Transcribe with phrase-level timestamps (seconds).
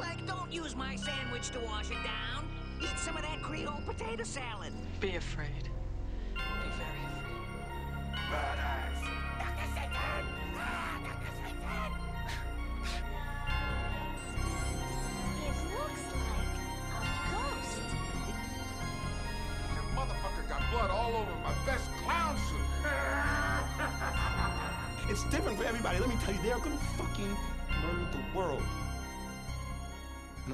[0.00, 2.46] Like, don't use my sandwich to wash it down.
[2.80, 4.72] Eat some of that Creole potato salad.
[5.00, 5.70] Be afraid.
[6.34, 6.40] Be
[6.76, 8.58] very afraid.
[8.58, 8.65] It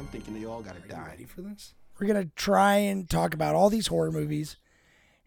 [0.02, 1.06] I'm thinking they all gotta Are die.
[1.10, 1.74] ready for this?
[2.00, 4.56] We're gonna try and talk about all these horror movies,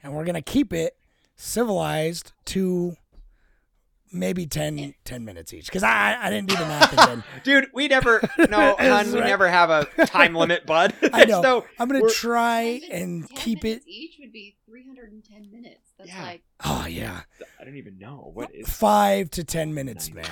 [0.03, 0.97] and we're gonna keep it
[1.37, 2.97] civilized to
[4.11, 4.91] maybe 10, eh.
[5.05, 5.67] 10 minutes each.
[5.67, 7.23] Because I I didn't do the math again.
[7.45, 9.27] Dude, we never no, hun, we right.
[9.27, 10.93] never have a time limit, bud.
[11.13, 11.41] I know.
[11.41, 13.81] So I'm gonna we're- try and 10 keep it.
[13.87, 15.91] Each would be 310 minutes.
[15.97, 16.21] That's Yeah.
[16.21, 17.21] like Oh yeah,
[17.61, 18.67] I don't even know what is.
[18.69, 20.29] five to ten minutes max.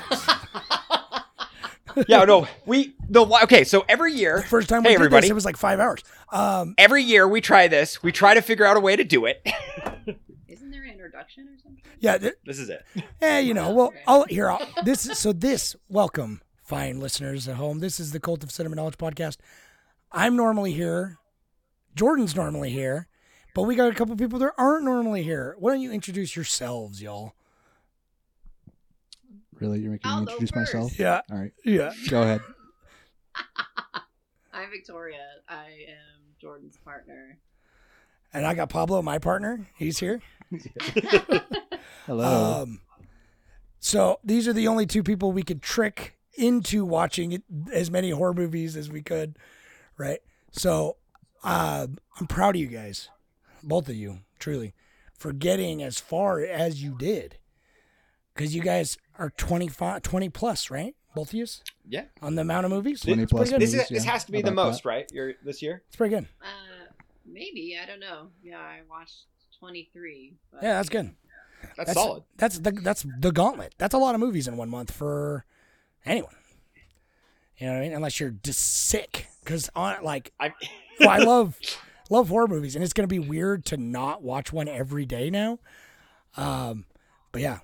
[2.07, 3.63] yeah, no, we the okay.
[3.63, 5.79] So every year, The first time we hey did everybody, this, it was like five
[5.79, 6.03] hours.
[6.31, 8.01] Um, every year we try this.
[8.01, 9.41] We try to figure out a way to do it.
[10.47, 11.81] isn't there an introduction or something?
[11.99, 12.83] yeah, th- this is it.
[13.21, 14.49] Eh, you know, well, I'll here.
[14.49, 15.33] I'll, this is so.
[15.33, 17.79] This welcome, fine listeners at home.
[17.79, 19.37] This is the Cult of Cinema Knowledge podcast.
[20.11, 21.17] I'm normally here.
[21.95, 23.07] Jordan's normally here,
[23.53, 25.55] but we got a couple people that aren't normally here.
[25.59, 27.33] Why don't you introduce yourselves, y'all?
[29.59, 30.97] Really, you're making I'll me introduce myself?
[30.99, 31.91] Yeah, All right, yeah.
[32.09, 32.41] go ahead.
[34.53, 35.25] I'm Victoria.
[35.47, 37.39] I am Jordan's partner.
[38.33, 39.67] And I got Pablo, my partner.
[39.77, 40.21] He's here.
[42.05, 42.63] Hello.
[42.63, 42.81] Um,
[43.79, 48.33] so these are the only two people we could trick into watching as many horror
[48.33, 49.37] movies as we could,
[49.97, 50.19] right?
[50.51, 50.97] So
[51.43, 51.87] uh,
[52.19, 53.09] I'm proud of you guys,
[53.61, 54.73] both of you, truly,
[55.17, 57.37] for getting as far as you did,
[58.33, 60.95] because you guys are 25, 20 plus, right?
[61.15, 61.45] Both of you
[61.87, 63.01] Yeah, on the amount of movies.
[63.01, 63.61] 20 It's plus good.
[63.61, 65.09] this is movies, this has to be How the about most, right?
[65.13, 65.83] You're this year.
[65.87, 66.27] It's pretty good.
[66.41, 66.91] Uh,
[67.25, 68.29] maybe I don't know.
[68.43, 69.25] Yeah, I watched
[69.59, 70.33] 23.
[70.51, 71.13] But Yeah, that's good.
[71.77, 72.23] That's, solid.
[72.37, 73.75] That's the that's the gauntlet.
[73.77, 75.45] That's a lot of movies in one month for
[76.05, 76.35] anyone.
[77.57, 77.93] You know what I mean?
[77.93, 80.51] Unless you're just sick, because on like, I
[80.99, 81.57] well, I love
[82.09, 85.59] love horror movies, and it's gonna be weird to not watch one every day now.
[86.35, 86.85] Um,
[87.31, 87.59] but yeah,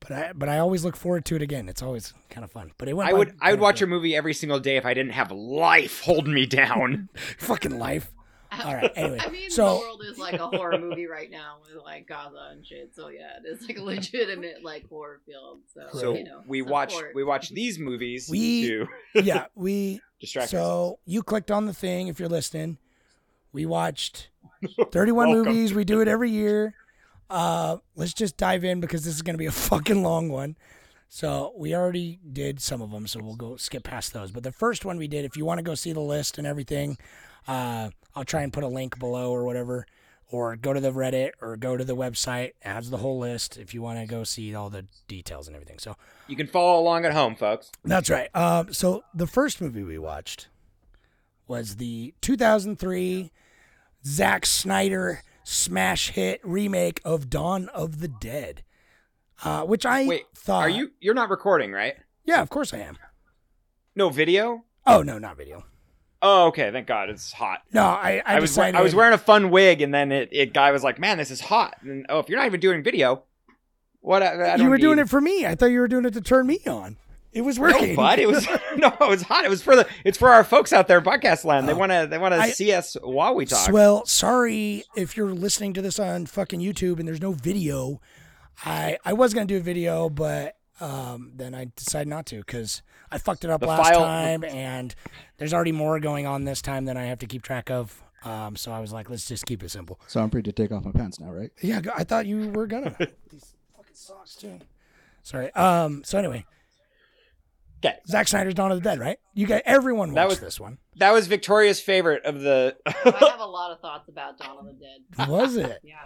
[0.00, 1.68] but I but I always look forward to it again.
[1.68, 2.72] It's always kind of fun.
[2.78, 3.10] But it went.
[3.10, 3.90] I would I would watch a quick.
[3.90, 7.08] movie every single day if I didn't have life holding me down.
[7.38, 8.10] fucking life.
[8.52, 8.90] All right.
[8.96, 12.08] Anyway, I mean, so- the world is like a horror movie right now with like
[12.08, 12.92] Gaza and shit.
[12.94, 15.60] So yeah, it's like a legitimate like horror film.
[15.72, 18.88] So, so you know, we watch we watch these movies We- to
[19.22, 22.78] yeah, we distract So you clicked on the thing if you're listening.
[23.52, 24.30] We watched
[24.92, 25.72] 31 movies.
[25.74, 26.74] We do it every year.
[27.30, 30.56] Uh, let's just dive in because this is going to be a fucking long one.
[31.08, 34.30] So we already did some of them, so we'll go skip past those.
[34.30, 36.46] But the first one we did, if you want to go see the list and
[36.46, 36.98] everything,
[37.48, 39.86] uh, I'll try and put a link below or whatever,
[40.30, 42.50] or go to the Reddit or go to the website.
[42.50, 45.56] It has the whole list if you want to go see all the details and
[45.56, 45.80] everything.
[45.80, 45.96] So
[46.28, 47.72] You can follow along at home, folks.
[47.84, 48.28] that's right.
[48.34, 50.46] Um, so the first movie we watched
[51.48, 53.32] was the 2003
[54.06, 58.62] Zack Snyder smash hit remake of Dawn of the Dead,
[59.44, 60.62] uh, which I Wait, thought.
[60.62, 61.94] Are you you're not recording, right?
[62.24, 62.98] Yeah, of course I am.
[63.94, 64.64] No video?
[64.86, 65.64] Oh no, not video.
[66.22, 66.70] Oh, okay.
[66.70, 67.62] Thank God, it's hot.
[67.72, 70.28] No, I I, I, was decided, I was wearing a fun wig, and then it,
[70.32, 72.82] it guy was like, "Man, this is hot." And oh, if you're not even doing
[72.82, 73.24] video,
[74.00, 74.22] what?
[74.22, 75.46] I, I You were doing it for me.
[75.46, 76.98] I thought you were doing it to turn me on.
[77.32, 77.94] It was No, working.
[77.96, 78.18] bud.
[78.18, 78.46] It was
[78.76, 79.44] no, it was hot.
[79.44, 79.86] It was for the.
[80.04, 81.68] It's for our folks out there, in podcast land.
[81.68, 81.76] They Oh.
[81.78, 82.06] want to.
[82.10, 83.70] They want to I- see us while we talk.
[83.70, 88.00] Well, sorry if you're listening to this on fucking YouTube and there's no video.
[88.64, 92.82] I I was gonna do a video, but um, then I decided not to because
[93.10, 94.94] I fucked it up The last file- time, and
[95.38, 98.02] there's already more going on this time than I have to keep track of.
[98.22, 99.98] Um, so I was like, let's just keep it simple.
[100.06, 101.50] So I'm free to take off my pants now, right?
[101.62, 102.94] Yeah, I thought you were gonna.
[103.30, 104.58] These fucking socks too.
[105.22, 105.50] Sorry.
[105.54, 106.02] Um.
[106.04, 106.44] So anyway,
[107.84, 109.18] Okay, Zack Snyder's Dawn of the Dead, right?
[109.34, 110.78] You got everyone That watched was- this one.
[110.96, 112.76] that was Victoria's favorite of the.
[112.86, 112.90] I
[113.30, 115.28] have a lot of thoughts about Dawn of the Dead.
[115.28, 115.80] Was it?
[115.84, 115.96] Yeah,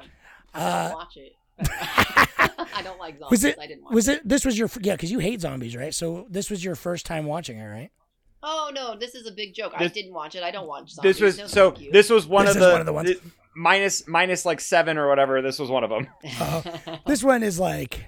[0.54, 1.32] I Uh, watch it.
[2.76, 3.30] I don't like zombies.
[3.30, 3.58] was it?
[3.60, 4.28] I didn't watch Was it?
[4.28, 5.94] This was your yeah, because you hate zombies, right?
[5.94, 7.90] So this was your first time watching it, right?
[8.42, 9.72] Oh no, this is a big joke.
[9.76, 10.42] I didn't watch it.
[10.42, 11.16] I don't watch zombies.
[11.16, 11.70] this was No, so.
[11.70, 11.92] thank you.
[11.92, 13.08] This was one This of the, one of the ones.
[13.08, 13.20] the-
[13.56, 15.40] minus minus like seven or whatever.
[15.42, 16.08] This was one of them.
[16.40, 16.62] Uh,
[17.06, 18.04] this one is like,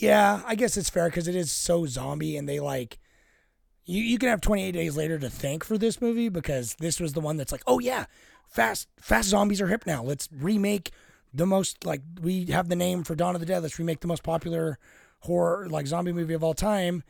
[0.00, 2.98] yeah, I guess it's fair because it is so zombie, and they like,
[3.84, 7.12] you you can have 28 days later to thank for this movie because this was
[7.12, 8.06] the one that's like, oh yeah,
[8.48, 10.02] fast fast zombies are hip now.
[10.02, 10.90] Let's remake
[11.34, 13.62] the most like we have the name for Dawn of the Dead.
[13.62, 14.78] Let's remake the most popular
[15.20, 17.02] horror like zombie movie of all time.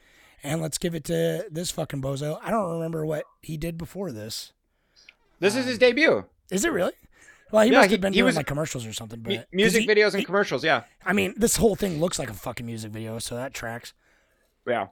[0.42, 2.38] and let's give it to this fucking bozo.
[2.42, 4.52] I don't remember what he did before this.
[5.38, 6.24] This is his um, debut.
[6.50, 6.92] Is it really?
[7.52, 9.20] Well, he Yeah, must he- have been doing was- like commercials or something.
[9.20, 10.84] But music he- videos and he- commercials, yeah.
[11.04, 13.92] I mean, this whole thing looks like a fucking music video, so that tracks.
[14.66, 14.88] Yeah.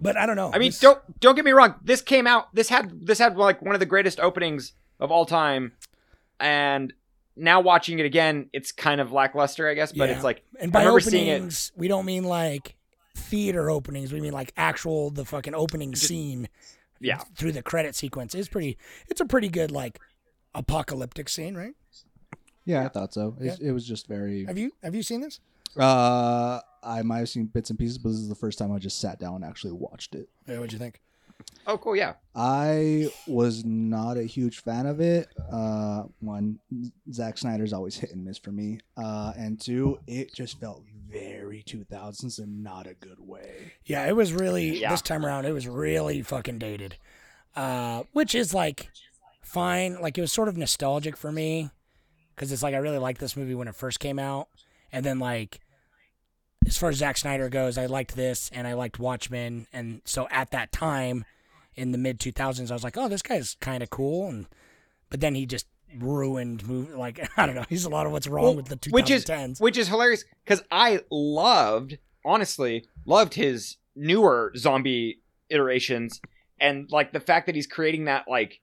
[0.00, 0.50] But I don't know.
[0.52, 1.74] I mean, This- don't don't get me wrong.
[1.82, 2.54] This came out.
[2.54, 5.72] This had this had like one of the greatest openings of all time,
[6.38, 6.92] and
[7.34, 9.92] now watching it again, it's kind of lackluster, I guess.
[9.92, 10.14] But Yeah.
[10.16, 11.34] it's like and I by remember seeing it.
[11.34, 12.76] openings, we don't mean like
[13.14, 14.12] theater openings.
[14.12, 16.48] We mean like actual the fucking opening scene.
[17.00, 17.18] Yeah.
[17.36, 18.78] Through the credit sequence is pretty.
[19.08, 19.98] It's a pretty good like
[20.56, 21.74] apocalyptic scene, right?
[22.64, 23.36] Yeah, I thought so.
[23.40, 24.44] It, it was just very.
[24.46, 25.38] Have you have you seen this?
[25.78, 28.78] Uh, I might have seen bits and pieces, but this is the first time I
[28.78, 30.28] just sat down and actually watched it.
[30.48, 31.00] Yeah, what'd you think?
[31.66, 31.94] Oh, cool.
[31.94, 32.14] Yeah.
[32.34, 35.28] I was not a huge fan of it.
[35.52, 36.58] Uh, one,
[37.12, 38.78] Zack Snyder's always hit and miss for me.
[38.96, 43.72] Uh, and two, it just felt very 2000s and not a good way.
[43.84, 44.90] Yeah, it was really Yeah.
[44.90, 45.44] this time around.
[45.44, 46.96] It was really fucking dated,
[47.54, 48.88] uh, which is like
[49.46, 50.00] fine.
[50.00, 51.70] Like it was sort of nostalgic for me
[52.34, 54.48] because it's like I really liked this movie when it first came out,
[54.92, 55.60] and then like
[56.66, 60.26] as far as Zack Snyder goes, I liked this and I liked Watchmen, and so
[60.30, 61.24] at that time
[61.74, 64.46] in the mid two thousands, I was like, oh, this guy's kind of cool, and
[65.10, 65.66] but then he just
[65.98, 66.92] ruined movie.
[66.92, 69.10] Like I don't know, he's a lot of what's wrong Well, with the two which
[69.10, 69.26] is
[69.58, 76.20] which is hilarious because I loved, honestly, loved his newer zombie iterations,
[76.60, 78.60] and like the fact that he's creating that like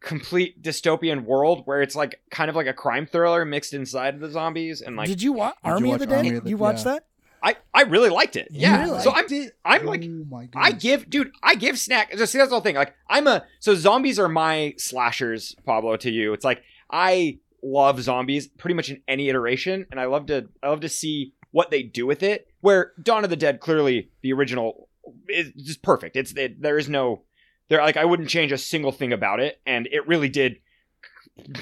[0.00, 4.20] complete dystopian world where it's like kind of like a crime thriller mixed inside of
[4.20, 6.16] the zombies, and like Did you watch you Army of watch the Dead?
[6.16, 6.92] Army of the- you watched yeah.
[6.92, 7.04] that?
[7.42, 8.48] I I really liked it.
[8.50, 9.56] You Yeah, really so I'm it?
[9.64, 12.10] I'm like oh my I give, dude, I give snack.
[12.16, 12.74] Just see, that's the whole thing.
[12.74, 15.96] Like, I'm a so zombies are my slashers, Pablo.
[15.96, 20.26] To you, it's like I love zombies pretty much in any iteration, and I love
[20.26, 22.48] to I love to see what they do with it.
[22.60, 24.88] Where Dawn of the Dead, clearly the original
[25.28, 26.16] is just perfect.
[26.16, 27.22] It's it, there is no
[27.68, 30.56] there like I wouldn't change a single thing about it, and it really did.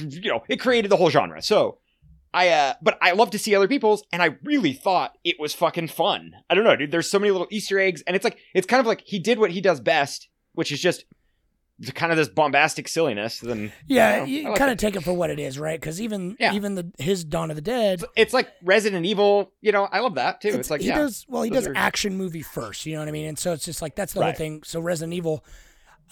[0.01, 1.43] You know, it created the whole genre.
[1.43, 1.79] So.
[2.35, 5.55] I uh but I love to see other people's and I really thought it was
[5.55, 6.33] fucking fun.
[6.51, 6.91] I don't know, dude.
[6.91, 9.39] There's so many little Easter eggs and it's like it's kind of like he did
[9.39, 11.07] what he does best, which is just
[11.95, 13.39] kind of this bombastic silliness.
[13.41, 14.25] Then Yeah, don't know.
[14.35, 14.73] you like kind it.
[14.75, 15.81] of take it for what it is, right?
[15.81, 16.53] Because even Yeah.
[16.53, 20.17] even the his Dawn of the Dead, it's like Resident Evil, you know, I love
[20.17, 20.49] that too.
[20.49, 20.99] It's, like he yeah.
[20.99, 21.43] does well.
[21.43, 23.29] He does are- action movie first, you know what I mean?
[23.29, 24.63] And so it's just like that's the whole thing.
[24.63, 25.43] So Resident Evil,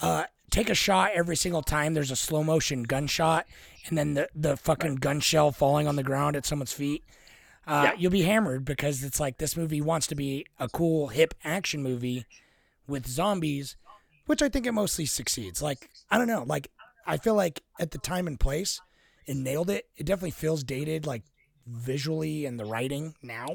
[0.00, 1.94] uh, take a shot every single time.
[1.94, 3.46] There's a slow motion gunshot,
[3.88, 7.05] and then the the fucking gun shell falling on the ground at someone's feet.
[7.67, 7.94] Uh, Yeah.
[7.99, 11.82] You'll be hammered because it's like this movie wants to be a cool hip action
[11.82, 12.26] movie
[12.87, 13.76] with zombies,
[14.26, 15.62] which I think it mostly succeeds.
[15.62, 16.70] Like I don't know, like
[17.06, 18.81] I feel like at the time and place,
[19.26, 19.87] it nailed it.
[19.96, 21.23] It definitely feels dated, like
[21.67, 23.46] visually and the writing now.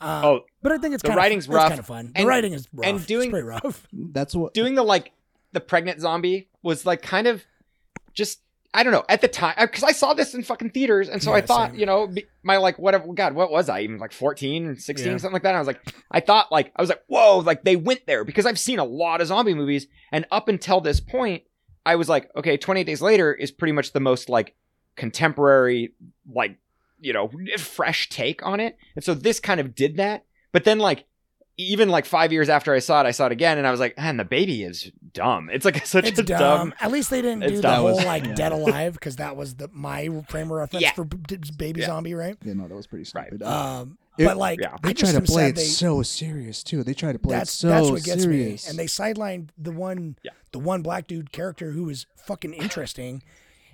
[0.00, 1.68] Uh, Oh, but I think it's the kind writing's of, rough.
[1.68, 2.12] kind of fun.
[2.14, 2.86] The And- writing is rough.
[2.86, 3.86] and doing- it's pretty rough.
[3.92, 4.54] That's what.
[4.54, 5.12] doing the like
[5.54, 7.42] the pregnant zombie was like kind of
[8.12, 8.40] just
[8.76, 11.22] I don't know at the time because uh, I saw this in fucking theaters and
[11.22, 11.78] so I thought same.
[11.80, 12.12] you know
[12.42, 15.16] my like whatever God what was I even like 14 16 Yeah.
[15.18, 15.80] something like that and I was like
[16.10, 18.84] I thought like I was like whoa like they went there because I've seen a
[18.84, 21.44] lot of zombie movies and up until this point
[21.86, 24.54] I was like okay 28 days later is pretty much the most like
[24.96, 25.92] contemporary
[26.32, 26.58] like
[26.98, 30.78] you know fresh take on it and so this kind of did that but then
[30.78, 31.04] like
[31.56, 33.78] even like five years after I saw it, I saw it again, and I was
[33.80, 35.50] like, "Man, the baby is dumb.
[35.52, 36.38] It's like such It's a dumb.
[36.40, 37.76] dumb At least they didn't do the dumb.
[37.76, 38.34] whole was- like yeah.
[38.34, 40.92] Dead Alive because that was the my frame of reference Yeah.
[40.92, 41.86] for b- b- Baby Yeah.
[41.86, 42.36] Zombie, right?
[42.44, 43.28] Yeah, no, that was pretty Right.
[43.28, 43.42] stupid.
[43.44, 44.76] Um, It- but like yeah.
[44.82, 46.82] They just try to play it they, so serious too.
[46.82, 48.66] They try to play that's it so that's what gets serious.
[48.66, 48.70] me.
[48.70, 50.32] And they sidelined the one Yeah.
[50.52, 53.22] the one black dude character who was fucking interesting.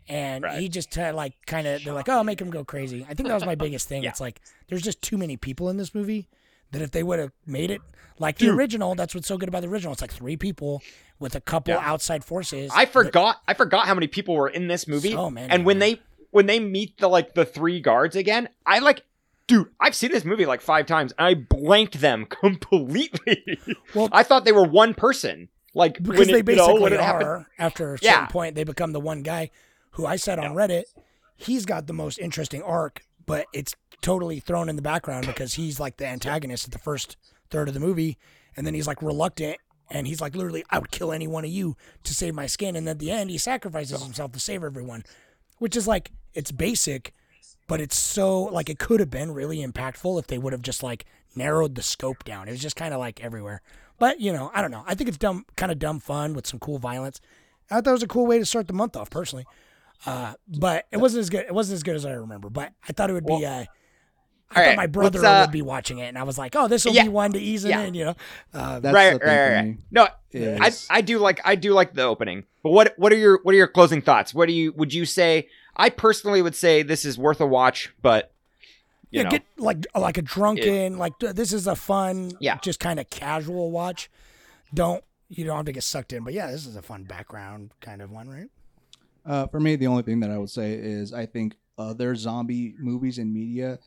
[0.08, 0.58] And Right.
[0.60, 3.06] he just had like kind of they're like, oh, make him go crazy.
[3.08, 4.02] I think that was my biggest thing.
[4.02, 4.10] Yeah.
[4.10, 6.28] It's like there's just too many people in this movie
[6.72, 7.80] that if they would have made it
[8.18, 9.92] like the original, that's what's so good about the original.
[9.92, 10.82] It's like three people
[11.18, 11.80] with a couple Yeah.
[11.82, 12.70] outside forces.
[12.74, 13.40] I that- forgot.
[13.48, 15.12] I forgot how many people were in this movie.
[15.12, 16.00] So many, and when they
[16.30, 19.02] when they meet the like the three guards again, I like,
[19.46, 19.68] dude.
[19.80, 23.58] I've seen this movie like five times, and I blanked them completely.
[23.94, 25.48] Well- I thought they were one person.
[25.74, 27.46] Like because they it, you basically know, when it are happened.
[27.58, 28.26] after a certain Yeah.
[28.26, 29.50] point they become the one guy
[29.92, 30.82] who i said on reddit
[31.36, 35.78] he's got the most interesting arc but it's totally thrown in the background because he's
[35.78, 37.16] like the antagonist at the first
[37.50, 38.16] third of the movie
[38.56, 39.58] and then he's like reluctant
[39.90, 42.76] and he's like literally i would kill any one of you to save my skin
[42.76, 45.04] and at the end he sacrifices himself to save everyone
[45.58, 47.12] which is like it's basic
[47.70, 50.82] but it's so like it could have been really impactful if they would have just
[50.82, 51.04] like
[51.36, 52.48] narrowed the scope down.
[52.48, 53.62] It was just kind of like everywhere.
[53.98, 54.82] But you know, I don't know.
[54.86, 57.20] I think it's dumb, kind of dumb fun with some cool violence.
[57.70, 59.46] I thought it was a cool way to start the month off, personally.
[60.04, 61.44] Uh, but it wasn't as good.
[61.46, 62.50] It wasn't as good as I remember.
[62.50, 63.46] But I thought it would be.
[63.46, 63.66] Uh,
[64.52, 66.56] I All thought right, my brother uh, would be watching it, and I was like,
[66.56, 67.04] "Oh, this will Yeah.
[67.04, 67.82] be one to ease Yeah.
[67.82, 68.14] in," you know.
[68.52, 69.64] Uh, That's right, the thing right, for right.
[69.66, 69.76] me.
[69.92, 70.08] No,
[70.62, 72.44] I, is- I do like I do like the opening.
[72.62, 74.34] But what what are your what are your closing thoughts?
[74.34, 75.48] What do you would you say?
[75.76, 78.32] I personally would say this is worth a watch, but
[79.10, 82.58] you yeah, know, get like like a drunken, like this is a fun, Yeah.
[82.60, 84.10] just kind of casual watch.
[84.74, 87.70] Don't you don't have to get sucked in, but yeah, this is a fun background
[87.80, 88.48] kind of one, right?
[89.24, 92.74] Uh, for me, the only thing that I would say is I think other zombie
[92.78, 93.78] movies and media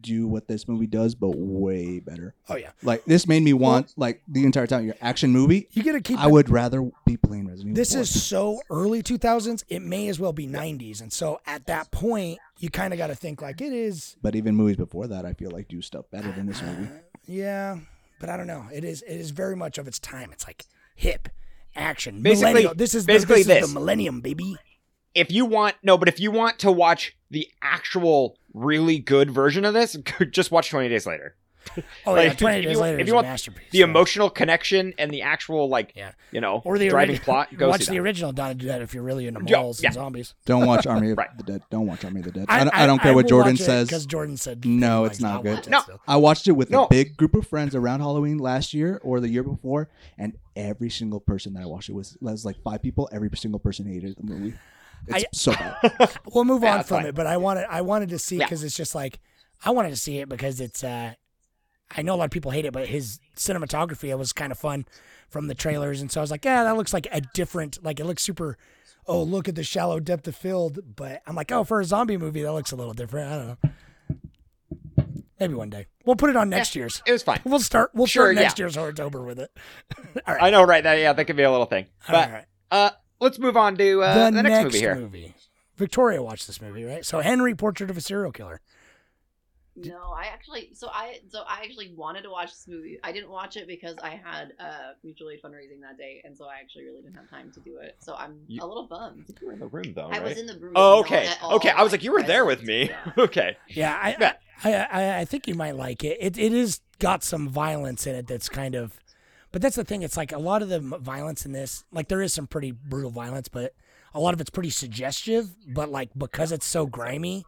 [0.00, 2.34] do what this movie does, but way better.
[2.48, 5.68] Oh yeah, Like this made me want like the entire time your action movie.
[5.72, 6.18] you got to keep.
[6.18, 7.74] I it- would rather be playing Resident Evil.
[7.76, 8.00] This 4.
[8.02, 9.64] is so early 2000s.
[9.68, 13.06] It may as well be 90s, and so at that point, you kind of got
[13.08, 14.16] to think like it is.
[14.22, 16.84] But even movies before that, I feel like do stuff better than this movie.
[16.92, 17.78] Uh, yeah,
[18.20, 18.66] but I don't know.
[18.72, 19.02] It is.
[19.02, 20.30] It is very much of its time.
[20.32, 21.28] It's like hip
[21.74, 22.20] action.
[22.22, 22.74] Basically- millennial.
[22.74, 24.56] This is the- basically this, is the millennium, baby.
[25.14, 29.64] if you want no, but if you want to watch the actual really good version
[29.64, 29.96] of this,
[30.30, 31.34] just watch Twenty Days Later.
[32.06, 33.66] Oh Like, yeah, 20 if days you- later if is you a want masterpiece.
[33.70, 36.12] The so- emotional connection and the actual like Yeah.
[36.32, 37.54] you know or the driving origi- plot.
[37.56, 38.00] Go watch see the that.
[38.00, 39.88] original Dawn of the Dead if you're really into Yeah, malls yeah.
[39.88, 40.34] and zombies.
[40.46, 41.28] Don't watch Army of Right.
[41.36, 41.62] the Dead.
[41.70, 42.46] Don't watch Army of the Dead.
[42.48, 43.88] I, don't, I don't care what Jordan says.
[43.88, 45.56] because Jordan said No, it's not I'll good.
[45.56, 45.82] watch it No.
[46.08, 46.84] I watched it with No.
[46.86, 50.88] a big group of friends around Halloween last year or the year before, and every
[50.88, 53.06] single person that I watched it with was like five people.
[53.12, 54.54] Every single person hated the movie.
[55.14, 56.10] It's I- so bad.
[56.34, 57.06] We'll move Yeah, on from fine.
[57.06, 58.44] it, but I wanted I wanted to see Yeah.
[58.46, 59.18] because it's just like
[59.64, 61.14] I wanted to see it because it's uh
[61.96, 64.58] I know a lot of people hate it, but his cinematography it was kind of
[64.58, 64.86] fun
[65.28, 67.98] from the trailers, and so I was like, yeah, that looks like a different like
[68.00, 68.56] it looks super.
[69.06, 72.16] Oh, look at the shallow depth of field, but I'm like, oh, for a zombie
[72.18, 73.32] movie, that looks a little different.
[73.32, 73.70] I don't know.
[75.40, 77.02] Maybe one day we'll put it on next year's.
[77.06, 77.40] It was fine.
[77.44, 77.90] We'll start.
[77.94, 78.64] We'll Sure, start next yeah.
[78.64, 79.50] year's October with it.
[80.28, 80.42] All right.
[80.44, 80.84] I know, right?
[80.84, 81.86] That yeah, that could be a little thing.
[82.06, 82.44] But right.
[82.70, 82.90] uh,
[83.20, 85.34] let's move on to uh, the, next, movie here.
[85.76, 87.04] Victoria watched this movie, right?
[87.04, 88.60] So Henry, Portrait of a Serial Killer.
[89.76, 92.98] No, I actually so I so I actually wanted to watch this movie.
[93.02, 96.46] I didn't watch it because I had uh mutual aid fundraising that day, and so
[96.46, 97.96] I actually really didn't have time to do it.
[98.00, 99.26] So I'm You- a little bummed.
[99.40, 100.22] You were in the room though, I right?
[100.24, 100.72] was in the room.
[100.74, 101.70] oh, okay, okay.
[101.70, 102.90] I was like, you were there with me.
[102.90, 103.12] Yeah.
[103.22, 103.56] okay.
[103.68, 104.32] Yeah, I, Yeah.
[104.62, 106.18] I, I, I think you might like it.
[106.20, 108.26] It, it is got some violence in it.
[108.26, 109.00] That's kind of,
[109.52, 110.02] but that's the thing.
[110.02, 113.10] It's like a lot of the violence in this, like there is some pretty brutal
[113.10, 113.74] violence, but
[114.14, 115.50] a lot of it's pretty suggestive.
[115.66, 117.44] But like because it's so grimy,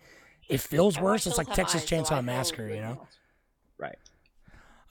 [0.48, 1.26] it feels I worse.
[1.26, 2.94] It's like Texas Eyes, so I Chainsaw feel Massacre, you know?
[2.94, 3.08] now.
[3.78, 3.98] Right.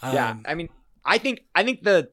[0.03, 0.31] yeah.
[0.31, 0.69] Um, I mean,
[1.05, 2.09] I think I think the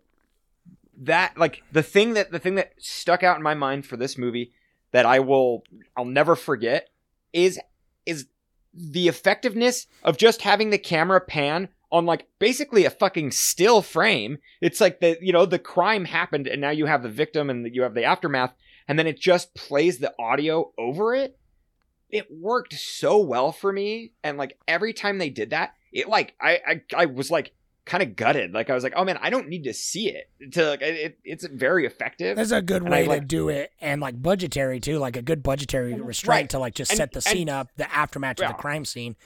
[1.03, 4.19] that like the thing that the thing that stuck out in my mind for this
[4.19, 4.53] movie
[4.91, 5.63] that I will
[5.97, 6.89] I'll never forget
[7.33, 7.61] is
[8.05, 8.27] is
[8.75, 14.39] the effectiveness of just having the camera pan on like basically a fucking still frame.
[14.61, 17.75] It's like the you know the crime happened and now you have the victim and
[17.75, 18.53] you have the aftermath
[18.87, 21.39] and then it just plays the audio over it.
[22.11, 26.35] It worked so well for me and like every time they did that, it like
[26.41, 27.53] I I, I was like
[27.87, 28.53] kind of gutted.
[28.53, 31.19] Like I was like, oh man, I don't need to see it to like it,
[31.25, 32.37] it's very effective.
[32.37, 35.17] That's a good And I way to like- do it, and like budgetary too, like
[35.17, 36.51] a good budgetary restraint Right.
[36.51, 39.17] to like just And- set the and- scene up, the aftermath of the crime scene,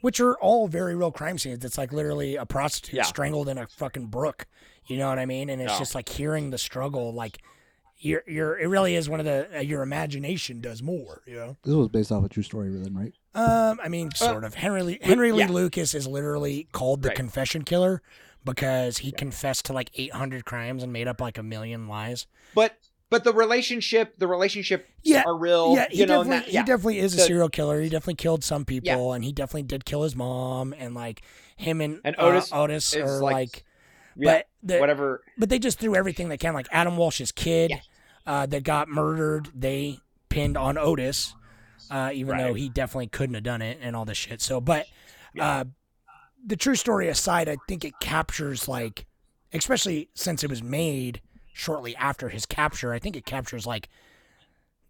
[0.00, 1.64] which are all very real crime scenes.
[1.64, 3.02] It's like literally a prostitute Yeah.
[3.04, 4.46] strangled in a fucking brook.
[4.86, 5.50] You know what I mean?
[5.50, 5.78] And it's Yeah.
[5.78, 7.38] just like hearing the struggle, like
[8.00, 8.56] you're you're.
[8.58, 11.22] It really is one of the uh, your imagination does more.
[11.26, 11.56] You know.
[11.64, 13.12] This was based off a true story, then, right?
[13.34, 14.54] Um, I mean, sort of.
[14.54, 15.52] Henry Lee, Henry Lee Uh, yeah.
[15.52, 17.16] Lucas is literally called the Right.
[17.16, 18.00] confession killer
[18.44, 22.26] because he confessed to like 800 crimes and made up like a million lies.
[22.54, 22.78] but
[23.10, 25.74] but the relationship the relationship Yeah, are real.
[25.74, 26.60] Yeah, he you know, definitely that, yeah.
[26.60, 27.80] he definitely is a serial killer.
[27.80, 31.22] He definitely killed some people, and he definitely did kill his mom, and like
[31.56, 33.64] him and, And uh, Otis Otis are like, like,
[34.16, 35.22] yeah, but the, whatever.
[35.36, 36.54] but they just threw everything they can.
[36.54, 37.80] Like Adam Walsh's kid Yeah.
[38.26, 39.98] uh, that got murdered, they
[40.28, 41.34] pinned on Otis,
[41.90, 44.40] uh, even though he definitely couldn't have done it and all this shit.
[44.42, 44.86] So, but
[45.40, 45.64] uh,
[46.44, 49.06] the true story aside, I think it captures like,
[49.52, 51.20] especially since it was made
[51.58, 52.92] shortly after his capture.
[52.92, 53.88] I think it captures like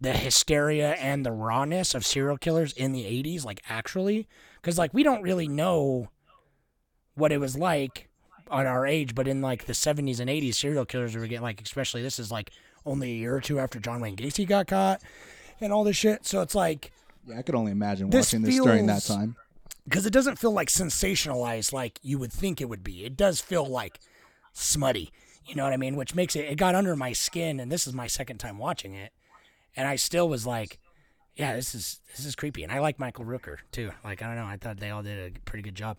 [0.00, 4.28] the hysteria and the rawness of serial killers in the 80s like actually
[4.60, 6.08] because like we don't really know
[7.14, 8.08] what it was like
[8.52, 11.60] at our age but in like the 70s and 80s serial killers were getting like
[11.62, 12.52] especially this is like
[12.86, 15.02] only a year or two after john wayne gacy got caught
[15.60, 16.92] and all this shit so it's like
[17.26, 19.34] Yeah, I could only imagine This watching this during that time.
[19.82, 23.04] because it doesn't feel like sensationalized like you would think it would be.
[23.04, 23.98] It does feel like
[24.52, 25.10] smutty.
[25.48, 25.96] You know what I mean?
[25.96, 28.94] Which makes it it got under my skin and this is my second time watching
[28.94, 29.12] it.
[29.76, 30.78] And I still was like,
[31.36, 32.62] yeah, this is this is creepy.
[32.62, 33.90] And I like Michael Rooker too.
[34.04, 35.96] Like I don't know, I thought they all did a pretty good job.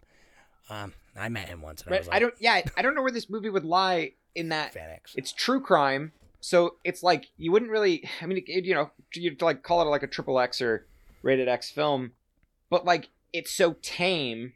[0.70, 2.01] Um I met him once and I Right.
[2.01, 2.34] was like I don't.
[2.39, 5.15] Yeah, I don't know where this movie would lie in that Fan X.
[5.18, 6.12] it's true crime.
[6.41, 8.08] So it's like you wouldn't really.
[8.22, 10.86] I mean, it, you know, you'd like call it like a triple X or
[11.24, 12.12] rated X film,
[12.70, 14.53] but like it's so tame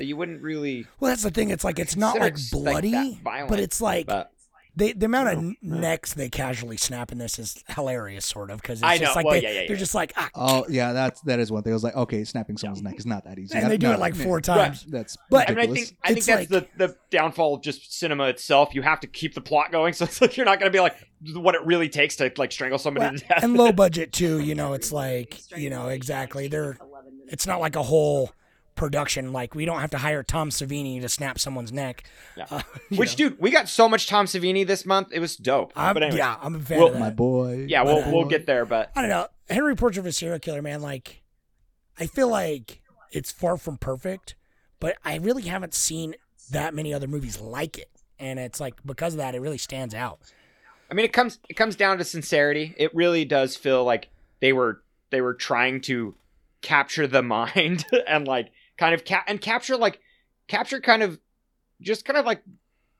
[0.00, 0.86] that you wouldn't really.
[0.98, 1.50] Well, that's the thing.
[1.50, 4.32] It's like it's not like it's, like, bloody, violent, but it's like But
[4.74, 5.76] they, the amount of No, no.
[5.78, 9.18] necks they casually snap in this is hilarious, sort of, because it's I just know.
[9.18, 9.76] like Well, they, yeah, yeah, they're yeah.
[9.76, 11.72] just like, ah, Oh yeah, that's that is one thing.
[11.72, 13.54] I was like, okay, snapping someone's neck is not that easy.
[13.58, 14.86] and I- they do no, it like man, four times.
[14.88, 17.62] That's But- I mean, I think I think It's that's like- the the downfall of
[17.62, 18.74] just cinema itself.
[18.74, 20.96] You have to keep the plot going, so it's like you're not gonna be like
[21.34, 23.42] what it really takes to like strangle somebody Well, to death.
[23.44, 24.38] and low budget too.
[24.40, 26.48] You know, it's like you know exactly.
[26.48, 26.78] They're
[27.28, 28.30] it's not like a whole
[28.80, 29.30] production.
[29.30, 32.02] Like we don't have to hire Tom Savini to snap someone's neck.
[32.34, 32.46] Yeah.
[32.50, 32.62] Uh,
[32.96, 33.28] Which, know.
[33.28, 35.08] dude, we got so much Tom Savini this month.
[35.12, 35.72] It was dope.
[35.76, 36.98] I'm, but anyway, yeah, I'm a fan Well, of that.
[37.00, 37.66] my boy.
[37.68, 38.64] yeah, we'll we'll get there.
[38.64, 39.26] But I don't know.
[39.50, 41.22] Henry Portrait of a Serial Killer, man, like
[41.98, 42.80] I feel like
[43.12, 44.34] it's far from perfect,
[44.80, 46.14] but I really haven't seen
[46.50, 47.90] that many other movies like it.
[48.18, 50.20] And it's like because of that it really stands out.
[50.90, 52.74] I mean, it comes it comes down to sincerity.
[52.78, 54.08] It really does feel like
[54.40, 56.14] they were they were trying to
[56.62, 60.00] capture the mind and like kind of ca- and capture like
[60.48, 61.20] capture kind of
[61.80, 62.42] just kind of like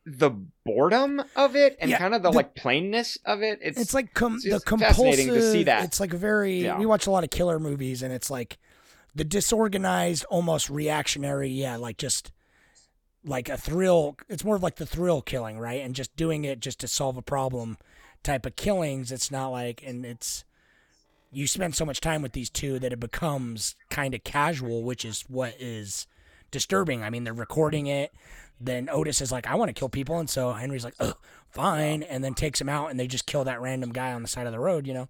[0.06, 0.30] the
[0.64, 3.58] boredom of it and Yeah, kind of the, the- like plainness of it.
[3.62, 5.84] It's, It's, like com- it's the compulsive fascinating to see that.
[5.84, 6.78] It's like very Yeah.
[6.78, 8.58] we watch a lot of killer movies and it's like
[9.14, 12.30] the disorganized, almost reactionary, yeah, like just
[13.24, 14.16] like a thrill.
[14.28, 15.80] It's more of like the thrill killing, right?
[15.82, 17.76] And just doing it just to solve a problem
[18.22, 19.10] type of killings.
[19.12, 20.44] It's not like and it's
[21.32, 25.04] you spend so much time with these two that it becomes kind of casual, which
[25.04, 26.06] is what is
[26.50, 27.02] disturbing.
[27.02, 28.12] I mean, they're recording it.
[28.60, 30.18] Then Otis is like, I want to kill people.
[30.18, 31.14] And so Henry's like, oh,
[31.48, 32.02] fine.
[32.02, 34.46] And then takes him out and they just kill that random guy on the side
[34.46, 35.08] of the road, you know,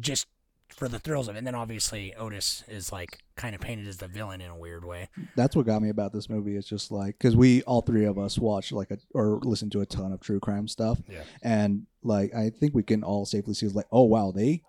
[0.00, 0.26] just
[0.68, 1.38] for the thrills of it.
[1.38, 4.84] And then obviously Otis is like kind of painted as the villain in a weird
[4.84, 5.08] way.
[5.36, 6.56] That's what got me about this movie.
[6.56, 9.80] It's just like because we all three of us watch like a or listen to
[9.82, 10.98] a ton of true crime stuff.
[11.08, 11.22] Yeah.
[11.42, 14.62] And like I think we can all safely see like, oh wow, they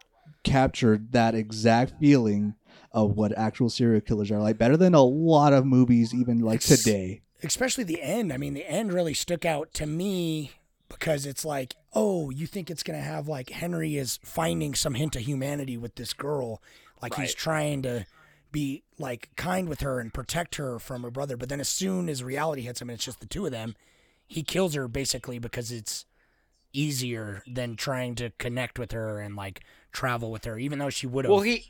[0.46, 2.56] captured that exact feeling
[2.92, 6.56] of what actual serial killers are like better than a lot of movies even like
[6.58, 7.22] Ex- today.
[7.44, 8.32] Especially the end.
[8.32, 10.52] I mean, the end really stuck out to me
[10.88, 14.94] because it's like, oh, you think it's going to have like Henry is finding some
[14.94, 16.62] hint of humanity with this girl.
[17.02, 18.06] Like he's trying to
[18.52, 21.36] be like kind with her and protect her from her brother.
[21.36, 23.76] But then as soon as reality hits him and it's just the two of them,
[24.26, 26.06] he kills her basically because it's
[26.72, 29.62] easier than trying to connect with her and like
[29.96, 31.32] travel with her, even though she would have.
[31.32, 31.66] well, he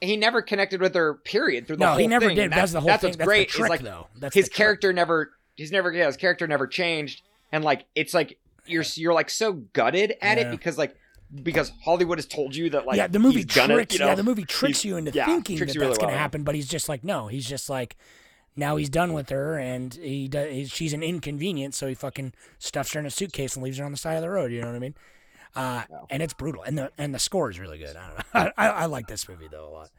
[0.00, 1.14] he never connected with her.
[1.14, 1.66] Period.
[1.66, 2.36] Through the no, whole he never thing.
[2.36, 2.44] did.
[2.44, 3.08] and That's, the whole that's thing.
[3.10, 4.06] What's That's great trick, like though.
[4.16, 4.56] That's his the trick.
[4.56, 9.12] character never he's never yeah his character never changed and like it's like you're you're
[9.12, 10.48] like so gutted at Yeah.
[10.48, 10.96] it because like
[11.42, 13.94] because Hollywood has told you that like yeah, the movie he's gonna, tricks.
[13.94, 16.12] you know, yeah, the movie tricks you into yeah, thinking that really that's going to
[16.14, 17.96] well, happen, but he's just like, no, he's just like,
[18.54, 20.70] now he's done with her, and he does.
[20.70, 23.92] She's an inconvenience, so he fucking stuffs her in a suitcase and leaves her on
[23.92, 24.52] the side of the road.
[24.52, 24.94] You know what I mean?
[25.54, 27.94] Uh, And it's brutal, and the and the score is really good.
[27.96, 28.52] I don't know.
[28.56, 29.90] I, I like this movie though a lot.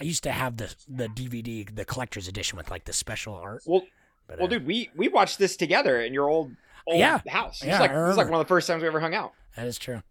[0.00, 3.62] I used to have the the DVD, the collector's edition with like the special art.
[3.66, 3.82] well
[4.26, 6.52] But, well uh, dude we we watched this together in your old
[6.86, 7.20] old Yeah.
[7.28, 9.14] house Yeah, it's like I this like one of the first times we ever hung
[9.14, 10.02] out that is true.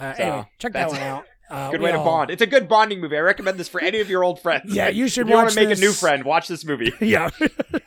[0.00, 1.24] Uh, So, anyway, check that one out.
[1.52, 3.68] Uh, good we way to all- bond it's a good bonding movie I recommend this
[3.68, 5.80] for any of your old friends Yeah, you should if you want to make a
[5.80, 7.28] new friend watch this movie Yeah,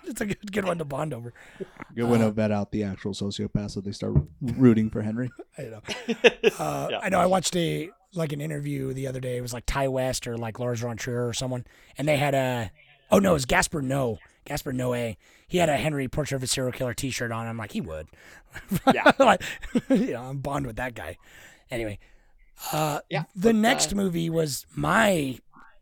[0.06, 1.34] it's a good, good one to bond over.
[1.96, 5.32] Good way Uh, to vet out the actual sociopaths so they start rooting for Henry.
[5.58, 5.82] I know.
[6.60, 7.00] Uh, Yeah.
[7.02, 7.20] I know.
[7.20, 9.38] I watched a like an interview the other day.
[9.38, 11.66] It was like Ti West or like Lars von Trier or someone,
[11.98, 12.72] and they had a.
[13.12, 14.20] Oh no, it was Gaspar No.
[14.46, 15.18] Gaspar Noé.
[15.48, 17.46] He had a Henry Portrait of a Serial Killer T-shirt on.
[17.48, 18.08] I'm like, he would.
[18.94, 19.12] Yeah.
[19.20, 19.42] like,
[19.90, 21.18] you know, I'm bond with that guy.
[21.72, 22.00] Anyway,
[22.72, 25.40] uh, Yeah, The but, next uh, movie was my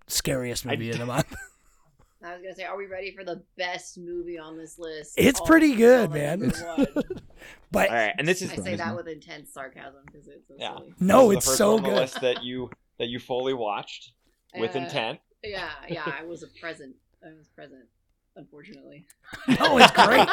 [0.08, 1.34] scariest I movie of the month.
[2.26, 5.16] I was gonna say, are we ready for the best movie on this list?
[5.18, 6.40] It's All- pretty good, all man.
[7.72, 10.56] but all right and this is I say that with intense sarcasm because it's so
[10.58, 10.78] Yeah.
[10.78, 10.94] silly.
[11.02, 11.96] no, it's so one on the good.
[12.02, 14.12] list that you that you fully watched
[14.56, 16.96] with Uh, intent Yeah, yeah, I was a present.
[17.26, 17.84] I was present,
[18.38, 19.06] unfortunately.
[19.60, 20.28] No, it's great.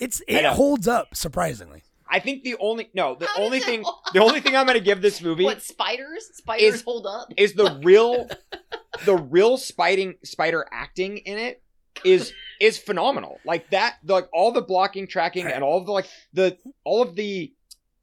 [0.00, 1.82] It's it holds up surprisingly.
[2.08, 5.00] I think the only no, the How only thing the only thing I'm gonna give
[5.02, 6.30] this movie What spiders?
[6.34, 7.32] Spiders Is- hold up.
[7.36, 8.28] is the real
[9.04, 11.62] the real spiting spider acting in it
[12.04, 13.38] is is phenomenal.
[13.44, 17.14] Like that like all the blocking, tracking, and all of the like the all of
[17.16, 17.52] the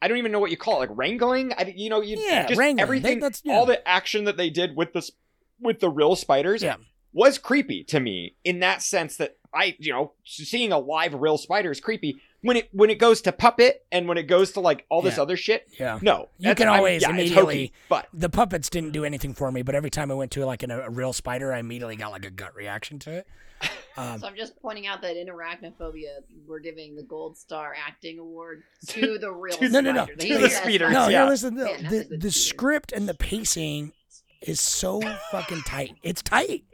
[0.02, 1.54] I don't even know what you call it, like wrangling.
[1.58, 2.82] I you know you Yeah, just wrangling.
[2.82, 3.54] everything That- that's- yeah.
[3.54, 5.12] all the action that they did with this
[5.60, 6.78] with the real spiders Yeah.
[7.14, 11.38] was creepy to me in that sense that I you know seeing a live real
[11.38, 14.60] spider is creepy when it when it goes to puppet and when it goes to
[14.60, 15.22] like all this Yeah.
[15.24, 15.68] other shit.
[15.80, 16.00] Yeah.
[16.02, 19.34] No, You that's- can I'm- always yeah, immediately- hokey, but the puppets didn't do anything
[19.34, 21.96] for me, but every time I went to like an, a real spider, I immediately
[21.96, 23.28] got like a gut reaction to it.
[23.98, 28.20] Um, So I'm just pointing out that in Arachnophobia, we're giving the Gold Star Acting
[28.20, 30.52] Award to the real to- No, no, no, to He the did
[30.82, 31.28] that no, yeah.
[31.28, 31.56] listen.
[31.56, 33.92] The, Man, that's the, the script and the pacing
[34.42, 35.96] is so fucking tight.
[36.04, 36.64] It's tight.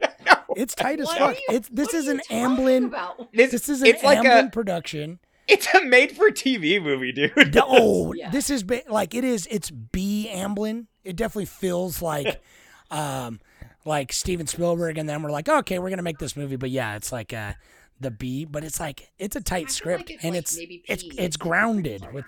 [0.56, 1.36] It's tight as What fuck.
[1.36, 2.86] you- It's this is an Amblin.
[2.86, 3.32] about?
[3.34, 5.18] This, This is an it's like Amblin a production.
[5.48, 7.34] It's a made for TV movie, dude.
[7.34, 8.30] The- oh, Yeah.
[8.30, 9.46] this is like it is.
[9.50, 10.86] It's B Amblin.
[11.04, 12.42] It definitely feels like,
[12.90, 13.40] um,
[13.84, 16.96] like Steven Spielberg and them were like, okay, we're gonna make this movie, but yeah,
[16.96, 17.54] it's like uh,
[18.00, 20.82] the B, but it's like it's a tight script like it's and like it's maybe
[20.86, 21.18] it's P.
[21.18, 22.26] it's grounded with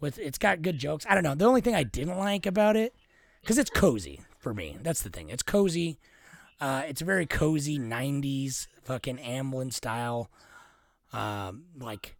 [0.00, 1.04] with it's got good jokes.
[1.08, 1.34] I don't know.
[1.34, 2.94] The only thing I didn't like about it
[3.42, 4.78] because it's cozy for me.
[4.82, 5.28] That's the thing.
[5.28, 5.98] It's cozy.
[6.60, 10.30] Uh, it's a very cozy '90s fucking Amblin style,
[11.12, 12.16] um, like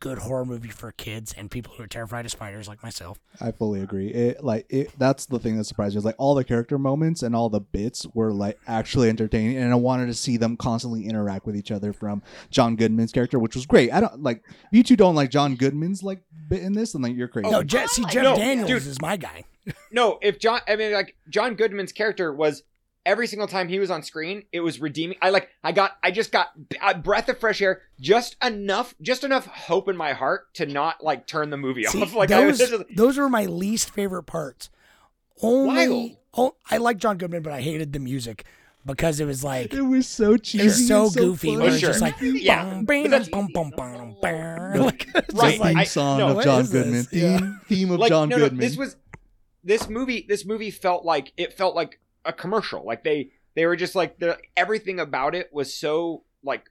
[0.00, 3.18] good horror movie for kids and people who are terrified of spiders like myself.
[3.40, 4.08] I fully agree.
[4.08, 4.90] It like it.
[4.98, 5.98] That's the thing that surprised me.
[5.98, 9.72] Is like all the character moments and all the bits were like actually entertaining, and
[9.72, 11.92] I wanted to see them constantly interact with each other.
[11.92, 13.92] From John Goodman's character, which was great.
[13.92, 17.02] I don't like if you two don't like John Goodman's like bit in this, then
[17.02, 17.48] like you're crazy.
[17.50, 18.86] no, Je- see, like Jeff No, Daniels dude.
[18.86, 19.44] is my guy.
[19.90, 22.62] No, if John, I mean, like John Goodman's character was
[23.06, 25.16] every single time he was on screen, it was redeeming.
[25.20, 26.48] I like, I got, I just got
[26.82, 31.02] a breath of fresh air, just enough, just enough hope in my heart to not
[31.04, 32.14] like turn the movie See, off.
[32.14, 34.70] Like I was those, just, those were my least favorite parts.
[35.42, 36.10] Only, Wild.
[36.36, 38.44] oh, I like John Goodman, but I hated the music
[38.86, 40.62] because it was like It was so cheesy.
[40.64, 41.48] it was so and goofy.
[41.48, 41.56] funny.
[41.58, 44.16] where Oh, it's just like Yeah, bum, but bam, that's- bum, bum, bum.
[44.22, 47.06] Like, it's The Right, just like theme I- song no, of John is this?
[47.06, 47.06] Goodman.
[47.12, 47.38] Yeah.
[47.38, 48.96] Theme, theme of like, John no, no, this was,
[49.64, 52.84] this movie, this movie felt like it felt like a commercial.
[52.84, 56.68] Like they, they were just like the everything about it was so like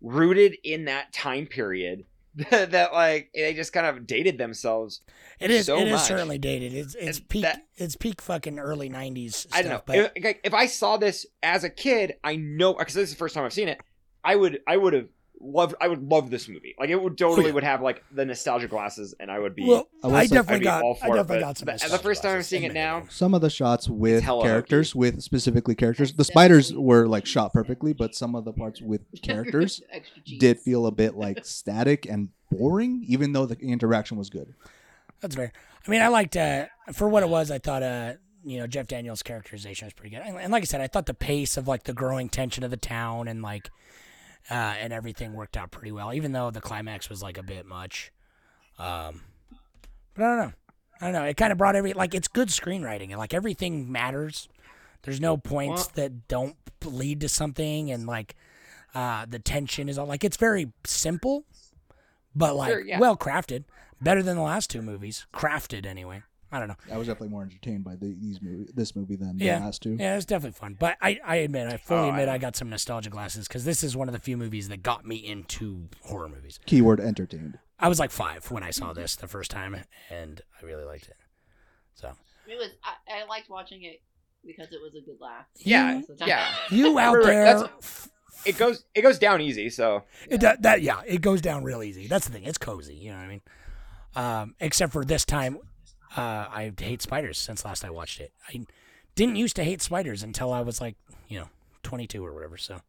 [0.00, 2.04] rooted in that time period
[2.50, 5.00] that, that like they just kind of dated themselves
[5.40, 5.66] it is.
[5.66, 6.74] so it is certainly dated.
[6.74, 7.42] It's it's And peak.
[7.42, 9.46] that- it's peak fucking early '90s.
[9.52, 9.82] I don't know.
[9.86, 13.18] But If, if I saw this as a kid, I know because this is the
[13.18, 13.80] first time I've seen it.
[14.24, 15.08] I would, I would have
[15.40, 15.74] loved.
[15.80, 16.74] I would love this movie.
[16.78, 17.54] Like it would totally Oh, yeah.
[17.54, 19.66] would have like the nostalgia glasses, and I would be.
[19.66, 20.82] well, I I definitely got.
[20.82, 21.66] all I for it, definitely but got some.
[21.90, 24.94] the- the first time I'm seeing it now, some of the shots with hella characters,
[24.94, 26.12] with specifically characters.
[26.12, 29.80] The spiders were like shot perfectly, but some of the parts with characters
[30.38, 34.54] did feel a bit like static and boring, even though the interaction was good.
[35.20, 35.52] That's fair.
[35.86, 37.50] I mean, I liked uh, for what it was.
[37.50, 40.22] I thought, uh, you know, Jeff Daniels' characterization was pretty good.
[40.24, 42.70] And, and like I said, I thought the pace of like the growing tension of
[42.70, 43.68] the town and like
[44.50, 46.12] uh, and everything worked out pretty well.
[46.12, 48.12] Even though the climax was like a bit much.
[48.78, 49.22] Um,
[50.14, 50.52] but I don't know.
[51.00, 51.24] I don't know.
[51.24, 54.48] It kind of brought every like it's good screenwriting and like everything matters.
[55.02, 58.34] There's no points that don't lead to something, and like
[58.94, 61.44] uh, the tension is all like it's very simple,
[62.34, 62.98] but like Sure, yeah.
[62.98, 63.64] well crafted.
[64.00, 66.22] Better than the last two movies, crafted anyway.
[66.50, 66.76] I don't know.
[66.92, 69.82] I was definitely more entertained by the, these movie, this movie than Yeah, the last
[69.82, 69.96] two.
[70.00, 70.76] yeah, it's definitely fun.
[70.78, 72.32] But I, I admit, I fully Oh, admit, know.
[72.32, 75.04] I got some nostalgia glasses because this is one of the few movies that got
[75.04, 76.58] me into horror movies.
[76.66, 77.58] Keyword entertained.
[77.78, 79.76] I was like five when I saw this the first time,
[80.10, 81.16] and I really liked it.
[81.94, 82.12] So
[82.48, 82.70] It was.
[82.82, 84.00] I, I liked watching it
[84.46, 85.44] because it was a good laugh.
[85.58, 86.28] yeah, Most of the time.
[86.28, 86.48] yeah.
[86.70, 88.08] you out Right, right, there, that's-
[88.46, 89.68] It goes, it goes down easy.
[89.68, 92.06] So It that, that yeah, it goes down real easy.
[92.06, 92.44] That's the thing.
[92.44, 92.94] It's cozy.
[92.94, 93.40] You know what I mean?
[94.16, 95.58] Um, except for this time,
[96.16, 98.32] uh, I hate spiders since last I watched it.
[98.48, 98.64] I
[99.14, 100.96] didn't used to hate spiders until I was like,
[101.28, 101.48] you know,
[101.82, 102.56] 22 or whatever.
[102.56, 102.80] So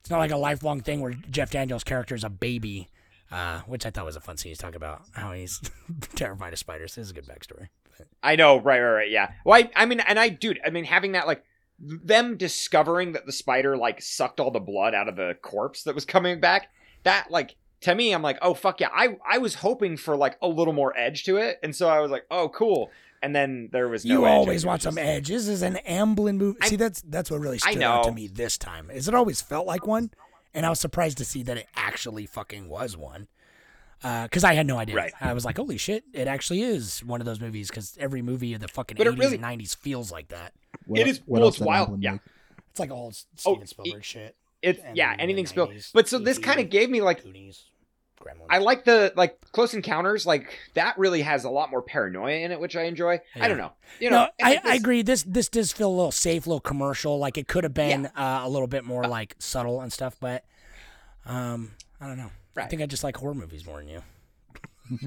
[0.00, 2.88] it's not like a lifelong thing where Jeff Daniels' character is a baby,
[3.30, 5.60] uh, which I thought was a fun scene to talk about how he's
[6.14, 6.94] terrified of spiders.
[6.94, 7.68] This is a good backstory.
[7.96, 9.10] But, I know, right, right, right.
[9.10, 9.32] Yeah.
[9.44, 11.44] Well, I, I mean, and I, dude, I mean, having that like
[11.78, 15.94] them discovering that the spider like sucked all the blood out of the corpse that
[15.94, 16.68] was coming back.
[17.04, 18.88] That like to me, I'm like, oh fuck yeah.
[18.92, 22.00] I I was hoping for like a little more edge to it, and so I
[22.00, 22.90] was like, oh cool.
[23.20, 24.14] And then there was no.
[24.20, 24.30] you edge.
[24.32, 25.28] always It was want some just- edge.
[25.28, 26.58] This is an Amblin movie.
[26.62, 28.90] I- See, that's that's what really stood out to me this time.
[28.90, 30.10] Is it always felt like one,
[30.54, 33.26] and I was surprised to see that it actually fucking was one.
[34.04, 34.94] Uh, because I had no idea.
[34.94, 35.12] Right.
[35.20, 37.68] I was like, holy shit, it actually is one of those movies.
[37.68, 40.52] Because every movie of the fucking But 80s really- and 90s feels like that.
[40.86, 42.12] What It el- is- what well, it's did wild, Amblin yeah.
[42.12, 42.20] make?
[42.70, 44.36] It's like all Oh, Steven Spielberg shit.
[44.62, 45.72] It's And yeah, in the anything spilled.
[45.94, 47.64] But so this kind of gave me like Goonies,
[48.20, 48.46] Gremlins.
[48.50, 50.26] I like the like Close Encounters.
[50.26, 53.20] Like that really has a lot more paranoia in it, which I enjoy.
[53.40, 53.72] I don't know.
[54.00, 55.02] You know, no, I, it's- I agree.
[55.02, 57.18] This this does feel a little safe, a little commercial.
[57.18, 60.44] Like it could have been uh, a little bit more like subtle and stuff, but
[61.26, 62.30] um, I don't know.
[62.56, 64.02] I think I just like horror movies more than you.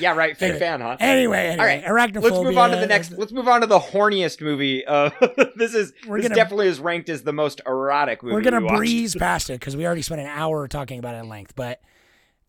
[0.00, 0.36] yeah, right.
[0.36, 0.58] Fake Anyway.
[0.58, 0.96] fan, huh?
[1.00, 2.22] Anyway, anyway, All right, arachnophobia.
[2.22, 3.12] Let's move on to the next.
[3.12, 4.84] Let's move on to the horniest movie.
[4.86, 5.10] Uh,
[5.56, 8.34] this is We're this gonna- definitely is ranked as the most erotic movie.
[8.34, 11.18] We're gonna we breeze past it because we already spent an hour talking about it
[11.18, 11.54] at length.
[11.56, 11.80] But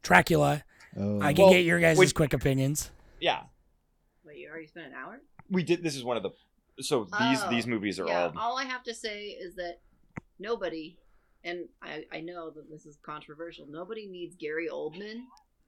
[0.03, 0.63] Dracula,
[0.97, 2.91] Oh, I can Well, get your guys' wait- quick opinions.
[3.19, 3.41] Yeah,
[4.25, 5.21] Wait, you already spent an hour?
[5.49, 5.83] we did.
[5.83, 6.31] This is one of the.
[6.79, 8.57] So these Oh, these movies are yeah, all.
[8.57, 9.79] I have to say is that
[10.39, 10.97] nobody,
[11.43, 15.19] and I, I know that this is controversial, nobody needs Gary Oldman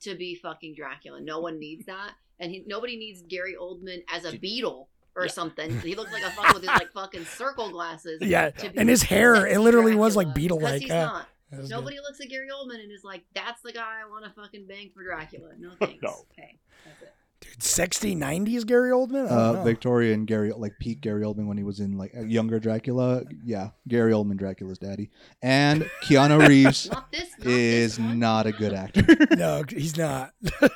[0.04, 1.20] to be fucking Dracula.
[1.22, 2.12] No one needs that.
[2.40, 5.80] And he, nobody needs Gary Oldman as a beetle or something.
[5.82, 8.22] He looks like a fuck with his like fucking circle glasses.
[8.22, 11.06] Yeah, and his hair it literally was like Dracula, beetle-like, 'cause He's yeah.
[11.06, 11.28] not.
[11.70, 14.66] Nobody looks at Gary Oldman and is like, "That's the guy I want to fucking
[14.66, 16.00] bang for Dracula." No thanks.
[16.02, 16.26] No.
[16.32, 17.14] Okay, that's it.
[17.44, 19.26] Dude, 60, 90s Gary Oldman?
[19.26, 19.64] I don't Uh, know.
[19.64, 23.24] Victorian Gary, like peak Gary Oldman when he was in like a younger Dracula.
[23.44, 25.10] Yeah, Gary Oldman, Dracula's daddy,
[25.42, 27.30] and Keanu Reeves Not this.
[27.40, 28.20] Not is this one.
[28.20, 29.04] not a good actor.
[29.36, 30.34] No, he's not.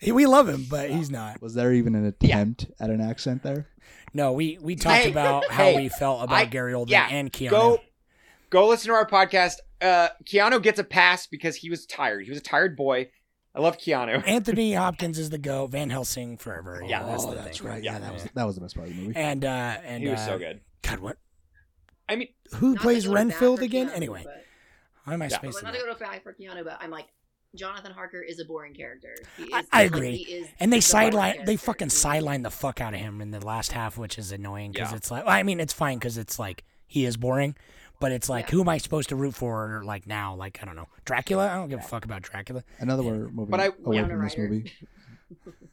[0.00, 1.40] He- we love him, but he's not.
[1.40, 3.68] was there even an attempt at an accent there?
[4.12, 7.08] No, we we talked Hey, about how hey, we felt about I- Gary Oldman yeah,
[7.10, 7.50] and Keanu.
[7.50, 7.78] Go,
[8.50, 9.54] go listen to our podcast.
[9.80, 12.24] Uh, Keanu gets a pass because he was tired.
[12.24, 13.08] He was a tired boy.
[13.54, 14.22] I love Keanu.
[14.26, 15.66] Anthony Hopkins is the go.
[15.66, 16.80] Van Helsing forever.
[16.82, 17.68] Yeah, Yeah, that's oh, the that's thing.
[17.68, 17.82] right.
[17.82, 19.16] Yeah, that was that was the best part of the movie.
[19.16, 20.60] And uh, and He was uh, so good.
[20.82, 21.16] God, what?
[22.08, 23.88] I mean, Who plays go to bat Renfield again?
[23.88, 24.44] Keanu, Anyway, but-
[25.04, 25.36] why am I Yeah.
[25.38, 25.52] spacing?
[25.54, 25.78] Well, not that?
[25.80, 27.06] to go to bat for Keanu, but I'm like,
[27.54, 29.14] Jonathan Harker is a boring character.
[29.36, 30.16] He I- is, I agree.
[30.16, 33.20] he is And they the sideline, they fucking He's- sideline the fuck out of him
[33.20, 34.96] in the last half, which is annoying because Yeah.
[34.96, 37.54] it's like, well, I mean, it's fine because it's like he is boring,
[38.04, 38.50] but it's like, Yeah.
[38.52, 39.80] who am I supposed to root for?
[39.82, 41.48] Like now, like I don't know, Dracula.
[41.50, 42.62] I don't give a fuck about Dracula.
[42.78, 44.70] Another we're moving But I- away from this movie.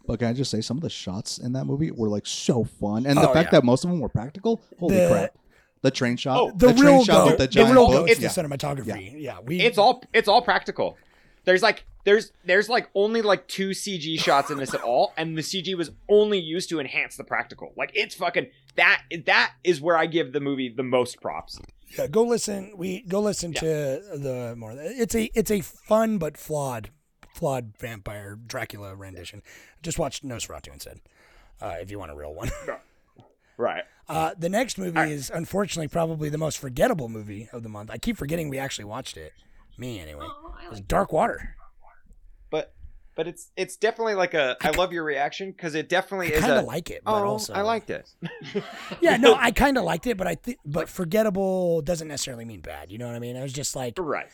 [0.07, 2.63] But can I just say some of the shots in that movie were like so
[2.63, 3.59] fun, and the Oh, fact yeah.
[3.59, 4.61] that most of them were practical.
[4.79, 5.35] Holy The- crap!
[5.83, 7.91] The train shot, Oh, The, train real shot go, with the the, giant real boat.
[7.91, 8.27] go, it's yeah.
[8.29, 9.21] the cinematography.
[9.21, 9.59] Yeah, we.
[9.61, 10.97] it's all it's all practical.
[11.45, 15.37] There's like there's there's like only like two CG shots in this at all, and
[15.37, 17.71] the CG was only used to enhance the practical.
[17.77, 21.59] Like it's fucking that that is where I give the movie the most props.
[21.97, 22.73] Yeah, go listen.
[22.75, 24.73] We go listen to the more.
[24.77, 26.89] It's a it's a fun but flawed
[27.33, 29.41] flawed vampire Dracula rendition.
[29.81, 31.01] Just watch Nosferatu instead,
[31.61, 32.49] uh, if you want a real one.
[33.57, 33.83] Right.
[34.09, 35.11] Uh, the next movie All right.
[35.11, 37.91] is unfortunately probably the most forgettable movie of the month.
[37.91, 39.33] I keep forgetting we actually watched it.
[39.77, 40.25] Me anyway.
[40.25, 41.55] Oh, It was like Dark Water.
[43.15, 46.41] But it's it's definitely like a I love your reaction because it definitely I is
[46.41, 48.09] kind of like it, but oh also I liked it.
[49.01, 52.61] Yeah, no, I kind of liked it, but I think but forgettable doesn't necessarily mean
[52.61, 52.91] bad.
[52.91, 53.35] You know what I mean?
[53.35, 54.27] It was just like right.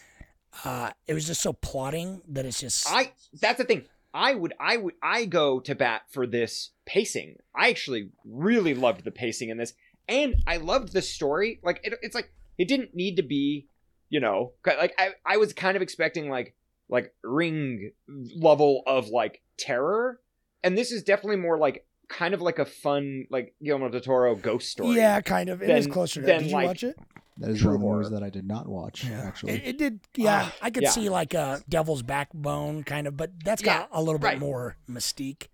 [0.63, 3.85] uh, it was just so plotting that it's just I that's the thing.
[4.13, 7.37] I would I would I go to bat for this pacing.
[7.55, 9.73] I actually really loved the pacing in this,
[10.07, 11.59] and I loved the story.
[11.63, 13.67] Like it, it's like it didn't need to be,
[14.09, 16.55] you know, like I I was kind of expecting like
[16.89, 17.91] like ring
[18.35, 20.19] level of like terror,
[20.63, 24.35] and this is definitely more like kind of like a fun like Guillermo del Toro
[24.35, 24.95] ghost story.
[24.95, 25.61] yeah, kind of.
[25.61, 26.43] It is Then- closer to then, that.
[26.43, 26.97] Did you like, watch it?
[27.39, 28.09] That is True one of horror.
[28.09, 29.05] that I did not watch.
[29.07, 29.99] Actually, It, it did.
[30.15, 30.89] Yeah, Ah, I could yeah.
[30.89, 34.39] see like a Devil's Backbone kind of, but that's got a little bit right.
[34.39, 35.47] more mystique.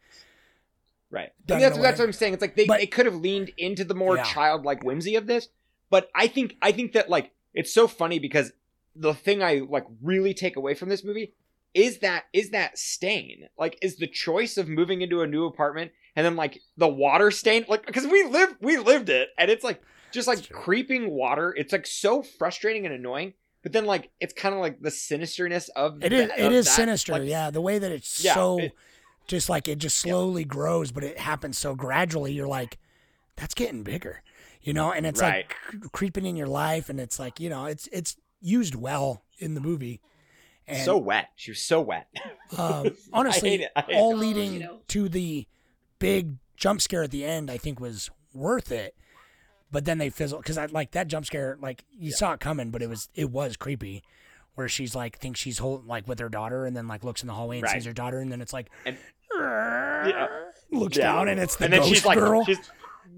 [1.11, 1.31] Right.
[1.45, 2.33] Done And that's that's what I'm saying.
[2.33, 4.23] It's like they, But- they could have leaned into the more Yeah.
[4.23, 5.49] childlike whimsy of this,
[5.89, 8.51] but I think I think that like it's so funny because
[8.95, 11.33] the thing I like really take away from this movie
[11.73, 13.47] is that is that stain.
[13.57, 17.31] Like is the choice of moving into a new apartment and then like the water
[17.31, 21.53] stain like because we live we lived it and it's like just like creeping water.
[21.57, 23.33] It's like so frustrating and annoying.
[23.63, 26.29] But then like it's kind of like the sinisterness of It is.
[26.29, 26.71] that- It is that.
[26.75, 27.13] sinister.
[27.13, 28.73] Like, yeah, the way that it's Yeah, so, it-
[29.25, 32.33] just like it just slowly grows, but it happens so gradually.
[32.33, 32.77] You're like,
[33.37, 34.21] that's getting bigger,
[34.61, 34.91] you know.
[34.91, 35.45] And it's Right.
[35.71, 39.55] like creeping in your life, and it's like you know, it's it's used well in
[39.55, 40.01] the movie.
[40.67, 41.29] And so wet.
[41.35, 42.07] She was so wet.
[42.57, 43.71] um, honestly, hate it.
[43.75, 44.17] I hate all it.
[44.17, 45.47] leading You to the
[45.99, 48.95] big jump scare at the end, I think was worth it.
[49.71, 51.57] But then they fizzle because I like that jump scare.
[51.59, 54.03] Like you saw it coming, but it was it was creepy.
[54.55, 57.27] Where she's like thinks she's holding like with her daughter, and then like looks in
[57.27, 57.73] the hallway and Right.
[57.73, 58.97] sees her daughter, and then it's like And-
[60.71, 61.03] looks Yeah.
[61.13, 62.45] down and it's the and then ghost she's like, girl.
[62.45, 62.59] she's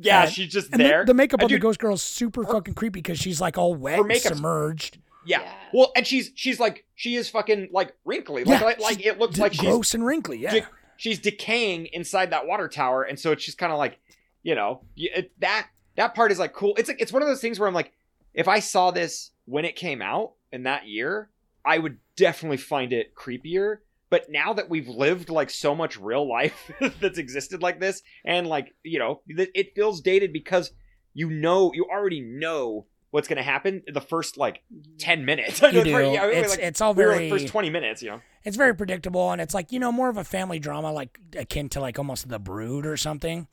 [0.02, 1.06] yeah, And- she's just and the- there.
[1.06, 3.76] The, makeup And on the ghost girl is super fucking creepy because she's like all
[3.76, 4.98] wet, Her and makeup's- submerged.
[5.26, 5.42] Yeah.
[5.42, 5.54] Yeah.
[5.74, 8.44] Well, and she's she's like she is fucking like wrinkly.
[8.44, 10.38] Like Yeah, like, like it looks d- like she's gross and wrinkly.
[10.38, 14.00] Yeah, de- she's decaying inside that water tower, and so it's just kind of like,
[14.44, 16.74] you know, it, that that part is like cool.
[16.78, 17.92] It's like it's one of those things where I'm like,
[18.34, 21.30] if I saw this when it came out in that year,
[21.66, 23.78] I would definitely find it creepier.
[24.10, 28.48] But now that we've lived like so much real life that's existed like this, and
[28.48, 30.72] like you know, it feels dated because
[31.14, 32.86] you know you already know
[33.16, 34.62] what's going to happen in the first like
[35.00, 35.62] 10 minutes.
[35.62, 35.92] You It's do.
[35.92, 38.22] very- It's- like- it's all we were, like, very- first 20 minutes you know?
[38.44, 41.70] it's very predictable and it's like you know more of a family drama like akin
[41.70, 43.48] to like almost the brood or something.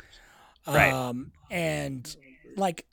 [0.66, 0.92] Right.
[0.92, 2.14] um and
[2.56, 2.84] like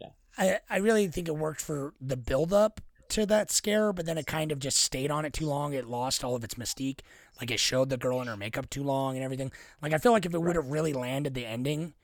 [0.00, 0.08] Yeah.
[0.36, 4.18] i i really think it worked for the build up to that scare but then
[4.18, 5.72] it kind of just stayed on it too long.
[5.74, 7.00] It lost all of its mystique.
[7.40, 9.50] Like it showed the girl in her makeup too long and everything.
[9.82, 11.94] Like i feel like if it would have really landed the ending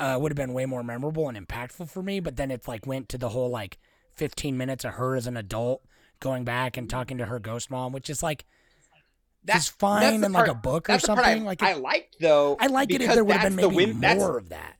[0.00, 2.86] uh would have been way more memorable and impactful for me but then it like
[2.86, 3.78] went to the whole like
[4.14, 5.82] 15 minutes of her as an adult
[6.18, 8.44] going back and talking to her ghost mom which is like
[9.44, 11.42] that's fine in like a book or that's the part something.
[11.42, 12.56] I, like I if- liked though.
[12.60, 14.76] I like it if there would have been maybe win- more of that.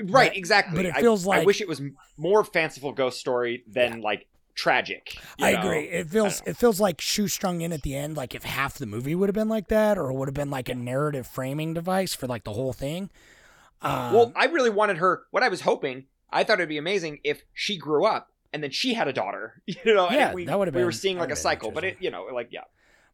[0.00, 0.76] Right, but- exactly.
[0.76, 1.82] but it feels I like- I wish it was
[2.16, 5.16] more fanciful ghost story than like tragic.
[5.40, 5.60] I know?
[5.60, 5.84] agree.
[5.88, 8.16] It feels it feels like shoestrung in at the end.
[8.16, 10.68] Like if half the movie would have been like that, or would have been like
[10.68, 13.10] a narrative framing device for like the whole thing.
[13.82, 15.24] Um, Well, I really wanted her.
[15.30, 18.70] What I was hoping, I thought it'd be amazing if she grew up and then
[18.70, 19.62] she had a daughter.
[19.84, 21.96] You know, Yeah, and we, that would've we were seeing like a cycle, but it,
[22.00, 22.64] you know, like yeah,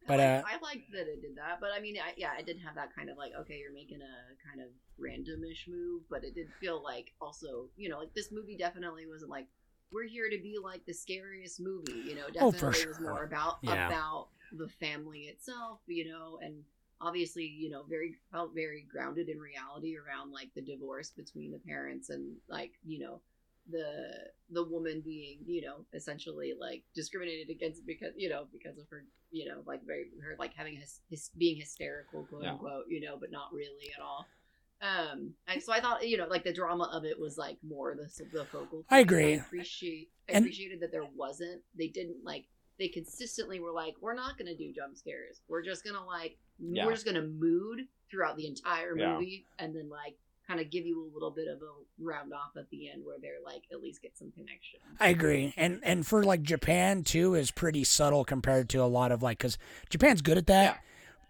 [0.07, 2.37] But, I uh, like, I liked that it did that, but I mean, I, yeah,
[2.39, 6.03] it did have that kind of like, okay, you're making a kind of randomish move,
[6.09, 9.47] but it did feel like also, you know, like this movie definitely wasn't like
[9.91, 12.23] we're here to be like the scariest movie, you know.
[12.39, 13.11] Oh, Definitely for was sure.
[13.11, 13.87] more about Yeah.
[13.87, 16.63] about the family itself, you know, and
[17.01, 21.59] obviously, you know, very felt very grounded in reality around like the divorce between the
[21.59, 23.21] parents and like, you know,
[23.71, 24.11] the
[24.51, 29.03] the woman being you know essentially like discriminated against because you know because of her
[29.31, 32.51] you know like very her like having his, his being hysterical quote Yeah.
[32.51, 34.27] unquote you know but not really at all
[34.83, 37.95] um and so i thought you know like the drama of it was like more
[37.95, 39.01] the the focal I point.
[39.09, 39.33] agree.
[39.33, 42.45] appreciate i And- appreciated that there wasn't they didn't like
[42.79, 46.85] they consistently were like we're not gonna do jump scares we're just gonna like Yeah.
[46.85, 49.13] we're just gonna mood throughout the entire Yeah.
[49.13, 50.15] movie and then like
[50.47, 51.71] kind of give you a little bit of a
[52.03, 54.79] round off at the end where they're like at least get some connection.
[54.99, 59.11] I agree, and and for like Japan too is pretty subtle compared to a lot
[59.11, 59.57] of like because
[59.89, 60.79] Japan's good at that, Yeah.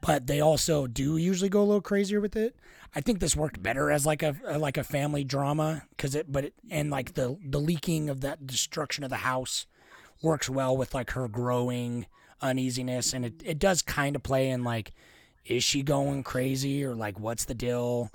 [0.02, 2.58] but they also do usually go a little crazier with it.
[2.94, 6.30] I think this worked better as like a, a- like a family drama because it,
[6.30, 9.66] but it, and like the the leaking of that destruction of the house
[10.22, 12.06] works well with like her growing
[12.42, 14.94] uneasiness, and it it does kind of play in like
[15.46, 18.12] is she going crazy or like what's the deal.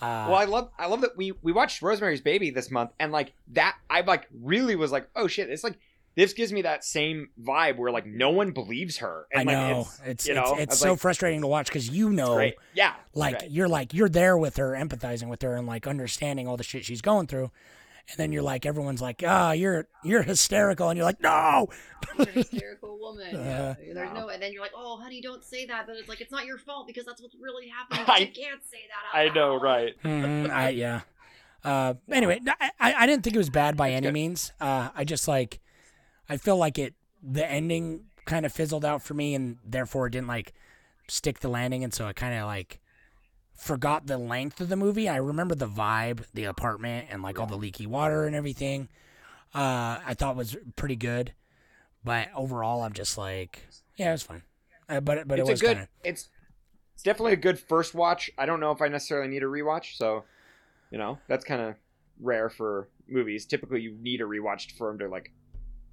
[0.00, 3.10] Uh, Well, I love I love that we we watched Rosemary's Baby this month, and
[3.12, 5.78] like that, I like really was like, oh shit, it's like
[6.14, 9.26] this gives me that same vibe where like no one believes her.
[9.34, 11.46] I And, like, know it's, it's you it's, know, I it's so like, frustrating to
[11.46, 13.50] watch because you know yeah, like right.
[13.50, 16.84] you're like you're there with her empathizing with her and like understanding all the shit
[16.84, 17.50] she's going through
[18.10, 21.68] and then you're like everyone's like ah you're you're hysterical and you're like no
[22.18, 23.34] You're a hysterical woman.
[23.34, 23.94] Uh, yeah.
[23.94, 25.86] There's no, and then you're like, oh, honey, don't say that.
[25.86, 28.04] But it's like it's not your fault because that's what's really happening.
[28.08, 29.18] I- you can't say that.
[29.18, 29.62] Out I know, loud.
[29.62, 29.94] right?
[30.04, 31.00] Mhm, I, yeah
[31.64, 35.02] uh anyway I, I I didn't think it was bad by any means uh i
[35.02, 35.58] just like
[36.28, 40.10] i feel like it the ending kind of fizzled out for me and therefore it
[40.10, 40.52] didn't like
[41.08, 42.78] stick the landing and so i kind of like
[43.58, 47.46] forgot the length of the movie i remember the vibe the apartment and like all
[47.46, 48.88] the leaky water and everything
[49.54, 51.32] uh i thought was pretty good
[52.04, 53.66] but overall i'm just like
[53.96, 54.42] yeah it was fun
[54.88, 55.76] uh, but but it's it was a good.
[55.76, 56.28] kind of It's
[56.94, 58.30] it's definitely a good first watch.
[58.38, 60.24] I don't know if I necessarily need a rewatch, so
[60.90, 61.74] you know that's kind of
[62.20, 63.46] rare for movies.
[63.46, 65.32] Typically, you need a rewatch for them to like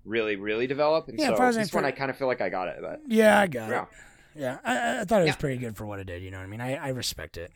[0.05, 1.07] really, really develop.
[1.09, 3.39] And Yeah, so this one, I kind of feel like I got it, but yeah
[3.39, 3.87] i got yeah, it
[4.35, 5.35] yeah I- I, I thought it was Yeah.
[5.35, 7.51] pretty good for what it did you know what i mean i, I respect it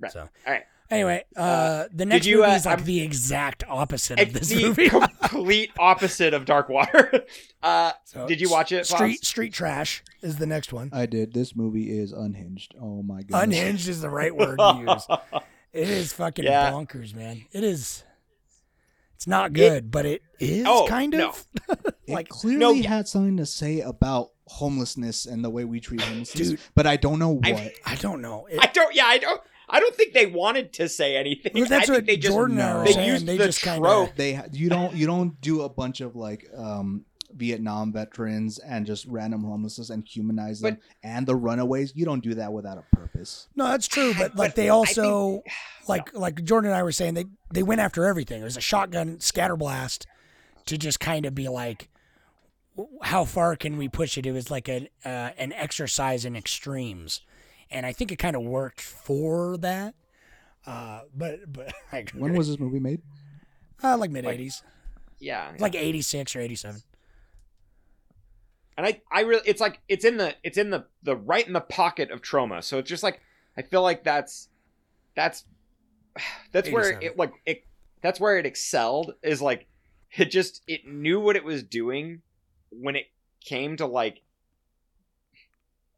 [0.00, 0.12] right.
[0.12, 0.64] so All right.
[0.90, 4.50] Anyway, uh, the next you, movie uh, is like I'm- the exact opposite of this
[4.50, 4.90] the movie.
[5.22, 7.24] complete opposite of Dark Water.
[7.62, 8.84] Uh, So, did you watch it?
[8.86, 9.26] Street Fox?
[9.28, 10.90] Street Trash is the next one.
[10.92, 11.32] I did.
[11.32, 12.74] This movie is unhinged.
[12.78, 13.44] Oh my god.
[13.44, 15.06] Unhinged is the right word to use.
[15.72, 16.70] It is fucking Yeah.
[16.72, 17.46] bonkers, man.
[17.52, 18.04] It is.
[19.22, 21.28] It's not good, but it is Oh, kind no.
[21.28, 21.46] of.
[22.08, 22.88] It like clearly no, yeah.
[22.88, 26.60] had something to say about homelessness and the way we treat homelessness, Dude.
[26.74, 27.46] but I don't know what.
[27.46, 28.46] I- I don't know.
[28.50, 28.92] It, I don't.
[28.92, 29.40] Yeah, I don't.
[29.68, 31.52] I don't think they wanted to say anything.
[31.54, 33.62] Well, that's I think what they just Jordan I were they used They the just
[33.62, 34.16] kinda- trope.
[34.16, 37.04] they you don't you don't do a bunch of like um
[37.34, 41.92] Vietnam veterans and just random homelessness and humanize them and the runaways.
[41.96, 43.48] You don't do that without a purpose.
[43.56, 45.44] no, that's true, but like But they also, think-
[45.88, 48.40] like like Jordan and I were saying, they they went after everything.
[48.40, 50.06] It was a shotgun scatter blast
[50.66, 51.88] to just kind of be like,
[53.02, 54.24] how far can we push it?
[54.26, 57.20] It was like an uh, an exercise in extremes,
[57.70, 59.94] and I think it kind of worked for that.
[60.66, 62.04] Uh, but but I.
[62.14, 63.02] When was this movie made?
[63.84, 64.62] uh, like mid eighties,
[65.18, 66.82] Yeah, like eighty six or eighty seven.
[68.76, 71.52] And I, I really, it's like it's in the, it's in the, the right in
[71.52, 72.62] the pocket of Troma.
[72.64, 73.20] So it's just like
[73.56, 74.48] I feel like that's,
[75.14, 75.44] that's,
[76.52, 77.64] that's where it like it,
[78.00, 79.14] that's where it excelled.
[79.22, 79.66] Is like
[80.16, 82.22] it just it knew what it was doing
[82.70, 83.06] when it
[83.44, 84.22] came to like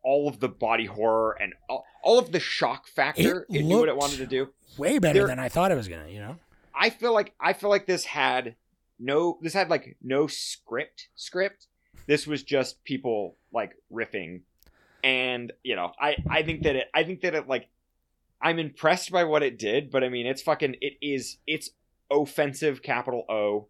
[0.02, 3.46] all of the body horror and all, all of the shock factor.
[3.48, 4.50] It It, knew what it wanted to do.
[4.76, 6.08] Way better There- than I thought it was gonna.
[6.08, 6.38] You know.
[6.74, 8.56] I feel like I feel like this had
[8.98, 11.68] no this had like no script script.
[12.06, 14.40] This was just people like riffing.
[15.02, 17.68] And, you know, I I think that it I think that it like
[18.40, 21.70] I'm impressed by what it did, but I mean it's fucking it is it's
[22.10, 23.68] offensive capital O.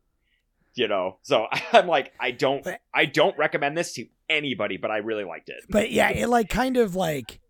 [0.74, 1.18] You know.
[1.22, 5.24] So I'm like I don't But- I don't recommend this to anybody, but I really
[5.24, 5.64] liked it.
[5.68, 7.40] But yeah, it like kind of like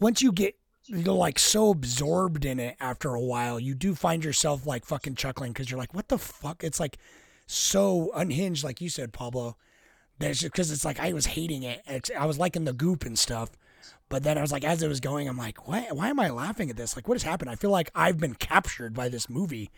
[0.00, 0.56] once you get
[0.86, 5.14] you're like so absorbed in it after a while, you do find yourself like fucking
[5.14, 6.62] chuckling because you're like, what the fuck?
[6.62, 6.98] It's like
[7.46, 9.56] so unhinged, like you said, Pablo.
[10.18, 12.10] That's just because it's like I was hating it.
[12.18, 13.50] I was liking the goop and stuff.
[14.08, 16.30] But then I was like, as it was going, I'm like, why, why am I
[16.30, 16.94] laughing at this?
[16.94, 17.50] Like, what has happened?
[17.50, 19.70] I feel like I've been captured by this movie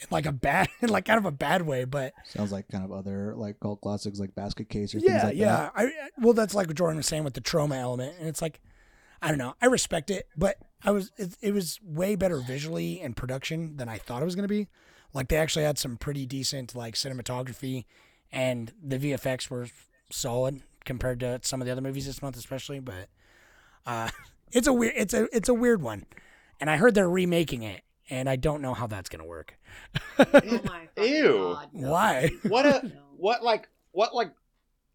[0.00, 1.84] in like a bad, like kind of a bad way.
[1.84, 5.24] But Sounds like kind of other like cult classics like Basket Case or things yeah,
[5.24, 5.56] like yeah.
[5.56, 5.72] that.
[5.74, 8.60] I well, that's like what Jordan was saying with the Troma element, and it's like,
[9.20, 9.54] I don't know.
[9.60, 13.88] I respect it, but I was it, it was way better visually and production than
[13.88, 14.68] I thought it was gonna be.
[15.14, 17.84] Like they actually had some pretty decent like cinematography,
[18.32, 19.68] and the VFX were
[20.10, 22.80] solid compared to some of the other movies this month, especially.
[22.80, 23.08] But
[23.86, 24.10] uh,
[24.52, 26.04] it's a weird it's a it's a weird one,
[26.60, 29.56] and I heard they're remaking it, and I don't know how that's gonna work.
[30.18, 31.54] Oh my Ew.
[31.54, 31.90] God, no.
[31.90, 32.30] Why?
[32.42, 34.32] What a what like what like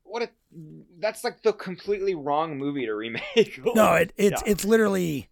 [0.04, 0.30] what a
[1.00, 3.60] that's like the completely wrong movie to remake.
[3.76, 4.52] No, it, it's Yeah.
[4.52, 5.30] it's literally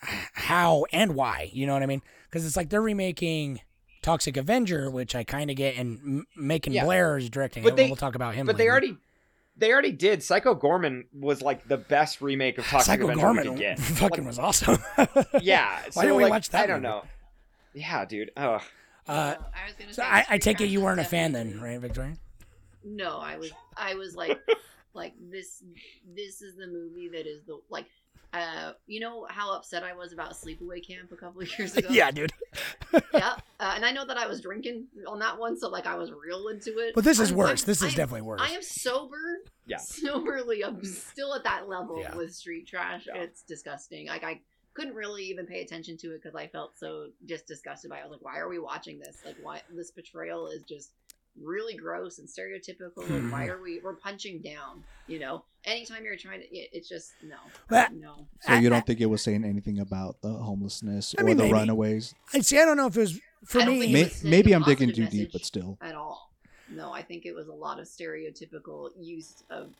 [0.00, 1.50] how and why.
[1.52, 2.02] You know what I mean?
[2.28, 3.60] Because it's like they're remaking
[4.02, 6.84] Toxic Avenger, which I kind of get, and M- Macon Yeah.
[6.84, 7.76] Blair is directing But it.
[7.76, 8.46] they- we'll talk about him.
[8.46, 8.96] But they already
[9.56, 10.22] they already did.
[10.22, 13.78] Psycho Goreman was like the best remake of Toxic Psycho Avenger Goreman we could get.
[13.78, 14.78] fucking Like, was awesome.
[15.42, 15.80] yeah.
[15.82, 16.92] Why so, didn't we like, watch that I don't movie?
[16.94, 17.02] know.
[17.74, 18.30] Yeah, dude.
[18.36, 18.58] Oh.
[19.08, 21.60] Uh, I was gonna so say I, I take it you weren't a fan then,
[21.60, 22.16] right, Victoria?
[22.84, 23.50] No, I was.
[23.76, 24.38] I was like,
[24.94, 25.62] like this.
[26.14, 27.86] This is the movie that is the like.
[28.32, 31.88] Uh, you know how upset I was about Sleepaway Camp a couple of years ago.
[31.90, 32.32] yeah, dude.
[33.14, 33.34] yeah.
[33.60, 36.10] Uh, and I know that I was drinking on that one, so like I was
[36.10, 36.94] real into it.
[36.94, 37.60] But this is I'm- worse.
[37.60, 38.40] I'm- this I is am- definitely worse.
[38.42, 39.40] I am sober.
[39.66, 39.76] Yeah.
[39.76, 42.14] Soberly, I'm still at that level Yeah.
[42.16, 43.06] with street trash.
[43.06, 43.20] Yeah.
[43.20, 44.06] It's disgusting.
[44.06, 44.40] Like I
[44.72, 48.00] couldn't really even pay attention to it because I felt so just disgusted by it.
[48.00, 49.18] I was like, why are we watching this?
[49.26, 50.92] Like, why this portrayal is just
[51.40, 53.08] really gross and stereotypical.
[53.08, 53.80] Like, why are we?
[53.82, 54.84] We're punching down.
[55.06, 57.36] You know, anytime you're trying to, it, it's just no,
[57.68, 58.26] But- no.
[58.42, 61.44] So you don't think it was saying anything about the homelessness I or mean, the
[61.44, 61.54] maybe.
[61.54, 62.14] runaways?
[62.32, 62.58] I see.
[62.58, 63.92] I don't know if it was for me.
[63.92, 65.46] May- was maybe i'm digging too deep, but message.
[65.46, 65.78] still.
[65.80, 66.30] at all.
[66.68, 69.70] No, I think it was a lot of stereotypical use of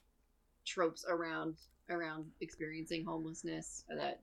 [0.67, 1.55] tropes around
[1.89, 3.85] around experiencing homelessness.
[3.89, 4.21] That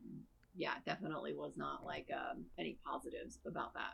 [0.56, 3.94] yeah, definitely was not like um, any positives about that.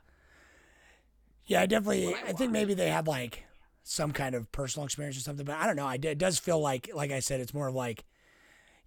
[1.46, 2.14] Yeah, I definitely.
[2.14, 3.44] I I think maybe they have like
[3.84, 5.86] some kind of personal experience or something, but I don't know.
[5.86, 8.06] I, it does feel like, like I said, it's more of like,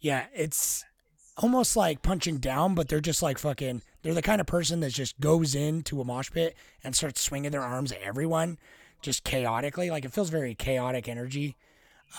[0.01, 0.85] yeah, it's
[1.37, 3.83] almost like punching down, but they're just like fucking.
[4.03, 7.51] They're the kind of person that just goes into a mosh pit and starts swinging
[7.51, 8.59] their arms at everyone,
[9.03, 9.91] just chaotically.
[9.91, 11.57] Like it feels very chaotic energy,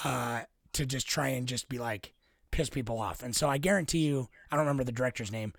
[0.03, 0.41] uh,
[0.73, 2.13] to just try and just be like
[2.51, 3.23] piss people off.
[3.23, 5.53] And so I guarantee you, I don't remember the director's name,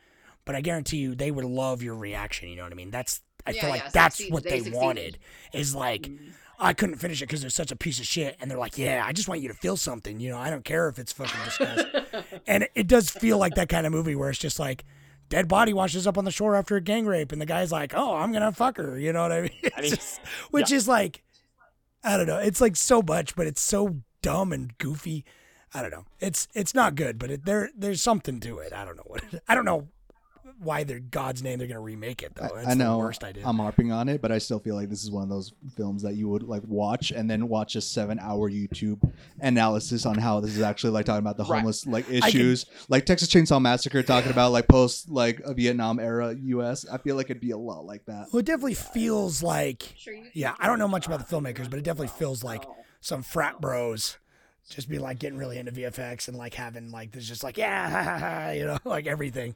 [0.45, 2.49] but I guarantee you they would love your reaction.
[2.49, 2.91] You know what I mean?
[2.91, 5.19] That's I Yeah, feel like yeah, that's succeed- what they they, wanted.
[5.53, 6.31] Is like mm-hmm.
[6.61, 9.05] I couldn't finish it because it's such a piece of shit, and they're like, yeah,
[9.07, 10.19] I just want you to feel something.
[10.21, 12.03] You know, I don't care if it's fucking disgusting.
[12.47, 14.85] and it, it does feel like that kind of movie where it's just like.
[15.31, 17.93] Dead body washes up on the shore after a gang rape, and the guy's like,
[17.95, 19.51] "Oh, I'm gonna fuck her," you know what I mean?
[19.77, 20.21] I mean, just-
[20.51, 21.23] which is like,
[22.03, 22.39] I don't know.
[22.39, 25.27] It's like so much, but it's so dumb and goofy.
[25.75, 26.07] I don't know.
[26.19, 28.73] It's it's not good, but it, there there's something to it.
[28.73, 29.23] I don't know what.
[29.31, 29.89] It, I don't know
[30.61, 32.49] why they're God's name they're gonna remake it though.
[32.55, 33.43] I, I know the worst idea.
[33.47, 36.03] I'm harping on it, but I still feel like this is one of those films
[36.03, 38.99] that you would like watch and then watch a seven hour YouTube
[39.41, 41.59] analysis on how this is actually like talking about the Right.
[41.59, 45.99] homeless like could- issues, like Texas Chainsaw Massacre talking about like post like a Vietnam
[46.01, 46.87] era U.S.
[46.91, 48.27] I feel like it'd be a lot like that.
[48.33, 49.95] well, it definitely feels like
[50.35, 50.55] yeah.
[50.59, 52.65] I don't know much about the filmmakers, but it definitely feels like
[53.01, 54.19] some frat bros
[54.71, 58.53] just be like getting really into VFX and like having like this just like yeah,
[58.53, 59.55] you know, like everything.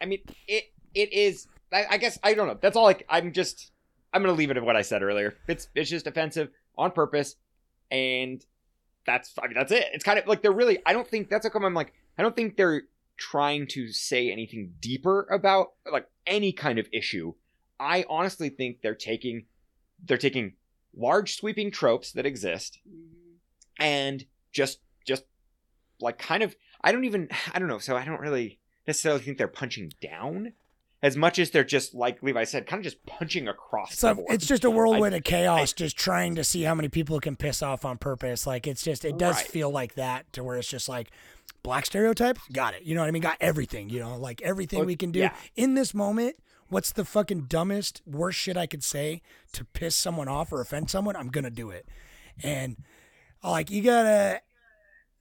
[0.00, 0.64] I mean, it
[0.94, 1.46] it is.
[1.72, 2.58] I, I guess I don't know.
[2.60, 2.84] That's all.
[2.84, 3.70] Like I'm just.
[4.12, 5.34] I'm gonna leave it at what I said earlier.
[5.48, 7.36] It's it's just offensive on purpose,
[7.90, 8.44] and
[9.06, 9.32] that's.
[9.42, 9.84] I mean, that's it.
[9.92, 10.78] It's kind of like they're really.
[10.86, 11.92] I don't think that's how come I'm like.
[12.16, 12.82] I don't think they're
[13.16, 17.34] trying to say anything deeper about like any kind of issue.
[17.80, 19.46] I honestly think they're taking
[20.04, 20.54] they're taking
[20.96, 23.34] large sweeping tropes that exist Mhm.
[23.78, 25.24] and just just
[26.00, 29.38] like kind of I don't even I don't know so I don't really necessarily think
[29.38, 30.52] they're punching down
[31.02, 34.10] as much as they're just like Levi said kind of just punching across It's the
[34.10, 34.26] a, board.
[34.30, 37.62] it's just a whirlwind of chaos, just trying to see how many people can piss
[37.62, 38.46] off on purpose.
[38.46, 39.46] Like it's just it does Right.
[39.46, 41.10] feel like that to where it's just like
[41.62, 42.82] black stereotypes, got it.
[42.84, 43.22] You know what I mean?
[43.22, 43.90] Got everything.
[43.90, 45.34] You know, like everything Well, we can do yeah.
[45.56, 46.36] in this moment.
[46.68, 49.20] What's the fucking dumbest, worst shit I could say
[49.52, 51.14] to piss someone off or offend someone?
[51.16, 51.86] I'm gonna do it,
[52.42, 52.78] and
[53.42, 54.40] like you gotta.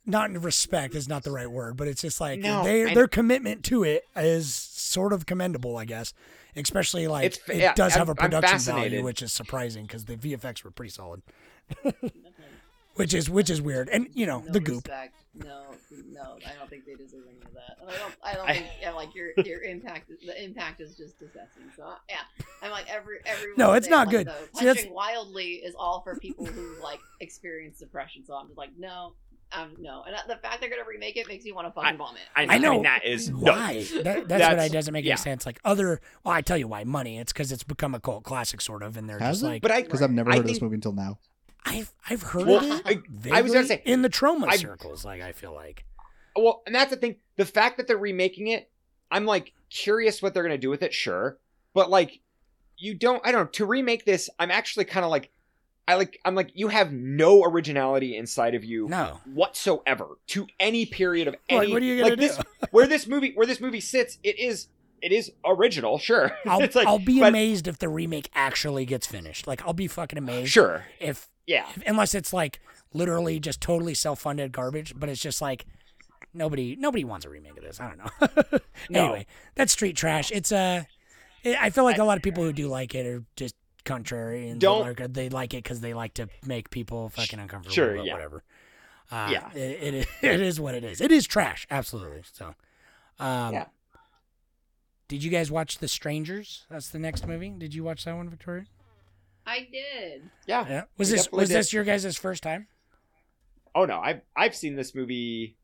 [0.06, 2.94] Not in respect is not the right word, but it's just like No, they I-
[2.94, 6.14] their commitment to it is sort of commendable, I guess.
[6.56, 9.86] Especially like It's- it yeah, does have a I'm- I'm production value, which is surprising
[9.86, 11.22] because the VFX were pretty solid.
[12.96, 13.90] Which is which is weird.
[13.90, 14.86] And you know no the goop.
[14.88, 15.16] Respect.
[15.34, 15.64] No,
[16.12, 17.78] no, I don't think they deserve any of that.
[17.82, 20.96] And I don't, I don't I- think, yeah, like your your impact, the impact is
[20.96, 21.64] just disgusting.
[21.76, 22.18] So yeah,
[22.62, 23.48] I'm like every every.
[23.58, 24.28] No, it's not like, good.
[24.28, 28.24] The See, punching wildly is all for people who like experience depression.
[28.28, 29.14] So I'm just like, no,
[29.56, 30.04] um, no.
[30.06, 32.22] And the fact they're gonna remake it makes me want to fucking vomit.
[32.36, 33.38] I, I know mean, that is no.
[33.38, 33.86] why.
[34.04, 35.12] That, that's, what I doesn't make yeah.
[35.14, 35.46] any sense.
[35.46, 36.84] Like other, well, I tell you why.
[36.84, 37.18] Money.
[37.20, 39.48] It's because it's become a cult classic, sort of, and they're Has just it?
[39.48, 39.62] like.
[39.62, 41.20] But I Because I've never I heard of this think- movie until now.
[41.66, 43.02] I've I've heard Well, of it.
[43.32, 45.06] I- I was gonna say, in the Troma I- circles.
[45.06, 45.86] Like I feel like.
[46.36, 47.18] Well, and that's the thing.
[47.38, 48.70] The fact that they're remaking it,
[49.12, 50.94] I'm like curious what they're gonna do with it.
[50.94, 51.38] Sure,
[51.74, 52.20] but like,
[52.78, 53.26] you don't.
[53.26, 53.50] I don't know.
[53.52, 55.30] To remake this, I'm actually kind of like,
[55.88, 56.20] I like.
[56.24, 59.20] I'm like, you have no originality inside of you No.
[59.26, 61.74] whatsoever to any period of Like, any.
[61.74, 62.44] what are you gonna like this, do?
[62.72, 64.68] where this movie, where this movie sits, it is.
[65.02, 66.32] It is original, sure.
[66.46, 69.46] I'll, it's like, I'll be but- amazed if the remake actually gets finished.
[69.48, 70.50] Like I'll be fucking amazed.
[70.54, 71.66] Sure, If yeah.
[71.86, 72.62] unless it's like
[72.94, 75.66] literally just totally self-funded garbage, but it's just like
[76.34, 77.82] nobody nobody wants a remake of this.
[77.82, 78.60] I don't know.
[78.90, 79.04] No.
[79.06, 79.26] Anyway,
[79.56, 80.32] that's street trash.
[80.32, 80.84] It's uh,
[81.46, 83.56] I feel like a lot of people who do like it are just
[83.86, 87.40] contrary and Don't- they like, they like it because they like to make people fucking
[87.40, 87.74] uncomfortable.
[87.74, 88.14] Sure, but yeah.
[88.14, 88.44] whatever.
[89.12, 89.52] Uh, Yeah.
[89.54, 91.02] it, it it is what it is.
[91.02, 92.24] It is trash, absolutely.
[92.32, 92.56] So,
[93.20, 93.66] um, Yeah.
[95.10, 96.66] Did you guys watch The Strangers?
[96.70, 97.50] That's the next movie.
[97.58, 98.66] Did you watch that one, Victoria?
[99.46, 100.30] I did.
[100.48, 100.66] Yeah.
[100.68, 100.84] Yeah.
[100.98, 101.58] Was we this was did.
[101.58, 102.68] this your guys' first time?
[103.76, 105.58] Oh no, I've I've seen this movie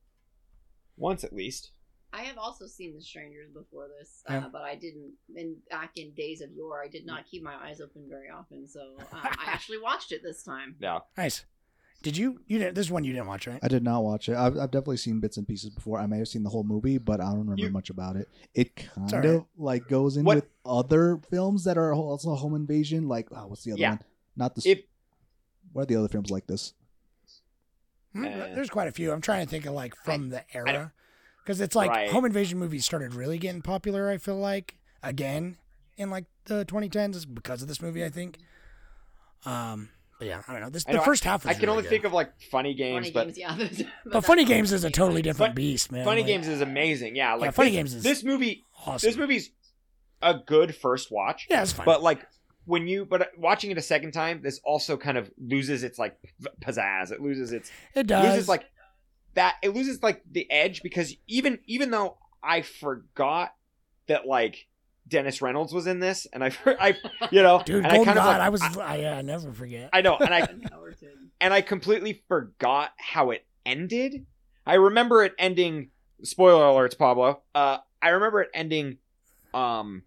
[0.97, 1.71] once at least.
[2.11, 4.47] I have also seen The Strangers before this, uh, Yeah.
[4.51, 5.13] but I didn't.
[5.35, 8.67] In back in days of yore, I did not keep my eyes open very often.
[8.67, 10.75] So um, I actually watched it this time.
[10.79, 10.99] Yeah.
[11.17, 11.45] Nice.
[12.01, 12.39] Did you?
[12.47, 12.75] You didn't.
[12.75, 13.59] This is one you didn't watch, right?
[13.61, 14.35] I did not watch it.
[14.35, 15.99] I've, I've definitely seen bits and pieces before.
[15.99, 18.27] I may have seen the whole movie, but I don't remember You- much about it.
[18.55, 19.25] It kind alright.
[19.25, 23.07] of like goes in What- with other films that are also home invasion.
[23.09, 23.89] Like, oh, what's the other Yeah.
[23.91, 23.99] one?
[24.37, 24.61] Not the.
[24.69, 24.79] If
[25.73, 26.73] what are the other films like this?
[28.15, 29.11] Uh, There's quite a few.
[29.11, 30.93] I'm trying to think of like from the don't- era,
[31.49, 32.11] because it's like Right.
[32.11, 34.07] home invasion movies started really getting popular.
[34.07, 35.57] I feel like again
[35.97, 38.05] in like the 2010s because of this movie.
[38.05, 38.37] I think.
[39.45, 39.89] Um.
[40.19, 40.69] But yeah, I don't know.
[40.69, 41.43] This I the know, first half.
[41.45, 41.89] Was I can really only good.
[41.89, 43.87] think of like funny games, Funny but games, yeah.
[44.03, 46.03] but But Funny Games is a totally different Fun- beast, man.
[46.05, 47.15] Funny Like, Games is amazing.
[47.15, 48.65] Yeah, like Funny this, Games is this movie.
[48.85, 49.07] awesome.
[49.07, 49.49] This movie's
[50.21, 51.47] a good first watch.
[51.49, 51.85] Yeah, it's fine.
[51.85, 52.27] But like
[52.65, 56.17] when you but watching it a second time, this also kind of loses its like
[56.61, 57.11] pizzazz.
[57.13, 58.33] It loses its it it does.
[58.33, 58.65] loses like
[59.35, 59.55] that.
[59.63, 63.53] It loses like the edge because even even though I forgot
[64.07, 64.67] that like
[65.07, 66.95] Dennis Reynolds was in this, and I I
[67.31, 68.61] you know Dude, and I Golden kind of like, I was.
[68.77, 69.89] I, uh, never forget.
[69.93, 70.47] I know, and I
[71.41, 74.25] And I completely forgot how it ended.
[74.65, 75.89] I remember it ending.
[76.21, 77.41] Spoiler alerts, Pablo.
[77.55, 78.97] Uh, I remember it ending.
[79.53, 80.03] Um,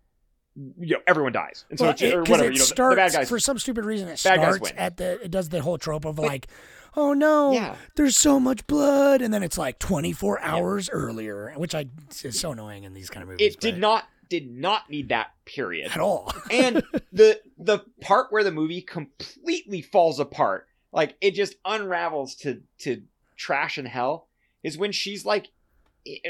[0.54, 2.50] you know, everyone dies, and so Well, it's, it- or 'cause whatever.
[2.50, 3.28] it You know, the- starts the bad guys.
[3.30, 4.08] for some stupid reason.
[4.08, 5.22] It Bad starts at the.
[5.24, 6.48] It does the whole trope of But- like,
[6.96, 11.74] oh no, yeah, there's so much blood, and then it's like 24 hours earlier, which
[11.74, 11.86] I
[12.22, 13.54] is so annoying in these kind of movies.
[13.54, 15.90] it did not did not need that period.
[15.92, 16.32] at all.
[16.50, 16.82] and
[17.12, 23.02] the the part where the movie completely falls apart, like it just unravels to to
[23.36, 24.28] trash and hell,
[24.62, 25.48] is when she's like,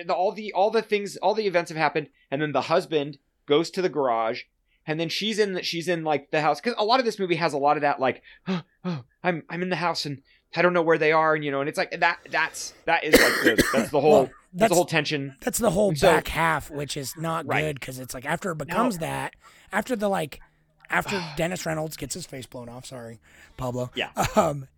[0.09, 3.71] all the all the things, all the events have happened, and then the husband goes
[3.71, 4.43] to the garage,
[4.87, 7.19] and then she's in the, she's in like the house because a lot of this
[7.19, 10.23] movie has a lot of that like, oh, oh, I'm I'm in the house and
[10.55, 13.05] I don't know where they are, and you know, and it's like that that's that
[13.05, 15.37] is like the, that's the whole Well, that's, that's the whole tension.
[15.41, 17.63] That's the whole so- back half, which is not Right.
[17.63, 19.35] good because it's like after it becomes that,
[19.73, 20.41] after the like,
[20.91, 22.85] after Dennis Reynolds gets his face blown off.
[22.87, 23.21] Sorry,
[23.57, 23.91] Pablo.
[23.95, 24.11] Yeah.
[24.37, 24.69] Um,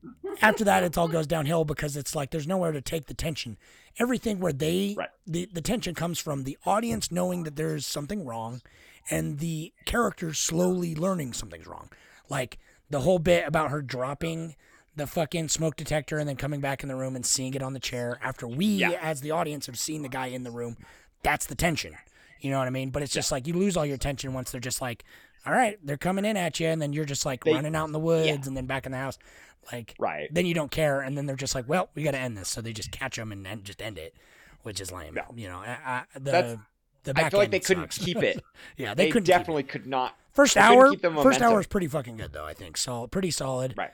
[0.43, 3.57] after that, it all goes downhill because it's like there's nowhere to take the tension.
[3.99, 5.09] Everything where they Right.
[5.27, 8.63] the the tension comes from the audience knowing that there's something wrong,
[9.11, 11.89] and the characters slowly learning something's wrong.
[12.29, 12.59] Like
[12.91, 14.55] the whole bit about her dropping
[14.97, 17.73] the fucking smoke detector and then coming back in the room and seeing it on
[17.73, 18.91] the chair after we Yeah.
[19.03, 20.77] as the audience have seen the guy in the room
[21.23, 21.95] that's the tension
[22.41, 24.51] you know what i mean but it's just like you lose all your tension once
[24.51, 25.05] they're just like
[25.47, 27.87] all right they're coming in at you and then you're just like They- running out
[27.87, 29.19] in the woods and then back in the house
[29.73, 30.29] like Right.
[30.33, 32.49] then you don't care and then they're just like well we got to end this
[32.49, 34.15] so they just catch them and then just end it
[34.63, 35.25] which is lame Yeah.
[35.35, 36.59] you know I, I, the That's-
[37.05, 37.99] the back I feel like they couldn't sucks.
[38.05, 38.43] keep it.
[38.79, 39.39] yeah they, They, couldn't keep it.
[39.39, 40.17] definitely could not.
[40.33, 43.91] first hour first hour is pretty fucking good though i think so pretty solid Right.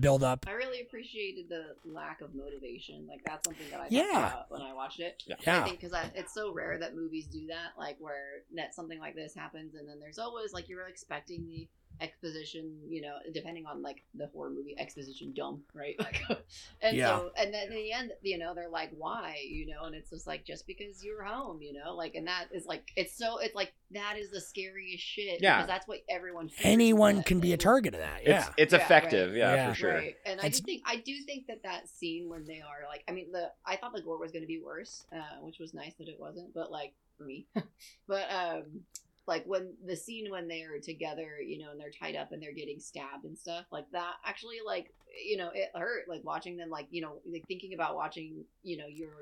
[0.00, 3.06] Build up I really appreciated the lack of motivation.
[3.08, 4.02] Like that's something that I Yeah.
[4.12, 5.22] thought about when I watched it.
[5.26, 5.36] Yeah.
[5.40, 5.60] Yeah.
[5.60, 9.14] I think because it's so rare that movies do that, like where that something like
[9.14, 11.68] this happens, and then there's always like you're expecting the
[12.00, 15.94] exposition, you know, depending on like the horror movie exposition dumb, right?
[15.98, 16.22] Like,
[16.82, 17.08] and Yeah.
[17.18, 20.10] so and then in the end, you know, they're like, why, you know, and it's
[20.10, 23.38] just like just because you're home, you know, like, and that is like, it's so,
[23.38, 25.40] it's like that is the scariest shit.
[25.40, 25.56] Yeah.
[25.58, 26.50] because that's what everyone.
[26.62, 28.20] Anyone can be a target of that.
[28.20, 28.48] It's Yeah.
[28.56, 29.38] it's Yeah, effective, right.
[29.38, 29.68] yeah, Yeah.
[29.70, 29.94] for sure.
[29.94, 32.86] Right, and I It's- do think I do think that that scene when they are
[32.88, 35.58] like, I mean, the I thought the gore was going to be worse, uh, which
[35.58, 37.46] was nice that it wasn't, but like for me,
[38.06, 38.82] but um,
[39.26, 42.52] like when the scene when they're together, you know, and they're tied up and they're
[42.52, 44.92] getting stabbed and stuff like that, actually, like
[45.26, 48.76] you know, it hurt, like watching them, like you know, like thinking about watching, you
[48.76, 49.14] know, your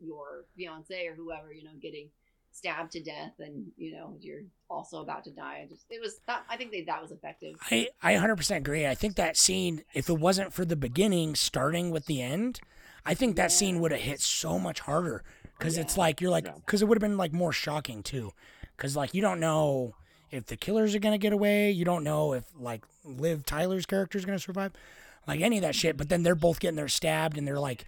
[0.00, 2.08] your fiance or whoever, you know, getting
[2.54, 5.62] stabbed to death and you know you're also about to die.
[5.64, 7.54] I just it was that I think they, that was effective.
[7.70, 8.86] I, I 100% agree.
[8.86, 12.60] I think that scene, if it wasn't for the beginning starting with the end,
[13.06, 15.24] I think that scene would have hit so much harder
[15.58, 16.54] because it's like you're like Yeah.
[16.64, 18.32] because it would have been like more shocking too
[18.76, 19.94] because like you don't know
[20.30, 24.18] if the killers are gonna get away you don't know if like liv tyler's character
[24.18, 24.72] is gonna survive
[25.26, 27.86] like any of that shit but then they're both getting their stabbed and they're like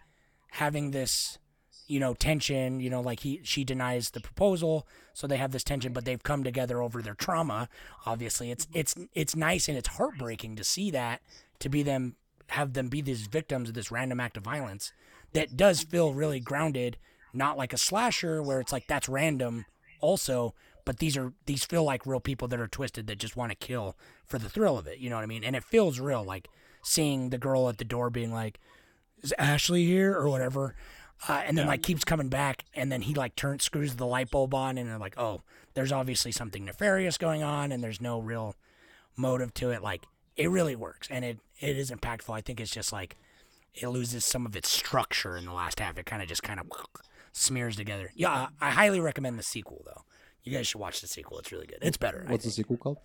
[0.50, 1.38] having this
[1.86, 5.64] you know tension you know like he she denies the proposal so they have this
[5.64, 7.68] tension but they've come together over their trauma
[8.06, 8.50] obviously.
[8.50, 11.20] It's it's it's nice and it's heartbreaking to see that
[11.60, 12.16] to be them
[12.48, 14.92] have them be these victims of this random act of violence
[15.32, 16.96] that does feel really grounded
[17.32, 19.66] not like a slasher where it's like that's random
[20.00, 20.54] also
[20.84, 23.56] but these are these feel like real people that are twisted that just want to
[23.56, 25.44] kill for the thrill of it you know what i mean?
[25.44, 26.48] And it feels real like
[26.82, 28.58] seeing the girl at the door being like
[29.22, 30.14] is ashley here?
[30.14, 30.74] or whatever
[31.28, 34.30] uh, and then like keeps coming back and then he like turns screws the light
[34.30, 35.42] bulb on and they're like oh
[35.74, 38.54] there's obviously something nefarious going on and there's no real
[39.16, 39.82] motive to it.
[39.82, 40.04] Like
[40.36, 42.34] it really works and it it is impactful.
[42.34, 43.16] I think it's just like
[43.74, 45.98] it loses some of its structure in the last half.
[45.98, 46.66] It kind of just kind of
[47.32, 48.10] smears together.
[48.14, 50.02] Yeah I, I highly recommend the sequel though
[50.44, 52.76] you guys should watch the sequel it's really good it's better I What's the sequel
[52.76, 52.98] called?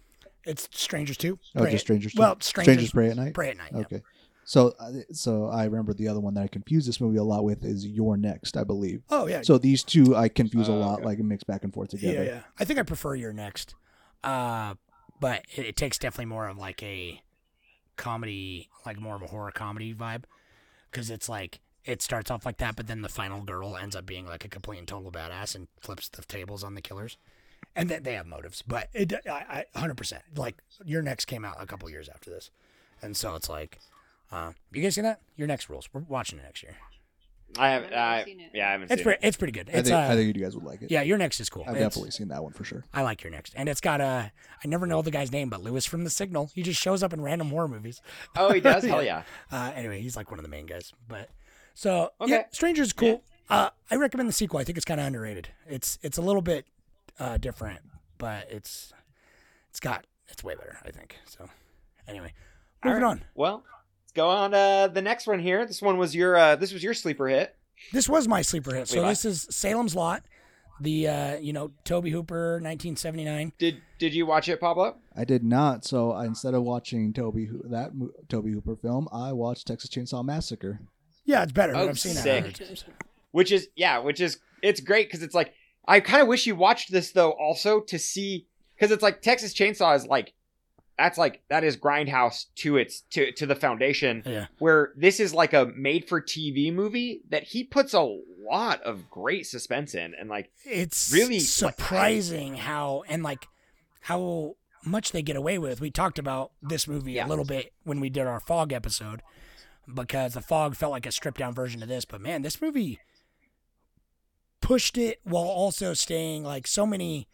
[0.46, 2.14] it's strangers 2 Oh, just Strangers.
[2.16, 2.44] well Two?
[2.46, 3.34] strangers, Prey at Night.
[3.34, 3.80] prey at night yeah.
[3.82, 4.02] Okay.
[4.46, 7.44] So, uh, so I remember the other one that I confuse this movie a lot
[7.44, 9.04] with is You're Next, I believe.
[9.12, 11.06] oh yeah So these two I confuse a Oh, lot, okay.
[11.06, 12.24] like mix back and forth together.
[12.24, 12.42] Yeah, yeah.
[12.58, 13.76] I think I prefer You're Next.
[14.24, 14.74] Uh,
[15.20, 17.22] but it, it takes definitely more of like a
[17.96, 20.24] comedy, like more of a horror comedy vibe,
[20.90, 24.06] because it's like it starts off like that, but then the final girl ends up
[24.06, 27.18] being like a complete and total badass and flips the tables on the killers,
[27.76, 28.62] and then they have motives.
[28.62, 30.24] But it, I, I, hundred percent.
[30.36, 32.52] Like You're Next came out a couple years after this,
[33.02, 33.80] and so it's like,
[34.32, 35.22] uh, you guys see that?
[35.36, 35.90] You're Next rules.
[35.94, 36.76] We're watching it next year.
[37.58, 38.52] I have, I've I, seen it.
[38.54, 39.26] yeah, I haven't It's seen pretty.
[39.26, 39.28] it.
[39.28, 39.70] It's pretty good.
[39.70, 40.92] I think uh, I think you guys would like it.
[40.92, 41.64] yeah, You're Next is cool.
[41.64, 42.86] I've It's- definitely seen that one for sure.
[42.94, 43.54] I like You're Next.
[43.58, 44.32] And it's got a,
[44.64, 46.52] I never know the guy's name, but Lewis from The Signal.
[46.54, 48.02] He just shows up in random horror movies.
[48.38, 48.84] Oh, he does.
[48.86, 49.24] Hell yeah.
[49.52, 50.94] Uh, anyway, he's like one of the main guys.
[51.08, 51.30] But
[51.80, 52.32] so, Okay.
[52.32, 53.24] yeah, Strangers is cool.
[53.50, 54.60] Uh, I recommend the sequel.
[54.60, 55.48] I think it's kind of underrated.
[55.66, 56.66] It's it's a little bit
[57.20, 57.80] uh, different,
[58.18, 58.92] but it's
[59.70, 60.78] it's got it's way better.
[60.86, 61.50] I think so.
[62.06, 62.34] Anyway,
[62.84, 63.10] moving right.
[63.10, 63.24] on.
[63.34, 63.64] Well,
[64.04, 65.66] let's go on to the next one here.
[65.66, 67.56] This one was your uh, this was your sleeper hit.
[67.94, 68.90] This was my sleeper hit.
[68.90, 69.10] So Levi.
[69.10, 70.26] this is Salem's Lot,
[70.82, 73.54] the uh, you know Tobe Hooper, 1979.
[73.58, 74.98] Did did you watch it, Pablo?
[75.16, 75.86] I did not.
[75.86, 77.92] So I, instead of watching Tobe that
[78.28, 80.82] Tobe Hooper film, I watched Texas Chainsaw Massacre.
[81.30, 81.76] Yeah, it's better.
[81.76, 82.60] Oh, I've seen sick.
[83.32, 85.54] Which is yeah, which is it's great because it's like
[85.88, 89.54] I kind of wish you watched this though also to see because it's like Texas
[89.54, 90.34] Chainsaw is like
[90.98, 94.24] that's like that is Grindhouse to its to to the foundation.
[94.26, 94.48] Yeah.
[94.58, 98.02] Where this is like a made for TV movie that he puts a
[98.50, 103.46] lot of great suspense in and like it's Really, really like, surprising how and like
[104.02, 105.80] how much they get away with.
[105.80, 107.28] We talked about this movie Yeah.
[107.28, 109.22] a little bit when we did our fog episode
[109.94, 113.00] because the fog felt like a stripped down version of this, but man, this movie
[114.62, 117.28] pushed it while also staying like so many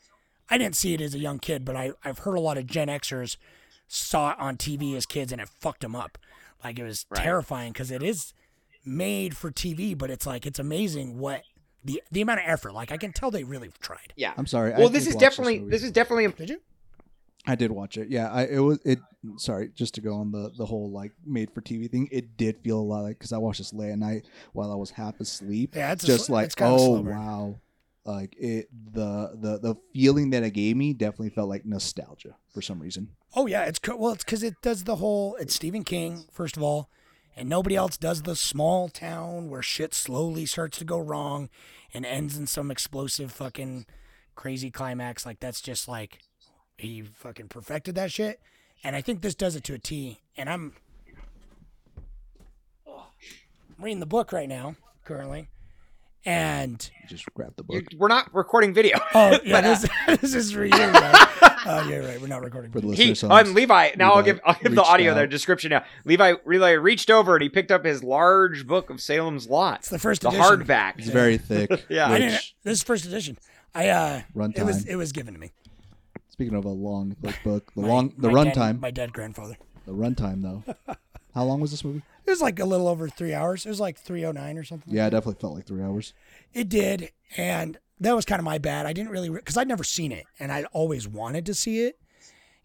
[0.47, 2.67] I didn't see it as a young kid, but I, I've heard a lot of
[2.67, 3.35] Gen Xers
[3.87, 6.19] saw it on TV as kids and it fucked them up.
[6.63, 7.23] Like it was Right.
[7.23, 8.31] terrifying because it is
[8.85, 11.41] made for TV, but it's like it's amazing what
[11.83, 12.73] the the amount of effort.
[12.73, 14.13] Like I can tell they really tried.
[14.15, 14.33] yeah.
[14.37, 14.69] I'm sorry.
[14.71, 15.71] Well, did this is definitely movie.
[15.71, 16.61] this is definitely Did you?
[17.47, 18.09] I did watch it.
[18.09, 18.99] Yeah, I it was it.
[19.37, 22.09] Sorry, just to go on the the whole like made for TV thing.
[22.11, 24.75] It did feel a lot like because I watched this late at night while I
[24.75, 25.75] was half asleep.
[25.75, 27.59] Yeah, it's just sl- like it's oh wow,
[28.05, 32.61] like it the the the feeling that it gave me definitely felt like nostalgia for
[32.61, 33.09] some reason.
[33.35, 35.35] Oh yeah, it's well, it's because it does the whole.
[35.39, 36.89] It's Stephen King first of all,
[37.35, 41.49] and nobody else does the small town where shit slowly starts to go wrong,
[41.93, 43.85] and ends in some explosive fucking
[44.35, 45.25] crazy climax.
[45.25, 46.19] Like that's just like
[46.77, 48.39] he fucking perfected that shit,
[48.83, 50.19] and I think this does it to a T.
[50.37, 50.73] And I'm,
[52.87, 55.47] I'm reading the book right now currently,
[56.25, 57.83] and You just grab the book.
[57.97, 58.97] we're not recording video.
[59.13, 59.89] Oh yeah, But, uh, this,
[60.21, 60.71] this is for you.
[60.71, 60.91] man.
[61.67, 62.21] Oh, yeah, right.
[62.21, 62.71] We're not recording.
[62.71, 63.31] For the He listeners.
[63.31, 63.91] oh, and Levi.
[63.97, 65.15] Now I'll give I'll give the audio out.
[65.15, 65.83] their description now.
[66.05, 69.89] Levi Levi reached over and he picked up his large book of Salem's Lot, It's
[69.89, 70.43] the first the edition.
[70.45, 70.93] hardback.
[70.99, 71.85] It's very thick.
[71.89, 72.05] Yeah.
[72.07, 73.37] I which- didn't, this is first edition.
[73.73, 74.57] I uh, Runtime.
[74.59, 75.51] it was it was given to me.
[76.35, 79.13] Speaking of a long thick book, the My- long the my dad- runtime, My dead
[79.13, 79.55] grandfather.
[79.85, 80.63] the runtime though.
[81.33, 82.01] How long was this movie?
[82.25, 83.65] It was like a little over three hours.
[83.65, 84.93] It was like three oh nine or something.
[84.93, 86.13] Yeah, it definitely felt like three hours.
[86.53, 88.85] It did, and that was kind of my bad.
[88.85, 91.97] I didn't really because I'd never seen it, and I'd always wanted to see it,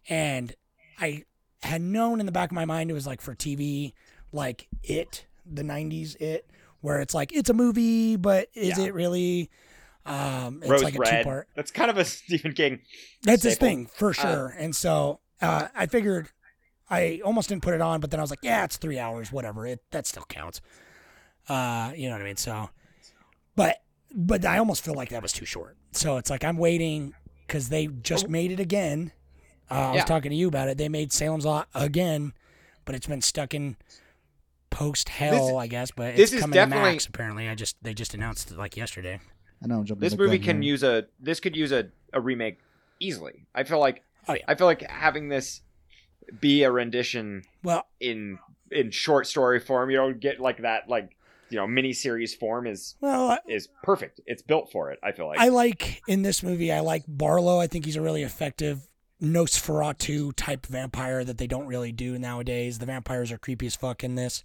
[0.08, 0.52] and
[1.00, 1.24] I
[1.62, 3.92] had known in the back of my mind it was like for TV,
[4.32, 6.48] like it, the '90s it,
[6.80, 8.86] where it's like it's a movie, but is Yeah.
[8.86, 9.50] it really?
[10.06, 11.22] Um, it's Rose like a Red.
[11.22, 11.48] two part.
[11.54, 12.80] That's kind of a Stephen King.
[13.22, 14.54] That's his thing for sure.
[14.58, 16.28] and so uh, I figured
[16.88, 19.30] I almost didn't put it on, but then I was like, yeah, it's three hours,
[19.30, 19.66] whatever.
[19.66, 20.60] It that still counts.
[21.48, 22.36] Uh, you know what I mean?
[22.36, 22.70] So,
[23.56, 23.82] but
[24.14, 25.76] but I almost feel like that was too short.
[25.92, 27.14] So it's like I'm waiting
[27.46, 29.12] because they just made it again.
[29.70, 30.78] Uh, I was talking to you about it.
[30.78, 32.32] They made Salem's Lot again,
[32.84, 33.76] but it's been stuck in
[34.70, 35.90] post hell, I guess.
[35.90, 37.06] But this it's is coming definitely- to Max.
[37.06, 39.20] Apparently, I just they just announced it like yesterday.
[39.62, 40.00] I know I'm jumping.
[40.08, 40.72] This movie can here.
[40.72, 42.58] use a this could use a, a remake
[42.98, 43.46] easily.
[43.54, 44.42] I feel like Oh, yeah.
[44.48, 45.62] I feel like having this
[46.40, 48.38] be a rendition Well, in
[48.70, 51.16] in short story form, you know, get like that like
[51.48, 54.20] you know mini series form is well, I- is perfect.
[54.26, 54.98] It's built for it.
[55.02, 55.40] I feel like.
[55.40, 56.70] I like in this movie.
[56.72, 57.58] I like Barlow.
[57.58, 58.88] I think he's a really effective
[59.44, 62.78] Nosferatu type vampire that they don't really do nowadays.
[62.78, 64.44] The vampires are creepy as fuck in this.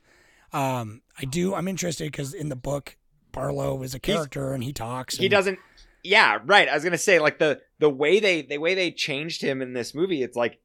[0.54, 1.54] Um, I do.
[1.54, 2.98] I'm interested because in the book,
[3.36, 5.18] Barlow is a character and he talks.
[5.18, 5.60] he doesn't.
[6.04, 6.68] Yeah, right.
[6.70, 9.74] I was gonna say like the the way they the way they changed him in
[9.74, 10.24] this movie.
[10.24, 10.60] It's like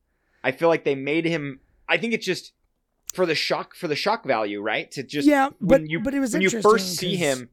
[0.44, 1.60] I feel like they made him.
[1.88, 2.52] I think it's just
[3.14, 4.90] for the shock for the shock value, right?
[4.92, 7.48] To just Yeah, when but- you but it was when you first see him,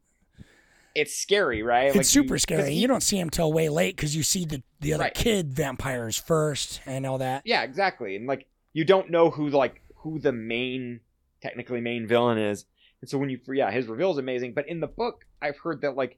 [0.96, 1.88] it's scary, right?
[1.88, 2.72] It's Like, super you- scary.
[2.74, 5.14] he- you don't see him till way late because you see the the other Right.
[5.14, 7.42] kid vampires first and all that.
[7.46, 8.16] Yeah, exactly.
[8.16, 11.00] And like you don't know who like who the main
[11.42, 12.66] technically main villain is.
[13.02, 14.54] And so when you yeah, his reveal is amazing.
[14.54, 16.18] But in the book, I've heard that like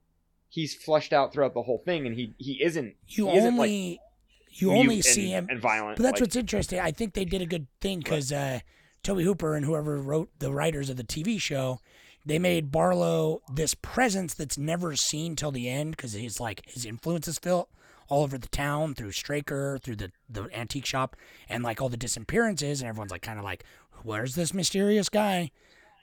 [0.50, 3.68] he's fleshed out throughout the whole thing, and he he isn't You he isn't, like,
[3.68, 4.00] only
[4.52, 5.98] you only and- see him and violent.
[5.98, 6.80] But that's like, what's interesting.
[6.80, 8.60] I think they did a good thing because uh,
[9.04, 11.80] Tobe Hooper and whoever wrote the writers of the TV show,
[12.26, 16.86] they made Barlow this presence that's never seen till the end because he's like his
[16.86, 17.70] influence is felt
[18.08, 21.16] all over the town through Straker, through the the antique shop,
[21.48, 23.64] and like all the disappearances, and everyone's like kind of like,
[24.04, 25.52] where's this mysterious guy?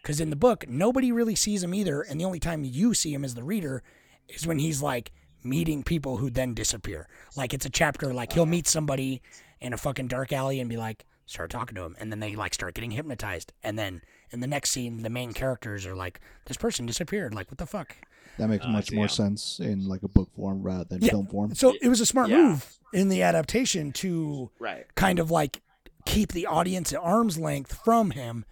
[0.07, 3.13] Because in the book, nobody really sees him either, and the only time you see
[3.13, 3.83] him as the reader
[4.29, 5.11] is when he's like
[5.43, 7.09] meeting people who then disappear.
[7.35, 9.21] Like it's a chapter, like he'll meet somebody
[9.61, 12.37] in a fucking dark alley and be like, start talking to him, and then they
[12.37, 14.01] like start getting hypnotized, and then
[14.31, 17.35] in the next scene, the main characters are like, this person disappeared.
[17.35, 17.97] Like what the fuck?
[18.39, 19.11] That makes Uh, much more yeah.
[19.11, 21.11] sense in like a book form rather than Yeah.
[21.11, 21.53] film form.
[21.57, 22.37] So it was a smart Yeah.
[22.37, 24.87] move in the adaptation to right.
[24.95, 25.63] kind of like
[26.05, 28.45] keep the audience at arm's length from him.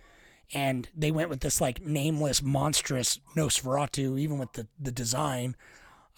[0.54, 5.56] And they went with this like nameless, monstrous Nosferatu, even with the, the design,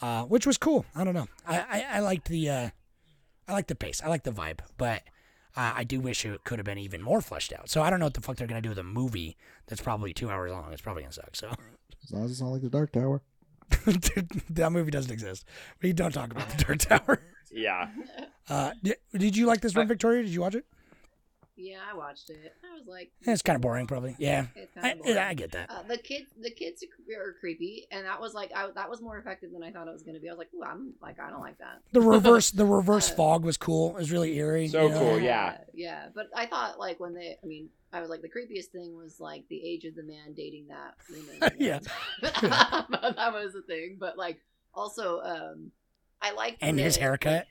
[0.03, 0.85] uh, which was cool.
[0.95, 1.27] I don't know.
[1.47, 2.71] I, I, I liked the uh,
[3.49, 4.03] I liked the pace.
[4.05, 5.03] I liked the vibe, but
[5.57, 7.71] uh, I do wish it could have been even more fleshed out.
[7.71, 10.13] So I don't know what the fuck they're gonna do with a movie that's probably
[10.13, 10.71] two hours long.
[10.73, 11.35] It's probably gonna suck.
[11.35, 11.51] So
[12.05, 13.23] As long as it's not like the Dark Tower.
[13.71, 15.45] that movie doesn't exist.
[15.83, 17.23] We don't talk about the Dark Tower.
[17.51, 17.89] Yeah.
[18.49, 20.23] Uh, did, did you like this one, Victoria?
[20.23, 20.67] Did you watch it?
[21.59, 22.55] Yeah, I watched it.
[22.71, 24.15] I was like, It's kind of boring, probably.
[24.19, 25.19] Yeah, It's I, kind of boring.
[25.19, 25.71] I get that.
[25.71, 26.85] Uh, the kids, the kids
[27.19, 29.93] are creepy, and that was like, I, that was more effective than I thought it
[29.93, 30.29] was going to be.
[30.29, 31.81] I was like, ooh, I'm like, I don't like that.
[31.93, 33.91] The reverse, the reverse Uh, fog was cool.
[33.91, 34.69] It was really eerie.
[34.69, 34.99] So you know?
[34.99, 35.59] cool, yeah.
[35.73, 36.09] yeah.
[36.15, 39.19] But I thought like when they, I mean, I was like, the creepiest thing was
[39.21, 41.57] like the age of the man dating that woman.
[41.59, 41.79] Yeah.
[42.21, 43.97] that was the thing.
[43.99, 44.41] But like,
[44.75, 45.71] also, um,
[46.21, 47.47] I like And his the- haircut.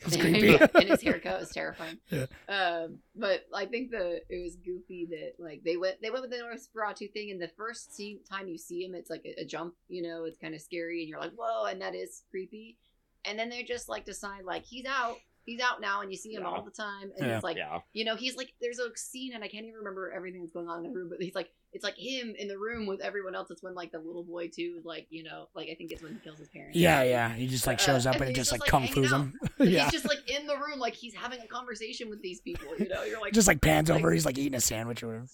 [0.00, 0.56] It's creepy.
[0.56, 1.98] and his haircut was terrifying.
[2.10, 2.26] Yeah.
[2.48, 6.30] Um, but I think the it was goofy that like they went they went with
[6.30, 9.44] the Nosferatu thing, and the first scene, time you see him, it's like a, a
[9.44, 9.74] jump.
[9.88, 12.76] You know, it's kind of scary, and you're like, whoa, and that is creepy.
[13.24, 16.32] And then they just like decide like he's out, he's out now, and you see
[16.34, 16.48] him Yeah.
[16.48, 17.34] all the time, and Yeah.
[17.34, 17.80] it's like yeah.
[17.92, 20.68] you know he's like there's a scene, and I can't even remember everything that's going
[20.68, 23.34] on in the room, but he's like it's like him in the room with everyone
[23.34, 23.50] else.
[23.50, 26.14] It's when like the little boy too, like you know, like I think it's when
[26.14, 26.76] he kills his parents.
[26.76, 27.32] Yeah, yeah.
[27.34, 29.12] He just like Uh, shows up and and it just just, like like, kung fu's
[29.12, 29.34] him.
[29.58, 29.84] But yeah.
[29.84, 32.66] He's just like in the room, like he's having a conversation with these people.
[32.78, 35.08] You know, you're like, Just like pans like- over, he's like eating a sandwich or
[35.08, 35.26] whatever.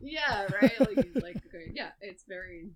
[0.00, 0.80] yeah, right.
[0.80, 2.70] Like, he's like, okay, yeah, it's very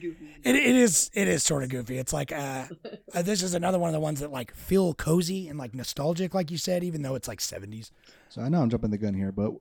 [0.00, 0.28] goofy.
[0.42, 1.98] It, it is it is sort of goofy.
[1.98, 2.66] It's like uh,
[3.14, 6.34] uh, this is another one of the ones that like feel cozy and like nostalgic,
[6.34, 7.90] like you said, even though it's like seventies.
[8.30, 9.52] So I know I'm jumping the gun here, but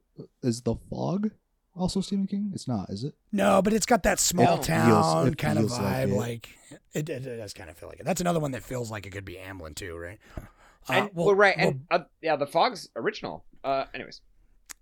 [0.41, 1.30] is the fog
[1.76, 2.51] also Stephen King?
[2.53, 3.13] It's not, is it?
[3.32, 6.09] No, but it's got that small It town feels- it kind of feels like vibe.
[6.11, 6.15] it.
[6.15, 6.49] Like
[6.93, 8.05] it, it, it does kind of feel like it.
[8.05, 10.19] That's another one that feels like it could be Amblin too, right?
[10.38, 10.41] Uh,
[10.89, 13.45] and well- well, right, well, and uh, yeah, the Fog's original.
[13.63, 14.21] Uh, anyways,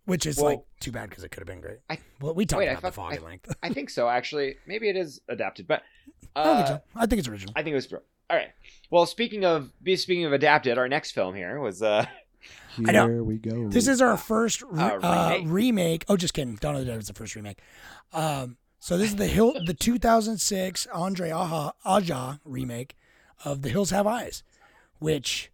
[0.05, 1.77] which is well- like too bad because it could have been great.
[1.89, 3.53] I- well, we talked wait, I about the fog I- at length.
[3.61, 4.09] I think so.
[4.09, 5.83] Actually, maybe it is adapted, but
[6.35, 6.81] uh, I don't think so.
[6.95, 7.53] I think it's original.
[7.55, 7.93] I think it was.
[7.93, 8.49] All right.
[8.89, 12.05] Well, speaking of be speaking of adapted, our next film here was uh
[12.77, 13.07] Here I know.
[13.23, 13.69] we go.
[13.69, 15.47] This is our first re- Uh, uh, remake.
[15.51, 16.05] remake.
[16.07, 16.55] Oh, just kidding.
[16.55, 17.59] Dawn of the Dead was the first remake.
[18.13, 22.95] Um, so this is the Hill, the 2006 Andre Aja, Aja remake
[23.45, 24.43] of The Hills Have Eyes,
[24.99, 25.51] which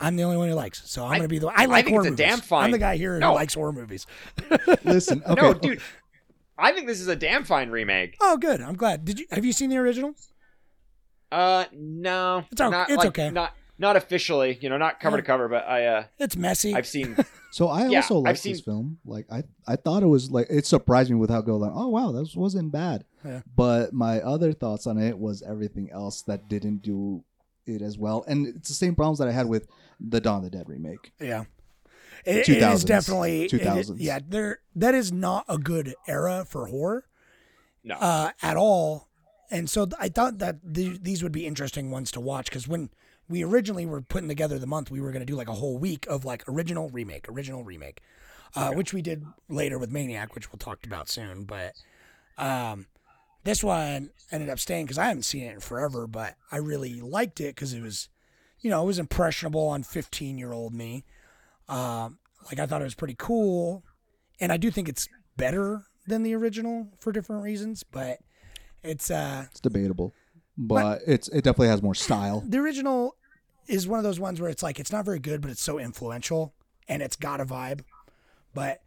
[0.00, 0.82] I'm the only one who likes.
[0.90, 1.48] So I'm I- gonna be the.
[1.48, 2.26] I like think horror it's a movies.
[2.26, 4.06] damn fine- I'm the guy here who likes horror movies.
[4.84, 5.40] Listen, okay.
[5.40, 5.80] no, dude.
[6.58, 8.16] I think this is a damn fine remake.
[8.20, 8.60] Oh, good.
[8.60, 9.04] I'm glad.
[9.04, 10.14] Did you have you seen the original?
[11.32, 13.30] Uh, no, It's o- not, it's like, okay.
[13.30, 16.74] Not not officially, you know, not cover to cover, but I uh, It's messy.
[16.74, 17.16] I've seen.
[17.52, 18.98] So I Yeah, also I've like seen- this film.
[19.04, 21.56] Like I, I thought it was like it surprised me with how good.
[21.56, 23.04] Like, oh wow, this wasn't bad.
[23.24, 23.40] Yeah.
[23.56, 27.24] But my other thoughts on it was everything else that didn't do
[27.66, 29.66] it as well, and it's the same problems that I had with
[29.98, 31.10] the Dawn of the Dead remake.
[31.20, 31.46] Yeah.
[32.24, 33.96] It, it is definitely it is- 2000s.
[33.98, 37.06] yeah, there that is not a good era for horror
[37.82, 39.08] No, uh, at all.
[39.50, 42.90] And so I thought that the, these would be interesting ones to watch because when
[43.30, 45.78] we originally were putting together the month, we were going to do like a whole
[45.78, 48.00] week of like original remake, original remake,
[48.56, 51.44] uh, which we did later with Maniac, which we'll talk about soon.
[51.44, 51.74] But
[52.36, 52.86] um,
[53.44, 57.00] this one ended up staying because I haven't seen it in forever, but I really
[57.00, 58.08] liked it because it was,
[58.60, 61.04] you know, it was impressionable on 15 year old me.
[61.68, 63.84] Um, like I thought it was pretty cool,
[64.40, 67.84] and I do think it's better than the original for different reasons.
[67.84, 68.18] But
[68.82, 70.12] it's uh, It's debatable,
[70.58, 72.42] but it's it definitely has more style.
[72.44, 73.14] the original
[73.70, 75.78] is one of those ones where it's like it's not very good, but it's so
[75.78, 76.54] influential
[76.88, 77.80] and it's got a vibe.
[78.52, 78.82] But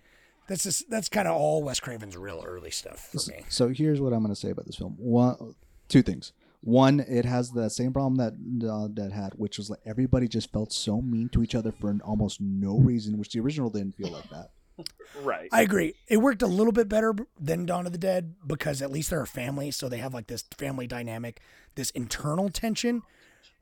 [0.48, 3.46] that's just that's kind of all Wes Craven's real early stuff for me.
[3.50, 4.96] So here's what I'm going to say about this film.
[4.98, 5.56] One,
[5.88, 6.34] two things.
[6.62, 10.52] One, it has the same problem that uh, that had, which was like everybody just
[10.52, 14.12] felt so mean to each other for almost no reason, which the original didn't feel
[14.12, 14.52] like that.
[15.22, 15.50] right.
[15.52, 15.94] I agree.
[16.08, 19.22] It worked a little bit better than Dawn of the Dead because at least they're
[19.22, 21.42] a family, so they have like this family dynamic,
[21.76, 23.04] this internal tension,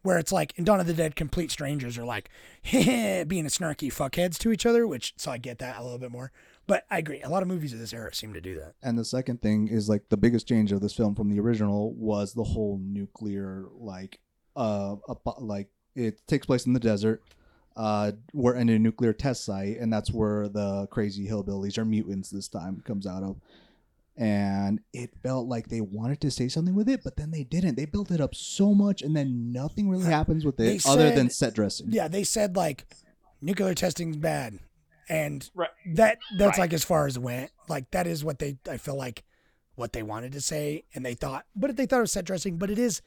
[0.03, 2.29] where it's like in Dawn of the Dead, complete strangers are like
[2.71, 6.11] being a snarky fuckheads to each other, which so I get that a little bit
[6.11, 6.31] more.
[6.67, 7.21] But I agree.
[7.21, 8.75] A lot of movies of this era seem to do that.
[8.81, 11.93] And the second thing is like the biggest change of this film from the original
[11.93, 14.19] was the whole nuclear like
[14.55, 14.95] uh
[15.39, 17.21] like it takes place in the desert.
[17.75, 22.29] Uh, we're in a nuclear test site, and that's where the crazy hillbillies or mutants
[22.29, 23.37] this time comes out of.
[24.23, 27.75] And it felt like they wanted to say something with it, but then they didn't.
[27.75, 31.09] They built it up so much, and then nothing really happens with They it other
[31.09, 31.87] than set dressing.
[31.89, 32.85] Yeah, they said like
[33.41, 34.59] nuclear testing's bad,
[35.09, 35.71] and Right.
[35.95, 36.65] that that's Right.
[36.65, 37.49] like as far as it went.
[37.67, 39.23] Like that is what they I feel like
[39.73, 42.57] what they wanted to say, and they thought, but they thought it was set dressing.
[42.57, 43.01] But it is,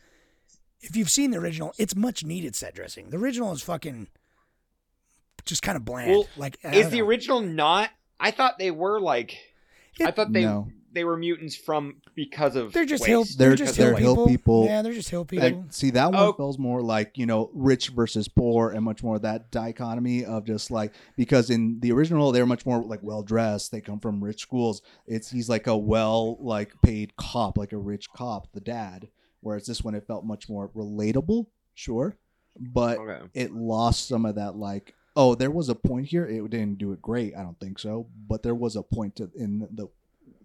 [0.80, 3.10] if you've seen the original, it's much needed set dressing.
[3.10, 4.08] The original is fucking
[5.44, 6.10] just kind of bland.
[6.10, 7.06] Well, like Is the know.
[7.06, 7.90] original not?
[8.18, 9.36] I thought they were like.
[10.00, 10.72] I thought they No.
[10.94, 13.08] They were mutants from because of They're just waste.
[13.08, 13.24] hill.
[13.24, 14.62] They're- They're, just they're hill, hill people.
[14.62, 14.64] people.
[14.66, 15.46] Yeah, they're just hill people.
[15.46, 16.32] And see that one Oh.
[16.32, 20.44] feels more like you know rich versus poor and much more of that dichotomy of
[20.46, 24.22] just like because in the original they're much more like well dressed they come from
[24.22, 28.60] rich schools it's he's like a well like paid cop like a rich cop the
[28.60, 29.08] dad
[29.40, 32.16] whereas this one it felt much more relatable sure
[32.58, 33.26] but Okay.
[33.34, 36.92] it lost some of that like oh there was a point here it didn't do
[36.92, 39.88] it great I don't think so but there was a point to, in the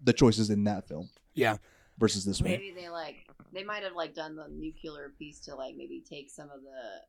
[0.02, 1.56] the choices in that film Yeah.
[1.98, 3.16] versus this one Maybe they like
[3.52, 7.02] they might have like done the nuclear piece to like maybe take some of the.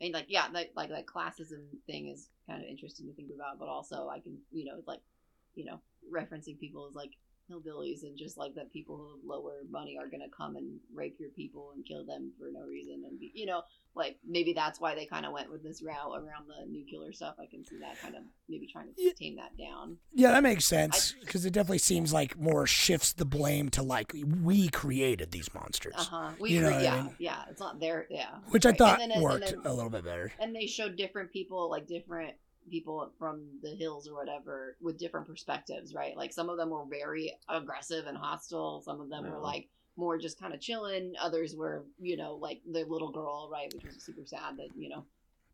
[0.00, 3.30] I mean, like yeah, like like that classism thing is kind of interesting to think
[3.34, 5.00] about, but also I can you know like
[5.54, 5.80] you know
[6.12, 7.10] referencing people as like
[7.50, 11.16] hillbillies and just like that people who have lower money are gonna come and rape
[11.18, 13.62] your people and kill them for no reason and be, you know
[13.94, 17.34] like maybe that's why they kind of went with this route around the nuclear stuff.
[17.40, 19.10] I can see that kind of maybe trying to Yeah.
[19.18, 19.96] tame that down.
[20.14, 24.12] Yeah, that makes sense because it definitely seems like more shifts the blame to like
[24.44, 26.30] we created these monsters, Uh huh.
[26.38, 27.14] We You know cre- what I yeah mean?
[27.18, 27.42] yeah.
[27.50, 28.36] It's not their yeah.
[28.50, 30.30] which I thought then- worked then- a little bit better.
[30.38, 32.36] and they showed different people like different
[32.68, 36.84] people from the hills or whatever with different perspectives right like some of them were
[36.88, 41.56] very aggressive and hostile some of them were like more just kind of chilling others
[41.56, 45.04] were you know like the little girl right which was super sad that you know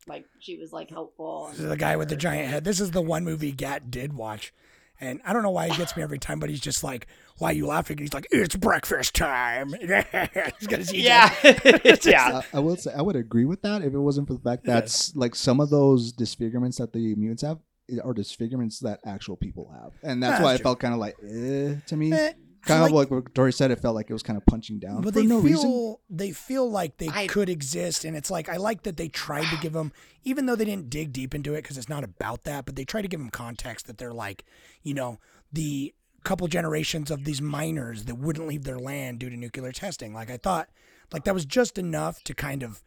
[0.07, 2.65] like she was like helpful the guy with the giant head.
[2.65, 4.53] This is the one movie Gat did watch.
[5.01, 7.07] And I don't know why he gets me every time, but he's just like,
[7.39, 11.03] "Why are you laughing?" And he's like, "It's breakfast time." he's gonna see.
[11.03, 11.35] Yeah,
[12.05, 12.43] yeah.
[12.53, 14.65] I, I will say I would agree with that if it wasn't for the fact
[14.67, 17.59] that s- like some of those disfigurements that the mutants have
[18.03, 21.01] are disfigurements that actual people have, and that's Yeah, why that's it felt kind of
[21.01, 22.13] like eh, to me.
[22.13, 22.33] Eh,
[22.67, 23.71] kind like- of like what Dory said.
[23.71, 25.97] It felt like it was kind of punching down but for they no feel reason.
[26.11, 29.47] they feel like they I- could exist and it's like i like that they tried
[29.51, 29.93] to give them
[30.25, 32.85] even though they didn't dig deep into it because it's not about that but they
[32.85, 34.45] try to give them context that they're like
[34.83, 35.19] you know
[35.53, 35.95] the
[36.25, 40.31] couple generations of these miners that wouldn't leave their land due to nuclear testing like
[40.31, 40.69] i thought
[41.12, 42.83] like that was just enough to kind of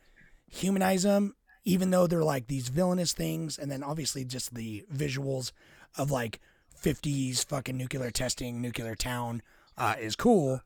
[0.49, 5.51] humanize them even though they're like these villainous things and then obviously just the visuals
[5.97, 6.39] of like
[6.81, 9.41] 50s fucking nuclear testing nuclear town
[9.77, 10.61] uh, is cool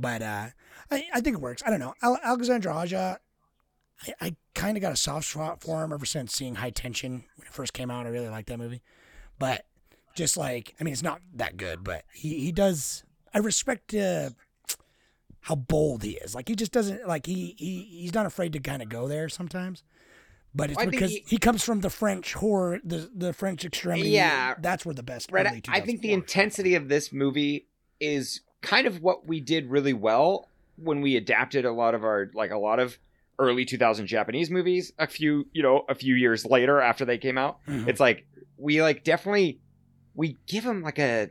[0.00, 0.46] but uh,
[0.90, 1.62] I, I think it works.
[1.66, 1.94] I don't know.
[2.02, 3.18] Al- Alexandre Aja,
[4.06, 7.24] I, I kind of got a soft spot for him ever since seeing High Tension
[7.36, 8.06] when it first came out.
[8.06, 8.82] I really liked that movie.
[9.38, 9.64] But
[10.14, 13.04] just like, I mean, it's not that good, but he, he does,
[13.34, 14.30] I respect uh,
[15.42, 16.34] how bold he is.
[16.34, 19.28] Like, he just doesn't, like, he, he he's not afraid to kind of go there
[19.28, 19.82] sometimes.
[20.54, 24.08] But it's because he- he, comes from the French horror, the the French extremity.
[24.10, 24.54] Yeah.
[24.58, 25.30] that's where the best.
[25.30, 27.68] Early I think the intensity of this movie
[28.00, 32.30] is kind of what we did really well when we adapted a lot of our
[32.34, 32.98] like a lot of
[33.38, 37.38] early 2000 Japanese movies a few, you know, a few years later after they came
[37.38, 37.58] out.
[37.66, 37.88] Mhm.
[37.88, 39.60] It's like we like definitely
[40.14, 41.28] we give them like a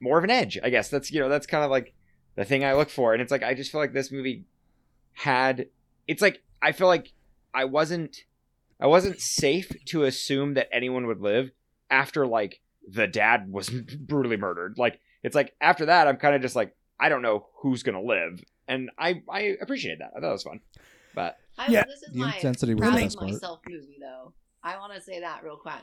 [0.00, 0.88] more of an edge, I guess.
[0.88, 1.94] That's, you know, that's kind of like
[2.34, 4.44] the thing I look for and it's like I just feel like this movie
[5.12, 5.66] had
[6.06, 7.12] it's like I feel like
[7.54, 8.24] I wasn't
[8.80, 11.50] I wasn't safe to assume that anyone would live
[11.90, 14.76] after like the dad was brutally murdered.
[14.78, 17.94] Like it's like after that I'm kind of just like I don't know who's going
[17.96, 20.12] to live and I I appreciate that.
[20.16, 20.60] I thought it was fun.
[21.14, 21.84] But I, Yeah.
[21.84, 23.30] this is The my intensity was proud the of best part.
[23.32, 24.32] myself movie though.
[24.62, 25.74] I want to say that real quick,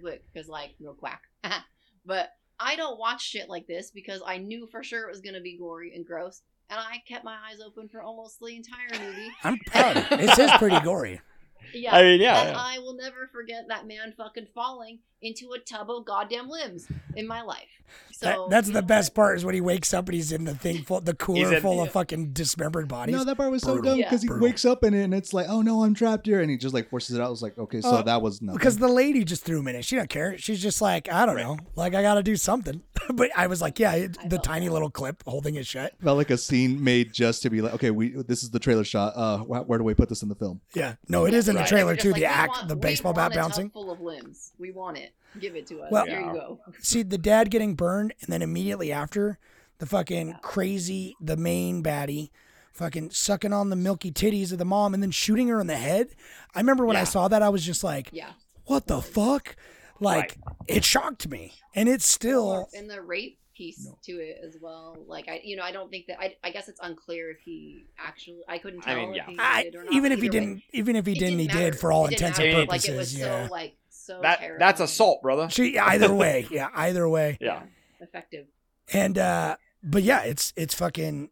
[0.00, 1.22] quick, because like real quack.
[2.06, 2.30] but
[2.60, 5.56] I don't watch shit like this because I knew for sure it was gonna be
[5.58, 9.28] gory and gross, and I kept my eyes open for almost the entire movie.
[9.44, 9.96] I'm proud.
[9.96, 10.38] this it.
[10.38, 11.20] It is pretty gory.
[11.74, 12.56] Yeah, I mean, yeah, and yeah.
[12.58, 17.26] I will never forget that man fucking falling into a tub of goddamn limbs in
[17.26, 17.66] my life.
[18.12, 20.44] So That, that's the know best part is when he wakes up and he's in
[20.44, 23.14] the thing full, the cooler in- full of fucking dismembered bodies.
[23.16, 23.92] No, that part was so Brutal.
[23.92, 24.06] dumb Yeah.
[24.06, 24.46] because he Brutal.
[24.46, 26.74] wakes up in it and it's like, oh no, I'm trapped here, and he just
[26.74, 27.28] like forces it out.
[27.28, 28.58] I was like, okay, so Uh, that was nothing.
[28.58, 29.84] because the lady just threw him in it.
[29.86, 30.36] She don't care.
[30.36, 31.46] She's just like, I don't Right.
[31.46, 31.56] know.
[31.76, 32.82] Like I got to do something.
[33.14, 34.72] but I was like, yeah, it, the tiny that.
[34.72, 35.94] little clip holding it shut.
[36.02, 38.84] felt like a scene made just to be like, okay, we this is the trailer
[38.84, 39.14] shot.
[39.16, 40.60] Uh, wh- where do we put this in the film?
[40.74, 40.96] Yeah.
[41.08, 42.10] No, it is in the trailer too.
[42.10, 43.70] like, the act, want- the baseball bat bouncing.
[43.70, 44.52] full of limbs.
[44.58, 45.12] We want it.
[45.40, 45.90] Give it to us.
[45.92, 46.26] Well- Here Yeah.
[46.32, 46.60] you go.
[46.80, 49.38] See the dad getting burned, and then immediately after,
[49.78, 52.30] the fucking crazy, the main baddie,
[52.72, 55.76] fucking sucking on the milky titties of the mom, and then shooting her in the
[55.76, 56.08] head.
[56.54, 58.32] I remember when I saw that, I was just like, Yeah.
[58.66, 59.56] what the fuck?
[60.00, 64.96] Like it shocked me, and it's still and the rape piece to it as well.
[65.08, 66.36] Like I, you know, I don't think that I.
[66.44, 68.42] I guess it's unclear if he actually.
[68.48, 69.26] I couldn't I tell mean, if yeah.
[69.26, 69.92] he I, did or not.
[69.94, 71.58] even if he Either way, didn't, even if he it didn't, he matter.
[71.58, 72.68] did for all It intents and purposes.
[72.68, 73.46] Like it was yeah.
[73.48, 73.74] so like
[74.08, 74.58] so that terrifying.
[74.58, 75.48] that's assault, brother.
[75.50, 77.38] She either way, yeah, either way.
[77.40, 77.62] Yeah.
[78.00, 78.46] effective.
[78.92, 81.30] And uh but yeah, it's it's fucking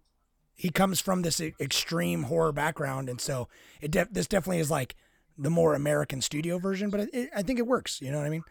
[0.54, 3.48] he comes from this extreme horror background and so
[3.80, 4.94] it def- this definitely is like
[5.38, 8.26] the more American studio version, but it, it, I think it works, you know what
[8.26, 8.44] I mean?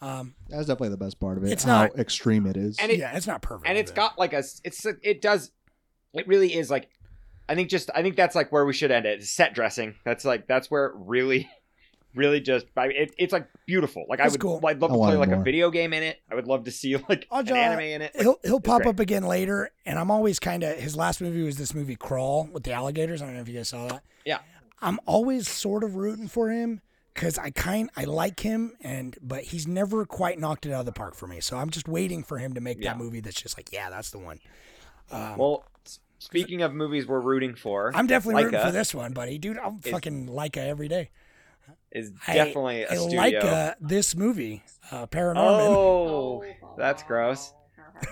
[0.00, 1.52] Um That's definitely the best part of it.
[1.52, 2.78] It's how not- extreme it is.
[2.78, 3.68] And it- yeah, it's not perfect.
[3.68, 5.50] and it's got like a it's it does
[6.14, 6.88] it really is like
[7.48, 10.24] i think just i think that's like where we should end it set dressing that's
[10.24, 11.48] like that's where it really
[12.16, 14.60] really just I it, it's like beautiful like i would cool.
[14.66, 16.64] i'd love I to play wanted like a video game in it i would love
[16.64, 18.90] to see like I'll an ju- anime in it Like, he'll he'll pop great.
[18.90, 22.48] up again later, and I'm always kind of his last movie was this movie Crawl
[22.52, 23.20] with the alligators.
[23.22, 24.02] I don't know if you guys saw that.
[24.24, 24.38] Yeah.
[24.80, 26.80] I'm always sort of rooting for him
[27.14, 30.86] because I kind I like him, and but he's never quite knocked it out of
[30.86, 31.40] the park for me.
[31.40, 32.90] So I'm just waiting for him to make Yeah.
[32.92, 34.40] that movie that's just like, yeah, that's the one.
[35.10, 35.64] Um, well
[36.18, 39.38] speaking of movies we're rooting for I'm definitely rooting for this one, buddy.
[39.38, 41.10] Dude, I'm is- fucking Laika every day.
[41.96, 45.36] Is definitely a I studio like uh, this movie, uh, Paranorman.
[45.68, 46.44] oh
[46.76, 47.52] that's gross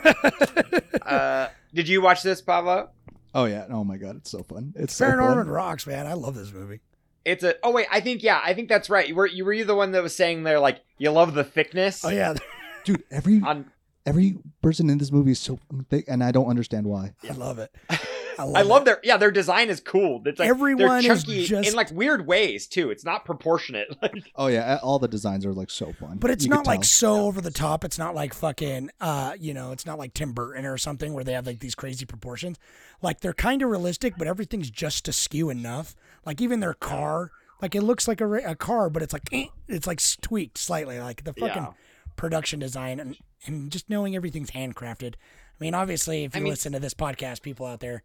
[1.03, 2.91] uh did you watch this pablo
[3.35, 3.67] oh yeah.
[3.69, 4.73] Oh my god, it's so fun.
[4.77, 5.49] It's so Paranorman fun.
[5.49, 6.07] rocks, man.
[6.07, 6.81] I love this movie.
[7.25, 9.53] it's a oh wait i think yeah i think that's right you were you were
[9.53, 12.35] you the one that was saying there like you love the thickness Oh yeah,
[12.85, 13.03] dude.
[13.11, 13.71] Every on
[14.07, 15.59] every person in this movie is so
[15.91, 17.15] thick, and I don't understand why.
[17.29, 17.71] I love it.
[18.39, 20.23] I love love, their yeah their design is cool.
[20.27, 22.91] It's like Everyone they're is chunky just- in like weird ways too.
[22.91, 23.89] It's not proportionate.
[24.03, 26.19] Like Oh yeah, all the designs are like so fun.
[26.19, 26.85] But it's You not like tell.
[26.89, 27.85] so over the top.
[27.85, 31.25] It's not like fucking, uh, you know, it's not like Tim Burton or something where
[31.25, 32.59] they have like these crazy proportions.
[33.03, 35.95] Like they're kind of realistic, but everything's just askew enough.
[36.27, 37.31] Like even their car,
[37.63, 40.99] like it looks like a, a car, but it's like eh, it's like tweaked slightly.
[40.99, 41.73] Like the fucking Yeah.
[42.17, 43.17] production design and
[43.47, 45.15] and just knowing everything's handcrafted.
[45.15, 48.03] I mean, obviously, if I you mean- listen to this podcast, people out there,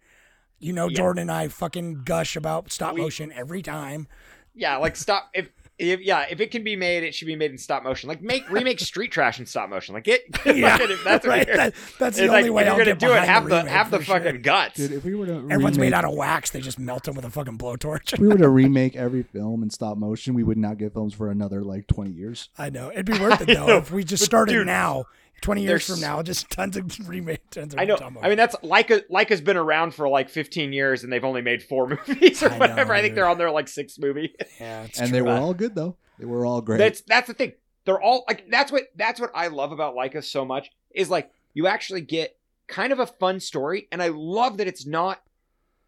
[0.59, 0.97] you know Yeah.
[0.97, 4.07] Jordan and I fucking gush about stop We- motion every time.
[4.53, 7.51] yeah, like stop if if, yeah, if it can be made, it should be made
[7.51, 8.09] in stop motion.
[8.09, 9.93] Like make remake Street Trash in stop motion.
[9.95, 11.47] Like get, Yeah, fucking- that's right.
[11.47, 13.21] That- that's the only like, way if I'll you're gonna get do it.
[13.21, 14.19] behind Have the the have the for sure.
[14.19, 14.75] fucking guts.
[14.75, 16.49] Dude, if we were to Everyone's made remake- out of wax.
[16.49, 18.11] They just melt them with a fucking blowtorch.
[18.11, 21.13] If we were to remake every film in stop motion, we would not get films
[21.13, 22.49] for another like 20 years.
[22.57, 25.05] I know it'd be worth it though if we just started dude, now.
[25.41, 27.95] Twenty years there's- from now, just tons of remake, tons of I know.
[27.95, 29.03] stop I mean, that's Laika.
[29.09, 32.51] Laika's been around for like 15 years, and they've only made four movies or I
[32.53, 32.93] know, whatever.
[32.93, 34.33] I think they're on their like sixth movie.
[34.59, 35.07] yeah, and true.
[35.07, 35.95] they were but- all good though.
[36.17, 36.77] They were all great.
[36.79, 37.53] That's that's the thing.
[37.85, 41.31] They're all like that's what that's what I love about Laika so much is like
[41.53, 42.35] you actually get
[42.67, 45.21] kind of a fun story, and I love that it's not.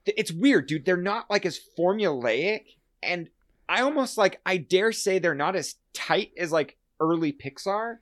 [0.05, 0.85] It's weird, dude.
[0.85, 2.63] They're not like as formulaic,
[3.03, 3.29] and
[3.69, 7.97] I almost like I dare say they're not as tight as like early Pixar,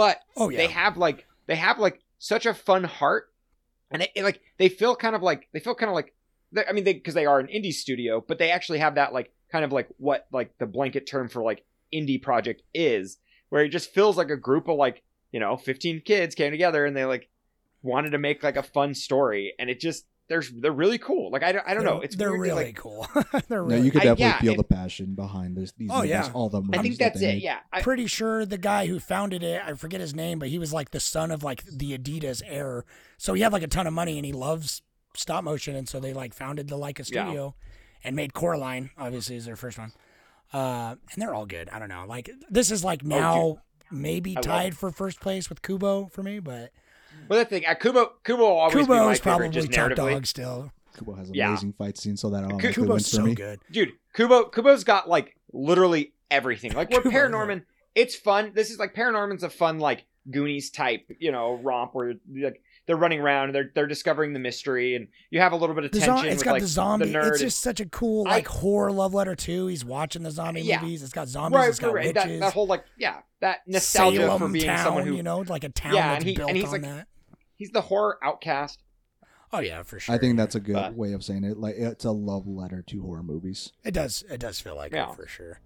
[0.00, 3.30] but Oh yeah, they have like they have like such a fun heart
[3.90, 6.14] and it, it, like they feel kind of like they feel kind of like
[6.66, 9.30] i mean they because they are an indie studio but they actually have that like
[9.52, 13.18] kind of like what like the blanket term for like indie project is
[13.50, 16.86] where it just feels like a group of like you know 15 kids came together
[16.86, 17.28] and they like
[17.82, 21.42] wanted to make like a fun story and it just they're they're really cool like
[21.42, 23.06] i don't, I don't know They're- it's they're weird to, really like, cool.
[23.48, 23.80] they're no, really.
[23.82, 25.72] you could I- definitely yeah, feel it- the passion behind this.
[25.76, 26.30] These Oh, movies, yeah.
[26.32, 27.42] all the movies i think that that's they it make.
[27.44, 30.58] yeah I, pretty sure the guy who founded it, I forget his name, but he
[30.58, 32.84] was like the son of like the Adidas heir.
[33.18, 34.80] So he had like a ton of money and he loves
[35.14, 37.24] stop motion, and so they like founded the Laika Yeah.
[37.26, 37.54] studio
[38.04, 38.90] and made Coraline.
[38.96, 39.92] Obviously, is their first one.
[40.52, 41.68] Uh, and they're all good.
[41.70, 42.04] I don't know.
[42.08, 43.58] Like this is like now
[43.90, 46.70] maybe Oh, I love tied for first place with Kubo for me, but
[47.30, 49.72] well the thing uh, kubo kubo will always Kubo be my is favorite probably just
[49.72, 50.72] top narratively dog still.
[50.98, 51.48] Kubo has Yeah.
[51.48, 53.34] amazing fight scenes, so that automatically Kubo's wins for so me.
[53.34, 53.60] good.
[53.70, 57.62] dude kubo kubo's got like literally everything like where Kubo, paranorman
[57.94, 62.14] it's fun this is like paranorman's a fun like goonies type you know romp where
[62.42, 65.74] like they're running around and they're they're discovering the mystery and you have a little
[65.74, 67.06] bit of The tension zo- it's with got like the zombie.
[67.12, 69.68] nerd it's just such a cool I- like horror love letter too.
[69.68, 70.80] He's watching the zombie Yeah.
[70.82, 71.02] movies.
[71.02, 71.56] It's got zombies.
[71.56, 72.14] right, it's got right, right.
[72.16, 72.40] witches.
[72.40, 75.38] That, that whole like yeah that nostalgia Salem for being town, someone who you know,
[75.48, 77.06] like a town Yeah, that's and he- built and he's on like- that.
[77.60, 78.82] He's the horror outcast
[79.52, 80.14] Oh yeah, for sure.
[80.14, 81.56] I think that's a good But- way of saying it.
[81.58, 83.72] Like it's a love letter to horror movies.
[83.84, 84.22] it does.
[84.30, 85.10] It does feel like Yeah.
[85.10, 85.60] it for sure.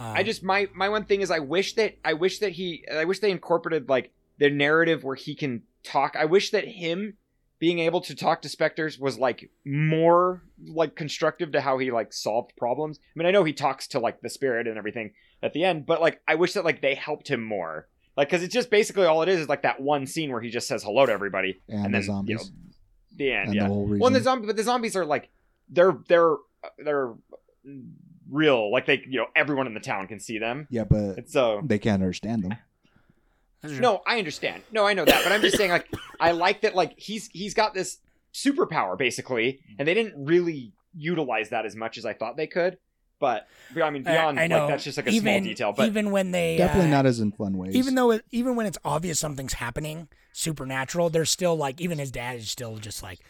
[0.00, 2.84] Um, I just my my one thing is I wish that I wish that he
[2.92, 6.16] I wish they incorporated like the narrative where he can talk.
[6.18, 7.16] I wish that him
[7.60, 12.12] being able to talk to specters was like more like constructive to how he like
[12.12, 12.98] solved problems.
[13.00, 15.12] I mean, I know he talks to like the spirit and everything
[15.44, 17.86] at the end, but like I wish that like they helped him more.
[18.16, 20.50] Like cuz it's just basically all it is is like that one scene where he
[20.50, 22.30] just says hello to everybody And, and, the then zombies.
[22.30, 22.42] you know
[23.16, 23.62] the end, and yeah.
[23.64, 23.86] the whole.
[23.86, 25.28] Well, and the zombie, but the zombies are like
[25.68, 26.36] they're they're
[26.78, 27.12] they're
[28.30, 28.70] real.
[28.72, 30.66] Like they, you know, everyone in the town can see them.
[30.70, 32.56] yeah, but It's so they can't understand them.
[33.64, 34.62] No, I understand.
[34.72, 35.86] No, I know that, but I'm just saying, like,
[36.18, 36.74] I like that.
[36.74, 37.98] Like he's he's got this
[38.34, 42.78] superpower basically, and they didn't really utilize that as much as I thought they could.
[43.22, 43.46] But
[43.82, 44.58] I mean, I- beyond I know.
[44.60, 45.72] like that's just like a even, small detail.
[45.72, 47.74] But even when they Definitely uh, not as in fun ways.
[47.74, 52.10] even though it, even when it's obvious something's happening supernatural, there's still like even his
[52.10, 53.20] dad is still just like,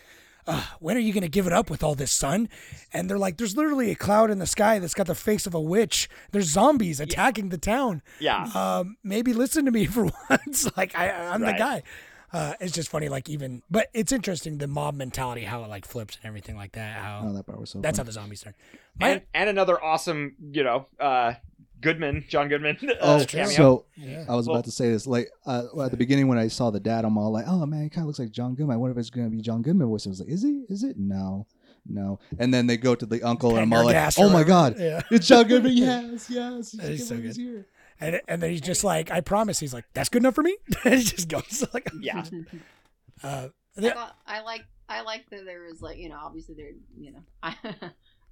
[0.47, 2.49] Ugh, when are you gonna give it up with all this sun?
[2.93, 5.55] And they're like, there's literally a cloud in the sky that's got the face of
[5.55, 6.09] a witch.
[6.32, 8.03] There's zombies attacking the town.
[8.18, 10.68] yeah, Um, maybe listen to me for once.
[10.76, 11.82] like I, I'm the guy.
[12.33, 15.85] Uh, it's just funny, like even, but it's interesting the mob mentality, how it like
[15.85, 16.97] flips and everything like that.
[17.03, 17.80] How oh, that part was so.
[17.80, 18.55] that's how the zombies turn.
[18.99, 21.35] My, and and another awesome, you know, uh
[21.80, 22.78] Goodman, John Goodman.
[22.83, 23.51] Uh, Oh, cameo.
[23.51, 24.24] so yeah.
[24.28, 25.07] I was Well- about to say this.
[25.07, 27.83] Like uh, at the beginning when I saw the dad, I'm all like, "Oh man,
[27.83, 28.74] he kind of looks like John Goodman.
[28.74, 30.62] I wonder if it's gonna be John Goodman voice." I was like, "Is he?
[30.68, 30.97] Is it?
[30.99, 31.47] No,
[31.85, 34.76] no." And then they go to the uncle, and I'm all like, "Oh my god,
[34.78, 35.03] Yeah.
[35.11, 35.72] it's John Goodman!
[35.76, 37.37] Yes, yes, That is He's so good.
[37.37, 37.66] here."
[38.03, 39.59] And, and then he's just like, I promise.
[39.61, 40.57] He's like, that's good enough for me.
[40.84, 42.24] and he just goes like, yeah,
[43.22, 46.72] uh, I, thought, I like I like that there was like you know obviously there
[46.98, 47.55] you know I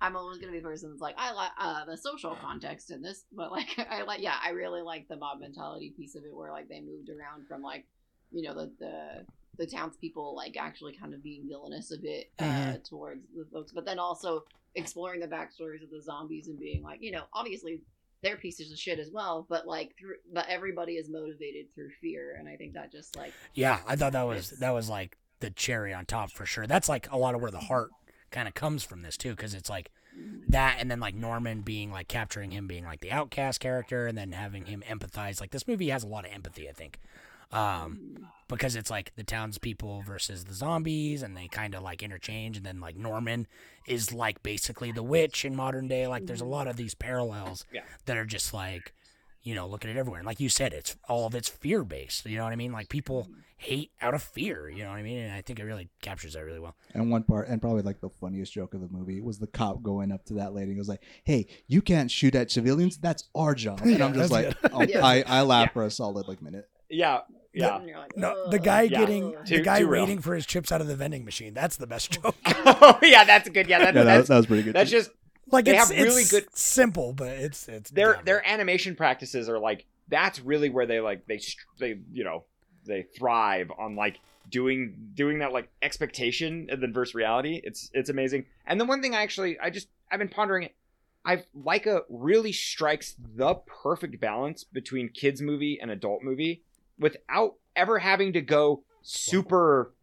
[0.02, 3.00] I'm always gonna be the person that's like I like uh, the social context in
[3.00, 6.34] this, but like I like yeah I really like the mob mentality piece of it
[6.34, 7.86] where like they moved around from like
[8.32, 9.26] you know the the
[9.58, 12.88] the townspeople like actually kind of being villainous a bit uh, Mhm.
[12.88, 14.44] towards the folks, but then also
[14.74, 17.80] exploring the backstories of the zombies and being like you know obviously
[18.22, 22.36] they're pieces of shit as well, but like through but everybody is motivated through fear,
[22.38, 23.80] and I think that just like yeah.
[23.86, 26.66] I thought that was that was like the cherry on top for sure.
[26.66, 27.90] That's like a lot of where the heart
[28.30, 30.50] kind of comes from this too, because it's like mm-hmm.
[30.50, 34.16] that, and then like Norman being like capturing him being like the outcast character, and
[34.16, 35.40] then having him empathize.
[35.40, 36.98] Like this movie has a lot of empathy, I think.
[37.52, 38.24] Um, mm.
[38.48, 42.56] because it's like the townspeople versus the zombies, and they kind of like interchange.
[42.56, 43.46] And then like Norman
[43.86, 46.06] is like basically the witch in modern day.
[46.06, 46.52] Like there's a mm-hmm.
[46.52, 47.82] lot of these parallels Yeah.
[48.06, 48.92] that are just like
[49.42, 50.20] you know, looking at it everywhere.
[50.20, 52.26] And like you said, it's all of it's fear based.
[52.26, 52.72] You know what I mean?
[52.72, 53.40] Like people mm-hmm.
[53.56, 54.68] hate out of fear.
[54.68, 55.18] You know what I mean?
[55.18, 56.76] And I think it really captures that really well.
[56.92, 59.82] And one part, and probably like the funniest joke of the movie, was the cop
[59.82, 62.98] going up to that lady and goes like, "Hey, you can't shoot at civilians.
[62.98, 65.04] That's our job." And I'm just like, oh, Yeah.
[65.04, 66.68] I I laughed for a solid like minute.
[66.90, 67.20] Yeah,
[67.52, 67.76] yeah.
[67.78, 69.00] And like, No, the guy Yeah.
[69.00, 70.02] getting Too- the guy too real.
[70.02, 71.54] waiting for his chips out of the vending machine.
[71.54, 72.36] That's the best joke.
[72.46, 73.68] oh yeah, that's good.
[73.68, 74.74] Yeah, that, Yeah, that's that was pretty good.
[74.74, 74.98] that's too.
[74.98, 75.10] just
[75.50, 78.24] Like They it's, have really it's good- simple, but it's it's their dumb.
[78.24, 82.44] their animation practices are like that's really where they like they str- they you know
[82.86, 84.18] they thrive on like
[84.48, 87.60] doing doing that like expectation and then versus reality.
[87.62, 88.46] It's it's amazing.
[88.66, 90.74] And the one thing I actually I just I've been pondering it.
[91.24, 96.62] I've Laika really strikes the perfect balance between kids movie and adult movie
[97.00, 99.94] without ever having to go super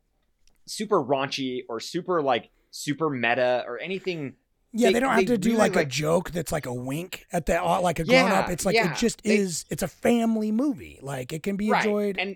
[0.66, 4.36] super raunchy or super like super meta or anything
[4.74, 6.74] Yeah, they, they- don't have they to do really, like, a joke that's like a
[6.74, 8.50] wink at the uh, like a Yeah, grown up.
[8.50, 8.92] It's like yeah.
[8.92, 9.66] it just They- is.
[9.70, 11.00] It's a family movie.
[11.02, 12.18] Like it can be enjoyed.
[12.18, 12.36] and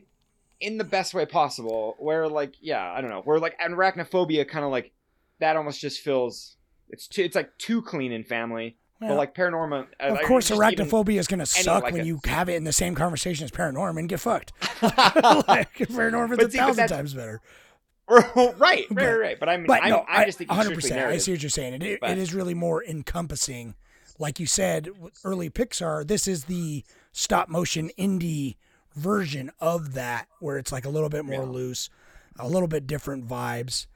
[0.61, 1.95] in the best way possible.
[1.99, 3.21] Where like yeah, I don't know.
[3.23, 4.91] Where like arachnophobia kind of like
[5.39, 6.55] that almost just feels
[6.89, 8.77] it's too it's like too clean in family.
[9.01, 12.19] Well, but like Paranorman, of like, course, arachnophobia is gonna suck like when a- you
[12.25, 14.53] have it in the same conversation as Paranorman and get fucked.
[14.83, 17.41] like Paranorman's But a see, thousand times better.
[18.07, 19.39] right, right, But- right.
[19.39, 21.05] But I mean, But I'm, no, I'm I, just thinking 100%.
[21.07, 21.73] I see what you're saying.
[21.75, 23.75] It, it, But- it is really more encompassing.
[24.19, 24.89] Like you said,
[25.23, 28.57] early Pixar, this is the stop motion indie
[28.95, 31.49] version of that, where it's like a little bit more Yeah.
[31.49, 31.89] loose,
[32.37, 33.87] a little bit different vibes,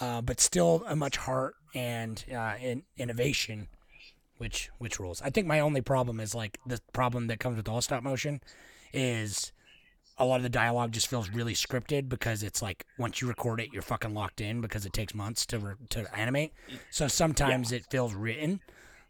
[0.00, 3.66] uh, but still a much heart and uh, in, innovation,
[4.42, 5.22] which which rules.
[5.22, 8.40] I think my only problem is like the problem that comes with all stop motion
[8.92, 9.52] is
[10.18, 13.60] a lot of the dialogue just feels really scripted because it's like once you record
[13.60, 16.52] it, you're fucking locked in because it takes months to re- to animate.
[16.90, 18.58] So sometimes it feels written,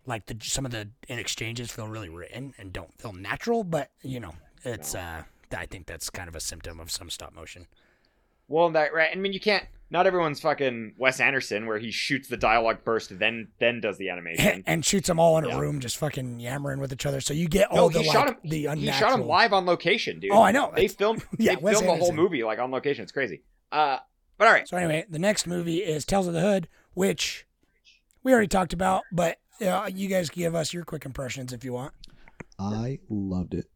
[0.05, 3.65] like the some of the in exchanges feel really written and don't feel natural.
[3.65, 4.35] But you know,
[4.67, 5.23] it's uh,
[5.57, 7.69] I think that's kind of a symptom of some stop motion.
[8.49, 9.09] Well, that right.
[9.11, 9.65] I mean, you can't.
[9.93, 14.09] Not everyone's fucking Wes Anderson, where he shoots the dialogue first, then then does the
[14.09, 14.65] animation.
[14.67, 15.59] and shoots them all in a Yeah.
[15.61, 17.21] room, just fucking yammering with each other.
[17.21, 18.37] So you get no, all he the shot him.
[18.43, 20.33] the he shot him live on location, dude.
[20.33, 20.73] Oh, I know.
[20.75, 21.23] They filmed.
[21.39, 23.03] Yeah, they Wes filmed the whole movie like on location.
[23.03, 23.43] It's crazy.
[23.71, 23.99] Uh,
[24.39, 24.67] but all right.
[24.67, 27.47] So anyway, the next movie is Tales of the Hood, which
[28.23, 31.75] we already talked about, but uh, you guys give us your quick impressions if you
[31.75, 31.93] want.
[32.59, 33.67] I loved it.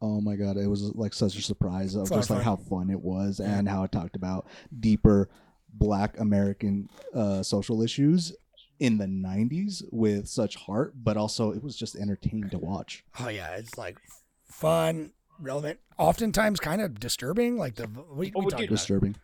[0.00, 2.42] Oh my god, it was like such a surprise of It's a lot just like
[2.42, 4.48] how fun it was and how it talked about
[4.80, 5.30] deeper
[5.72, 8.34] black American uh, social issues
[8.78, 13.04] in the 90s with such heart, but also it was just entertaining to watch.
[13.20, 13.96] Oh yeah, it's like
[14.44, 17.56] fun, relevant, oftentimes kind of disturbing.
[17.56, 18.68] Like the we, Oh, we dude, talked about it.
[18.68, 19.16] Disturbing.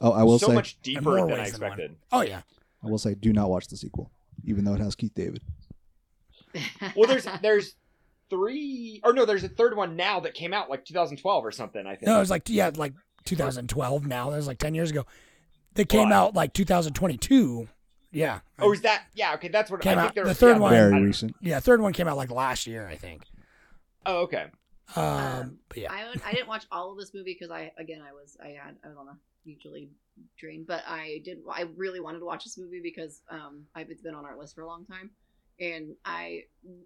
[0.00, 1.96] Oh, I will so say So much deeper than I ways than expected.
[2.10, 2.42] Oh yeah,
[2.84, 4.10] I will say do not watch the sequel
[4.44, 5.42] even though it has Keith David.
[6.94, 7.76] Well, there's there's
[8.28, 11.86] three or no, there's a third one now that came out like 2012 or something.
[11.86, 12.06] I think.
[12.06, 12.92] no, it was like yeah, like
[13.24, 14.06] 2012.
[14.06, 15.06] Now that was like 10 years ago.
[15.74, 16.12] They came What?
[16.12, 17.68] out like 2022.
[18.10, 18.40] Yeah.
[18.58, 19.04] oh, is that?
[19.14, 19.34] Yeah.
[19.34, 20.14] Okay, that's what Came I out- think.
[20.16, 21.34] there the third yeah, one- Very recent.
[21.40, 23.22] yeah, third one came out like last year, I think.
[24.04, 24.46] Oh, okay.
[24.96, 28.02] Um, Um, but yeah, I, I didn't watch all of this movie because I again
[28.06, 29.16] I was I had I was on a
[29.46, 29.88] mutually
[30.38, 34.02] drained, but I did I really wanted to watch this movie because um I've it's
[34.02, 35.10] been on our list for a long time,
[35.58, 36.42] and I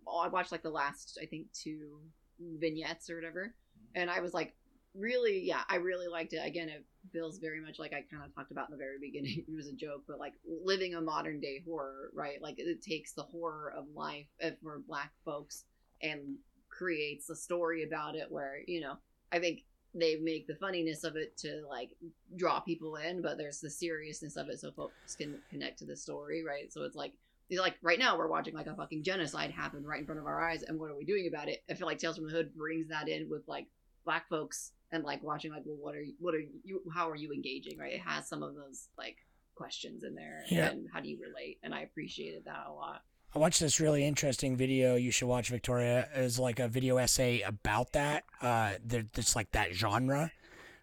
[0.08, 1.98] I watched like the last I think two
[2.38, 3.52] vignettes or whatever,
[3.96, 4.54] and I was like
[4.98, 6.40] really yeah I really liked it.
[6.44, 9.44] Again, it feels very much like I kind of talked about in the very beginning.
[9.48, 12.40] it was a joke, but like living a modern day horror, right?
[12.43, 15.64] Like it takes the horror of life uh, for Black folks
[16.02, 16.36] and
[16.68, 18.94] creates a story about it where you know
[19.32, 19.60] i think
[19.94, 21.90] they make the funniness of it to like
[22.36, 25.97] draw people in but there's the seriousness of it so folks can connect to the
[25.97, 27.12] story right so it's like
[27.51, 30.40] like right now we're watching like a fucking genocide happen right in front of our
[30.40, 32.55] eyes and what are we doing about it i feel like tales from the hood
[32.55, 33.66] brings that in with like
[34.05, 37.16] black folks and like watching like well what are you what are you how are
[37.16, 39.16] you engaging right it has some of those like
[39.54, 40.66] questions in there Yeah.
[40.68, 43.02] and how do you relate and i appreciated that a lot
[43.34, 44.94] I watched this really interesting video.
[44.94, 46.08] You should watch Victoria.
[46.16, 48.24] It was like a video essay about that.
[48.40, 50.30] Uh, there- it's like that genre,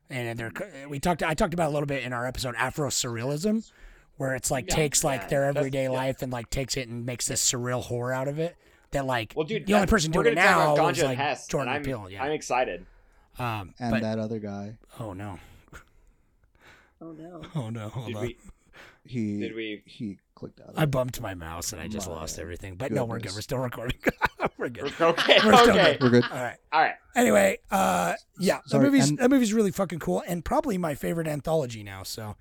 [0.07, 0.51] and they're
[0.87, 1.23] we talked.
[1.23, 3.71] I talked about a little bit in our episode Afro Surrealism,
[4.17, 5.27] where it's like Yeah, takes like yeah.
[5.29, 5.89] their That's- everyday yeah.
[5.89, 8.55] life and like takes it and makes this surreal horror out of it.
[8.91, 12.07] That like Well, dude, the only person doing it now is like Hess, Jordan Peele.
[12.11, 12.23] Yeah.
[12.23, 12.85] I'm excited.
[13.39, 15.39] Um, And but that other guy, oh no,
[17.01, 18.21] oh no oh no, hold Did on.
[18.23, 18.37] we?
[19.05, 19.83] he Did we?
[19.85, 20.73] he clicked out.
[20.75, 22.75] I bumped my mouse and I just lost everything.
[22.75, 23.33] But no, we're good.
[23.33, 23.97] We're still recording.
[24.57, 24.93] we're good.
[24.99, 25.39] Okay.
[25.43, 25.97] We're still okay.
[25.99, 26.23] We're good.
[26.23, 26.57] All right.
[26.71, 26.95] All right.
[27.15, 30.95] Anyway, uh, yeah, the Sorry, movie's and- that movie's really fucking cool and probably my
[30.95, 32.03] favorite anthology now.
[32.03, 32.35] So,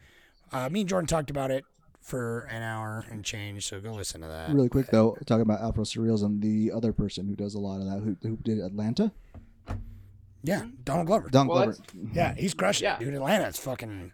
[0.53, 1.65] uh, me and Jordan talked about it
[2.01, 3.67] for an hour and change.
[3.69, 4.51] So go listen to that.
[4.51, 7.87] Really quick though, talking about Afro Surrealism, the other person who does a lot of
[7.87, 9.13] that, who, who did Atlanta,
[10.43, 11.29] Yeah, Donald Glover.
[11.31, 11.79] Don Well, Glover.
[12.13, 12.97] yeah, he's crushing Yeah.
[12.97, 13.15] it, dude.
[13.15, 14.13] Atlanta's fucking.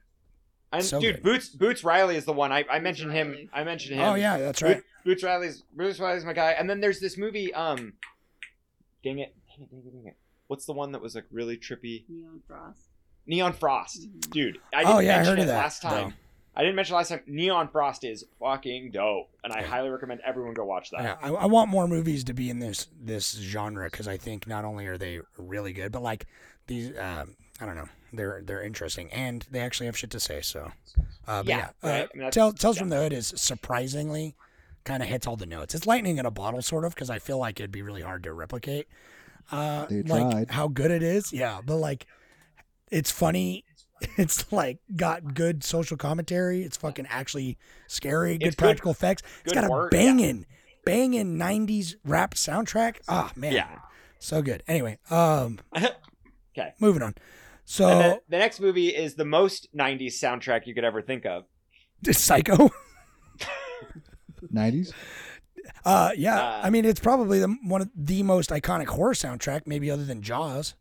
[0.72, 1.22] And So dude, good.
[1.22, 3.48] Boots Boots Riley is the one I, I mentioned him.
[3.52, 4.02] I mentioned him.
[4.04, 4.76] Oh yeah, that's right.
[4.76, 6.52] Boots, Boots Riley's Boots Riley's my guy.
[6.52, 7.54] And then there's this movie.
[7.54, 7.94] Um,
[9.02, 10.16] dang it, dang it, dang it, dang it.
[10.48, 12.04] What's the one that was like really trippy?
[12.08, 12.80] Neptune Frost.
[13.26, 14.30] Neptune Frost, Mhm.
[14.30, 14.58] dude.
[14.74, 16.10] I Oh, didn't yeah, I mention heard of that, last time.
[16.10, 16.14] though.
[16.58, 17.20] I didn't mention last time.
[17.28, 21.02] Neptune Frost is fucking dope, and I highly recommend everyone go watch that.
[21.02, 24.48] Yeah, I, I want more movies to be in this this genre because I think
[24.48, 26.26] not only are they really good, but like
[26.66, 30.40] these, um, I don't know, they're they're interesting and they actually have shit to say.
[30.40, 30.72] So,
[31.28, 32.02] uh, but Yeah, yeah, right.
[32.02, 32.80] uh, I mean, Tell, Tales yeah.
[32.80, 34.34] from the Hood is surprisingly
[34.82, 35.76] kind of hits all the notes.
[35.76, 38.24] It's lightning in a bottle, sort of, because I feel like it'd be really hard
[38.24, 38.88] to replicate.
[39.52, 42.06] Uh, They like how good it is, yeah, but like
[42.90, 43.64] it's funny.
[44.16, 46.62] It's like got good social commentary.
[46.62, 48.38] It's fucking actually scary.
[48.38, 49.22] Good It's good- practical effects.
[49.44, 49.98] It's got a work, yeah.
[49.98, 50.46] banging,
[50.84, 52.96] banging '90s rap soundtrack.
[53.08, 53.78] Ah man, Yeah.
[54.18, 54.62] so good.
[54.68, 56.72] Anyway, um, Okay.
[56.80, 57.08] moving on.
[57.08, 57.20] And
[57.64, 61.44] So then the next movie is the most '90s soundtrack you could ever think of.
[62.10, 62.70] Psycho.
[64.50, 64.92] Nineties.
[65.84, 66.38] Uh, yeah.
[66.38, 70.04] Uh, I mean, it's probably the one of the most iconic horror soundtrack, maybe other
[70.04, 70.74] than Jaws.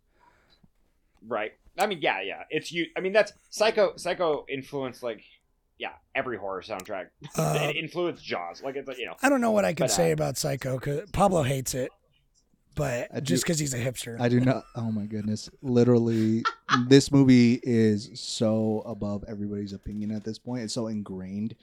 [1.26, 1.54] Right.
[1.78, 2.44] I mean, yeah, yeah.
[2.50, 2.88] It's you.
[2.96, 3.96] I mean, that's Psycho.
[3.98, 5.24] Psycho influenced like,
[5.78, 7.08] yeah, every horror soundtrack.
[7.38, 8.64] Uh, it influenced Jaws.
[8.64, 9.16] Like it's like, you know.
[9.22, 11.92] I don't know what I could But, uh, say about Psycho because Pablo hates it,
[12.76, 14.20] but do- just because he's a hipster.
[14.20, 14.64] I do not.
[14.76, 15.50] Oh my goodness!
[15.62, 16.44] Literally,
[16.88, 20.64] this movie is so above everybody's opinion at this point.
[20.64, 21.56] It's so ingrained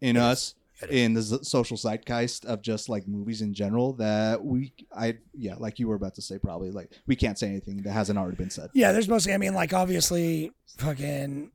[0.00, 0.24] in It is.
[0.24, 0.54] us, It is.
[0.88, 3.92] In the z- social zeitgeist of just like movies in general.
[3.94, 7.48] That we, I, yeah, like you were about to say, probably like we can't say
[7.48, 8.70] anything that hasn't already been said.
[8.74, 9.32] yeah, there's mostly.
[9.34, 11.50] I mean, like obviously, fucking.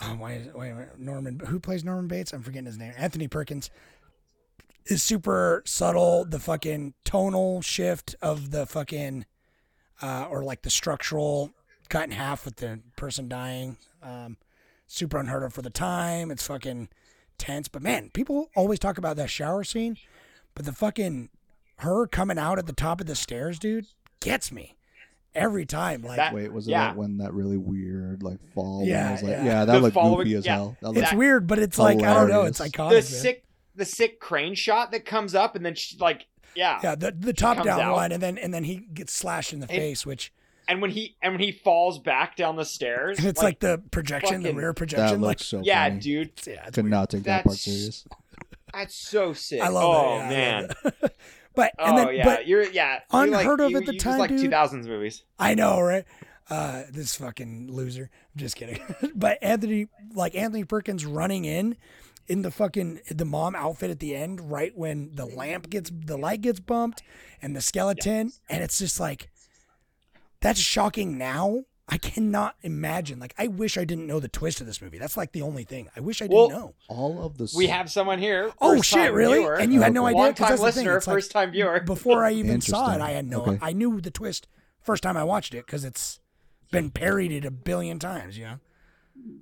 [0.00, 1.40] Oh, why is wait minute, Norman?
[1.46, 2.32] Who plays Norman Bates?
[2.32, 2.94] I'm forgetting his name.
[2.96, 3.70] Anthony Perkins
[4.86, 6.24] is super subtle.
[6.24, 9.26] The fucking tonal shift of the fucking,
[10.00, 11.52] uh, or like the structural
[11.88, 13.76] cut in half with the person dying.
[14.02, 14.38] Um,
[14.86, 16.30] super unheard of for the time.
[16.30, 16.88] It's fucking
[17.42, 17.68] tense.
[17.68, 19.96] But man, people always talk about that shower scene,
[20.54, 21.28] but the fucking
[21.78, 23.86] her coming out at the top of the stairs, dude,
[24.20, 24.76] gets me
[25.34, 26.02] every time.
[26.02, 26.88] Like That- Wait, was it Yeah.
[26.88, 28.84] that when that really weird like fall?
[28.84, 29.44] Yeah, I was like, yeah.
[29.44, 30.54] yeah, that The looked following- goofy as yeah.
[30.54, 30.76] hell.
[30.80, 32.42] That it's weird, but it's like I don't know.
[32.42, 32.74] It's Hilarious.
[32.76, 32.88] iconic.
[32.88, 33.02] the man.
[33.02, 33.44] sick,
[33.74, 36.78] the sick crane shot that comes up, and then she, like, yeah.
[36.84, 37.94] Yeah, the the top down out.
[37.94, 40.32] one, and then and then he gets slashed in the And- face, which
[40.72, 43.82] And when he and when he falls back down the stairs, and it's like, the
[43.90, 45.20] projection, the fucking- rear that projection.
[45.20, 45.60] Like, looks so.
[45.62, 46.00] yeah, funny.
[46.00, 46.90] dude, yeah, it's Could weird.
[46.92, 48.06] not take that part serious.
[48.72, 49.60] that's so sick.
[49.60, 50.16] I love oh it.
[50.16, 50.70] yeah, man.
[50.82, 51.16] love it.
[51.54, 53.00] but and oh then, yeah, but you're yeah.
[53.12, 54.50] you're like, unheard of you, at the you time, Just like dude.
[54.50, 55.24] 2000s movies.
[55.38, 56.06] I know, right?
[56.48, 58.08] Uh, this fucking loser.
[58.34, 58.80] I'm just kidding.
[59.14, 61.76] but Anthony, like Anthony Perkins, running in
[62.28, 66.16] in the fucking the mom outfit at the end, right when the lamp gets the
[66.16, 67.02] light gets bumped
[67.42, 69.28] and the skeleton, and it's just like
[70.42, 71.64] that's shocking now.
[71.88, 73.18] I cannot imagine.
[73.18, 74.98] Like, I wish I didn't know the twist of this movie.
[74.98, 75.88] That's like the only thing.
[75.96, 76.74] I wish I didn't Well, know.
[76.88, 78.52] All of the We have someone here.
[78.60, 79.12] Oh shit!
[79.12, 79.38] Really?
[79.40, 79.56] viewer.
[79.56, 80.20] And you had no idea.
[80.22, 80.32] idea?
[80.34, 80.84] 'Cause Long time that's the thing.
[80.86, 81.80] listener, It's like, first time viewer.
[81.80, 83.42] before I even saw it, I had no.
[83.42, 83.58] Okay.
[83.60, 84.48] I knew the twist
[84.80, 86.20] first time I watched it because it's
[86.70, 88.38] been parodied a billion times.
[88.38, 88.60] You know.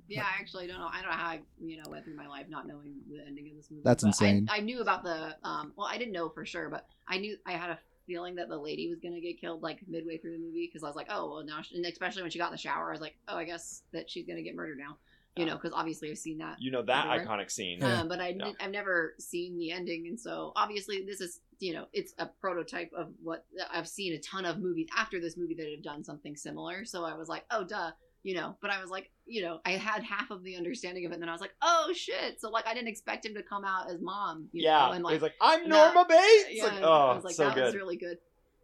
[0.09, 0.89] Yeah, I actually don't know.
[0.91, 3.49] I don't know how I, you know, went through my life not knowing the ending
[3.49, 3.83] of this movie.
[3.85, 4.47] That's insane.
[4.51, 7.37] I, I knew about the, um, well, I didn't know for sure, but I knew
[7.45, 7.79] I had a
[8.11, 10.87] feeling that the lady was gonna get killed like midway through the movie because I
[10.87, 12.91] was like, oh, well, now, she, and especially when she got in the shower, I
[12.91, 14.97] was like, oh, I guess that she's gonna get murdered now,
[15.37, 16.57] you know, because obviously I've seen that.
[16.59, 17.25] You know that Everywhere.
[17.37, 17.81] iconic scene.
[17.81, 18.45] Um, but I Yeah.
[18.45, 22.25] didn't- I've never seen the ending, and so obviously this is you know it's a
[22.25, 26.03] prototype of what I've seen a ton of movies after this movie that have done
[26.03, 26.83] something similar.
[26.85, 27.91] So I was like, oh duh,
[28.23, 28.57] you know.
[28.61, 31.21] But I was like, you know, I had half of the understanding of it, and
[31.21, 32.39] then I was like, oh shit.
[32.39, 35.03] So like I didn't expect him to come out as mom, you yeah, know, and
[35.03, 35.85] like he's like, I'm no.
[35.85, 36.45] Norma Bates.
[36.51, 38.17] yeah, like, oh, I was like, so that was really good.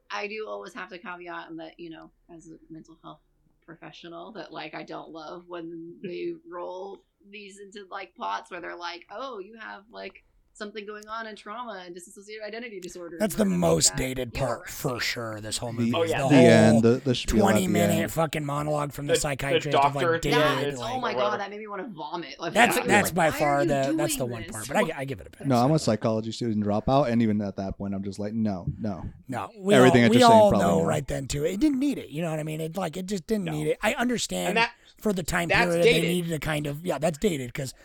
[0.09, 3.19] I do always have to caveat that, you know, as a mental health
[3.65, 8.77] professional, that like I don't love when they roll these into like plots where they're
[8.77, 10.23] like, oh, you have like
[10.57, 13.17] something going on in trauma and dissociative identity disorder.
[13.19, 14.69] That's the gonna make most that- dated Yeah, part right.
[14.69, 15.39] for sure.
[15.39, 15.93] This whole the, movie.
[15.95, 16.17] Oh, is yeah.
[16.23, 18.11] the the whole end, the, the twenty the minute end.
[18.11, 20.43] fucking monologue from the, The- the psychiatrist doctor of like at the David.
[20.45, 21.31] end, That, it's like- oh my whatever.
[21.31, 22.39] god, that made me want to vomit.
[22.39, 24.51] Like, that's I was that's like, by far the that's the one this?
[24.51, 24.67] part.
[24.67, 25.47] But I, I give it a pass.
[25.47, 28.65] No, I'm a psychology student dropout, and even at that point, I'm just like, no,
[28.79, 29.03] no.
[29.27, 30.85] No, we Everything all, that we all know no.
[30.85, 31.45] right then too.
[31.45, 32.09] It didn't need it.
[32.09, 32.61] You know what I mean?
[32.61, 33.51] It like it just didn't No.
[33.51, 33.77] need it.
[33.81, 37.19] I understand that- for the time that's period they needed a kind of yeah, that's
[37.19, 37.75] dated because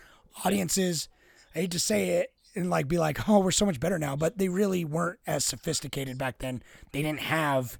[0.45, 1.09] audiences.
[1.55, 4.17] I hate to say it and like be like, oh, we're so much better now,
[4.17, 6.63] but they really weren't as sophisticated back then.
[6.93, 7.79] They didn't have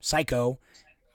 [0.00, 0.58] Psycho.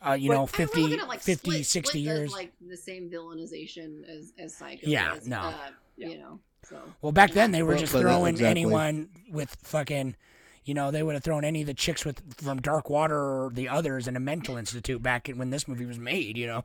[0.05, 2.31] Uh, you But- know, And 50, looking at, like, 50 Split- 60 Split does, years.
[2.31, 4.87] like the same villainization as as Psycho.
[4.87, 5.27] Yeah, does.
[5.27, 5.39] no.
[5.39, 5.53] Uh,
[5.97, 6.09] Yeah.
[6.09, 6.39] You know,
[6.69, 8.49] so Well, back then they were Well, just but, throwing exactly.
[8.51, 10.15] anyone with fucking,
[10.63, 13.49] you know, they would have thrown any of the chicks with from Dark Water or
[13.51, 16.37] the others in a mental institute back when this movie was made.
[16.37, 16.63] You know,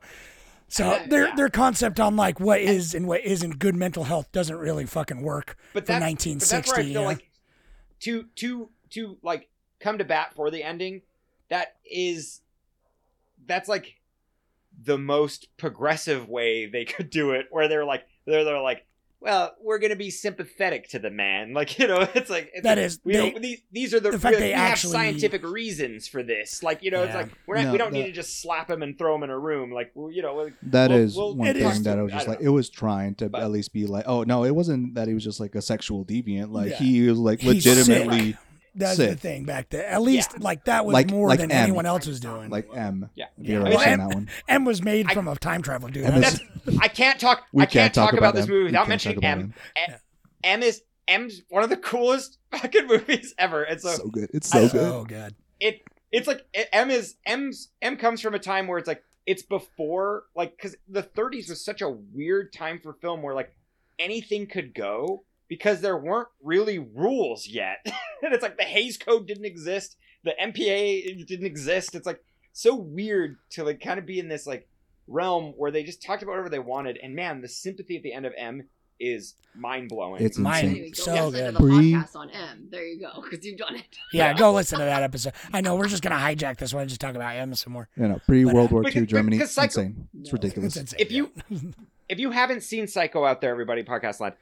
[0.73, 1.35] so Yeah, their yeah.
[1.35, 5.21] their concept on like what is and what isn't good mental health doesn't really fucking
[5.21, 6.55] work but for that's, 1960.
[6.55, 7.07] But that's where I feel know?
[7.07, 7.29] like
[7.99, 11.01] to to to like come to bat for the ending.
[11.49, 12.41] That is,
[13.45, 13.99] that's like
[14.81, 17.47] the most progressive way they could do it.
[17.51, 18.85] Where they're like they're they're like.
[19.23, 22.05] Well, we're gonna be sympathetic to the man, like you know.
[22.13, 24.35] It's like it's That like, is- we they- don't, these, these are the, the fact
[24.35, 26.61] we, they we actually- have scientific reasons for this.
[26.61, 28.69] Like you know, it's like we're not, No, we don't that- need to just slap
[28.69, 29.71] him and throw him in a room.
[29.71, 32.11] Like you know, like, That Well- is well, one it thing is- that I was
[32.11, 32.41] just don't like.
[32.41, 32.47] know.
[32.47, 35.13] It was trying to But- at least be like, oh no, it wasn't that he
[35.13, 36.51] was just like a sexual deviant.
[36.51, 36.75] Like Yeah.
[36.77, 37.63] he was like He's
[38.75, 39.85] legitimately That's the thing back then.
[39.85, 41.63] At least like that was Like- more like than M.
[41.63, 42.49] anyone else was doing.
[42.49, 43.09] like M.
[43.15, 43.25] Yeah.
[43.39, 43.63] If you Yeah.
[43.69, 44.29] Well, M- that one.
[44.47, 46.05] M was made I- from a time travel dude.
[46.05, 46.41] Is-
[46.81, 47.43] I can't talk.
[47.51, 49.39] We I can't, can't talk talk about, about this movie without mentioning talk M.
[49.39, 49.53] them.
[49.75, 49.95] M.
[50.43, 53.63] M is M's one of the coolest fucking movies ever.
[53.63, 54.29] And so, so good.
[54.33, 54.81] It's so good.
[54.81, 55.35] Oh god.
[55.59, 55.81] it
[56.11, 59.43] it's like it- M is M's M comes from a time where it's like it's
[59.43, 63.53] before like because the 30s was such a weird time for film where like
[63.99, 65.23] anything could go
[65.53, 67.77] because there weren't really rules yet,
[68.23, 71.93] and it's like the Hays Code didn't exist, the MPA didn't exist.
[71.93, 72.23] It's like
[72.53, 74.67] so weird to like kind of be in this like
[75.07, 78.13] realm where they just talked about whatever they wanted, and man, the sympathy at the
[78.13, 78.63] end of M
[78.99, 80.23] is mind blowing.
[80.23, 80.91] It's Mine- insane.
[80.91, 81.45] go So listen good.
[81.45, 82.67] to the Bree- podcast on M.
[82.71, 83.83] There you go, because you've done it.
[84.13, 85.33] Yeah, go listen to that episode.
[85.51, 87.89] I know we're just gonna hijack this one and just talk about M some more.
[87.95, 90.07] You know, pre World uh, War Because- II Germany, because Psycho- insane.
[90.21, 90.37] It's No.
[90.37, 90.75] ridiculous.
[90.77, 90.99] It's insane.
[91.05, 91.31] if you
[92.09, 94.39] if you haven't seen Psycho out there, everybody, podcast land, y-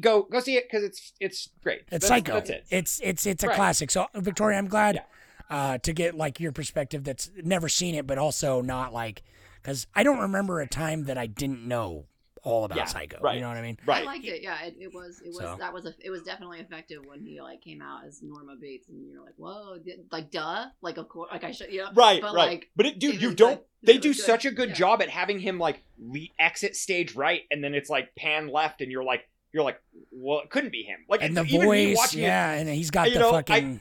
[0.00, 1.80] go go see it because it's it's great.
[1.82, 2.34] It's That's- Psycho.
[2.34, 2.64] That's it.
[2.70, 3.56] It's it's it's a Right.
[3.56, 3.90] classic.
[3.90, 5.02] So Victoria, I'm glad
[5.50, 7.04] uh, to get like your perspective.
[7.04, 9.22] That's never seen it, but also not like
[9.62, 12.04] because I don't remember a time that I didn't know
[12.42, 13.18] all about Yeah, Psycho.
[13.22, 13.36] right.
[13.36, 13.78] You know what I mean?
[13.86, 14.02] Right.
[14.02, 14.42] I liked it.
[14.42, 15.22] Yeah, it, it was.
[15.24, 15.38] It was.
[15.38, 15.56] So.
[15.58, 15.86] That was.
[15.86, 19.22] A, it was definitely effective when he like came out as Norma Bates, and you're
[19.24, 19.78] like, whoa,
[20.12, 21.88] like duh, like of course, like I should, you know.
[21.94, 22.48] Right, But, right.
[22.50, 23.56] like, but it, dude, it you don't.
[23.56, 23.64] good.
[23.82, 24.18] They do good.
[24.22, 24.74] such a good Yeah.
[24.74, 28.82] job at having him like le- exit stage right, and then it's like pan left,
[28.82, 30.98] and you're like, you're like, well, it couldn't be him.
[31.08, 33.30] Like, And the even me voice, watching it, yeah, and he's got You the know,
[33.30, 33.80] fucking.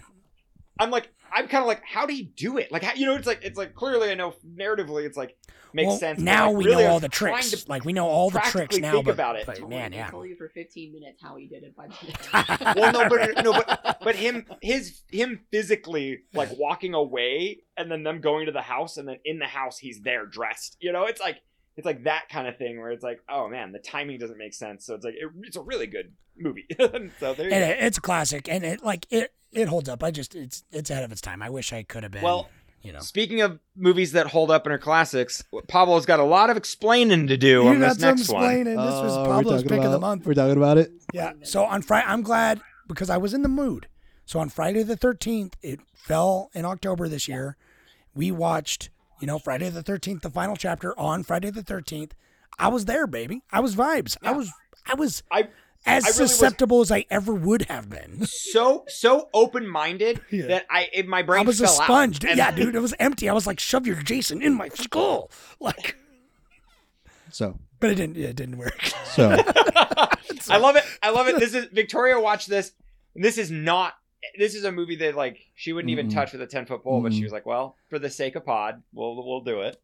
[0.80, 2.72] I'm like, I'm kind of like, how do he do it?
[2.72, 5.36] Like, how, you know, it's like, it's like clearly, I know narratively, it's like
[5.74, 6.20] makes well, sense.
[6.20, 7.68] now like, we really, know all the tricks.
[7.68, 8.92] like we know all the tricks now.
[8.92, 9.48] think but, about it.
[9.48, 10.08] but Told man, you- yeah.
[10.08, 13.44] I told you for 15 minutes how he did it by the well, no, but
[13.44, 18.52] no, but but him, his, him physically like walking away, and then them going to
[18.52, 20.78] the house, and then in the house he's there dressed.
[20.80, 21.38] You know, it's like
[21.78, 24.54] it's like that kind of thing where it's like, oh man, the timing doesn't make
[24.54, 24.86] sense.
[24.86, 26.66] So it's like it, it's a really good movie.
[26.80, 27.70] so there you And go.
[27.70, 30.04] it, it's a classic, and it like it it holds up.
[30.04, 31.42] I just it's it's ahead of its time.
[31.42, 32.22] I wish I could have been.
[32.24, 32.50] Well,
[32.82, 36.50] you know, Speaking of movies that hold up and are classics, Pablo's got a lot
[36.50, 38.44] of explaining to do you on this some next one.
[38.44, 38.76] explaining.
[38.76, 40.26] This was Uh, Pablo's talking pick of the month.
[40.26, 40.92] We're talking about it.
[41.14, 41.32] Yeah.
[41.44, 43.88] So on Friday, I'm glad because I was in the mood.
[44.26, 47.56] So on Friday the 13th, it fell in October this year.
[48.14, 48.90] We watched,
[49.24, 52.12] you know, Friday the 13th, the final chapter on Friday the 13th.
[52.60, 53.42] I was there, baby.
[53.54, 54.18] I was vibes.
[54.22, 54.52] I was,
[54.86, 55.48] I was I
[55.86, 58.26] as I really was- susceptible as I ever would have been.
[58.26, 60.48] so so open minded Yeah.
[60.48, 61.84] that I in my brain I was a fell out.
[61.86, 62.20] sponge.
[62.20, 62.36] dude.
[62.36, 63.30] Yeah, dude, it was empty.
[63.30, 65.32] I was like, shove your Jason in my skull.
[65.62, 65.96] Like,
[67.32, 68.78] So, but it didn't, it didn't work.
[69.06, 69.30] so
[70.50, 70.84] I love it.
[71.02, 71.40] I love it.
[71.40, 72.74] This is Victoria watched this.
[73.16, 73.94] This is not.
[74.38, 76.14] This is a movie that like she wouldn't even Mm-mm.
[76.14, 77.26] touch with a ten foot pole, but she mm-hmm.
[77.26, 79.82] was like, "Well, for the sake of pod, we'll we'll do it."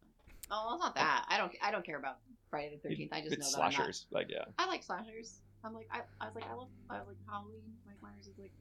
[0.50, 1.26] Oh, it's not that.
[1.28, 1.52] I don't.
[1.62, 2.18] I don't care about
[2.50, 3.08] Friday the 13th.
[3.12, 5.40] I just it's know that I'm not- slashers, like yeah, I like slashers.
[5.62, 7.60] I'm like, I, I was like, I love, I like Halloween.
[7.86, 8.52] Mike Myers is like,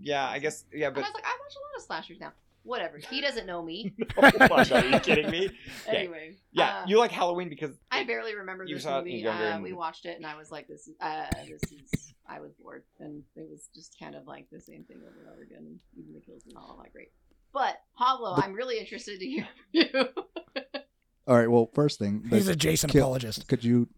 [0.00, 0.28] yeah.
[0.28, 2.32] I guess yeah, and but I was like, I watch a lot of slashers now.
[2.64, 2.98] Whatever.
[2.98, 3.94] He doesn't know me.
[4.18, 5.50] oh my God, are you kidding me?
[5.88, 5.96] Okay.
[5.98, 6.36] Anyway.
[6.52, 9.26] Yeah, uh, you like Halloween because I barely remember You this saw movie.
[9.26, 12.40] Uh, and- we watched it, and I was like, "This is, uh, this is." I
[12.40, 15.42] was bored, and it was just kind of like the same thing over and over
[15.42, 15.78] again.
[15.98, 17.08] Even the kills were not all that great.
[17.54, 19.86] But Pablo, I'm really interested to hear from you.
[21.26, 21.50] all right.
[21.50, 23.48] Well, first thing, He's the a Jason kill- apologist.
[23.48, 23.88] Could you?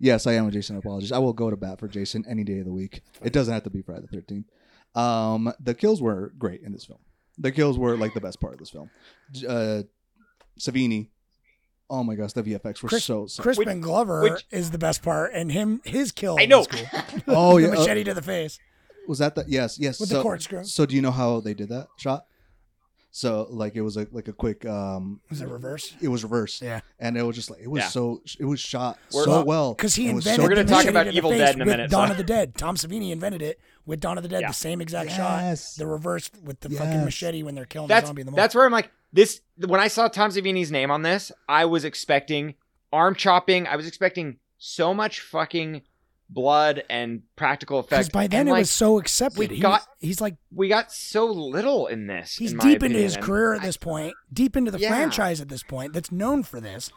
[0.00, 1.12] Yes, I am a Jason apologist.
[1.12, 3.02] I will go to bat for Jason any day of the week.
[3.22, 4.46] It doesn't have to be Friday the Thirteenth.
[4.94, 7.00] Um, the kills were great in this film.
[7.38, 8.90] The kills were like the best part of this film.
[9.48, 9.82] Uh,
[10.58, 11.08] Savini.
[11.90, 13.26] Oh my gosh, the VFX were Chris- so.
[13.26, 16.36] so Crispin Glover which- is the best part, and him his kill.
[16.38, 16.64] I know.
[16.64, 16.86] cool.
[17.28, 18.58] Oh, the yeah, uh, machete to the face
[19.06, 20.64] was that the yes yes with so, the corkscrew.
[20.64, 22.26] So do you know how they did that shot?
[23.18, 25.92] So like it was a, like a quick um Was it reverse?
[26.00, 26.62] it was reverse.
[26.62, 26.80] Yeah.
[27.00, 27.88] And it was just like it was Yeah.
[27.88, 30.36] so it was shot We're- so well Because he It was invented.
[30.36, 31.72] so We're gonna the talk machete about to the Evil face Dead in a with
[31.72, 32.54] minute, Dawn so- of the Dead.
[32.54, 34.42] Tom Savini invented it with Dawn of the Dead.
[34.42, 34.48] Yeah.
[34.48, 35.42] The same exact shot.
[35.76, 37.04] The reverse with the fucking Yes.
[37.04, 38.36] machete when they're killing that's the zombie in the mall.
[38.36, 39.40] that's where I'm like this.
[39.56, 42.54] When I saw Tom Savini's name on this, I was expecting
[42.92, 43.66] arm chopping.
[43.66, 45.82] I was expecting so much fucking
[46.30, 48.08] blood and practical effects.
[48.08, 49.38] Because by then and, it like, was so accepted.
[49.38, 52.36] we He got- was- he's like we got so little in this.
[52.36, 54.90] he's in deep into his career at I- this point, deep into the Yeah.
[54.90, 55.92] franchise at this point.
[55.94, 56.90] That's known for this.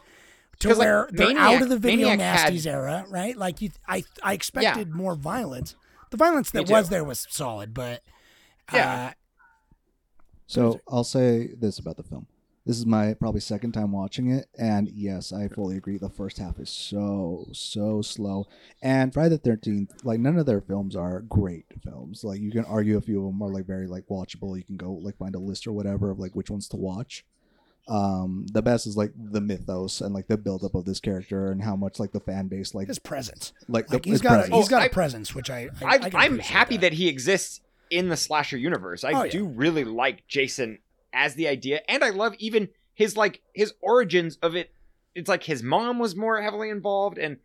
[0.58, 3.36] To 'Cause, like, where they're Maniac- out of the video Maniac had- nasties era, right?
[3.36, 5.74] Like you, I, I expected more violence.
[6.10, 8.02] The violence that was there was solid, but
[8.72, 9.10] Yeah.
[9.10, 9.12] uh,
[10.46, 12.26] So I'll say this about the film.
[12.64, 15.98] This is my probably second time watching it, and yes, I fully agree.
[15.98, 18.46] The first half is so so slow,
[18.80, 22.22] and Friday the Thirteenth, like none of their films are great films.
[22.22, 24.56] Like you can argue a few of them are like very like watchable.
[24.56, 27.24] You can go like find a list or whatever of like which ones to watch.
[27.88, 31.60] Um, the best is like the mythos and like the buildup of this character and
[31.64, 34.34] how much like the fan base like his presence, like, the, like he's his got,
[34.34, 34.56] a, presence.
[34.56, 36.92] he's got Oh, a I- presence, which I, I, I, I i'm happy that.
[36.92, 37.60] he exists
[37.90, 39.02] in the slasher universe.
[39.02, 39.32] I Oh, yeah.
[39.32, 40.78] do really like Jason
[41.12, 44.72] as the idea, and I love even his like his origins of it.
[45.14, 47.38] It's like his mom was more heavily involved, and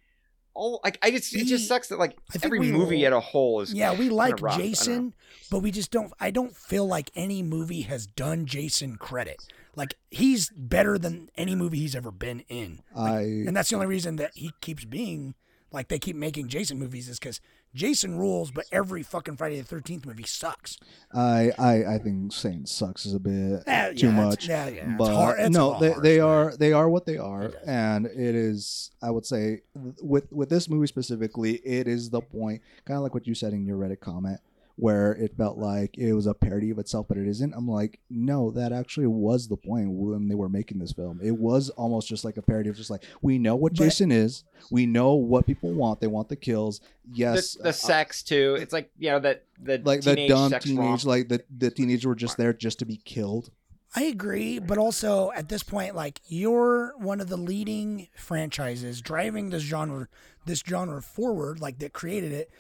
[0.54, 3.20] all like I just it He- just sucks that like every we movie at a
[3.20, 4.54] whole is Yeah, we like rough.
[4.54, 4.70] I don't know.
[4.70, 5.14] Jason,
[5.52, 6.12] but we just don't.
[6.20, 9.38] I don't feel like any movie has done Jason credit.
[9.76, 13.88] Like he's better than any movie he's ever been in, I and that's the only
[13.88, 15.36] reason that he keeps being
[15.72, 17.40] like they keep making Jason movies is because
[17.78, 20.78] Jason rules, but every fucking Friday the Thirteenth movie sucks.
[21.14, 24.48] I I I think saying sucks is a bit Eh, too yeah, much.
[24.50, 26.28] yeah, yeah, it's but hard- no, they harsh, they man.
[26.28, 28.92] are they are what they are, It and it is.
[29.02, 29.62] I would say
[30.02, 33.54] with with this movie specifically, it is the point, kind of like what you said
[33.54, 34.40] in your Reddit comment,
[34.78, 37.52] where it felt like it was a parody of itself, but it isn't.
[37.56, 41.20] I'm like, no, that actually was the point when they were making this film.
[41.22, 44.12] It was almost just like a parody of just like we know what But- Jason
[44.12, 46.00] is, we know what people want.
[46.00, 46.80] They want the kills.
[47.12, 48.56] Yes, the, the uh, sex too.
[48.60, 51.06] It's like you know that the like the teenage dumb sex teenage, romp.
[51.06, 53.50] like the the teenagers were just there just to be killed.
[53.96, 59.50] I agree, but also at this point, like you're one of the leading franchises driving
[59.50, 60.08] this genre,
[60.46, 62.52] this genre forward, like that created it,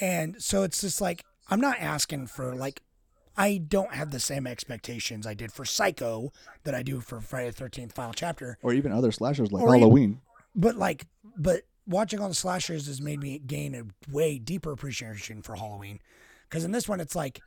[0.00, 2.80] and so it's just like I'm not asking for like
[3.36, 7.50] I don't have the same expectations I did for Psycho that I do for Friday
[7.50, 10.20] the Thirteenth Final Chapter, or even other slashers like Or even- Halloween.
[10.54, 11.06] but like
[11.36, 16.00] but watching all the slashers has made me gain a way deeper appreciation for Halloween,
[16.48, 17.40] because in this one it's like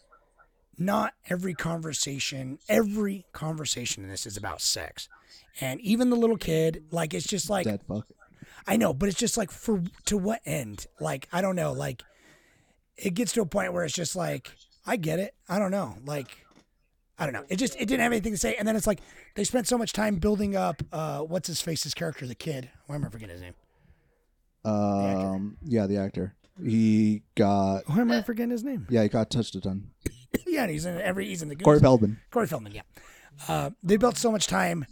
[0.78, 5.10] not every conversation, every conversation in this is about sex.
[5.60, 7.66] And even the little kid, like it's just like.
[8.68, 10.86] I know, but it's just like for to what end?
[11.00, 12.04] Like I don't know, like
[12.98, 14.52] it gets to a point where it's just like
[14.86, 15.36] I get it.
[15.50, 15.96] I don't know.
[16.06, 16.46] Like
[17.20, 17.46] I don't know.
[17.50, 19.00] It just it didn't have anything to say and then it's like
[19.36, 22.70] they spent so much time building up uh what's his face's character, the kid.
[22.88, 23.54] Why am I forgetting his name?
[24.66, 26.36] Um, yeah, the actor.
[26.64, 28.88] He got Why am I forgetting his name?
[28.90, 29.92] yeah, he got touched a ton.
[30.48, 31.66] yeah, and he's in every he's in the Goonies.
[31.66, 32.20] Corey Feldman.
[32.32, 32.82] Corey Feldman, yeah.
[33.48, 34.86] Uh, they built so much time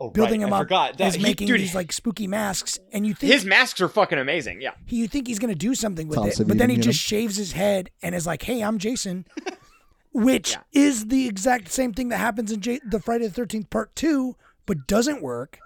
[0.00, 0.98] Oh, building right, him I up forgot.
[0.98, 3.88] That, as he- making dude, these like spooky masks, and you think his masks are
[3.88, 4.60] fucking amazing.
[4.60, 4.70] Yeah.
[4.86, 7.10] he, you think he's gonna do something with Tom it, but then he Savini, just
[7.10, 9.26] you shaves his head and is like, "Hey, I'm Jason,"
[10.12, 10.58] which Yeah.
[10.72, 14.36] is the exact same thing that happens in J- the Friday the Thirteenth Part Two,
[14.66, 15.58] but doesn't work,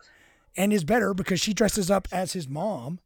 [0.57, 3.01] and is better because she dresses up as his mom,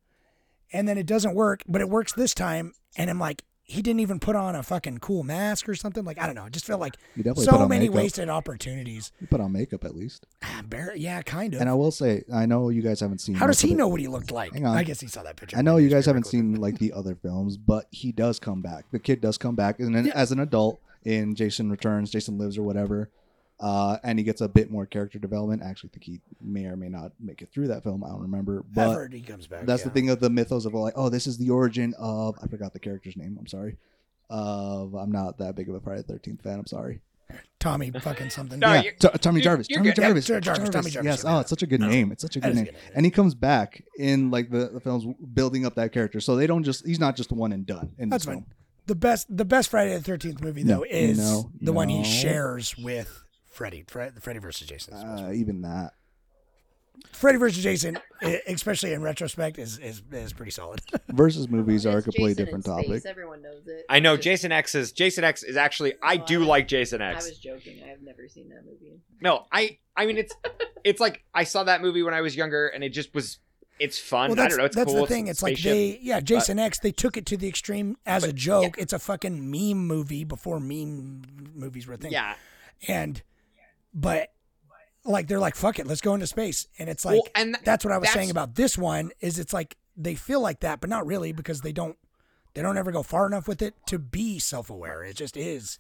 [0.73, 3.43] and then it doesn't work, but it works this time, and I'm like.
[3.69, 6.05] He didn't even put on a fucking cool mask or something.
[6.05, 6.45] Like I don't know.
[6.47, 7.95] It just felt like He definitely put so many makeup.
[7.97, 9.11] wasted opportunities.
[9.19, 10.25] He put on makeup at least.
[10.45, 10.63] Ah,
[10.95, 11.61] yeah, kind of.
[11.61, 13.35] And I will say, I know you guys haven't seen.
[13.35, 14.53] How does he know what he looked like?
[14.53, 14.77] Hang on.
[14.77, 15.57] I guess he saw that picture.
[15.57, 18.85] I know you guys haven't seen like the other films, but he does come back.
[18.93, 20.13] The kid does come back, and then Yeah.
[20.15, 23.11] as an adult in Jason Returns, Jason Lives, or whatever,
[23.61, 25.63] uh, and he gets a bit more character development.
[25.63, 28.05] I actually think he may or may not make it through that film.
[28.05, 29.65] I don't remember, I've but heard he comes back.
[29.67, 29.89] that's yeah.
[29.89, 32.37] the thing of the mythos of like, oh, this is the origin of.
[32.43, 33.37] I forgot the character's name.
[33.41, 33.77] I'm sorry.
[34.29, 36.59] Of I'm not that big of a Friday the Thirteenth fan.
[36.59, 37.01] I'm sorry.
[37.59, 38.59] Tommy fucking something.
[38.61, 39.69] No, yeah, you're- T- Tommy you're- Jarvis.
[39.69, 39.99] you're Tommy good.
[39.99, 40.27] Yeah, Jarvis.
[40.27, 41.25] Jar- Jarvis, Tommy Jarvis, Yes.
[41.25, 42.13] Oh, it's such a good No, name.
[42.13, 42.65] It's such a good is a name.
[42.67, 42.83] good name.
[42.95, 46.21] And he comes back in like the, the films building up that character.
[46.21, 48.35] So they don't just he's not just one and done in That's fine.
[48.37, 48.47] film.
[48.87, 52.05] The best, the best Friday the Thirteenth movie No, though is no, the one he
[52.05, 53.25] shares with
[53.57, 53.85] Freddy.
[53.89, 54.95] Fre- Freddy versus Jason.
[54.95, 55.93] is Uh, even that.
[57.13, 57.99] Freddy versus Jason,
[58.47, 60.81] especially in retrospect, is is, is pretty solid.
[61.11, 63.03] Versus movies are a completely Jason in different space, topic.
[63.07, 63.85] Everyone knows it.
[63.91, 67.03] I know Just- Jason X is Jason X is actually I do I- like Jason
[67.03, 67.27] I X.
[67.29, 67.83] was joking.
[67.85, 69.01] I have never seen that movie.
[69.21, 70.35] No, I I mean it's
[70.85, 73.39] it's like I saw that movie when I was younger and it just was
[73.79, 74.31] it's fun.
[74.31, 75.03] well, I that's, don't know, it's that's cool.
[75.03, 75.27] the thing.
[75.27, 75.73] It's like spaceship.
[75.73, 76.79] they, yeah, Jason X.
[76.79, 78.79] They took it to the extreme as a But, joke.
[78.79, 81.25] It's a fucking meme movie before meme
[81.55, 82.11] movies were a thing.
[82.13, 82.37] Yeah.
[82.89, 83.23] and
[83.97, 84.29] but
[85.05, 87.65] like they're like fuck it let's go into space and it's like Well, and th-
[87.65, 90.81] that's what i was saying about this one is it's like they feel like that
[90.81, 91.97] but not really because they don't
[92.55, 95.79] they don't ever go far enough with it to be self-aware it just is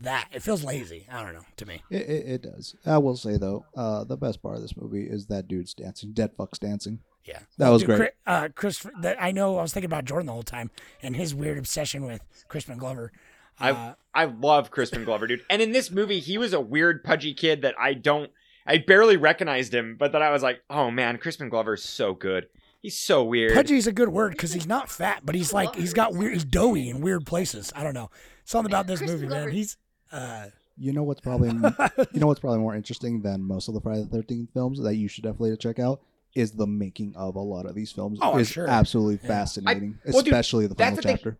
[0.00, 2.74] that it feels lazy i don't know to me It, it, it does.
[2.86, 6.12] I will say though, uh, the best part of this movie is that dude's dancing.
[6.12, 7.00] Dead fucks dancing.
[7.24, 8.00] Yeah, That was Dude, great.
[8.00, 9.58] Chri- Uh, Chris, that I know.
[9.58, 10.72] I was thinking about Jordan the whole time
[11.02, 13.12] and his weird obsession with Crispin Glover.
[13.58, 15.44] I Uh, I love Crispin Glover, dude.
[15.48, 18.30] And in this movie, he was a weird, pudgy kid that I don't,
[18.66, 19.96] I barely recognized him.
[19.98, 22.48] But then I was like, oh man, Crispin Glover's so good.
[22.82, 23.54] He's so weird.
[23.54, 26.32] pudgy's a good word because he's not fat, but he's like he's got weird.
[26.32, 27.72] He's doughy in weird places.
[27.76, 28.10] I don't know.
[28.44, 29.50] Something about this Crispin movie, man.
[29.50, 29.76] He's.
[30.10, 30.46] Uh,
[30.76, 34.02] You know what's probably you know what's probably more interesting than most of the Friday
[34.02, 36.00] the Thirteenth films that you should definitely check out
[36.34, 38.18] is the making of a lot of these films.
[38.20, 38.66] Oh, is sure.
[38.68, 39.28] absolutely Yeah.
[39.28, 41.36] fascinating, I- well, dude, especially the final that's the thing.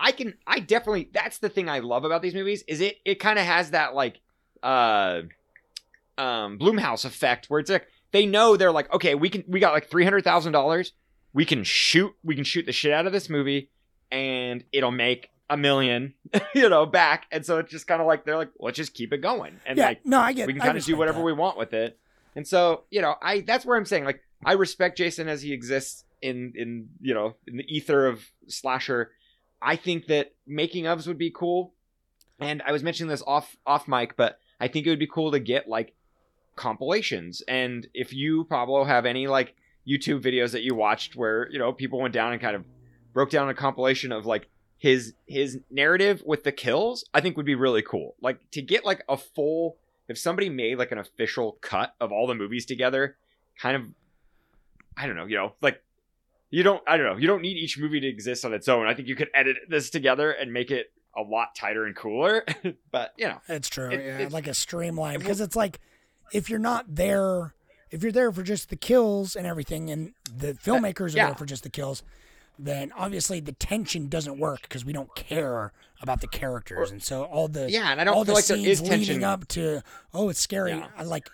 [0.00, 3.16] I can I definitely that's the thing I love about these movies is it it
[3.16, 4.20] kind of has that like
[4.62, 5.22] uh
[6.16, 9.72] um Blumhouse effect where it's like they know they're like okay we can we got
[9.72, 10.92] like three hundred thousand dollars
[11.32, 13.70] we can shoot we can shoot the shit out of this movie
[14.10, 16.14] and it'll make a million
[16.54, 19.12] you know back and so it's just kind of like they're like let's just keep
[19.12, 20.46] it going and yeah, like no, I get.
[20.46, 21.24] we can kind of do whatever that.
[21.24, 21.98] we want with it.
[22.36, 25.52] And so, you know, I that's where I'm saying like I respect Jason as he
[25.52, 29.10] exists in in you know in the ether of slasher.
[29.60, 31.72] I think that making ofs would be cool.
[32.40, 35.32] And I was mentioning this off off mic, but I think it would be cool
[35.32, 35.94] to get like
[36.56, 37.42] compilations.
[37.48, 39.54] And if you Pablo have any like
[39.88, 42.64] YouTube videos that you watched where you know people went down and kind of
[43.12, 44.48] broke down a compilation of like
[44.78, 48.14] his his narrative with the kills, I think would be really cool.
[48.20, 49.76] Like to get like a full
[50.08, 53.16] if somebody made like an official cut of all the movies together,
[53.58, 53.82] kind of
[54.96, 55.82] I don't know, you know, like
[56.50, 58.86] you don't I don't know, you don't need each movie to exist on its own.
[58.86, 62.44] I think you could edit this together and make it a lot tighter and cooler.
[62.90, 63.90] but you know, It's true.
[63.90, 65.80] It- yeah, it's- like a streamline because it's like
[66.32, 67.54] if you're not there,
[67.90, 71.26] if you're there for just the kills and everything, and the uh, filmmakers are yeah.
[71.26, 72.02] there for just the kills,
[72.58, 75.72] then obviously the tension doesn't work because we don't care
[76.02, 78.56] about the characters, and so all the yeah, and I don't the feel like there
[78.58, 79.24] is leading tension.
[79.24, 80.72] up to oh it's scary.
[80.72, 80.86] Yeah.
[80.96, 81.28] I like.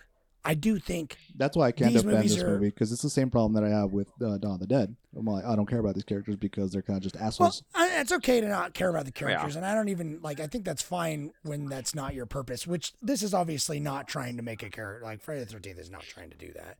[0.47, 3.09] I do think That's why I can't These defend this are- movie because it's the
[3.09, 4.95] same problem that I have with uh, Dawn of the Dead.
[5.17, 7.63] I'm like, I don't care about these characters because they're kind of just well, assholes.
[7.73, 10.39] I, it's okay to not care about the characters, and I don't even like.
[10.39, 12.67] I think that's fine when that's not your purpose.
[12.67, 15.89] Which this is obviously not trying to make a character like Friday the Thirteenth is
[15.89, 16.77] not trying to do that.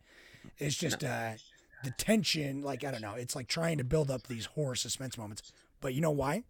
[0.59, 1.31] It's just uh,
[1.83, 2.61] the tension.
[2.61, 3.13] Like I don't know.
[3.15, 5.51] It's like trying to build up these horror suspense moments.
[5.81, 6.43] But you know why?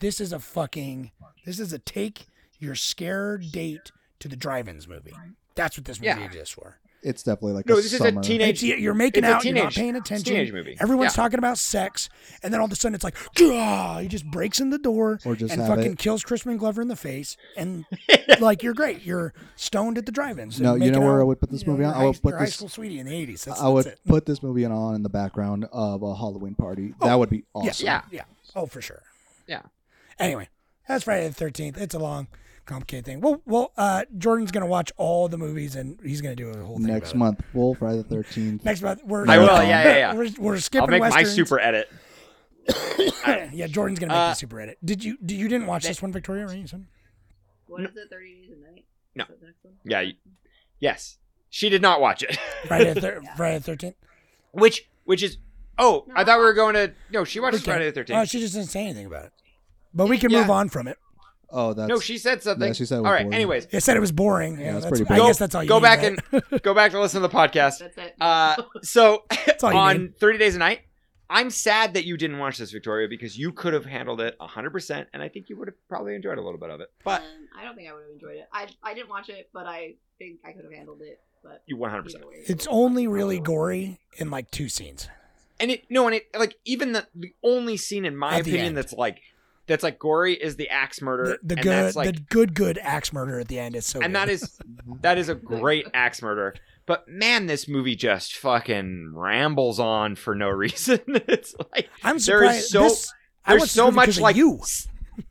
[0.00, 1.10] This is a fucking.
[1.44, 2.28] This is a take
[2.58, 5.14] your scared date to the drive-ins movie.
[5.54, 6.24] That's what this movie Yeah.
[6.24, 6.78] exists for.
[7.02, 9.44] It's definitely like No, a this is a teenage- It's, you're making it's a out,
[9.44, 10.32] you're not teenage- paying it's a attention.
[10.36, 10.74] teenage movie.
[10.80, 11.22] Everyone's Yeah.
[11.22, 12.08] talking about sex,
[12.42, 15.20] and then all of a sudden it's like, "Gah!" he just breaks in the door
[15.26, 17.84] Or just and fucking it- kills Crispin Glover in the face, and
[18.40, 19.02] like you're great.
[19.02, 20.56] You're stoned at the drive-ins.
[20.56, 21.92] and No, you know where out, I would put this you know, movie on?
[21.94, 23.44] I would put your high this- school sweetie in the '80s.
[23.44, 24.08] That's, I would that's it.
[24.08, 26.94] put this movie on in the background of a Halloween party.
[27.02, 27.84] that oh, would be awesome.
[27.84, 28.00] Yeah.
[28.10, 28.22] Yeah.
[28.56, 29.02] Oh, for sure.
[29.46, 29.60] Yeah.
[30.18, 30.48] Anyway,
[30.88, 31.76] that's Friday the Thirteenth.
[31.76, 32.28] It's a long,
[32.64, 33.20] complicated thing.
[33.20, 36.76] Well, well, uh, Jordan's gonna watch all the movies, and he's gonna do a whole
[36.78, 37.18] thing Next about it.
[37.18, 38.64] month, full Friday the Thirteenth.
[38.64, 40.14] Next month, we're I will, yeah, yeah, yeah.
[40.14, 41.90] We're, we're skipping I'll make my super edit.
[43.52, 44.78] yeah, Jordan's gonna make Uh, the super edit.
[44.84, 45.16] Did you?
[45.24, 46.46] Did you didn't watch this one, Victoria?
[46.46, 46.58] Right?
[46.58, 46.86] You said?
[47.66, 48.08] What is it?
[48.10, 48.84] Thirty Days of Night.
[49.14, 49.24] No.
[49.24, 49.74] Is that the next one?
[49.84, 50.14] Yeah, you-
[50.80, 51.18] Yes.
[51.50, 52.36] She did not watch it.
[52.66, 53.94] Friday the thir- Friday the Thirteenth.
[54.52, 55.38] which which is
[55.78, 57.70] oh, I thought we were going to no, she watches Okay.
[57.72, 58.22] Friday the 13th.
[58.22, 59.32] Oh, she just didn't say anything about it.
[59.92, 60.40] But we can Yeah.
[60.40, 60.98] move on from it.
[61.56, 62.66] Oh, that's no, she said something.
[62.68, 63.34] Yeah, she said it was All right, boring.
[63.34, 64.58] anyways, It said it was boring.
[64.58, 66.18] Yeah, that's that's pretty I guess that's all you go need, back right?
[66.52, 67.78] and go back to listen to the podcast.
[67.78, 68.14] That's it.
[68.20, 69.24] Uh, so
[69.62, 70.18] on need.
[70.18, 70.80] 30 Days of Night,
[71.30, 75.06] I'm sad that you didn't watch this, Victoria, because you could have handled it 100%,
[75.12, 76.88] and I think you would have probably enjoyed a little bit of it.
[77.04, 77.28] But Um,
[77.58, 78.48] I don't think I would have enjoyed it.
[78.52, 81.20] I I didn't watch it, but I think I could have handled it.
[81.42, 82.14] But you 100%.
[82.46, 85.08] It's only really gory in like two scenes.
[85.60, 88.74] And it no, and it like even the the only scene in my At opinion
[88.74, 89.20] that's like
[89.66, 91.38] that's like gory is the axe murder.
[91.42, 93.86] The, the and good, that's like the good, good axe murder at the end is
[93.86, 94.00] so.
[94.00, 94.16] and good.
[94.16, 94.58] that is
[95.00, 96.54] that is a great axe murder.
[96.86, 101.00] But man, this movie just fucking rambles on for no reason.
[101.06, 102.72] it's like I'm surprised.
[102.72, 103.12] there is so
[103.46, 104.60] there's so much like you.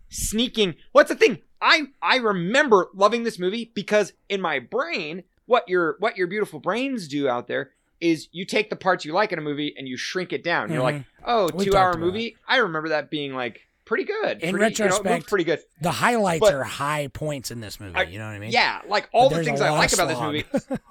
[0.09, 0.75] sneaking.
[0.91, 1.39] What's the thing?
[1.61, 6.59] I I remember loving this movie because in my brain, what your what your beautiful
[6.59, 9.87] brains do out there is you take the parts you like in a movie and
[9.87, 10.71] you shrink it down.
[10.71, 11.57] You're like, oh, Mm-hmm.
[11.57, 12.35] We two hour movie.
[12.47, 14.41] I remember that being like pretty good.
[14.41, 15.59] In pretty, you know, it retrospect, pretty good.
[15.81, 17.95] The highlights But- are high points in this movie.
[17.95, 18.51] I- you know what I mean?
[18.51, 20.45] Yeah, like all But the things I like about this movie,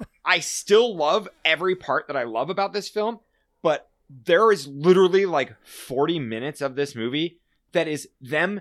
[0.24, 3.20] I still love every part that I love about this film,
[3.62, 7.38] but there is literally like 40 minutes of this movie
[7.72, 8.60] that is them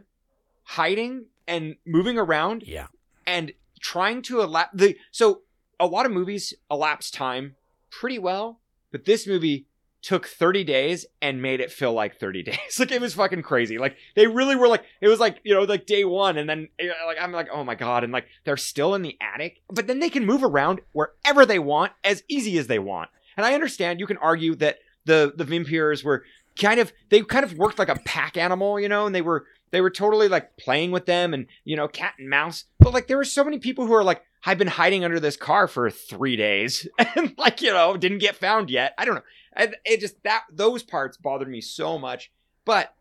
[0.64, 2.88] hiding and moving around Yeah.
[3.26, 5.41] and trying to elapse the so
[5.80, 7.56] a lot of movies elapse time
[7.90, 9.66] pretty well, but this movie
[10.02, 12.80] took 30 days and made it feel like 30 days.
[12.80, 13.78] like it was fucking crazy.
[13.78, 16.68] Like they really were like it was like, you know, like day 1 and then
[17.06, 19.99] like I'm like, "Oh my god." And like they're still in the attic, but then
[19.99, 23.10] they can move around wherever they want as easy as they want.
[23.38, 26.23] And I understand you can argue that the the vampires were
[26.60, 29.45] kind of they kind of worked like a pack animal, you know, and they were
[29.72, 32.65] they were totally like playing with them and you know cat and mouse.
[32.80, 35.38] But like there were so many people who are like I've been hiding under this
[35.38, 38.94] car for three days and like you know didn't get found yet.
[38.98, 39.22] I don't know.
[39.56, 42.32] I, it just that those parts bothered me so much,
[42.65, 42.94] but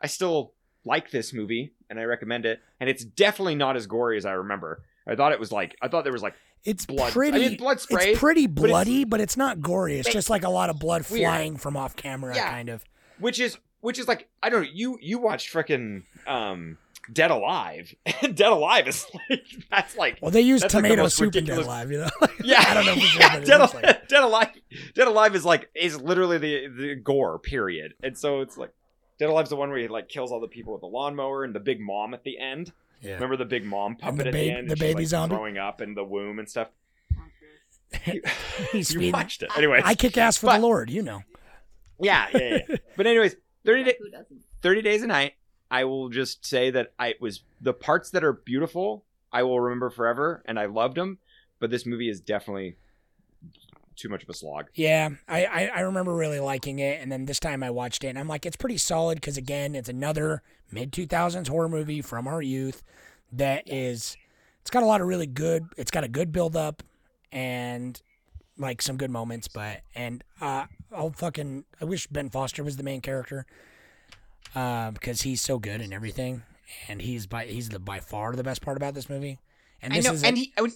[0.00, 0.52] I still
[0.84, 2.60] like this movie and I recommend it.
[2.80, 4.82] And it's definitely not as gory as I remember.
[5.06, 6.34] I thought it was like I thought there was like
[6.64, 7.12] It's blood.
[7.12, 7.36] pretty.
[7.44, 8.10] I mean, blood spray.
[8.12, 9.98] It's pretty but it's- bloody, but it's, not gory.
[9.98, 11.22] It's It- just like a lot of blood Weird.
[11.22, 12.50] flying from off camera, Yeah.
[12.50, 12.84] kind of.
[13.18, 14.68] which is which is like I don't know.
[14.72, 16.78] You you watched frickin' um
[17.12, 17.94] Dead Alive.
[18.22, 21.44] Dead Alive is like that's like Well, they use That's like the tomato soup in
[21.44, 22.10] Dead Alive, you know.
[22.44, 22.64] yeah.
[22.68, 24.08] I don't know for yeah, Dead, looks Alive, like.
[24.08, 24.48] Dead Alive.
[24.94, 28.70] Dead Alive is like is literally the the gore period, and so it's like
[29.18, 31.54] Dead Alive's the one where he like kills all the people with the lawnmower and
[31.54, 32.72] the big mom at the end.
[33.00, 33.14] Yeah.
[33.14, 34.68] Remember the big mom puppet the at babe- the end?
[34.68, 35.34] the and she's, baby like, zombie?
[35.34, 36.68] throwing up in the womb and stuff.
[38.72, 39.80] He's you feeding- watched it anyway.
[39.84, 41.22] I kick ass for But- the Lord, you know.
[42.00, 42.76] Yeah, yeah, yeah.
[42.96, 43.96] but anyways, thirty day,
[44.62, 45.34] 30 Days of Night
[45.72, 49.58] i will just say that i it was the parts that are beautiful i will
[49.58, 51.18] remember forever and i loved them
[51.58, 52.76] but this movie is definitely
[53.96, 54.66] too much of a slog.
[54.74, 58.08] Yeah, I, I, I remember really liking it, and then this time I watched it,
[58.08, 62.26] and I'm like, it's pretty solid because again, it's another mid 2000s horror movie from
[62.26, 62.82] our youth
[63.32, 64.16] that is,
[64.60, 66.82] it's got a lot of really good, it's got a good build up,
[67.30, 68.00] and
[68.58, 72.82] like some good moments, but and uh, I'll fucking, I wish Ben Foster was the
[72.82, 73.46] main character,
[74.54, 76.42] uh, because he's so good and everything,
[76.88, 79.38] and he's by he's the by far the best part about this movie,
[79.80, 80.68] and i this know is and a- he I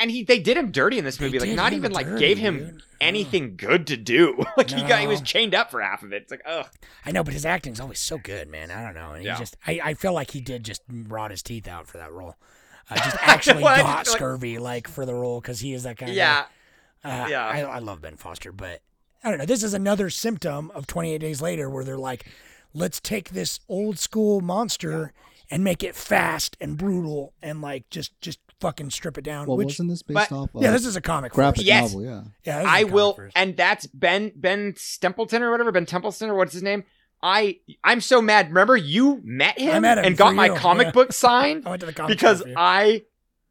[0.00, 2.58] and he they did him dirty in this movie like not even like gave him
[2.58, 2.82] dude.
[3.00, 6.22] anything good to do like he got he was chained up for half of it
[6.22, 6.66] it's like ugh
[7.04, 8.70] I know, but his acting's always so good, man.
[8.70, 9.12] I don't know.
[9.12, 9.38] And he Yeah.
[9.38, 12.36] just, I, I feel like he did just rot his teeth out for that role.
[12.90, 15.96] Uh, just actually Well, got just scurvy, like, for the role, because he is that
[15.96, 16.46] kind yeah of
[17.04, 17.24] guy.
[17.24, 17.46] Uh, yeah.
[17.46, 18.82] I, I love Ben Foster, but
[19.24, 19.46] I don't know.
[19.46, 22.26] This is another symptom of 28 Days Later where they're like,
[22.74, 25.12] let's take this old school monster
[25.50, 29.46] and make it fast and brutal and, like, just, just fucking strip it down.
[29.46, 30.50] Well, which, wasn't this based but- off?
[30.54, 31.32] yeah, uh, this is a comic.
[31.32, 31.66] graphic first.
[31.66, 31.92] Yes.
[31.92, 32.04] novel.
[32.04, 32.22] Yeah.
[32.44, 33.36] Yeah, this is a I comic will, first.
[33.36, 36.84] and that's Ben Ben Stempleton or whatever Ben Templeton or what's his name.
[37.22, 38.48] I I'm so mad.
[38.48, 40.92] Remember you met him, I met him and got for my you, comic yeah.
[40.92, 42.42] book signed I went to the comic because.
[42.56, 43.04] I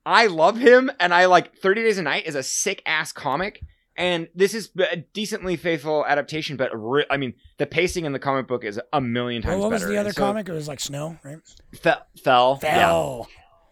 [0.06, 3.62] I love him and I like 30 Days of Night is a sick ass comic.
[3.98, 8.20] And this is a decently faithful adaptation, but re- I mean, the pacing in the
[8.20, 10.48] comic book is a million times Well, what was the other so- comic?
[10.48, 11.40] It was like Snow, right?
[11.74, 12.60] Fe- fell.
[12.62, 12.78] Yeah.
[12.78, 13.28] Fell.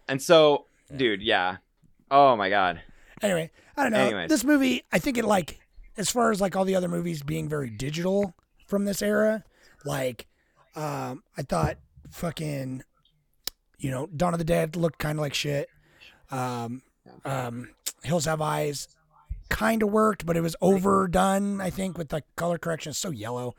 [0.08, 1.58] And so, dude, yeah.
[2.10, 2.80] Oh my god.
[3.22, 4.04] Anyway, I don't know.
[4.04, 4.28] Anyways.
[4.28, 5.60] This movie, I think it like
[5.96, 8.34] as far as like all the other movies being very digital
[8.66, 9.44] from this era,
[9.84, 10.26] like
[10.74, 11.78] um I thought
[12.10, 12.82] fucking
[13.78, 15.68] you know, Dawn of the Dead looked kind of like shit.
[16.32, 16.82] Um
[17.24, 17.70] um
[18.02, 18.88] Hills Have Eyes
[19.48, 22.90] kind of worked, but it was overdone, I think, with the color correction.
[22.90, 23.54] It's so yellow.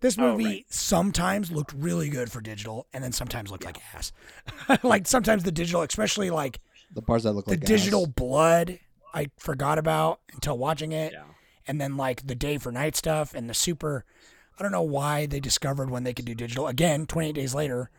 [0.00, 0.64] This Oh, movie right.
[0.68, 4.12] sometimes looked really good for digital and then sometimes looked like ass.
[4.82, 6.60] like sometimes the digital, especially like
[6.92, 8.78] The parts that look the like the digital blood
[9.14, 11.12] I forgot about until watching it.
[11.12, 11.22] Yeah.
[11.66, 14.04] And then like the day for night stuff and the super
[14.58, 16.66] I don't know why they discovered when they could do digital.
[16.68, 17.90] Again, 28 days later.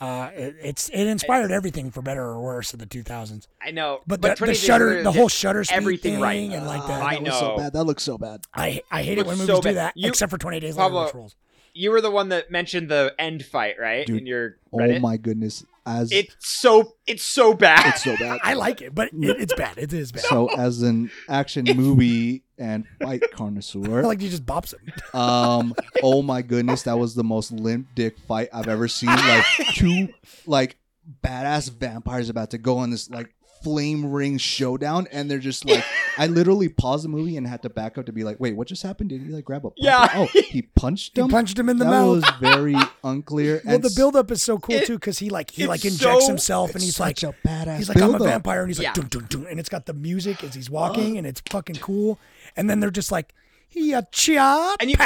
[0.00, 3.46] Uh, it, it's it inspired everything for better or worse of the 2000s.
[3.60, 4.00] I know.
[4.06, 6.50] But, the, the shutter, the whole shutter speed everything thing right.
[6.50, 7.02] and like that.
[7.02, 7.72] I that looks so bad.
[7.74, 8.40] That looks so bad.
[8.54, 10.76] I I hate it looks when so movies do that, You- except for 28 days
[10.76, 11.36] later, Pablo, which rules.
[11.74, 14.06] You were the one that mentioned the end fight, right?
[14.06, 15.64] Dude, In your Oh my goodness!
[15.84, 17.86] As It's so it's so bad.
[17.94, 18.40] it's so bad.
[18.44, 19.76] I like it, but it, it's bad.
[19.76, 20.22] It is bad.
[20.22, 24.92] So as an action movie and fight connoisseur, like he just bops him.
[25.20, 29.08] um, oh my goodness, that was the most limp dick fight I've ever seen.
[29.10, 30.08] Like two
[30.46, 30.76] like
[31.24, 35.84] badass vampires about to go on this like flame ring showdown, and they're just like,
[36.16, 38.66] I literally paused the movie and had to back up to be like, wait, what
[38.68, 39.10] just happened?
[39.10, 39.70] Did he like grab a?
[39.76, 40.08] Yeah.
[40.14, 41.24] Oh, he punched him.
[41.24, 41.30] He him.
[41.30, 42.22] punched him in the that mouth.
[42.22, 43.60] That was very unclear.
[43.64, 46.24] Well, and the buildup is so cool It- too because he like he like injects
[46.24, 47.76] so- himself and he's like a badass.
[47.78, 48.92] he's like I'm a vampire and he's like Yeah.
[48.94, 52.18] dun, dun, dun, and it's got the music as he's walking and it's fucking cool
[52.56, 53.34] and then they're just like
[53.72, 54.96] yeah cha And you-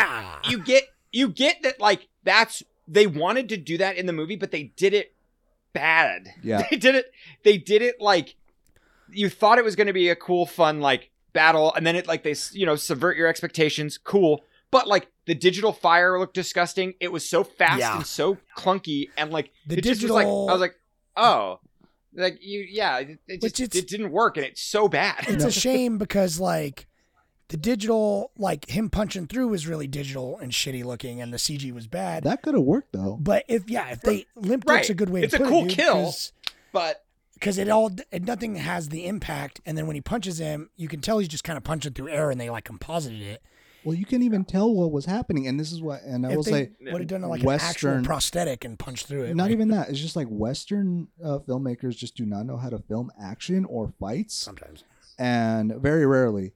[0.50, 4.36] you get you get that like that's they wanted to do that in the movie,
[4.36, 5.14] but they did it
[5.72, 6.28] bad.
[6.42, 6.66] Yeah.
[6.70, 7.12] They did it
[7.42, 8.34] they did it like
[9.10, 12.06] you thought it was going to be a cool fun like battle and then it
[12.06, 14.44] like they you know subvert your expectations cool.
[14.70, 16.94] But like the digital fire looked disgusting.
[17.00, 17.96] It was so fast Yeah.
[17.96, 20.76] and so clunky and like The it just was like digital- i was like
[21.16, 21.60] oh.
[22.16, 25.24] Like you yeah it, it just it didn't work and it's so bad.
[25.26, 26.86] It's a shame because like
[27.48, 31.72] the digital like him punching through was really digital and shitty looking and the CG
[31.72, 32.24] was bad.
[32.24, 33.16] That could have worked though.
[33.20, 34.76] but if yeah, if they limp Right.
[34.78, 36.14] dick's a good way It's to a put cool it, dude, kill.
[36.72, 37.04] but
[37.34, 40.88] because it all it, nothing has the impact and then when he punches him you
[40.88, 43.42] can tell he's just kind of punching through air and they like composited it
[43.84, 46.00] Well, you can't even tell what was happening, and this is what.
[46.04, 48.78] And I if will they say, would have done like an actual Western- prosthetic and
[48.78, 49.36] punched through it.
[49.36, 49.90] not like, even that.
[49.90, 53.92] It's just like Western uh, filmmakers just do not know how to film action or
[54.00, 54.84] fights, sometimes.
[55.18, 56.54] and very rarely.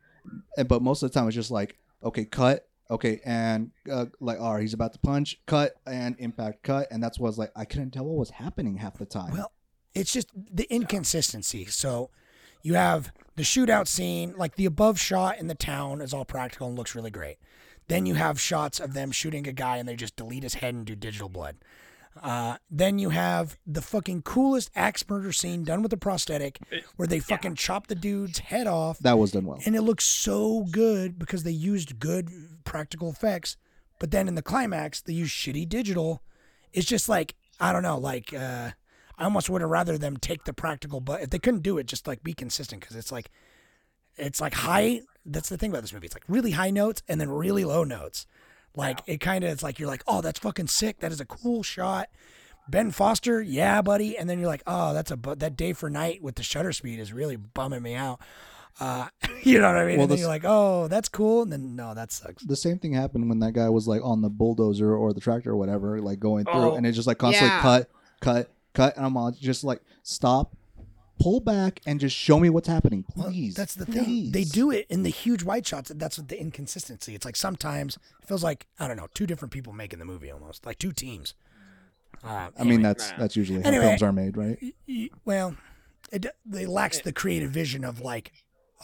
[0.56, 4.40] And, but most of the time, it's just like, okay, cut, okay, and uh, like,
[4.40, 7.52] all right, he's about to punch, cut, and impact, cut, and that's what's like.
[7.56, 9.32] I couldn't tell what was happening half the time.
[9.32, 9.52] Well,
[9.94, 11.66] it's just the inconsistency.
[11.66, 12.10] So
[12.62, 16.68] you have the shootout scene, like the above shot in the town is all practical
[16.68, 17.38] and looks really great.
[17.88, 20.74] Then you have shots of them shooting a guy and they just delete his head
[20.74, 21.56] and do digital blood.
[22.22, 26.58] Uh, then you have the fucking coolest axe murder scene done with a prosthetic
[26.96, 29.58] where they fucking chop the dude's head off that was done well.
[29.66, 32.30] and it looks so good because they used good
[32.64, 33.56] practical effects.
[33.98, 36.22] But then in the climax, they use shitty digital.
[36.72, 38.70] It's just like I don't know, like uh,
[39.16, 41.86] I almost would have rather them take the practical, but if they couldn't do it,
[41.86, 43.30] just like be consistent because it's like
[44.16, 45.00] it's like high.
[45.26, 46.06] That's the thing about this movie.
[46.06, 48.26] It's like really high notes and then really low notes.
[48.78, 51.00] Like it kind of it's like you're like, oh, that's fucking sick.
[51.00, 52.08] That is a cool shot.
[52.70, 54.16] Ben Foster, yeah, buddy.
[54.16, 56.72] And then you're like, oh, that's a bu- that day for night with the shutter
[56.72, 58.20] speed is really bumming me out.
[58.78, 59.08] Uh,
[59.42, 59.96] you know what I mean?
[59.96, 61.42] Well, and then this- you're like, oh, that's cool.
[61.42, 62.44] And then no, that sucks.
[62.44, 65.50] the same thing happened when that guy was like on the bulldozer or the tractor
[65.52, 67.62] or whatever, like going through, Oh, and it just like constantly yeah.
[67.62, 67.90] cut,
[68.20, 70.54] cut, cut, and I'm all just like stop,
[71.18, 73.54] pull back, and just show me what's happening, Well, please.
[73.54, 74.30] that's the thing.
[74.32, 75.90] They do it in the huge wide shots.
[75.94, 77.14] That's the inconsistency.
[77.14, 80.30] It's like sometimes it feels like I don't know, two different people making the movie
[80.30, 81.34] almost, like two teams.
[82.24, 83.84] Uh, I mean, that's that's usually how Anyway.
[83.86, 84.58] films are made, right?
[84.88, 85.56] Y- well,
[86.10, 88.32] it they lacks the creative vision of like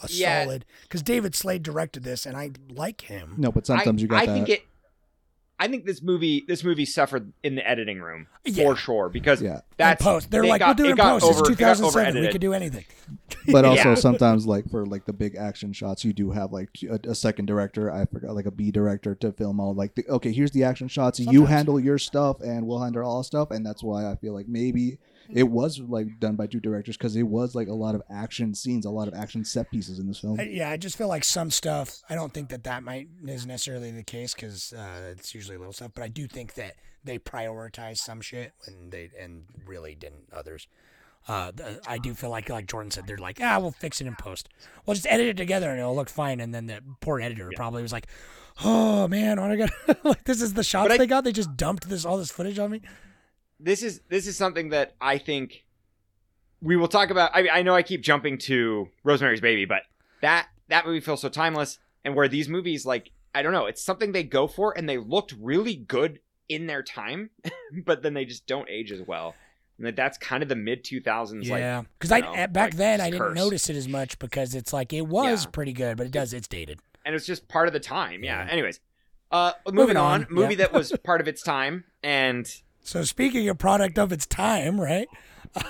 [0.03, 0.43] a Yeah.
[0.43, 3.33] solid because David Slade directed this, and I like him.
[3.37, 4.33] No, but sometimes I, you got I that.
[4.33, 4.65] think it.
[5.57, 8.65] I think this movie this movie suffered in the editing room Yeah.
[8.65, 9.61] for sure because Yeah.
[9.77, 11.25] that's in post, they're it like, got, we'll do it it in post.
[11.25, 11.85] It's over- it got 2007.
[11.85, 12.31] We over-edited.
[12.33, 12.83] could do anything.
[13.53, 13.95] but also Yeah.
[13.95, 17.45] sometimes like for like the big action shots you do have like a, a second
[17.45, 20.63] director i forgot like a b director to film all like the, okay here's the
[20.63, 24.15] action shots you handle your stuff and we'll handle all stuff and that's why i
[24.15, 24.97] feel like maybe
[25.29, 28.53] it was like done by two directors because it was like a lot of action
[28.53, 31.07] scenes a lot of action set pieces in this film I, yeah, I just feel
[31.07, 32.01] like some stuff.
[32.09, 35.73] I don't think that that might is necessarily the case because uh, it's usually little
[35.73, 35.91] stuff.
[35.93, 40.67] But I do think that they prioritize some shit and they and really didn't others.
[41.27, 41.51] Uh,
[41.87, 44.47] I do feel like, like Jordan said, they're like, ah, we'll fix it in post.
[44.85, 46.39] We'll just edit it together and it'll look fine.
[46.39, 48.05] And then the poor editor probably was like,
[48.63, 49.69] oh man, what I got?
[50.05, 51.23] like this is the shots I- they got.
[51.23, 52.81] They just dumped this all this footage on me.
[53.59, 55.63] This is this is something that I think
[56.61, 57.31] we will talk about.
[57.33, 59.83] I, I know I keep jumping to Rosemary's Baby, but
[60.21, 63.81] that that movie feels so timeless, and where these movies like I don't know, it's
[63.83, 67.29] something they go for, and they looked really good in their time,
[67.85, 69.35] but then they just don't age as well.
[69.77, 71.47] And that that's kind of the mid two thousands.
[71.47, 73.35] Yeah, like because I know, back like, then I didn't curse.
[73.35, 75.49] notice it as much because it's like it was Yeah.
[75.51, 76.79] pretty good, but it does it's dated.
[77.05, 78.23] and it's just part of the time.
[78.23, 78.45] Yeah.
[78.45, 78.51] Yeah.
[78.51, 78.79] Anyways,
[79.31, 80.57] uh, moving, Moving on, on, movie yeah.
[80.59, 82.49] that was part of its time, and
[82.85, 85.07] So speaking of product of its time, right?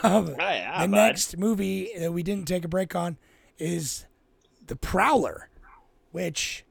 [0.03, 0.95] Um, yeah, the bud.
[0.95, 3.17] next movie that we didn't take a break on
[3.57, 4.05] is
[4.67, 5.49] The Prowler,
[6.11, 6.65] which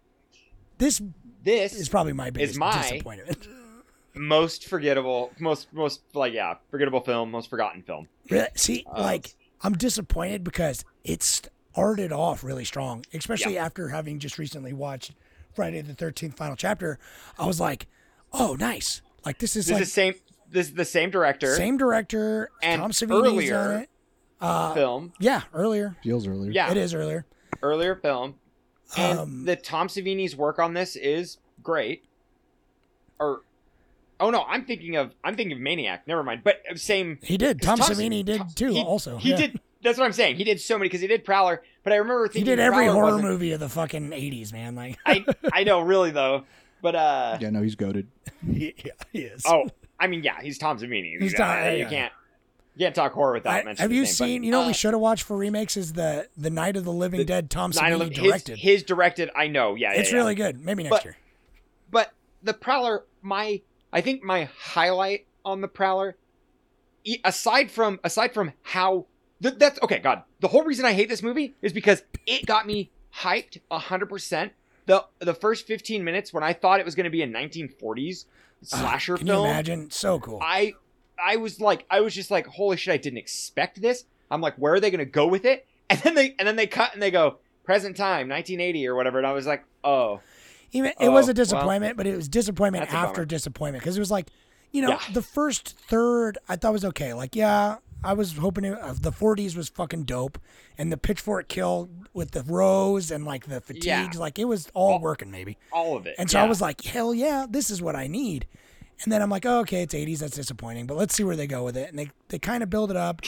[0.79, 1.01] this
[1.43, 3.49] this is probably my biggest my- disappointment.
[4.15, 8.09] most forgettable, most most like yeah, forgettable film, most forgotten film.
[8.31, 8.49] Really?
[8.57, 14.39] See, Uh, like I'm disappointed because it started off really strong, especially after having just
[14.39, 15.13] recently watched
[15.55, 16.99] Friday the 13th final chapter.
[17.39, 17.87] I was like,
[18.33, 19.01] oh, nice.
[19.25, 20.15] Like this is This like is same.
[20.55, 21.55] This is the same director.
[21.57, 22.49] same director.
[22.63, 23.89] And Tom Savini's earlier- on it.
[24.41, 25.13] Uh, film.
[25.19, 25.97] yeah, earlier.
[26.03, 27.25] feels earlier Yeah, It is earlier.
[27.63, 28.35] earlier film.
[28.97, 32.05] And Um, the Tom Savini's work on this is great.
[33.19, 33.41] Or,
[34.21, 36.07] oh no, I'm thinking of I'm thinking of Maniac.
[36.07, 36.43] Never mind.
[36.45, 37.19] But uh, same.
[37.23, 37.63] He did.
[37.63, 38.73] Tom Savini did Tom- too.
[38.73, 39.37] he- also, he yeah.
[39.37, 39.61] did.
[39.83, 40.37] That's what I'm saying.
[40.37, 41.63] He did so many because he did Prowler.
[41.83, 44.75] But I remember thinking He did every Prowler horror movie of the fucking '80s, man.
[44.75, 46.45] Like, I I know, really though.
[46.83, 48.09] But uh, yeah no he's goaded
[48.47, 49.43] he, yeah, he is.
[49.47, 49.69] oh,
[50.05, 51.19] I mean, yeah, he's Tom Savini.
[51.19, 52.13] He's You Tom- yeah, You can't
[52.77, 53.77] you can't talk horror without I- mentioning.
[53.79, 54.41] have you name, seen?
[54.43, 56.77] but, you know, what uh, we should have watched for remakes is the the Night
[56.77, 57.49] of the Living The Dead.
[57.51, 58.59] Tom Savini directed.
[58.59, 59.31] His, his directed.
[59.35, 59.75] I know.
[59.75, 60.19] Yeah, yeah, it's yeah.
[60.19, 60.61] really good.
[60.65, 61.17] Maybe next But- year.
[61.91, 62.13] But
[62.43, 63.61] the Prowler, my
[63.93, 66.17] I think my highlight on the Prowler,
[67.25, 69.07] aside from aside from how
[69.43, 69.99] th- that's okay.
[69.99, 74.07] God, the whole reason I hate this movie is because it got me hyped hundred
[74.09, 74.53] percent.
[74.87, 78.25] The the first fifteen minutes when I thought it was going to be a 1940s
[78.65, 79.91] slasher Ah, Can film, you imagine?
[79.91, 80.41] So cool.
[80.43, 80.75] I
[81.23, 84.05] I was like I was just like holy shit I didn't expect this.
[84.31, 85.67] I'm like where are they going to go with it?
[85.91, 89.19] And then they and then they cut and they go present time 1980 or whatever
[89.19, 90.21] and I was like oh
[90.73, 94.11] Even it was Oh, a disappointment, but it was disappointment after disappointment because it was
[94.11, 94.29] like,
[94.73, 95.01] you know, Yeah.
[95.13, 97.13] the first third I thought was okay.
[97.15, 100.39] Like, yeah, I was hoping it, uh, the 40s was fucking dope,
[100.79, 104.11] and the pitchfork kill with the rose and like the fatigues, Yeah.
[104.17, 105.57] like it was all All- working maybe.
[105.73, 106.15] All of it.
[106.19, 108.47] And so I was like, hell yeah, this is what I need.
[109.03, 111.47] And then I'm like, oh, okay, it's 80s, that's disappointing, but let's see where they
[111.49, 111.89] go with it.
[111.91, 113.23] And they they kind of build it up,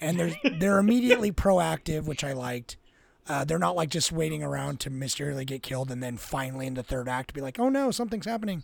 [0.00, 2.76] and they're they're immediately proactive, which I liked.
[3.28, 6.72] Uh, they're not like just waiting around to mysteriously get killed and then finally in
[6.74, 8.62] the third act be like, oh no, something's happening.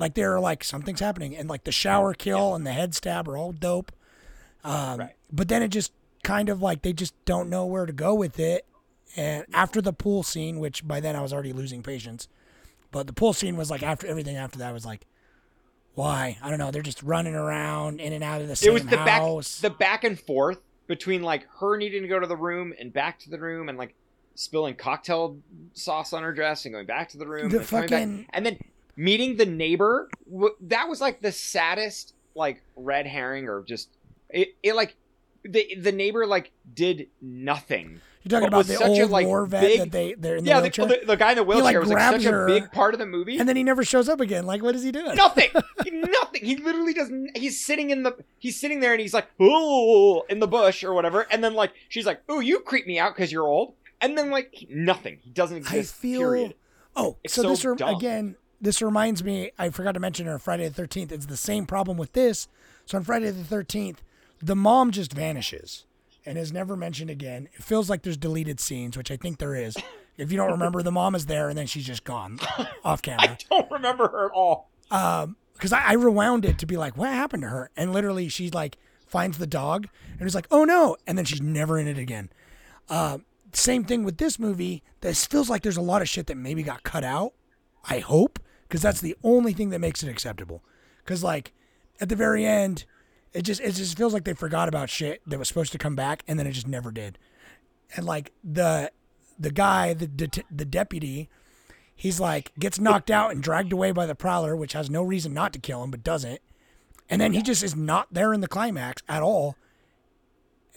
[0.00, 3.36] Like they're like something's happening, and like the shower kill and the head stab are
[3.36, 3.92] all dope.
[4.64, 5.14] Um, Right.
[5.32, 5.92] But then it just
[6.22, 8.66] kind of like they just don't know where to go with it.
[9.16, 12.28] And after the pool scene, which by then I was already losing patience,
[12.90, 15.06] but the pool scene was like after everything after that was like,
[15.94, 16.38] why?
[16.42, 16.70] I don't know.
[16.70, 19.60] They're just running around in and out of the same it was the house.
[19.60, 22.92] back the back and forth between like her needing to go to the room and
[22.92, 23.94] back to the room and like
[24.36, 25.36] spilling cocktail
[25.74, 28.58] sauce on her dress and going back to the room The and fucking- and then
[28.96, 30.08] meeting the neighbor
[30.62, 33.88] that was like the saddest like red herring or just
[34.32, 34.96] it, it like
[35.44, 39.46] the the neighbor like did nothing You're talking about the such a, old like, war
[39.46, 41.44] vet big- that they they're in the yeah the, wheelchair, the, the guy in the
[41.44, 43.62] wheelchair like, was like such her, a big part of the movie and then he
[43.62, 44.46] never shows up again.
[44.46, 45.14] Like, what is he doing?
[45.14, 45.50] nothing
[45.86, 50.24] nothing he literally doesn't he's sitting in the he's sitting there and he's like oh
[50.28, 53.14] in the bush or whatever and then like she's like oh you creep me out
[53.14, 55.94] because you're old and then like nothing he doesn't exist.
[55.94, 56.20] I feel.
[56.20, 56.54] period
[56.96, 57.94] Oh, It's so, so this dumb.
[57.94, 58.36] again.
[58.60, 59.52] This reminds me.
[59.58, 61.12] I forgot to mention on Friday the Thirteenth.
[61.12, 62.48] It's the same problem with this.
[62.84, 64.02] So on Friday the Thirteenth,
[64.42, 65.84] the mom just vanishes
[66.26, 67.48] and is never mentioned again.
[67.54, 69.76] It feels like there's deleted scenes, which I think there is.
[70.16, 72.38] If you don't remember, the mom is there and then she's just gone
[72.84, 73.30] off camera.
[73.30, 76.96] i don't remember her at all um because I, I rewound it to be like
[76.96, 78.76] what happened to her and literally she like
[79.06, 79.86] finds the dog
[80.18, 82.28] and is like oh no and then she's never in it again
[82.88, 86.36] um same thing with this movie this feels like there's a lot of shit that
[86.36, 87.32] maybe got cut out
[87.88, 88.38] i hope
[88.68, 90.62] because that's the only thing that makes it acceptable
[91.04, 91.52] because like
[92.00, 92.84] at the very end
[93.32, 95.94] it just it just feels like they forgot about shit that was supposed to come
[95.94, 97.18] back and then it just never did.
[97.96, 98.90] And like the
[99.38, 101.28] the guy the the deputy
[101.94, 105.32] he's like gets knocked out and dragged away by the prowler which has no reason
[105.32, 106.40] not to kill him but doesn't.
[107.08, 109.56] And then he just is not there in the climax at all.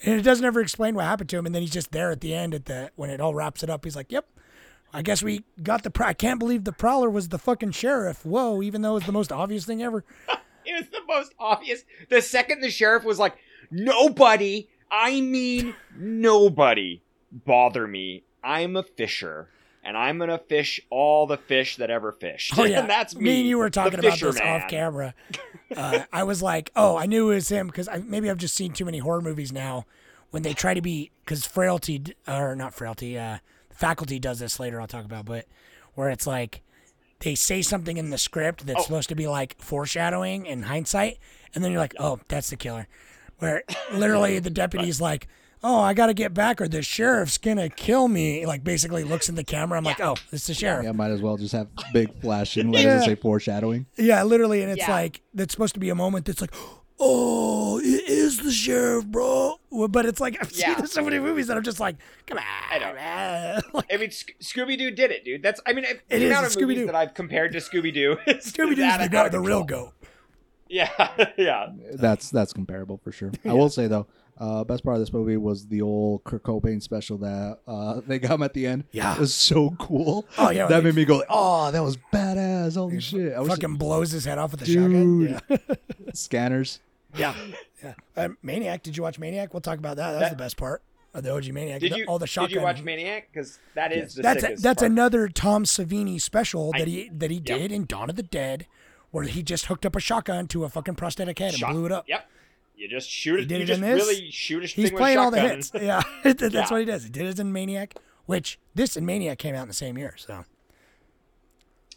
[0.04, 2.20] And it doesn't ever explain what happened to him and then he's just there at
[2.20, 4.26] the end at the when it all wraps it up he's like yep
[4.92, 8.24] i guess we got the pr- i can't believe the prowler was the fucking sheriff.
[8.24, 10.04] Whoa even though it's the most obvious thing ever
[10.74, 13.36] it was the most obvious the second the sheriff was like
[13.70, 17.00] nobody i mean nobody
[17.32, 19.48] bother me i'm a fisher
[19.82, 23.24] and i'm gonna fish all the fish that ever fished Oh yeah, and that's me
[23.24, 25.14] Me and you were talking about this off camera.
[25.76, 28.72] Uh, I was like, oh, I knew it was him because maybe I've just seen
[28.72, 29.86] too many horror movies now.
[30.30, 33.38] When they try to be, because frailty or not frailty, uh,
[33.70, 34.80] faculty does this later.
[34.80, 35.46] I'll talk about, but
[35.94, 36.62] where it's like
[37.24, 38.82] they say something in the script that's Oh.
[38.84, 41.18] supposed to be like foreshadowing in hindsight,
[41.54, 42.86] and then you're like, oh, that's the killer.
[43.38, 45.26] Where literally the deputy's like.
[45.66, 48.44] Oh, I got to get back, or the sheriff's gonna kill me.
[48.44, 49.78] Like basically looks in the camera.
[49.78, 50.84] I'm like, oh, it's the sheriff.
[50.84, 53.06] Yeah, might as well just have big flashing letters that Yeah.
[53.06, 53.86] say foreshadowing.
[53.96, 54.90] Yeah, literally, and it's Yeah.
[54.92, 56.52] like that's supposed to be a moment that's like,
[57.00, 59.56] oh, it is the sheriff, bro.
[59.88, 60.76] But it's like I've Yeah.
[60.76, 61.96] seen so many movies that I'm just like,
[62.26, 62.94] come on, I know.
[62.94, 63.60] man.
[63.74, 65.42] Like, I mean, Sc- Scooby Doo did it, dude.
[65.42, 66.86] That's, I mean, It the is, amount it's of movies Scooby-Doo.
[66.86, 68.16] that I've compared to Scooby Doo.
[68.26, 69.92] Scooby Doo's the, go- the real goat.
[70.66, 70.88] Yeah,
[71.36, 71.68] yeah.
[71.92, 73.30] That's that's comparable for sure.
[73.44, 74.06] I will say though,
[74.38, 78.18] uh, best part of this movie was the old Kurt Cobain special that uh, they
[78.18, 78.84] got him at the end.
[78.90, 79.12] Yeah.
[79.14, 80.26] it was so cool.
[80.38, 82.74] Oh, yeah, that made me go, like, "Oh, that was badass!
[82.74, 85.38] Holy shit!" I wish Fucking blows his head off with the Dude.
[85.48, 85.58] shotgun.
[85.68, 85.74] Yeah,
[86.14, 86.80] scanners.
[87.16, 87.34] Yeah.
[87.82, 87.94] yeah.
[88.16, 88.82] Um, Maniac.
[88.82, 89.52] Did you watch Maniac?
[89.54, 90.12] We'll talk about that.
[90.12, 90.82] That was That- the best part
[91.14, 91.80] of the OG Maniac.
[91.80, 92.48] Did The- you, all the shotgun.
[92.50, 93.28] did you watch Maniac?
[93.32, 94.90] Because that is the that's a, sickest that's part.
[94.92, 98.66] another Tom Savini special I- that he that he did in Dawn of the Dead,
[99.10, 101.86] where he just hooked up a shotgun to a fucking prosthetic head Shot- and blew
[101.86, 102.04] it up.
[102.08, 102.28] Yep.
[102.76, 103.42] You just shoot it.
[103.42, 104.04] He did you it just in this.
[104.06, 105.70] really shoot a He's thing playing with a all the hits.
[105.80, 106.66] Yeah, that's Yeah.
[106.68, 107.04] what he does.
[107.04, 107.94] He did it in Maniac,
[108.26, 110.14] which this and Maniac came out in the same year.
[110.16, 110.44] So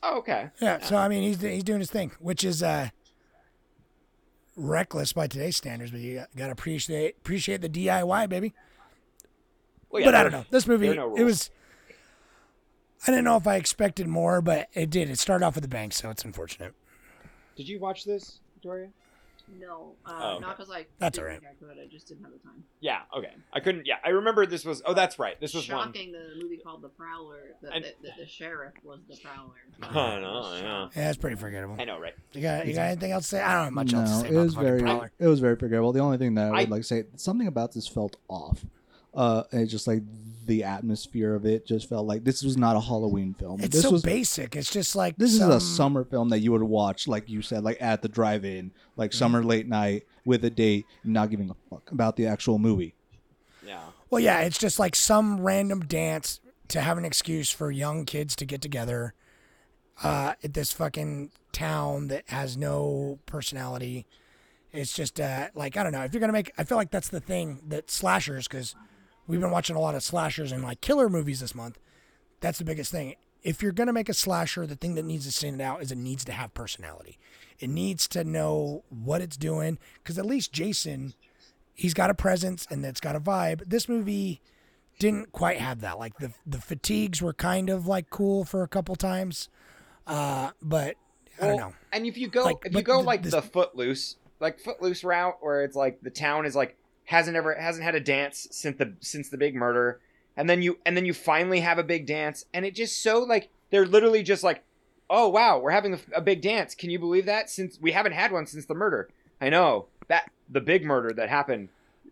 [0.03, 0.49] Oh, okay.
[0.61, 2.89] yeah, so I mean he's he's doing his thing, which is uh
[4.58, 8.54] reckless by today's standards, but you got to appreciate appreciate the DIY, baby.
[9.90, 10.46] Well, yeah, but I don't know.
[10.50, 11.50] This movie, no it was.
[13.06, 15.10] I didn't know if I expected more, but it did.
[15.10, 16.74] It started off with a bang, so it's unfortunate.
[17.56, 18.90] Did you watch this, Victoria?
[19.60, 20.41] No, uh, Oh, okay.
[20.41, 20.86] not because I.
[20.99, 21.40] That's alright.
[21.40, 21.78] think I could.
[21.82, 22.64] I just didn't have the time.
[22.82, 23.02] Yeah.
[23.18, 23.32] Okay.
[23.53, 23.86] I couldn't.
[23.86, 24.82] Yeah, I remember this was.
[24.86, 25.40] Oh, that's right.
[25.40, 25.88] This was one.
[25.88, 26.11] Shocking.
[26.11, 27.56] The movie called The Prowler.
[27.61, 29.53] The, And- the, the, the sheriff was the Prowler.
[29.84, 30.53] I know.
[30.56, 30.90] Yeah.
[30.95, 31.78] Yeah, it's pretty forgettable.
[31.80, 32.14] I know, right?
[32.34, 33.41] You got you got anything else to say?
[33.41, 35.11] I don't have much else to no, say it was the very Prowler.
[35.19, 35.94] it was very forgettable.
[35.94, 38.65] The only thing that I would I- like to say something about this felt off.
[39.14, 40.04] Uh, and it's just like
[40.46, 43.60] the atmosphere of it just felt like this was not a Halloween film.
[43.60, 44.56] It's this so was basic.
[44.56, 47.42] It's just like this some- is a summer film that you would watch, like you
[47.42, 49.18] said, like at the drive-in, like Mm-hmm.
[49.18, 52.94] summer late night with a date, not giving a fuck about the actual movie.
[53.66, 53.80] Yeah.
[54.10, 56.40] Well, yeah, it's just like some random dance
[56.70, 59.14] to have an excuse for young kids to get together
[60.04, 64.06] uh, at this fucking town that has no personality.
[64.72, 66.52] It's just uh, like I don't know if you're gonna make.
[66.58, 68.76] I feel like that's the thing that slashers because
[69.28, 71.80] we've been watching a lot of slashers and like killer movies this month.
[72.40, 73.16] That's the biggest thing.
[73.44, 75.98] If you're gonna make a slasher, the thing that needs to stand out is it
[75.98, 77.18] needs to have personality.
[77.60, 81.14] It needs to know what it's doing because at least Jason
[81.74, 83.62] he's got a presence and it's got a vibe.
[83.68, 84.41] This movie
[84.99, 85.99] didn't quite have that.
[85.99, 89.49] Like the the fatigues were kind of like cool for a couple times,
[90.08, 90.95] uh, but
[91.41, 91.74] I don't know.
[91.94, 95.04] And if you go, Like, if you go th- like this- the Footloose, like Footloose
[95.04, 96.76] route, where it's like the town is like
[97.08, 100.00] hasn't ever hasn't had a dance since the since the big murder,
[100.36, 103.20] and then you and then you finally have a big dance, and it just so
[103.20, 104.64] like they're literally just like,
[105.10, 106.76] oh wow, we're having a, a big dance.
[106.76, 107.50] Can you believe that?
[107.50, 109.10] Since we haven't had one since the murder.
[109.40, 111.70] I know that the big murder that happened,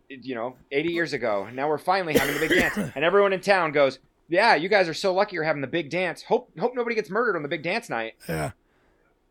[0.07, 1.47] you know, 80 years ago.
[1.51, 3.99] Now we're finally having the big dance, and everyone in town goes.
[4.29, 6.23] Yeah, you guys are so lucky you're having the big dance.
[6.23, 8.15] Hope hope nobody gets murdered on the big dance night.
[8.29, 8.51] Yeah,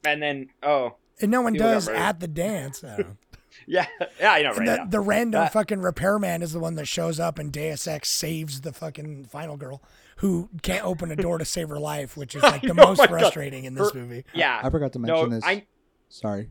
[0.04, 2.84] And then, oh, and no one does at the dance.
[3.68, 4.06] I don't know.
[4.08, 4.66] Yeah, yeah, I know, And right?
[4.66, 4.86] the, yeah.
[4.88, 8.60] the random That- fucking repairman is the one that shows up and Deus Ex saves
[8.62, 9.82] the fucking final girl
[10.18, 12.98] who can't open a door to save her life, which is like the know, most
[12.98, 13.18] my God.
[13.20, 14.24] frustrating in this Her- movie.
[14.34, 15.44] yeah, I forgot to no, mention this.
[15.44, 15.66] I
[16.08, 16.50] Sorry.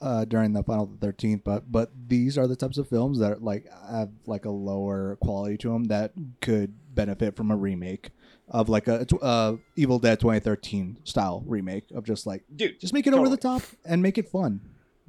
[0.00, 3.36] Uh, during the final thirteenth, but but these are the types of films that are,
[3.40, 8.10] like have like a lower quality to them that could benefit from a remake
[8.48, 12.94] of like a tw- uh, Evil Dead 2013 style remake of just like dude, just
[12.94, 14.60] make it over the top and make it fun.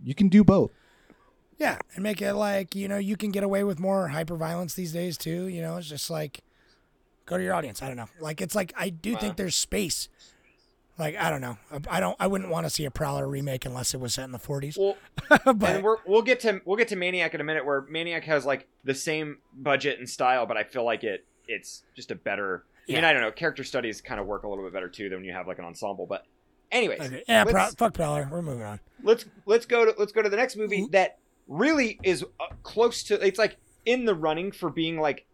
[0.03, 0.72] You can do both.
[1.60, 4.73] Yeah, and make it like you know you can get away with more hyper violence
[4.73, 5.48] these days too.
[5.48, 6.40] You know, it's just like
[7.26, 7.81] go to your audience.
[7.81, 8.07] I don't know.
[8.19, 10.07] Like it's like I do think there's space.
[10.98, 11.57] Like I don't know.
[11.90, 12.15] I- don't.
[12.19, 14.77] I wouldn't want to see a Prowler remake unless it was set in the 40s.
[14.77, 14.98] Well,
[15.30, 18.23] but and we're, we'll get to we'll get to Maniac in a minute, where Maniac
[18.26, 22.15] has like the same budget and style, but I feel like it it's just a
[22.15, 22.64] better.
[22.88, 22.98] Yeah.
[22.98, 23.31] I mean, I don't know.
[23.31, 25.60] Character studies kind of work a little bit better too than when you have like
[25.60, 26.06] an ensemble.
[26.06, 26.26] But,
[26.72, 27.23] anyways, okay.
[27.27, 28.27] yeah, let's, fuck Prowler.
[28.31, 28.80] We're moving on.
[29.03, 31.19] let's let's go to let's go to the next movie that
[31.49, 33.15] really is uh, close to.
[33.26, 35.26] It's like in the running for being like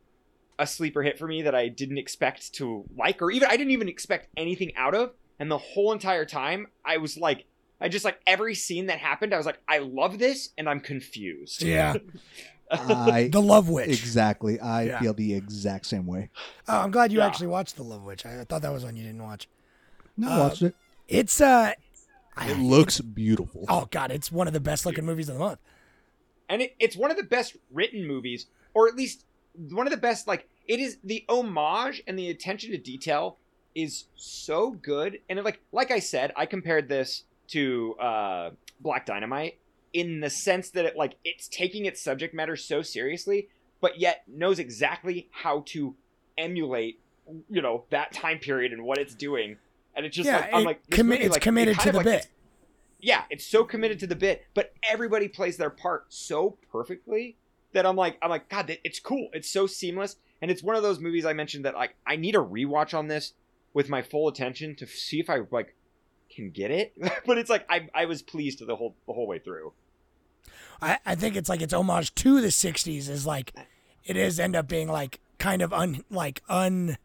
[0.58, 3.72] a sleeper hit for me that I didn't expect to like, or even I didn't
[3.72, 5.12] even expect anything out of.
[5.38, 7.46] And the whole entire time, I was like,
[7.82, 10.80] I just like every scene that happened, I was like, I love this, and I'm
[10.80, 11.62] confused.
[11.62, 11.96] Yeah,
[12.72, 13.90] I the Love Witch.
[13.90, 14.60] exactly.
[14.62, 15.00] I Yeah.
[15.00, 16.30] feel the exact same way.
[16.70, 17.26] Oh, I'm glad you Yeah.
[17.28, 18.26] actually watched the Love Witch.
[18.26, 19.48] I, I thought that was one you didn't watch.
[20.18, 20.76] No, I Uh, watched it.
[21.10, 21.74] It's uh,
[22.48, 23.66] It looks beautiful.
[23.70, 25.60] oh god, it's one of the best looking movies of the month.
[26.50, 29.26] And it, it's one of the best written movies or at least
[29.72, 33.38] one of the best like it is the homage and the attention to detail
[33.74, 38.50] is so good and it, like like i said i compared this to uh
[38.80, 39.58] black dynamite
[39.94, 43.48] in the sense that it like it's taking its subject matter so seriously
[43.82, 45.96] but yet knows exactly how to
[46.38, 47.00] emulate
[47.50, 49.58] you know that time period and what it's doing
[49.96, 51.86] and it's just yeah, like i'm it like commi- movie, it's like, it committed kind
[51.86, 52.28] to the like, bit.
[53.06, 57.38] Yeah, it's so committed to the bit, but everybody plays their part so perfectly
[57.72, 59.30] that I'm like, I'm like, God, it's cool.
[59.32, 62.34] It's so seamless, and it's one of those movies I mentioned that like I need
[62.34, 63.34] a rewatch on this
[63.76, 65.76] with my full attention to see if I like
[66.36, 66.94] can get it.
[67.28, 69.74] but it's like I I was pleased the whole the whole way through.
[70.82, 73.54] I, I think it's like its homage to the '60s is like
[74.04, 76.98] it is end up being like kind of un like un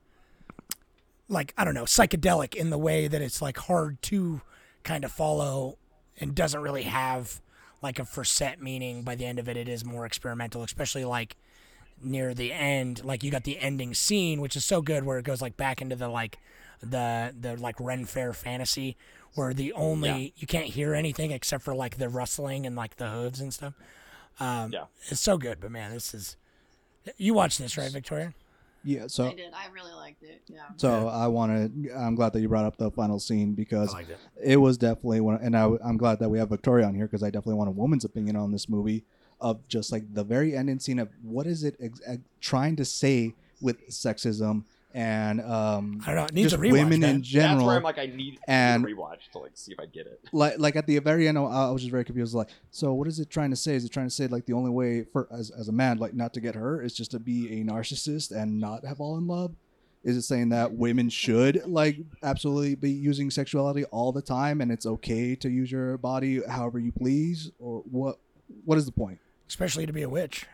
[1.29, 4.41] like I don't know psychedelic in the way that it's like hard to
[4.83, 5.77] kind of follow
[6.21, 7.41] and doesn't really have
[7.83, 9.03] like a for set meaning.
[9.03, 11.37] By the end of it, it is more experimental, especially like
[12.03, 13.05] near the end.
[13.05, 15.81] Like you got the ending scene, which is so good, where it goes like back
[15.83, 16.39] into the like
[16.83, 18.97] the the like Ren Fair fantasy,
[19.35, 20.31] where the only Yeah.
[20.37, 23.75] you can't hear anything except for like the rustling and like the hooves and stuff.
[24.39, 24.85] Um, Yeah.
[25.09, 25.61] it's so good.
[25.61, 26.37] But man, this is
[27.17, 28.35] you watched this right, Victoria?
[28.85, 29.53] Yeah, so I did.
[29.53, 30.43] I really liked it.
[30.49, 30.61] Yeah.
[30.77, 31.53] so I want
[31.85, 31.91] to.
[31.93, 34.19] I'm glad that you brought up the final scene because liked it.
[34.43, 35.39] it was definitely one.
[35.43, 37.73] And I, I'm glad that we have Victoria on here because I definitely want a
[37.73, 39.05] woman's opinion on this movie
[39.41, 42.85] of just like the very ending scene of what is it ex- ex- trying to
[42.85, 46.25] say with sexism and um, I don't know.
[46.25, 47.17] It needs just a rewatch, women man.
[47.17, 47.59] in general.
[47.59, 49.81] That's where I'm like, I need, and- I need a rewatch to like see if
[49.81, 50.21] I get it.
[50.33, 52.35] like like at the very end, I I was just very confused.
[52.35, 53.75] Like, so what is it trying to say?
[53.75, 56.15] Is it trying to say like the only way for as as a man like
[56.15, 59.27] not to get her is just to be a narcissist and not have all in
[59.27, 59.55] love?
[60.03, 64.73] Is it saying that women should like absolutely be using sexuality all the time and
[64.73, 68.19] it's okay to use your body however you please, or what?
[68.65, 69.19] What is the point?
[69.49, 70.47] especially to be a witch.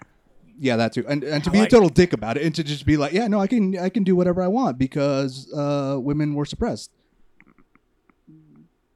[0.59, 2.55] Yeah, that too, and and to I be like- a total dick about it, and
[2.55, 5.53] to just be like, yeah, no, I can I can do whatever I want because
[5.53, 6.91] uh, women were suppressed.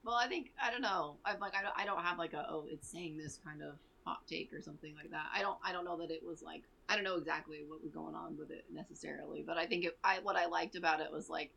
[0.04, 1.16] Well, I think I don't know.
[1.24, 3.74] I'm like I don't, I don't have like a oh it's saying this kind of
[4.04, 5.26] hot take or something like that.
[5.34, 7.92] I don't I don't know that it was like I don't know exactly what was
[7.92, 11.12] going on with it necessarily, but I think it, I what I liked about it
[11.12, 11.50] was like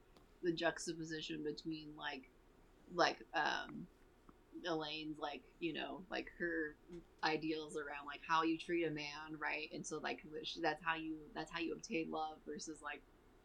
[0.44, 2.30] the juxtaposition between like
[2.94, 3.88] like um
[4.68, 6.76] Elaine's like you know like her
[7.24, 9.70] ideals around like how you treat a man right?
[9.74, 10.20] And so like
[10.62, 13.02] that's how you that's how you obtain love versus like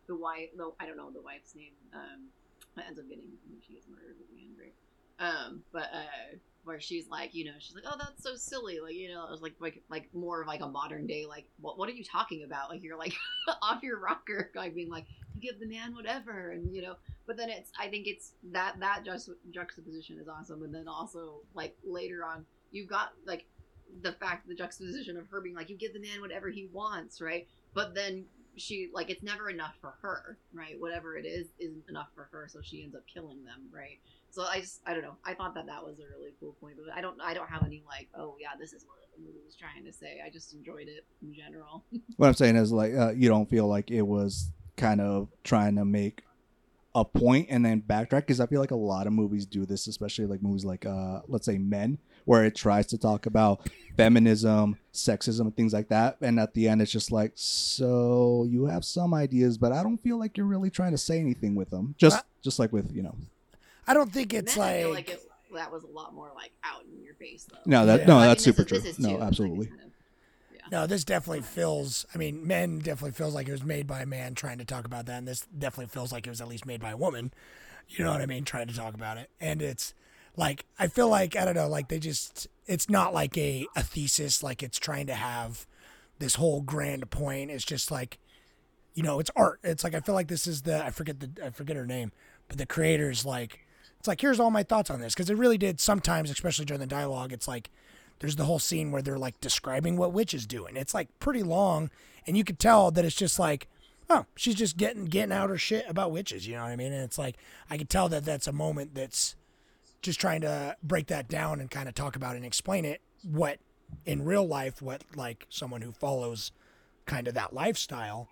[0.06, 2.28] the wife no I don't know the wife's name um
[2.76, 3.24] that ends up getting
[3.66, 4.74] she gets murdered at the end right?
[5.20, 8.94] Um but uh where she's like you know she's like oh that's so silly like
[8.94, 11.78] you know it was like like like more of like a modern day like what
[11.78, 12.68] what are you talking about?
[12.68, 13.14] Like you're like
[13.62, 15.06] off your rocker like being like
[15.40, 16.94] give the man whatever and you know
[17.26, 21.40] but then it's i think it's that that just juxtaposition is awesome and then also
[21.54, 23.46] like later on you've got like
[24.02, 27.20] the fact the juxtaposition of her being like you give the man whatever he wants
[27.20, 27.46] right?
[27.74, 28.24] But then
[28.56, 30.78] she like it's never enough for her right?
[30.78, 33.98] Whatever it is isn't enough for her so she ends up killing them right?
[34.30, 35.16] So i just i don't know.
[35.24, 37.64] I thought that that was a really cool point but i don't i don't have
[37.64, 40.20] any like oh yeah this is what the movie was trying to say.
[40.24, 41.84] I just enjoyed it in general.
[42.16, 45.76] What I'm saying is like uh, you don't feel like it was kind of trying
[45.76, 46.22] to make
[46.94, 49.86] a point and then backtrack because I feel like a lot of movies do this,
[49.86, 54.78] especially like movies like uh let's say Men, where it tries to talk about feminism,
[54.94, 58.84] sexism, and things like that, and at the end it's just like, so you have
[58.84, 61.94] some ideas, but I don't feel like you're really trying to say anything with them.
[61.98, 63.14] Just Well, just like with you know,
[63.86, 65.22] I don't think it's then like, I feel like it,
[65.54, 68.06] that was a lot more like out in your face though no that Yeah.
[68.06, 68.78] no I mean, that's this super is- true.
[68.80, 69.66] this is No, too, like, absolutely.
[69.66, 69.87] kind of-
[70.70, 72.06] no, this definitely feels.
[72.14, 74.84] I mean, men definitely feels like it was made by a man trying to talk
[74.84, 77.32] about that, and this definitely feels like it was at least made by a woman.
[77.88, 78.44] You know what I mean?
[78.44, 79.94] Trying to talk about it, and it's
[80.36, 82.46] like I feel like I don't know, like they just.
[82.66, 85.66] It's not like a a thesis, like it's trying to have
[86.18, 87.50] this whole grand point.
[87.50, 88.18] It's just like,
[88.94, 89.60] you know, it's art.
[89.64, 92.12] It's like I feel like this is the I forget the I forget her name,
[92.46, 93.60] but the creator's like,
[93.98, 96.80] it's like here's all my thoughts on this because it really did sometimes, especially during
[96.80, 97.32] the dialogue.
[97.32, 97.70] It's like
[98.20, 100.76] there's the whole scene where they're like describing what Witch is doing.
[100.76, 101.90] It's like pretty long,
[102.26, 103.68] and you could tell that it's just like,
[104.10, 106.46] oh, she's just getting getting out her shit about witches.
[106.46, 106.92] You know what I mean?
[106.92, 107.36] And it's like
[107.70, 109.36] I could tell that that's a moment that's
[110.02, 113.00] just trying to break that down and kind of talk about and explain it.
[113.22, 113.58] What
[114.06, 116.52] in real life, what like someone who follows
[117.06, 118.28] kind of that lifestyle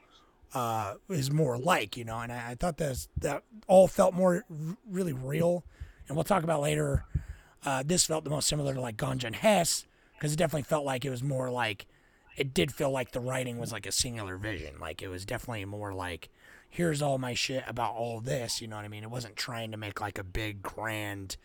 [0.55, 2.19] uh, is more like, you know.
[2.19, 5.65] And I, I thought that that all felt more r- really real.
[6.09, 7.05] And we'll talk about later.
[7.67, 9.85] Uh, this felt the most similar to like Ganja and Hess
[10.15, 11.87] because it definitely felt like it was more like
[12.37, 14.75] it did feel like the writing was like a singular vision.
[14.81, 16.29] Like it was definitely more like
[16.69, 18.61] here's all my shit about all this.
[18.63, 19.03] You know what I mean?
[19.03, 21.37] It wasn't trying to make like a big grand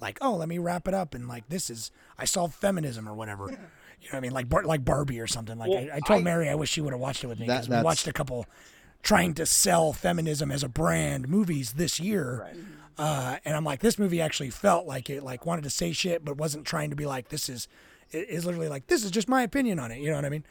[0.00, 3.14] like oh let me wrap it up and like this is I solved feminism or
[3.14, 3.58] whatever.
[4.02, 4.32] You know what I mean?
[4.32, 5.58] Like Bar- like Barbie or something.
[5.58, 7.38] Like Well, I, I told I- Mary I wish she would have watched it with
[7.38, 8.46] me That- because we watched a couple
[9.02, 12.50] trying to sell feminism as a brand movies this year.
[13.00, 16.22] Uh, and I'm like, this movie actually felt like it like wanted to say shit,
[16.24, 17.66] but wasn't trying to be like, this is,
[18.10, 20.00] it is literally like, this is just my opinion on it.
[20.00, 20.44] You know what I mean?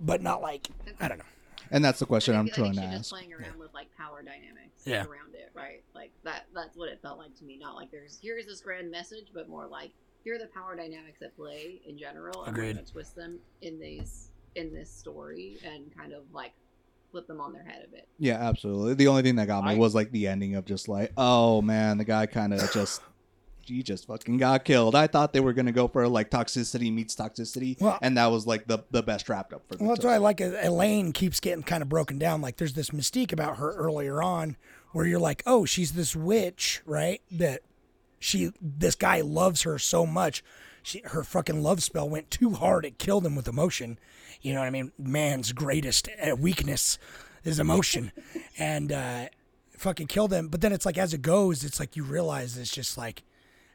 [0.00, 0.68] But not like,
[1.00, 1.24] I don't know.
[1.72, 2.98] And that's the question I I'm think, trying to ask.
[2.98, 5.04] just playing around with like power dynamics Yeah.
[5.06, 5.82] around it, right?
[5.94, 6.44] Like that.
[6.54, 7.56] That's what it felt like to me.
[7.58, 9.90] Not like there's here's this grand message, but more like
[10.22, 12.74] here are the power dynamics at play in general, and we're Agreed.
[12.76, 16.52] gonna twist them in these in this story and kind of like
[17.12, 18.08] flip them on their head a bit.
[18.18, 18.94] Yeah, absolutely.
[18.94, 21.62] The only thing that got me I- was like the ending of just like, oh
[21.62, 23.00] man, the guy kind of just
[23.64, 24.96] he just fucking got killed.
[24.96, 28.44] I thought they were gonna go for like toxicity meets toxicity, Well- and that was
[28.46, 30.40] like the the best wrapped up for the Well, that's why I like.
[30.40, 32.40] Elaine keeps getting kind of broken down.
[32.40, 34.56] Like there's this mystique about her earlier on
[34.92, 37.22] where you're like, oh, she's this witch, right?
[37.30, 37.60] That
[38.18, 40.42] she, this guy loves her so much.
[40.82, 42.84] She, her fucking love spell went too hard.
[42.84, 43.98] It killed him with emotion.
[44.40, 44.92] You know what I mean?
[44.98, 46.98] Man's greatest uh, weakness
[47.44, 48.12] is emotion.
[48.58, 49.26] and, uh,
[49.76, 50.48] fucking killed him.
[50.48, 53.22] But then it's like, as it goes, it's like you realize it's just like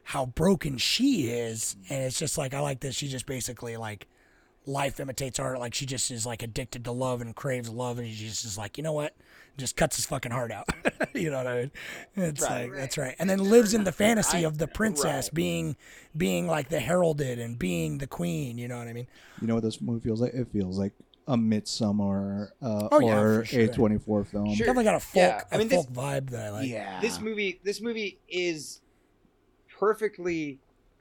[0.04, 1.76] how broken she is.
[1.88, 2.94] And it's just like, I like this.
[2.94, 4.06] She just basically like,
[4.68, 5.58] life imitates art.
[5.58, 8.58] Like she just is like addicted to love and craves love, and she just is
[8.58, 9.16] like, you know what?
[9.58, 10.68] Just cuts his fucking heart out.
[11.14, 11.70] you know what I mean?
[12.16, 12.70] It's Right.
[12.70, 13.14] like that's right.
[13.18, 15.34] And then lives in the fantasy of the princess right.
[15.34, 15.76] being
[16.16, 18.56] being like the heralded and being the queen.
[18.56, 19.08] You know what I mean?
[19.40, 20.32] You know what this movie feels like?
[20.32, 20.92] It feels like
[21.26, 23.62] a Midsommar uh, Oh, yeah, or sure.
[23.64, 24.54] a twenty four film.
[24.54, 24.64] Sure.
[24.66, 26.68] Definitely got a folk Yeah, I a mean, this- folk vibe that I like.
[26.68, 28.80] Yeah, this movie this movie is
[29.78, 30.60] perfectly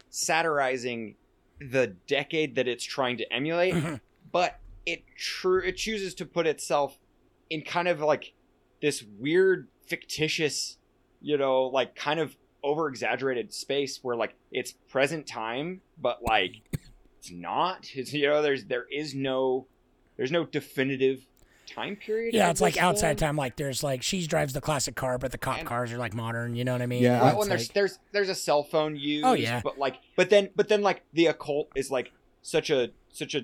[0.10, 1.16] satirizing
[1.60, 4.00] the decade that it's trying to emulate Mhm.
[4.32, 7.00] but it true it chooses to put itself
[7.50, 8.34] in kind of like
[8.82, 10.78] this weird fictitious
[11.22, 16.62] you know like kind of over exaggerated space where like it's present time but like
[17.20, 19.66] it's not it's you know there's there is no
[20.18, 21.26] there's no definitive
[21.68, 22.34] time period.
[22.34, 23.36] Yeah, it's like this outside time.
[23.36, 26.14] Like there's like she drives the classic car, but the cop And- cars are like
[26.14, 26.56] modern.
[26.56, 27.04] You know what I mean?
[27.04, 29.26] Yeah, Well, It's and there's like- there's there's a cell phone used.
[29.26, 29.60] Oh, yeah.
[29.64, 33.42] but like but then but then like the occult is like such a such a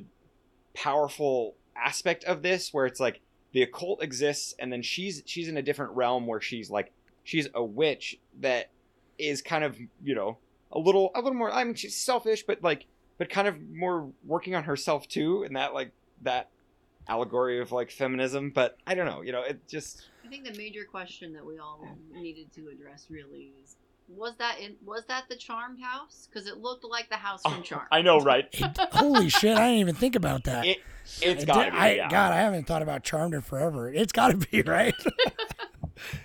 [0.74, 3.22] powerful aspect of this where it's like
[3.54, 6.92] the occult exists and then she's she's in a different realm where she's like
[7.24, 8.70] she's a witch that
[9.18, 10.38] is kind of you know
[10.72, 12.86] a little a little more I mean she's selfish but like
[13.18, 15.92] but kind of more working on herself too and that like
[16.24, 16.50] that
[17.08, 20.58] allegory of like feminism but I don't know you know it just I think the
[20.58, 23.76] major question that we all needed to address really is
[24.08, 26.28] was that in was that the charmed house?
[26.32, 27.88] Because it looked like the house from oh, Charmed.
[27.92, 29.58] I know right It- holy shit!
[29.58, 30.66] I didn't even think about that.
[30.66, 30.78] it
[31.22, 32.10] it's It got to did- be I, yeah.
[32.10, 33.92] God, I haven't thought about Charmed in forever.
[33.92, 34.96] It's got to be right.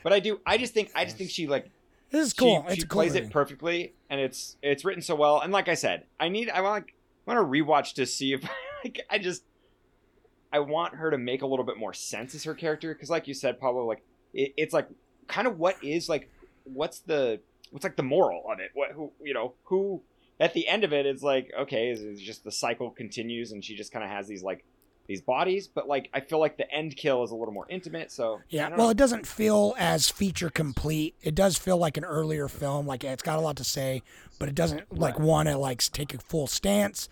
[0.03, 0.41] But I do.
[0.45, 0.91] I just think.
[0.95, 1.71] I just think she like.
[2.11, 2.63] this is cool.
[2.67, 3.27] She, it's she cool plays movie.
[3.27, 5.41] it perfectly, and it's it's written so well.
[5.41, 6.49] And like I said, I need.
[6.51, 6.87] I want.
[7.27, 8.43] I want to rewatch to see if
[8.85, 9.45] like I just.
[10.53, 13.29] I want her to make a little bit more sense as her character because, like
[13.29, 14.03] you said, Pablo, like
[14.33, 14.89] it, it's like
[15.29, 16.29] kind of what is like
[16.65, 17.39] what's the
[17.71, 18.71] what's like the moral of it?
[18.75, 20.03] What who you know who
[20.41, 23.65] at the end of it is like okay, is it's just the cycle continues and
[23.65, 24.65] she just kind of has these like
[25.07, 28.13] these bodies, but like I feel like the end kill is a little more intimate.
[28.13, 28.89] So Yeah, well, know.
[28.91, 31.15] it doesn't feel as feature complete.
[31.23, 32.87] It does feel like an earlier film.
[32.87, 34.03] Like it's got a lot to say,
[34.39, 37.09] but it doesn't like want to like take a full stance.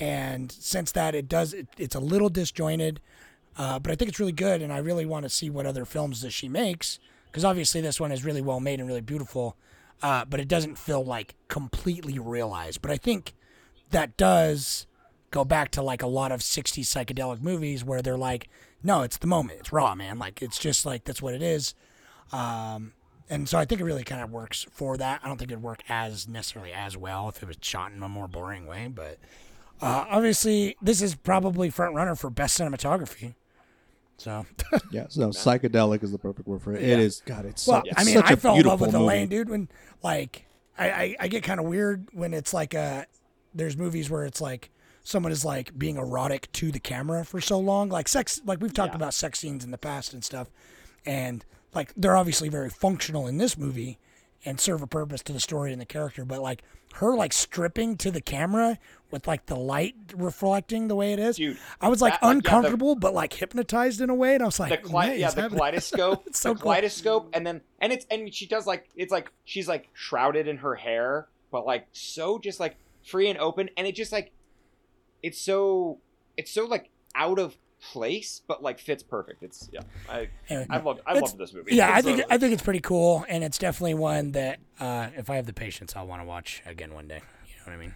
[0.00, 1.52] And since that, it does.
[1.52, 3.00] It, it's a little disjointed,
[3.56, 4.62] uh, but I think it's really good.
[4.62, 6.98] And I really want to see what other films that she makes
[7.34, 9.56] because obviously this one is really well made and really beautiful.
[10.04, 12.82] Uh, but it doesn't feel like completely realized.
[12.82, 13.32] But I think
[13.90, 14.86] that does
[15.30, 18.50] go back to like a lot of 60s psychedelic movies where they're like,
[18.82, 19.60] no, it's the moment.
[19.60, 20.18] It's raw, man.
[20.18, 21.74] Like, it's just like, that's what it is.
[22.32, 22.92] Um,
[23.30, 25.22] and so I think it really kind of works for that.
[25.24, 28.08] I don't think it'd work as necessarily as well if it was shot in a
[28.08, 28.92] more boring way.
[28.94, 29.18] But
[29.80, 33.36] uh, obviously, this is probably front runner for best cinematography.
[34.16, 34.46] So,
[34.90, 36.82] Yeah, so psychedelic is the perfect word for it.
[36.82, 37.22] It is.
[37.26, 39.04] God, it's, well, so, it's I mean, such I a fell in love with movie.
[39.04, 39.48] Elaine, dude.
[39.48, 39.68] When
[40.02, 40.46] like,
[40.78, 43.06] I I, I get kind of weird when it's like a
[43.54, 44.70] there's movies where it's like
[45.02, 48.40] someone is like being erotic to the camera for so long, like sex.
[48.44, 48.96] Like we've talked Yeah.
[48.96, 50.48] about sex scenes in the past and stuff,
[51.04, 53.98] and like they're obviously very functional in this movie
[54.44, 56.24] and serve a purpose to the story and the character.
[56.24, 56.62] But like
[56.98, 58.78] her like stripping to the camera
[59.10, 62.22] with like the light reflecting the way it is, Dude, I was like that- like,
[62.22, 65.18] yeah, the- uncomfortable, but like hypnotized in a way, and I was like, the nice,
[65.18, 66.62] yeah the kaleidoscope It's so the cool.
[66.72, 70.58] kaleidoscope and then and it's and she does like it's like she's like shrouded in
[70.58, 74.32] her hair but like so just like free and open and it just like
[75.22, 75.98] it's so
[76.36, 77.56] it's so like out of
[77.92, 80.66] place but like fits perfect it's yeah i Anyway.
[80.70, 83.24] i love i love this movie Yeah, I think uh, I think it's pretty cool,
[83.28, 86.62] and it's definitely one that uh, if I have the patience, I'll want to watch
[86.66, 87.20] again one day.
[87.46, 87.94] You know what I mean?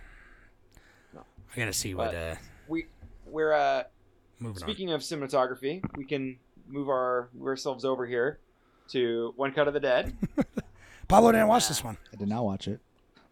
[1.15, 1.20] No.
[1.55, 2.15] I gotta see what.
[2.15, 2.35] Uh,
[2.69, 2.86] we
[3.27, 3.85] we're uh
[4.39, 6.39] moving speaking of cinematography we can
[6.69, 8.39] move our move ourselves over here
[8.89, 10.15] to one cut of the dead.
[11.09, 11.97] Pablo didn't watch this one.
[12.12, 12.81] I did not watch it.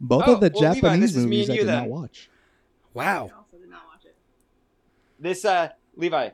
[0.00, 1.78] Both Oh, of the well, Japanese this is me movies and I you did then.
[1.82, 2.30] not watch.
[2.94, 3.04] Wow.
[3.32, 4.16] I also did not watch it.
[5.20, 6.30] this uh levi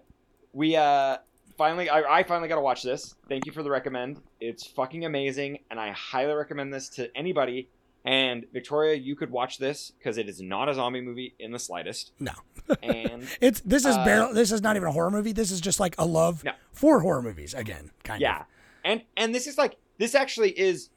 [0.52, 1.16] we uh
[1.56, 5.04] finally I, I finally got to watch this thank you for the recommend it's fucking
[5.04, 7.68] amazing and i highly recommend this to anybody
[8.04, 11.58] and victoria you could watch this because it is not a zombie movie in the
[11.58, 12.32] slightest No.
[12.82, 14.34] and It's this is Uh, barely.
[14.34, 15.32] This is not even a horror movie.
[15.32, 16.52] This is just like a love No.
[16.72, 18.46] for horror movies again, kind yeah of.
[18.84, 20.90] Yeah, and and this is like this actually is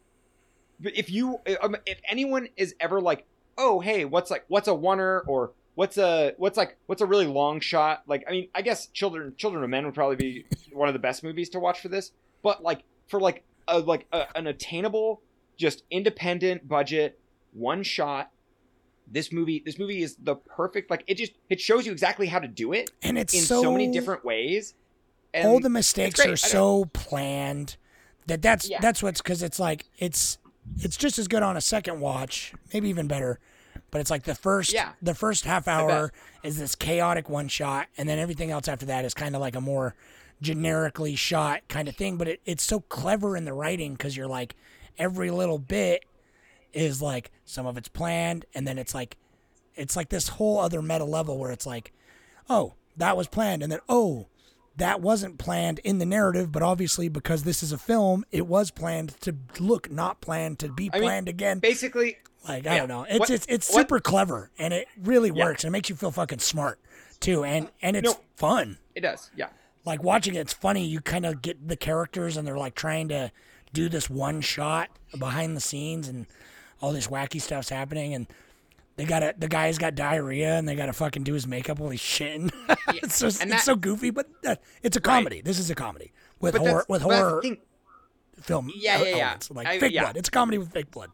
[0.83, 3.25] if you if anyone is ever like
[3.57, 7.27] oh hey what's like what's a oneer or what's a what's like what's a really
[7.27, 10.87] long shot like i mean i guess children children of men would probably be one
[10.87, 12.11] of the best movies to watch for this
[12.41, 15.21] but like for like a like a, an attainable
[15.57, 17.19] just independent budget
[17.53, 18.31] one shot
[19.07, 22.39] this movie this movie is the perfect like it just it shows you exactly how
[22.39, 24.73] to do it And it's in so, so, many different ways
[25.33, 27.77] and all the mistakes are so planned
[28.27, 28.79] that that's Yeah.
[28.81, 30.39] that's what's because it's like it's
[30.79, 33.39] it's just as good on a second watch, maybe even better.
[33.95, 34.89] But it's like the first Yeah.
[35.01, 36.11] the first half hour
[36.43, 39.55] is this chaotic one shot, and then everything else after that is kind of like
[39.55, 39.95] a more
[40.41, 42.17] generically shot kind of thing.
[42.17, 44.53] But it, it's so clever in the writing because you're like
[44.97, 46.03] every little bit
[46.73, 49.15] is like some of it's planned, and then it's like
[49.75, 51.93] it's like this whole other meta level where it's like,
[52.49, 54.27] oh, that was planned, and then oh,
[54.75, 58.71] that wasn't planned in the narrative, but obviously because this is a film, it was
[58.71, 61.59] planned to look not planned to be I mean, planned again.
[61.59, 62.17] basically
[62.47, 62.77] Like I yeah.
[62.79, 65.45] don't know, it's What- it's it's what- super clever and it really Yeah.
[65.45, 66.79] works and it makes you feel fucking smart
[67.19, 68.19] too, and and it's No.
[68.35, 68.77] fun.
[68.93, 69.47] it does yeah
[69.85, 70.85] Like watching it, it's funny.
[70.85, 73.31] You kind of get the characters and they're like trying to
[73.73, 76.25] do this one shot behind the scenes and
[76.81, 78.27] all this wacky stuff's happening and
[78.97, 81.79] They got to the guy's got diarrhea and they got to fucking do his makeup
[81.79, 82.49] while he's shitting.
[82.89, 85.41] it's so And it's so goofy, but uh, it's a comedy.
[85.41, 87.41] This is a comedy with But horror with but that's the horror
[88.41, 88.71] film.
[88.75, 89.37] Yeah, yeah, yeah.
[89.49, 90.03] Like I- fake yeah.
[90.03, 90.17] blood.
[90.17, 91.09] It's a comedy with fake blood.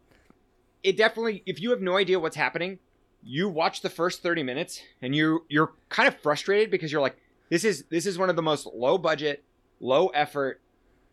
[0.83, 2.79] It definitely if you have no idea what's happening
[3.23, 7.17] you watch the first 30 minutes and you you're kind of frustrated because you're like
[7.49, 9.43] this is this is one of the most low budget
[9.79, 10.61] low effort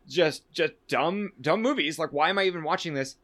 [0.09, 1.99] just just dumb dumb movies.
[1.99, 3.16] Like why am i even watching this?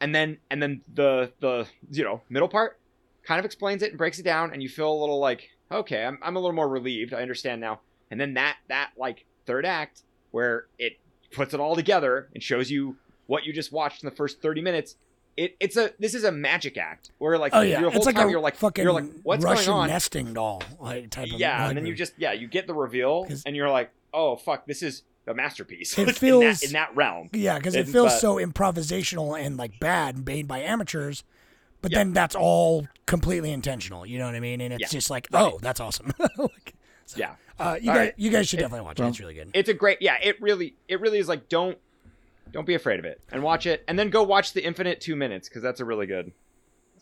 [0.00, 2.78] And then and then the the you know middle part
[3.22, 6.04] kind of explains it and breaks it down and you feel a little like okay
[6.04, 7.14] i'm, I'm a little more relieved.
[7.14, 7.80] I understand now.
[8.10, 10.02] And then that that like third act
[10.32, 10.98] where it
[11.30, 12.96] puts it all together and shows you
[13.26, 14.96] what you just watched in the first 30 minutes
[15.36, 18.06] it, it's a this is a magic act where like Oh yeah, your whole it's
[18.06, 21.10] like time a you're like fucking you're like what's Russian going on nesting doll like
[21.10, 23.70] type of yeah like and then you just yeah you get the reveal and you're
[23.70, 27.56] like oh fuck this is a masterpiece It in, that, feels- in that realm Yeah,
[27.58, 31.24] because it feels but- so improvisational and like bad made by amateurs,
[31.80, 31.98] but Yeah.
[31.98, 34.04] then that's all completely intentional.
[34.04, 34.60] You know what I mean?
[34.60, 34.88] And it's Yeah.
[34.88, 35.42] just like, Right.
[35.52, 36.12] oh, that's awesome.
[36.38, 36.74] like,
[37.06, 38.14] so, yeah uh, you All guys, right.
[38.16, 39.04] you guys should It- definitely watch it.
[39.06, 39.50] It's really good.
[39.54, 41.78] it's a great yeah it really it really is like don't
[42.54, 45.14] don't be afraid of it and watch it and then go watch the infinite two
[45.16, 46.32] minutes because that's a really good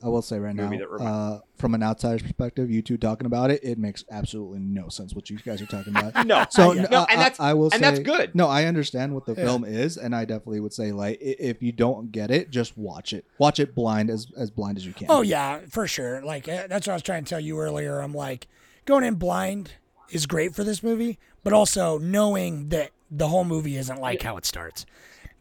[0.04, 3.52] I will say right now, Movie uh, from an outsider's perspective, you two talking about
[3.52, 6.26] it, it makes absolutely no sense what you guys are talking about.
[6.26, 6.88] no So Yeah.
[6.90, 8.34] No, and that's- I, I will and say that's good.
[8.34, 9.44] No, I understand what the Yeah.
[9.44, 13.12] film is, and I definitely would say like if you don't get it, just watch
[13.12, 13.24] it.
[13.38, 15.06] Watch it blind as as blind as you can.
[15.08, 16.20] Oh yeah, for sure.
[16.20, 18.00] Like uh, that's what I was trying to tell you earlier.
[18.00, 18.48] I'm like
[18.86, 19.74] going in blind
[20.10, 24.36] is great for this movie, but also knowing that the whole movie isn't like how
[24.36, 24.84] it starts.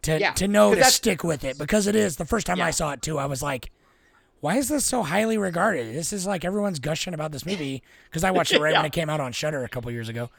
[0.04, 2.16] To Yeah, to know 'cause to stick with it because it is.
[2.18, 3.72] The first time I saw it too, I was like.
[4.40, 5.94] Why is this so highly regarded?
[5.96, 8.80] This is like everyone's gushing about this movie because I watched it right Yeah.
[8.80, 10.32] when it came out on Shudder a couple years ago,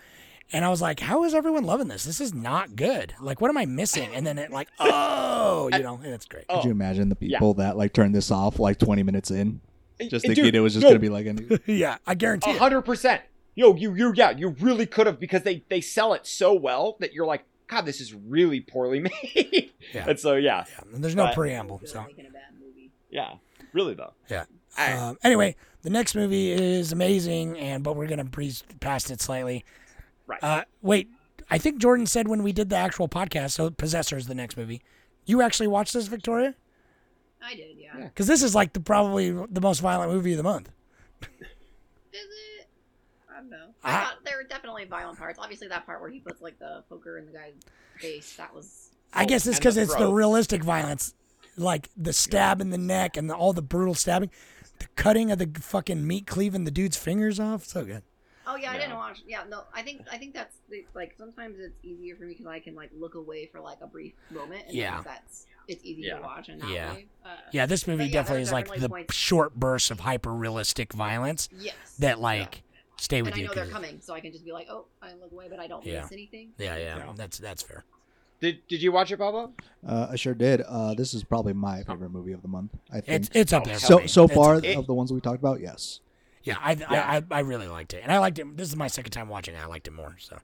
[0.53, 2.03] and I was like, "How is everyone loving this?
[2.03, 3.15] This is not good.
[3.21, 6.25] Like, what am I missing?" And then it like, uh, oh, you know, and it's
[6.27, 6.47] great.
[6.49, 7.39] oh Could you imagine the yeah.
[7.39, 9.61] people that like turned this off like 20 minutes in,
[10.01, 11.47] just And thinking dude, it was just no, gonna be like any.
[11.73, 13.23] yeah, I guarantee A hundred percent.
[13.55, 16.97] Yo, you you yeah, you really could have because they they sell it so well
[16.99, 19.71] that you're like, God, this is really poorly made.
[19.95, 20.09] Yeah.
[20.09, 22.01] And so yeah, Yeah, and there's no But- preamble, so.
[22.01, 22.91] at making a bad movie.
[23.11, 23.35] yeah,
[23.73, 24.13] really though.
[24.31, 24.45] Yeah.
[24.79, 24.99] All right.
[24.99, 29.65] Um, anyway, the next movie is amazing, and but we're gonna breeze past it slightly.
[30.27, 30.43] Right.
[30.43, 31.09] Uh, wait,
[31.51, 34.57] I think Jordan said when we did the actual podcast, so Possessor is the next
[34.57, 34.83] movie.
[35.27, 36.55] You actually watched this, Victoria?
[37.45, 37.99] I did, yeah.
[37.99, 38.05] Yeah.
[38.05, 40.71] Because this is like the probably the most violent movie of the month.
[43.85, 43.95] Is it?
[43.95, 43.97] I.
[43.97, 45.39] I- I thought there were definitely violent parts.
[45.39, 47.55] Obviously, that part where he puts like the poker in the guy's
[48.01, 48.91] face, that was.
[49.13, 51.15] I Oh, guess it's because the it's the realistic violence,
[51.57, 54.31] like the stab in the neck and the, all the brutal stabbing,
[54.79, 57.65] the cutting of the fucking meat cleaving the dude's fingers off.
[57.65, 58.03] So good.
[58.47, 59.23] Oh yeah, I didn't watch.
[59.27, 60.57] Yeah, no, I think I think that's
[60.95, 63.87] like sometimes it's easier for me because I can like look away for like a
[63.87, 64.65] brief moment.
[64.67, 64.97] And Yeah.
[64.97, 66.17] yeah, that's it's easy Yeah.
[66.17, 66.95] to watch in that Yeah.
[67.25, 69.91] Uh, Yeah, this movie But yeah, definitely there's is like definitely the points- short bursts
[69.93, 71.75] of hyper realistic violence Yes.
[72.01, 72.63] that like
[73.03, 73.49] stay with And with I you.
[73.49, 75.67] know they're coming, so I can just be like, oh, I look away, but I
[75.67, 76.03] don't Yeah.
[76.03, 76.53] miss anything.
[76.59, 77.13] Yeah, yeah, Yeah.
[77.17, 77.85] that's that's fair.
[78.41, 79.53] Did did you watch it, Pablo?
[79.87, 80.63] Uh, I sure did.
[80.63, 82.73] Uh, this is probably my favorite movie of the month.
[82.91, 83.09] I think.
[83.09, 83.79] It's it's up Oh, there.
[83.79, 84.07] so me.
[84.09, 86.01] so It's far up of the ones we talked about, yes.
[86.43, 86.87] yeah, I, Yeah.
[86.91, 88.57] I I I really liked it, and I liked it.
[88.57, 89.61] This is my second time watching it.
[89.63, 90.17] I liked it more.
[90.19, 90.39] So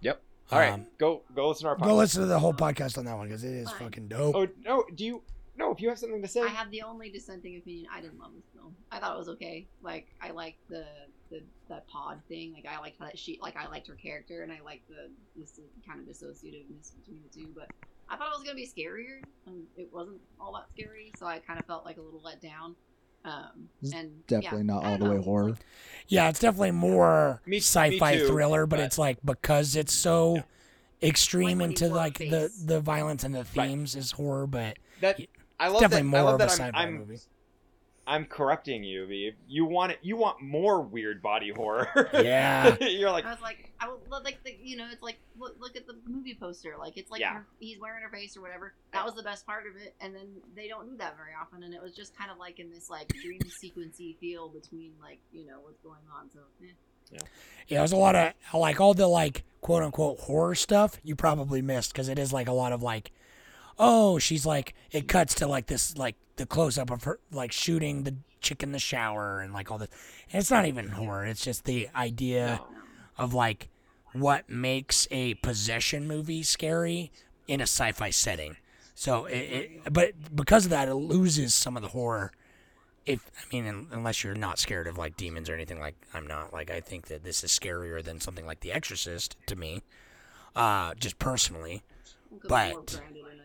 [0.00, 0.22] Yep.
[0.50, 1.84] All right, Um, go go listen to our podcast.
[1.84, 3.78] go listen to the whole podcast on that one because it is Fine.
[3.78, 4.34] fucking dope.
[4.34, 5.22] Oh no, do you
[5.56, 5.70] no?
[5.70, 7.86] If you have something to say, I have the only dissenting opinion.
[7.92, 8.74] I didn't love this film.
[8.90, 9.66] I thought it was okay.
[9.82, 10.84] Like I liked the
[11.32, 12.52] the that pod thing.
[12.52, 15.10] Like I liked how that she like I liked her character and I liked the
[15.36, 17.48] this kind of dissociativeness between the two.
[17.56, 17.68] But
[18.08, 21.10] I thought it was gonna be scarier and it wasn't all that scary.
[21.18, 22.76] So I kind of felt like a little let down.
[23.24, 25.22] Um, and Definitely yeah, not all don't the way know.
[25.22, 25.56] horror.
[26.08, 29.92] Yeah, it's definitely more Me- me sci-fi too, thriller, but, but- it's like because it's
[29.92, 30.42] so Yeah.
[31.08, 32.62] extreme Like when into like the face.
[32.64, 33.68] the violence and the Right.
[33.68, 35.20] themes is horror, but that
[35.60, 36.16] I love definitely that.
[36.16, 37.18] I more love of a that I'm, sci-fi I'm movie.
[38.12, 39.34] I'm corrupting you, Viv.
[39.48, 39.98] You want it.
[40.02, 41.88] You want more weird body horror.
[42.12, 42.76] Yeah.
[42.80, 45.76] You're like, I was like, I was like, the, you know, it's like look, look
[45.76, 46.74] at the movie poster.
[46.78, 47.34] Like it's like Yeah.
[47.36, 48.74] her, he's wearing her face or whatever.
[48.92, 51.62] That was the best part of it, and then they don't do that very often,
[51.62, 55.18] and it was just kind of like in this like dream sequency feel between like
[55.32, 56.30] you know what's going on.
[56.30, 57.18] So eh.
[57.68, 61.62] Yeah, there's a lot of like all the like quote unquote horror stuff you probably
[61.62, 63.12] missed because it is like a lot of like,
[63.82, 67.52] oh, she's like it cuts to like this like the close up of her like
[67.52, 69.88] shooting the chick in the shower and like all this.
[70.32, 71.26] And it's not even horror.
[71.26, 72.60] It's just the idea
[73.18, 73.68] of like
[74.12, 77.10] what makes a possession movie scary
[77.48, 78.56] in a sci-fi setting.
[78.94, 79.36] So it,
[79.84, 82.32] it but because of that, it loses some of the horror.
[83.04, 86.26] If I mean, un- unless you're not scared of like demons or anything like I'm
[86.26, 86.52] not.
[86.52, 89.82] Like I think that this is scarier than something like The Exorcist to me,
[90.54, 91.82] uh, just personally.
[92.48, 93.00] But-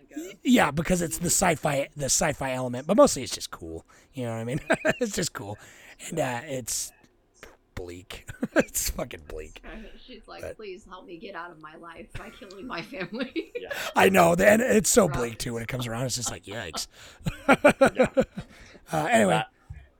[0.08, 3.34] grounded in like a Yeah, because it's the sci-fi the sci-fi element, but mostly it's
[3.34, 3.86] just cool.
[4.14, 4.60] You know what I mean?
[5.00, 5.58] it's just cool,
[6.10, 6.92] and uh, it's
[7.76, 8.28] bleak.
[8.56, 9.62] it's fucking bleak.
[10.06, 13.52] She's like, But- please help me get out of my life by killing my family.
[13.60, 13.70] yeah.
[13.96, 16.06] I know, and it's so bleak too when it comes around.
[16.06, 16.88] It's just like yikes.
[17.48, 19.44] uh, anyway,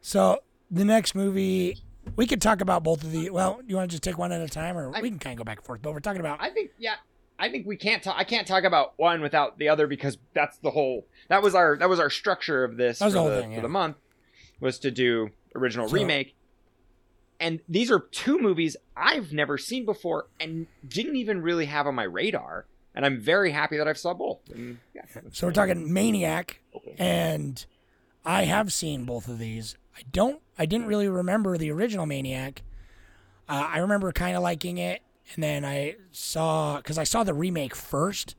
[0.02, 0.40] so
[0.72, 1.78] the next movie
[2.16, 3.30] we could talk about both of the.
[3.30, 5.34] Well, you want to just take one at a time, or I- we can kind
[5.34, 5.82] of go back and forth.
[5.82, 6.42] But we're talking about.
[6.42, 6.96] I think yeah.
[7.40, 8.16] I think we can't talk.
[8.18, 11.06] I can't talk about one without the other because that's the whole.
[11.30, 13.98] That was our that was our structure of this for, the thing, for the month
[14.60, 16.36] was to do original So- remake.
[17.40, 21.94] And these are two movies I've never seen before and didn't even really have on
[21.94, 22.66] my radar.
[22.96, 24.40] And I'm very happy that I've saw both.
[24.50, 26.62] And, yeah, So we're talking Maniac,
[26.98, 27.64] and
[28.26, 29.76] I have seen both of these.
[29.96, 30.42] I don't.
[30.58, 32.64] I didn't really remember the original Maniac.
[33.48, 37.34] Uh, I remember kind of liking it, and then I saw because I saw the
[37.34, 38.36] remake first,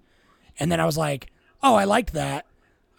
[0.59, 1.31] and then I was like,
[1.63, 2.47] "Oh, I liked that.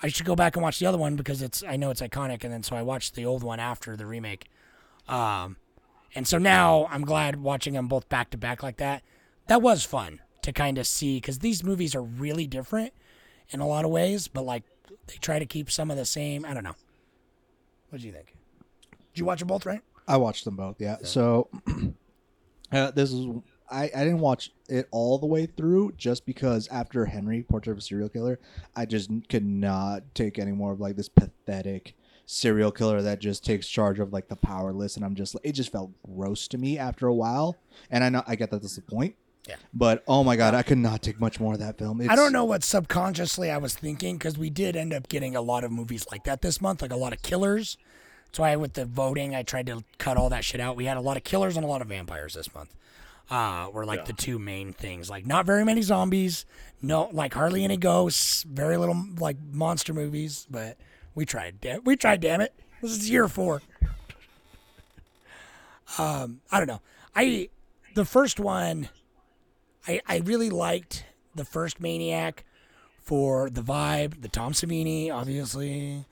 [0.01, 2.43] I should go back and watch the other one because it's I know it's iconic."
[2.43, 4.47] And then so I watched the old one after the remake.
[5.07, 5.57] Um,
[6.15, 9.03] and so now I'm glad watching them both back to back like that.
[9.47, 12.93] That was fun to kind of see because these movies are really different
[13.49, 14.63] in a lot of ways, but like
[15.07, 16.45] they try to keep some of the same.
[16.45, 16.75] I don't know.
[17.89, 18.35] What do you think?
[19.13, 19.81] Did you watch them both, right?
[20.07, 20.79] I watched them both.
[20.79, 20.97] Yeah.
[21.03, 21.49] So
[22.71, 23.27] uh, this is
[23.71, 27.77] I, I didn't watch it all the way through just because after Henry Portrait of
[27.79, 28.39] a Serial Killer,
[28.75, 33.43] I just could not take any more of like this pathetic serial killer that just
[33.43, 36.77] takes charge of like the powerless, and I'm just it just felt gross to me
[36.77, 37.55] after a while.
[37.89, 39.15] And I know I get that that's the point.
[39.47, 39.55] Yeah.
[39.73, 42.01] But oh my god, I could not take much more of that film.
[42.01, 45.35] It's, I don't know what subconsciously I was thinking because we did end up getting
[45.35, 47.77] a lot of movies like that this month, like a lot of killers.
[48.27, 50.75] That's why with the voting, I tried to cut all that shit out.
[50.75, 52.75] We had a lot of killers and a lot of vampires this month.
[53.29, 55.09] Uh, were like the two main things.
[55.09, 56.45] Like not very many zombies,
[56.81, 60.47] no, like hardly any ghosts, very little like monster movies.
[60.49, 60.77] But
[61.13, 61.61] we tried.
[61.61, 62.21] da- We tried.
[62.21, 63.61] Damn it, this is year four.
[65.97, 66.81] Um, I don't know.
[67.15, 67.49] I
[67.95, 68.89] the first one,
[69.87, 72.45] I I really liked the first Maniac
[73.01, 76.05] for the vibe, the Tom Savini, obviously.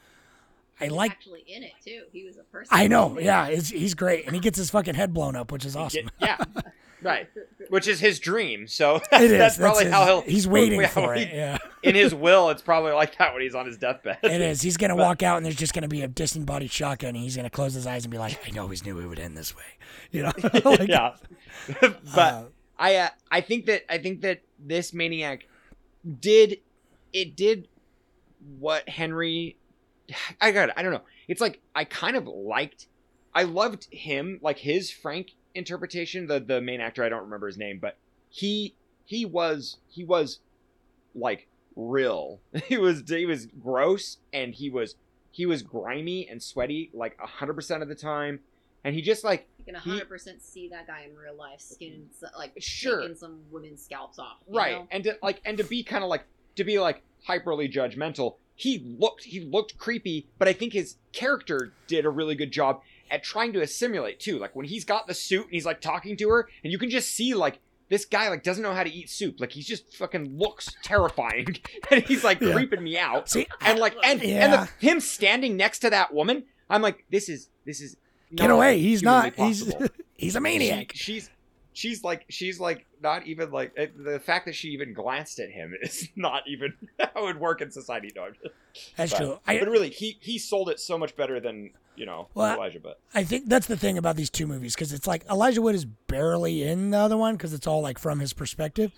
[0.79, 1.11] I He's like.
[1.11, 2.03] actually in it too.
[2.11, 2.67] He was a person.
[2.71, 5.65] I know, yeah, it's, he's great, and he gets his fucking head blown up, which
[5.65, 6.09] is awesome.
[6.19, 6.37] yeah,
[7.01, 7.27] right.
[7.69, 8.67] Which is his dream.
[8.67, 9.31] So It is.
[9.31, 10.21] that's probably his- how he'll.
[10.21, 11.33] He's waiting how for he- it.
[11.33, 14.17] Yeah, In his will, it's probably like that when he's on his deathbed.
[14.23, 14.61] it is.
[14.61, 17.49] He's gonna walk out, and there's just gonna be a disembodied shotgun, and he's gonna
[17.49, 19.63] close his eyes and be like, "I always knew it would end this way,"
[20.11, 20.31] you know?
[20.65, 21.15] Like, yeah.
[21.81, 22.43] but uh,
[22.77, 25.45] I uh, I think that I think that this maniac
[26.19, 26.59] did
[27.13, 27.67] it did
[28.59, 29.57] what Henry
[30.41, 30.75] I got it.
[30.77, 31.01] I don't know.
[31.27, 32.87] It's like I kind of liked
[33.33, 37.57] I loved him like his frank interpretation the the main actor I don't remember his
[37.57, 37.97] name but
[38.29, 38.75] he
[39.05, 40.39] he was he was
[41.15, 42.39] like real.
[42.67, 44.95] He was he was gross and he was
[45.31, 48.39] he was grimy and sweaty like 100% of the time
[48.83, 52.09] and he just like You can 100 percent see that guy in real life, skinning
[52.37, 53.01] like Sure.
[53.01, 54.37] taking some women's scalps off.
[54.47, 54.87] right know?
[54.91, 56.23] and to like and to be kind of like
[56.55, 61.73] to be like hyperly judgmental he looked he looked creepy but i think his character
[61.87, 62.81] did a really good job
[63.11, 66.15] at trying to assimilate too like when he's got the suit and he's like talking
[66.17, 67.59] to her and you can just see like
[67.89, 71.47] this guy like doesn't know how to eat soup like he's just fucking looks terrifying
[71.91, 72.53] and he's like Yeah.
[72.53, 76.43] creeping me out see, and like and and the, him standing next to that woman
[76.69, 77.95] i'm like this is this is
[78.35, 78.79] get away.
[78.79, 79.33] He's not.
[79.35, 79.73] He's
[80.17, 80.91] he's a maniac.
[80.93, 81.29] she, she's
[81.77, 85.51] she's like she's like not even like eh, the fact that she even glanced at
[85.51, 88.11] him is not even how it would work in society.
[88.15, 88.55] No, just-
[88.95, 89.39] That's but, true.
[89.45, 92.79] I, but really, he he sold it so much better than you know Well, Elijah.
[92.79, 95.75] But I think that's the thing about these two movies because it's like Elijah Wood
[95.75, 98.91] is barely in the other one because it's all like from his perspective.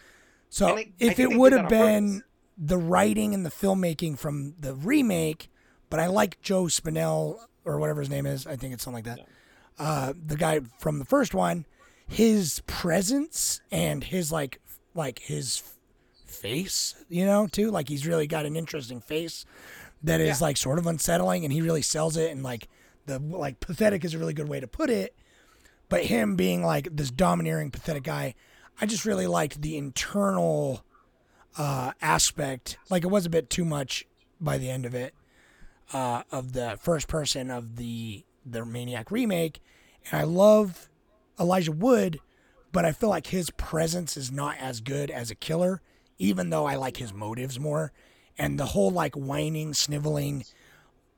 [0.50, 2.24] So I- I if think it would have been
[2.58, 5.50] the writing and the filmmaking from the remake,
[5.90, 8.48] but I like Joe Spinell or whatever his name is.
[8.48, 9.28] I think it's something like that.
[9.78, 11.66] Uh, the guy from the first one,
[12.10, 14.60] his presence and his like
[14.96, 15.62] like his
[16.26, 17.72] face, you know, too.
[17.72, 19.46] Like he's really got an interesting face
[20.04, 22.32] that is like sort of unsettling, and he really sells it.
[22.32, 22.68] And like
[23.06, 25.16] the like pathetic is a really good way to put it.
[25.88, 28.36] But him being like this domineering, pathetic guy,
[28.82, 30.84] I just really liked the internal
[31.58, 32.78] uh, aspect.
[32.90, 34.06] Like it was a bit too much
[34.42, 35.14] by the end of it
[35.94, 39.62] uh, of the first person of the the Maniac remake,
[40.10, 40.90] and I love
[41.40, 42.20] Elijah Wood,
[42.72, 45.82] but I feel like his presence is not as good as a killer,
[46.18, 47.92] even though I like his motives more.
[48.38, 50.46] And the whole like whining, sniveling,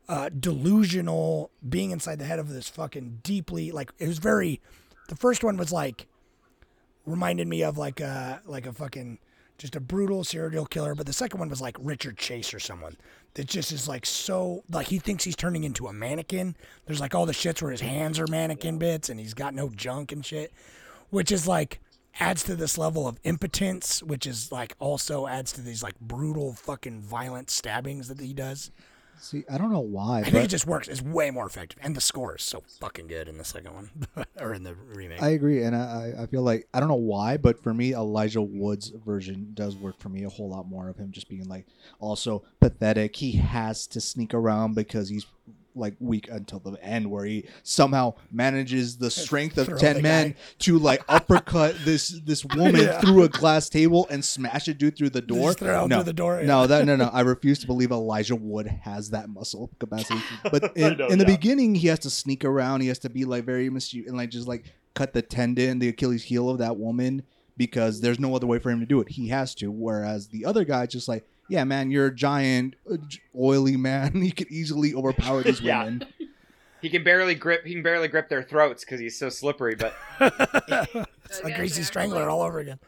[0.08, 4.60] uh, delusional being inside the head of this fucking deeply like it was very.
[5.08, 6.08] The first one was like
[7.06, 9.20] reminded me of like a like a fucking
[9.58, 10.96] just a brutal serial killer.
[10.96, 12.98] But the second one was like Richard Chase or someone
[13.36, 16.56] that just is like so like he thinks he's turning into a mannequin.
[16.86, 19.70] There's like all the shits where his hands are mannequin bits and he's got no
[19.70, 20.52] junk and shit,
[21.10, 21.80] which is like
[22.20, 26.54] adds to this level of impotence, which is like also adds to these like brutal
[26.54, 28.72] fucking violent stabbings that he does.
[29.22, 30.88] See, I don't know why, I but think it just works.
[30.88, 33.90] It's way more effective, and the score is so fucking good in the second one
[34.40, 35.22] or in the remake.
[35.22, 38.42] I agree, and I, I feel like I don't know why, but for me, Elijah
[38.42, 41.68] Wood's version does work for me a whole lot more of him just being like
[42.00, 43.16] also pathetic.
[43.16, 45.28] He has to sneak around because he's
[45.76, 50.30] like week until the end, where he somehow manages the strength of Throw ten men
[50.30, 50.36] guy.
[50.60, 53.00] to like uppercut this this woman Yeah.
[53.00, 55.56] through a glass table and smash a dude through the door.
[55.62, 56.48] No, through the door, yeah.
[56.48, 57.06] no, that no, no.
[57.14, 60.20] I refuse to believe Elijah Wood has that muscle capacity.
[60.44, 61.36] But in, know, in the yeah.
[61.36, 62.82] beginning, he has to sneak around.
[62.82, 65.90] He has to be like very mischievous and like just like cut the tendon, the
[65.90, 67.24] Achilles heel of that woman
[67.58, 69.10] because there's no other way for him to do it.
[69.10, 69.72] He has to.
[69.72, 72.96] Whereas the other guy just like, yeah, man, you're a giant, uh,
[73.38, 74.12] oily man.
[74.24, 75.84] You could easily overpower these Yeah.
[75.84, 76.08] women.
[76.82, 77.66] He can barely grip.
[77.66, 79.76] He can barely grip their throats because he's so slippery.
[79.76, 80.86] But it's I
[81.44, 82.80] like guess Greasy Strangler all over again.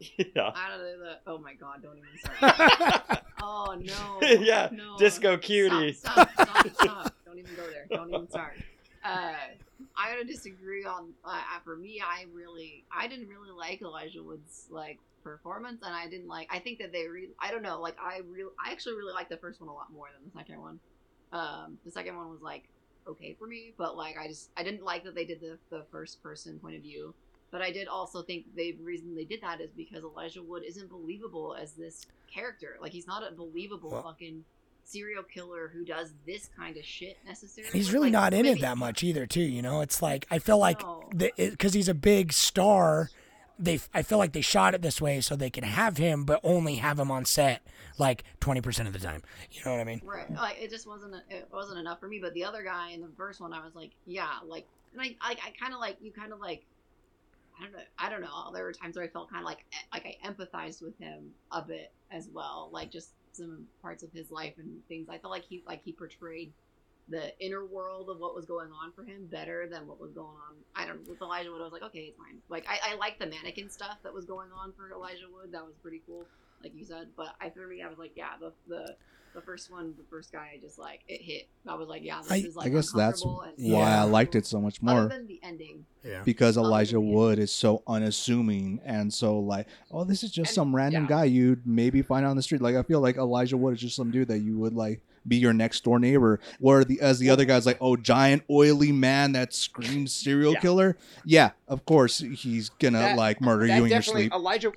[0.00, 0.80] yeah, I don't.
[0.80, 1.82] The, oh my god!
[1.82, 3.22] Don't even start.
[3.42, 4.26] oh no.
[4.26, 4.96] Yeah, No.
[4.98, 5.92] Disco Cutie.
[5.92, 7.14] Stop, stop, stop, stop.
[7.26, 7.86] Don't even go there.
[7.90, 8.54] Don't even start.
[9.04, 9.32] Uh,
[9.96, 11.12] I gotta disagree on.
[11.24, 15.94] Uh, uh, for me, I really, I didn't really like Elijah Wood's like performance, and
[15.94, 16.48] I didn't like.
[16.50, 17.28] I think that they re.
[17.40, 17.80] I don't know.
[17.80, 18.50] Like I real.
[18.64, 20.80] I actually really like the first one a lot more than the second one.
[21.32, 22.64] Um, the second one was like
[23.08, 25.84] okay for me, but like I just I didn't like that they did the the
[25.90, 27.14] first person point of view.
[27.50, 30.90] But I did also think the reason they did that is because Elijah Wood isn't
[30.90, 32.76] believable as this character.
[32.80, 34.44] Like he's not a believable Well- fucking
[34.86, 37.68] serial killer who does this kind of shit necessarily.
[37.70, 39.40] And he's really Like, not in it that much either, too.
[39.42, 41.02] You know, it's like I feel like No.
[41.36, 43.10] because he's a big star,
[43.58, 46.40] they I feel like they shot it this way so they can have him, but
[46.42, 47.62] only have him on set
[47.98, 49.22] like twenty percent of the time.
[49.50, 50.02] You know what I mean?
[50.04, 50.30] Right.
[50.32, 52.18] Like it just wasn't it wasn't enough for me.
[52.18, 55.16] But the other guy in the first one, I was like, yeah, like, and I
[55.20, 56.64] I, I kind of like you kind of like.
[57.58, 57.78] I don't know.
[57.98, 58.52] I don't know.
[58.52, 61.30] There were times where I felt kind of like eh, like I empathized with him
[61.50, 65.08] a bit as well, like just some parts of his life and things.
[65.08, 66.52] I felt like he like he portrayed
[67.08, 70.26] the inner world of what was going on for him better than what was going
[70.26, 70.56] on.
[70.74, 71.10] I don't know.
[71.10, 72.38] With Elijah Wood, I was like, okay, it's fine.
[72.48, 75.52] Like I, I like the mannequin stuff that was going on for Elijah Wood.
[75.52, 76.24] That was pretty cool,
[76.62, 77.08] like you said.
[77.16, 78.96] But I for me, I was like, yeah, the the
[79.34, 81.48] the first one, the first guy, I just like it hit.
[81.68, 84.00] I was like, yeah, this I- is like I guess that's uncomfortable why Yeah.
[84.02, 85.08] I liked it so much Other more.
[85.08, 86.22] than the ending, Yeah.
[86.24, 90.74] because Elijah Wood is so unassuming and so like, oh, this is just And- some
[90.74, 91.08] random yeah.
[91.08, 92.62] guy you'd maybe find on the street.
[92.62, 95.36] Like I feel like Elijah Wood is just some dude that you would like be
[95.36, 96.40] your next door neighbor.
[96.58, 100.60] Where the as the other guy's like, oh, giant oily man that screams serial Yeah.
[100.60, 100.96] killer.
[101.26, 104.32] Yeah, of course he's gonna That- like murder you in your sleep.
[104.32, 104.72] Elijah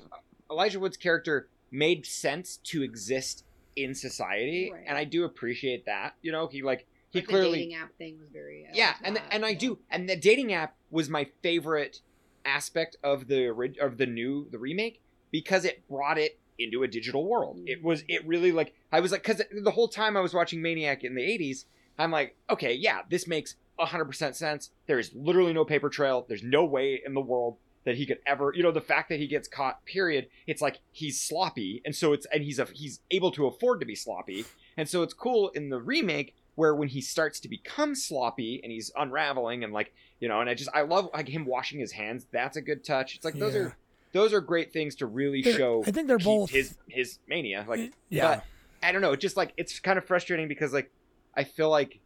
[0.52, 3.44] Elijah Wood's character made sense to exist
[3.76, 4.84] in society, Right.
[4.88, 6.16] and I do appreciate that.
[6.22, 8.96] You know, he like he like clearly the dating app thing was very I yeah
[9.04, 9.58] and that, and i yeah.
[9.58, 12.02] do and the dating app was my favorite
[12.46, 15.02] aspect of the of the new the remake
[15.32, 17.84] because it brought it into a digital world it mm.
[17.84, 21.04] was it really like i was like because the whole time i was watching maniac
[21.04, 21.66] in the 80s
[21.98, 26.66] i'm like okay yeah this makes 100% sense there's literally no paper trail there's no
[26.66, 27.56] way in the world
[27.86, 30.80] that he could ever you know the fact that he gets caught period it's like
[30.92, 34.46] he's sloppy and so it's and he's a he's able to afford to be sloppy
[34.78, 38.72] and so it's cool in the remake where when he starts to become sloppy and
[38.72, 41.94] he's unraveling and like you know, and I just I love like him washing his
[41.94, 42.28] hands.
[42.34, 43.16] That's a good touch.
[43.16, 43.60] It's like those Yeah.
[43.62, 43.78] are
[44.12, 45.82] those are great things to really They're- show.
[45.88, 47.66] I think they're he- both- his his mania.
[47.66, 48.28] Like Yeah.
[48.36, 48.44] but
[48.86, 49.14] I don't know.
[49.14, 50.92] It's just like it's kind of frustrating because like
[51.34, 52.00] I feel like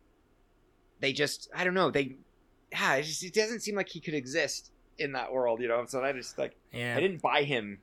[0.99, 2.17] they just I don't know they
[2.71, 5.59] yeah it just it doesn't seem like he could exist in that world.
[5.61, 6.95] You know, so I just like Yeah.
[6.97, 7.79] I didn't buy him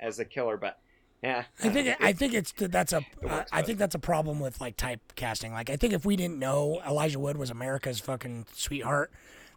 [0.00, 0.78] as a killer, but
[1.22, 1.44] yeah.
[1.62, 4.60] I think it- I think it's that's a works, I think that's a problem with
[4.60, 5.52] like typecasting.
[5.52, 9.10] Like I think if we didn't know Elijah Wood was America's fucking sweetheart,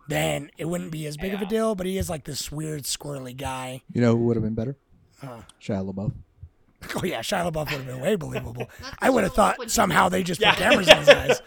[0.08, 1.76] then it wouldn't be as big of a deal.
[1.76, 3.82] But he is like this weird squirrely guy.
[3.94, 4.78] You know who would have been better?
[5.22, 5.40] Huh.
[5.62, 6.14] Shia LaBeouf.
[6.96, 8.70] Oh yeah, Shia LaBeouf would have been way believable.
[9.00, 10.52] I would have thought would- somehow they just Yeah.
[10.52, 11.42] put cameras in his eyes.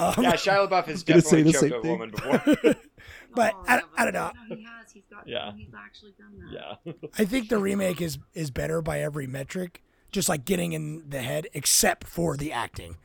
[0.00, 2.42] Um, yeah, Shia LaBeouf has gonna definitely choked a woman before.
[3.36, 4.32] But Oh, I- yeah, I don't know.
[4.48, 4.90] no, he has.
[4.92, 5.28] He's got.
[5.28, 5.52] Yeah.
[5.56, 6.78] He's actually done that.
[6.94, 7.04] yeah.
[7.18, 11.20] I think the remake is is better by every metric, just like getting in the
[11.22, 12.96] head, except for the acting.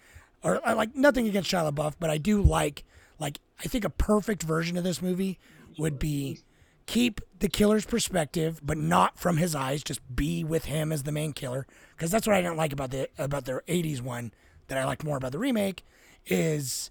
[0.43, 2.83] Or I like nothing against Shia LaBeouf, but I do like
[3.19, 5.37] like I think a perfect version of this movie
[5.77, 6.39] would be
[6.87, 9.83] keep the killer's perspective, but not from his eyes.
[9.83, 12.89] Just be with him as the main killer, because that's what I didn't like about
[12.91, 14.31] the about the '80s one
[14.67, 15.83] that I liked more about the remake
[16.25, 16.89] is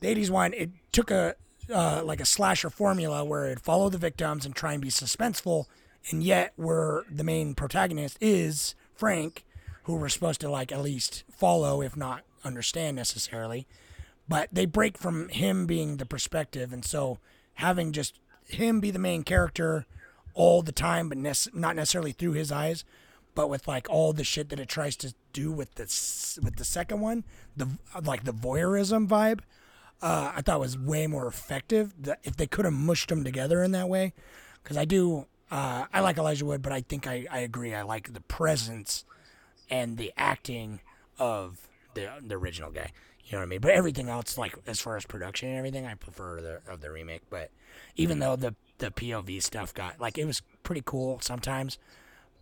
[0.00, 0.52] the '80s one.
[0.54, 1.36] It took a
[1.72, 5.66] uh, like a slasher formula where it follow the victims and try and be suspenseful
[6.08, 9.44] and yet we're the main protagonist is Frank,
[9.84, 13.66] who we're supposed to like at least follow, if not understand necessarily.
[14.28, 17.18] But they break from him being the perspective, and so
[17.54, 19.86] having just him be the main character
[20.34, 22.84] all the time, but nec- not necessarily through his eyes,
[23.34, 25.82] but with like all the shit that it tries to do with the
[26.42, 27.24] with the second one,
[27.56, 27.68] the
[28.02, 29.40] like the voyeurism vibe,
[30.02, 31.92] uh, I thought was way more effective.
[32.24, 34.12] If they could have mushed them together in that way,
[34.62, 37.74] because I do, uh, I like Elijah Wood, but I think I, I agree.
[37.74, 39.04] I like the presence
[39.68, 40.80] and the acting
[41.18, 42.92] of the the original guy.
[43.24, 43.60] You know what I mean?
[43.60, 46.90] But everything else, like as far as production and everything, I prefer the of the
[46.90, 47.22] remake.
[47.30, 47.50] But
[47.96, 51.78] even though the the POV stuff got like it was pretty cool sometimes,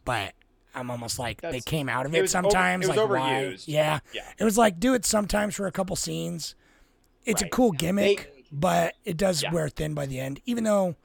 [0.04, 0.32] but
[0.74, 2.86] I'm almost like they came out of it it, was over- sometimes.
[2.86, 3.56] it was like why?
[3.66, 4.00] Yeah.
[4.14, 4.22] Yeah.
[4.38, 6.54] It was like do it sometimes for a couple scenes.
[7.28, 9.52] It's a cool gimmick, They- but it does Yeah.
[9.52, 10.40] wear thin by the end.
[10.47, 10.97] Even though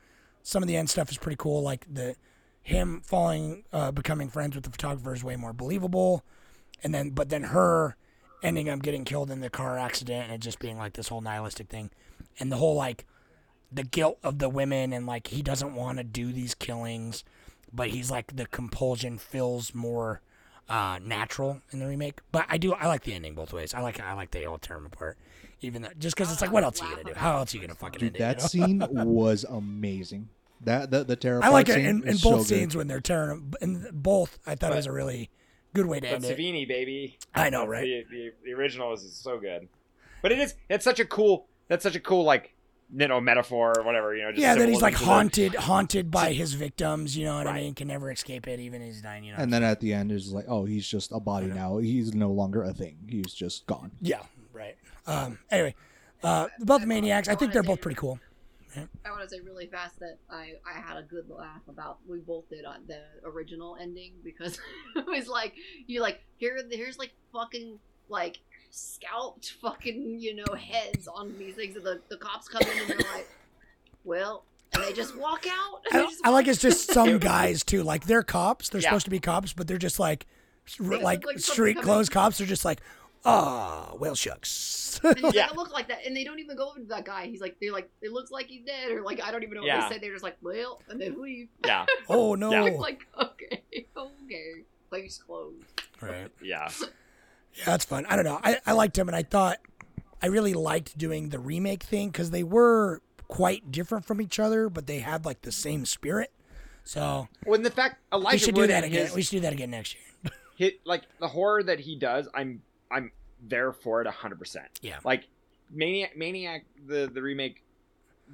[0.41, 2.15] some of the end stuff is pretty cool, like the
[2.61, 6.23] him falling, uh, becoming friends with the photographer is way more believable,
[6.83, 7.97] and then but then her
[8.41, 11.21] ending up getting killed in the car accident and it just being like this whole
[11.21, 11.89] nihilistic thing,
[12.39, 13.05] and the whole like
[13.71, 17.23] the guilt of the women and like he doesn't want to do these killings,
[17.73, 20.21] but he's like the compulsion feels more
[20.69, 22.19] uh, natural in the remake.
[22.31, 23.73] But I do I like the ending both ways.
[23.73, 25.17] I like I like they all tear apart,
[25.63, 27.13] even though, just because it's like what else are you gonna do?
[27.15, 28.19] How else are you gonna fucking Dude, end it?
[28.19, 28.47] you that know?
[28.47, 30.29] scene was amazing.
[30.61, 31.43] That the the terror.
[31.43, 32.45] I like part it in, in both so good.
[32.47, 33.53] scenes when they're tearing them.
[33.61, 35.29] In both, I thought it was a really
[35.73, 36.37] good way to But end it.
[36.37, 37.17] Savini, baby.
[37.35, 37.83] I know, right?
[37.83, 39.67] The, the, the original is so good,
[40.21, 40.55] but it is.
[40.69, 41.47] It's such a cool.
[41.67, 42.53] That's such a cool like
[42.95, 44.15] you know metaphor or whatever.
[44.15, 44.31] You know.
[44.31, 47.17] Just Yeah, that he's like symbolism to the- haunted, haunted by his victims.
[47.17, 47.73] You know what I mean?
[47.73, 49.25] Can never escape it, even as he's dying.
[49.25, 49.39] You know.
[49.39, 51.79] And then at the end, it's like, oh, he's just a body now.
[51.79, 52.99] He's no longer a thing.
[53.09, 53.91] He's just gone.
[53.99, 54.27] yeah, right.
[55.07, 55.39] Um.
[55.51, 55.75] Anyway,
[56.23, 57.27] uh, both maniacs.
[57.27, 58.19] I think they're both pretty cool.
[58.75, 62.17] I want to say really fast that I, I had a good laugh about we
[62.21, 64.57] both did on the original ending because
[64.95, 65.53] it was like
[65.85, 67.77] you like here here's like fucking
[68.09, 68.39] like
[68.71, 72.89] scalped fucking you know heads on these things and the, the cops come in and
[72.89, 73.27] they're like
[74.03, 77.83] well and they just walk out I, just I like it's just some guys too.
[77.83, 78.69] Like they're cops.
[78.69, 78.89] They're Yeah.
[78.89, 80.25] supposed to be cops, but they're just like,
[80.67, 82.39] s- look like, like street clothes cops.
[82.39, 82.81] They're just like,
[83.25, 84.99] ah, well, shucks.
[85.03, 85.43] and he's Yeah.
[85.43, 87.27] like, it looks like that, and they don't even go over to that guy.
[87.27, 89.61] He's like, they're like, it looks like he's dead, or like I don't even know
[89.61, 89.87] what Yeah.
[89.89, 90.01] they say.
[90.01, 91.47] They're just like, well, and they leave.
[91.65, 91.85] Yeah.
[92.09, 92.51] oh no.
[92.51, 92.65] Yeah.
[92.65, 93.63] It's like, okay,
[93.97, 94.51] okay,
[94.89, 95.63] place closed.
[96.01, 96.29] Right.
[96.41, 96.69] Yeah.
[97.55, 98.05] Yeah, that's fun.
[98.07, 98.39] I don't know.
[98.43, 99.59] I, I liked him, and I thought
[100.21, 104.69] I really liked doing the remake thing because they were quite different from each other,
[104.69, 106.31] but they had like the same spirit.
[106.83, 109.05] So when the fact Elijah we should do Wood that again.
[109.05, 110.31] his- We should do that again next year.
[110.57, 112.61] hit like the horror that he does i'm
[112.93, 114.99] i'm there for it 100% Yeah.
[115.03, 115.27] like
[115.71, 117.63] maniac maniac the the remake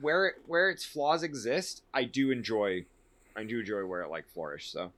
[0.01, 2.85] where it, where its flaws exist i do enjoy
[3.35, 4.91] i do enjoy where it like flourished so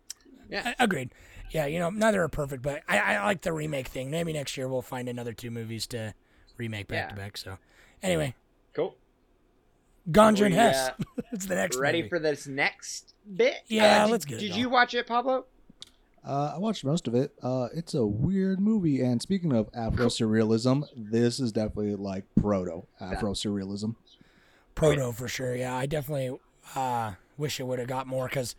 [0.53, 1.13] I- Agreed.
[1.51, 4.09] Yeah, you know, neither are perfect, but I, I like the remake thing.
[4.11, 6.13] Maybe next year we'll find another two movies to
[6.57, 7.37] remake back to back.
[7.37, 7.57] So,
[8.03, 8.35] anyway,
[8.73, 8.95] cool
[10.09, 10.89] Ganja and Hess.
[10.89, 10.93] uh,
[11.31, 12.09] it's the next ready movie.
[12.09, 15.45] for this next bit Yeah, Uh, did, let's get it did you watch it pablo
[16.23, 17.33] Uh, I watched most of it.
[17.41, 19.01] Uh, it's a weird movie.
[19.01, 23.95] And speaking of Afro surrealism, this is definitely like proto Afro surrealism.
[24.75, 25.55] proto for sure.
[25.55, 26.37] Yeah, I definitely
[26.75, 28.55] uh, wish it would have got more because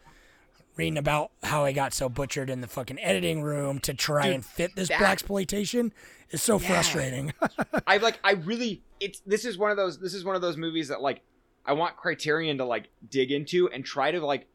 [0.77, 4.35] reading about how I got so butchered in the fucking editing room to try Dude,
[4.37, 5.93] and fit this black exploitation
[6.31, 6.67] is so Yeah.
[6.69, 7.33] frustrating.
[7.87, 10.57] I like I really it's this is one of those this is one of those
[10.57, 11.21] movies that like
[11.65, 14.47] I want Criterion to like dig into and try to like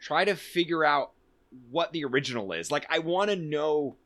[0.00, 1.12] try to figure out
[1.70, 2.70] what the original is.
[2.70, 3.96] Like I want to know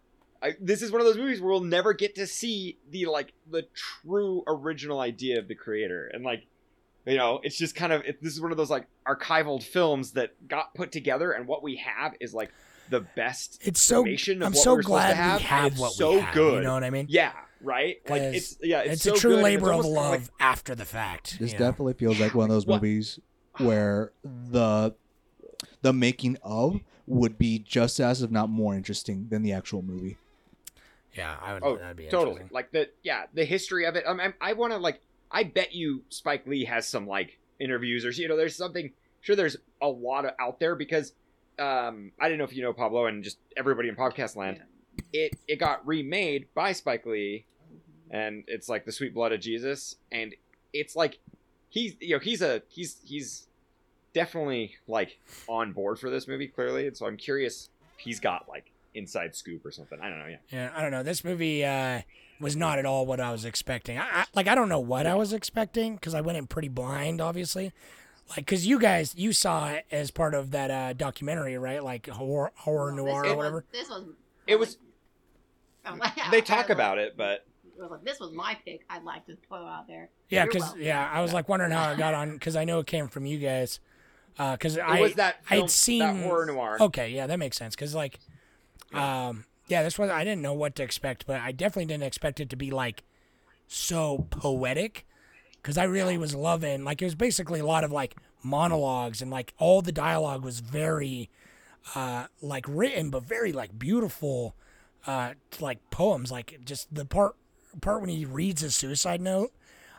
[0.42, 3.32] I, this is one of those movies where we'll never get to see the like
[3.50, 6.44] the true original idea of the creator and like
[7.06, 10.12] you know it's just kind of it, this is one of those like archival films
[10.12, 12.52] that got put together and what we have is like
[12.90, 14.04] the best it's so.
[14.06, 16.34] of I'm what so we were glad to have, we have what so we have.
[16.34, 17.06] good You know what I mean?
[17.08, 20.30] yeah right Like it's yeah it's, It's, so a true good, labor of love like-
[20.38, 21.38] after the fact.
[21.40, 21.64] This you know?
[21.64, 23.18] definitely feels like one of those What- movies
[23.56, 24.94] where the
[25.80, 30.16] the making of would be just as, if not more, interesting than the actual movie.
[31.14, 31.62] Yeah, I would.
[31.64, 32.32] Oh, that'd be totally.
[32.32, 32.54] interesting.
[32.54, 34.06] Like the yeah, the history of it.
[34.06, 35.00] Um, I, I want to like.
[35.30, 38.92] I bet you Spike Lee has some like interviews or you know, there's something.
[39.20, 41.12] Sure, there's a lot of, out there because
[41.58, 44.60] um, I don't know if you know Pablo and just everybody in podcast land.
[45.12, 47.46] It it got remade by Spike Lee,
[48.10, 50.34] and it's like the Sweet Blood of Jesus, and
[50.72, 51.18] it's like
[51.68, 53.46] he's you know he's a he's he's
[54.16, 58.48] definitely like on board for this movie clearly, and so I'm curious if he's got
[58.48, 60.00] like inside scoop or something.
[60.00, 60.26] I don't know.
[60.26, 60.36] Yeah.
[60.50, 61.02] Yeah, I don't know.
[61.02, 62.00] This movie uh,
[62.40, 63.98] was not at all what I was expecting.
[63.98, 66.68] I, I like I don't know what I was expecting because I went in pretty
[66.68, 67.72] blind, obviously.
[68.30, 71.84] Like, cause you guys, you saw it as part of that uh, documentary, right?
[71.84, 73.64] Like horror, horror No, noir this or was- whatever.
[73.70, 74.04] This was.
[74.48, 74.78] It was.
[75.84, 77.44] I'm like- They I talk was about like- it, but
[77.78, 78.80] I was like, this was my pick.
[78.90, 80.08] I'd like to throw out there.
[80.30, 80.82] Yeah, You're because welcome.
[80.82, 83.26] yeah, I was like wondering how it got on because I know it came from
[83.26, 83.78] you guys.
[84.36, 86.76] Because I was that film- I'd seen that horror noir.
[86.80, 87.74] Okay, yeah, that makes sense.
[87.74, 88.18] Because like,
[88.92, 92.40] um, yeah, this was I didn't know what to expect, but I definitely didn't expect
[92.40, 93.02] it to be like
[93.66, 95.06] so poetic.
[95.62, 99.30] Because I really was loving like it was basically a lot of like monologues and
[99.32, 101.28] like all the dialogue was very
[101.96, 104.54] uh like written but very like beautiful
[105.08, 107.34] uh like poems like just the part
[107.80, 109.50] part when he reads his suicide note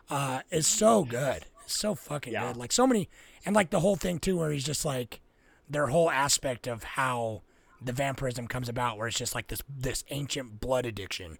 [0.09, 2.48] uh is so good it's so fucking Yeah.
[2.48, 3.09] good like so many
[3.45, 5.22] and like the whole thing too where he's just like
[5.69, 7.41] their whole aspect of how
[7.82, 11.38] the vampirism comes about where it's just like this this ancient blood addiction.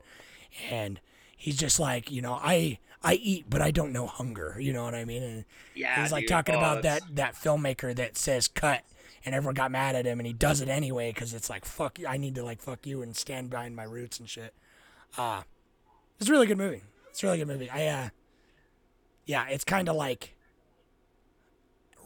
[0.69, 1.00] And
[1.35, 4.58] he's just like you know i i eat but i don't know hunger.
[4.59, 5.24] You know what i mean?
[5.24, 5.45] And
[5.76, 6.30] yeah, he's like dude.
[6.30, 8.84] talking Oh, about that that filmmaker that says cut
[9.26, 12.00] and everyone got mad at him and he does it anyway because it's like fuck
[12.08, 14.53] i need to like fuck you and stand behind my roots and shit.
[15.17, 15.42] Uh
[16.19, 16.82] it's a really good movie.
[17.11, 17.69] It's a really good movie.
[17.69, 18.09] I uh
[19.26, 20.35] yeah it's kind of like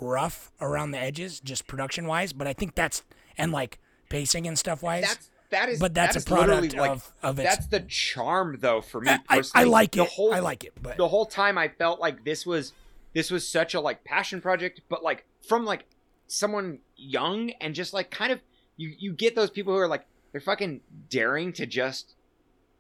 [0.02, 3.04] rough around the edges just production wise but i think that's
[3.38, 5.80] and like pacing and stuff wise That's that is.
[5.80, 9.12] but that's that a product like, of of its That's the charm, though, for me
[9.12, 11.68] I- I, I like the it Whole, i like it but the whole time I
[11.68, 12.74] felt like this was
[13.14, 15.86] this was such a like passion project, but like from like
[16.28, 18.40] someone young and just like kind of
[18.78, 22.16] you you get those people who are like they're fucking daring to just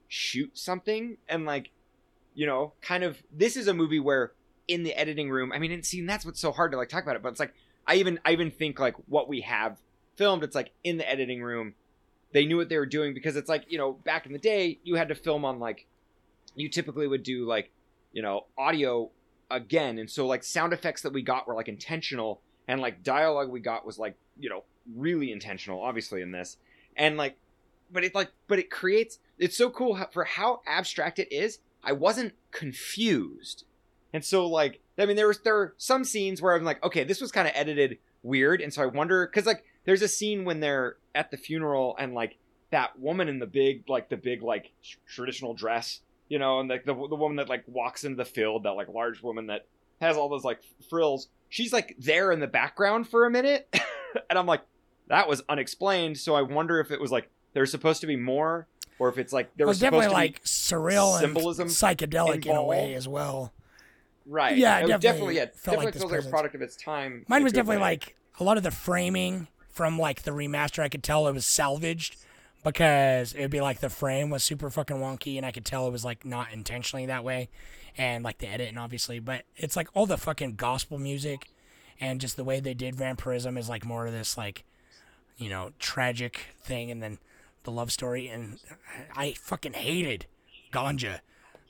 [0.07, 1.69] shoot something and like
[2.33, 4.31] you know kind of this is a movie where
[4.71, 5.51] in the editing room.
[5.51, 7.29] I mean and see and that's what's so hard to like talk about it but
[7.29, 7.53] it's like
[7.87, 9.79] I even I even think like what we have
[10.15, 11.73] filmed it's like in the editing room.
[12.33, 14.79] They knew what they were doing because it's like you know back in the day
[14.83, 15.87] you had to film on like
[16.55, 17.71] you typically would do like
[18.13, 19.09] you know audio
[19.49, 19.97] again.
[19.97, 23.59] And so like sound effects that we got were like intentional and like dialogue we
[23.59, 24.63] got was like you know
[24.95, 26.57] really intentional obviously in this.
[26.95, 27.37] And like
[27.91, 31.59] but it like but it creates it's so cool how, for how abstract it is
[31.83, 33.65] i wasn't confused
[34.13, 37.03] and so like i mean there was there are some scenes where i'm like okay
[37.03, 38.61] this was kind of edited weird.
[38.61, 42.13] And so i wonder because like there's a scene when they're at the funeral and
[42.13, 42.37] like
[42.71, 46.69] that woman in the big like the big like tr- traditional dress you know and
[46.69, 49.65] like the, the woman that like walks into the field that like large woman that
[49.99, 50.59] has all those like
[50.89, 53.67] frills she's like there in the background for a minute.
[54.29, 54.61] And i'm like
[55.07, 56.17] that was unexplained.
[56.17, 58.67] So i wonder if it was like there's supposed to be more
[58.99, 62.45] or if it's like there was was definitely supposed to like surreal symbolism and psychedelic
[62.45, 63.53] in a way as well
[64.25, 66.75] right Yeah, it definitely definitely yeah felt definitely like feels like a product of its
[66.75, 70.83] time Mine was definitely like a lot of the framing from like the remaster.
[70.83, 72.17] I could tell it was salvaged
[72.63, 75.91] because it'd be like the frame was super fucking wonky, and I could tell it
[75.91, 77.49] was like not intentionally that way,
[77.97, 79.19] and like the editing obviously.
[79.19, 81.49] But it's like all the fucking gospel music,
[81.99, 84.63] and just the way they did vampirism is like more of this like,
[85.37, 87.17] you know, tragic thing, and then
[87.63, 88.27] the love story.
[88.27, 88.59] And
[89.15, 90.25] I fucking hated
[90.71, 91.19] Ganja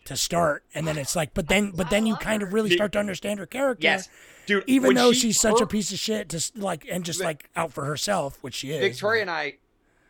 [0.06, 2.92] to start, and then it's like, but then but then you kind of really start
[2.94, 4.10] to understand her character yes
[4.48, 7.50] dude even though she- she's such a piece of shit just like and just like
[7.56, 9.58] out for herself which she is Victoria and I,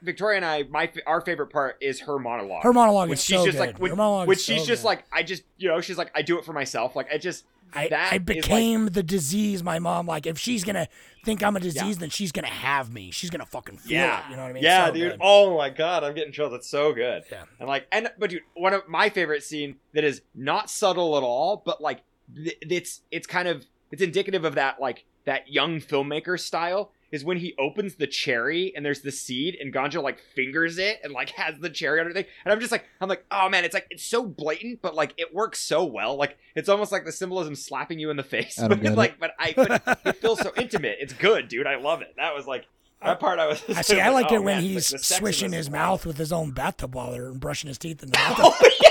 [0.01, 2.63] Victoria and I, my our favorite part is her monologue.
[2.63, 3.67] Her monologue when is she's so just good.
[3.67, 4.87] like when, Her monologue when is she's so just good.
[4.87, 6.95] like I just you know she's like I do it for myself.
[6.95, 7.43] Like I just
[7.73, 10.87] I, that I is, like- became the disease my mom like if she's gonna
[11.23, 14.31] think i'm a disease then she's gonna have me she's gonna fucking feel yeah it
[14.31, 15.19] you know what i mean yeah So dude good.
[15.21, 16.53] oh my god I'm getting chills.
[16.53, 17.23] It's so good.
[17.31, 17.43] Yeah.
[17.59, 21.23] and like and but dude one of my favorite scene that is not subtle at
[21.23, 22.01] all, but like
[22.35, 27.23] th- it's it's kind of it's indicative of that like that young filmmaker style is
[27.25, 31.13] when he opens the cherry and there's the seed and Ganja like fingers it and
[31.13, 32.25] like has the cherry on everything.
[32.45, 35.13] And I'm just like, I'm like, oh man, it's like it's so blatant, but like
[35.17, 36.15] it works so well.
[36.15, 38.57] Like it's almost like the symbolism slapping you in the face.
[38.59, 38.97] I don't But get it.
[38.97, 40.97] like, but I but it feels so intimate.
[40.99, 41.67] It's good, dude.
[41.67, 42.13] I love it.
[42.17, 42.65] That was like
[43.03, 43.99] that part I was I see.
[43.99, 46.93] I liked oh, it when man, he's like, swishing his mouth with his own bathtub
[46.95, 48.45] while they're brushing his teeth in the bathtub.
[48.47, 48.90] Oh yeah, yeah.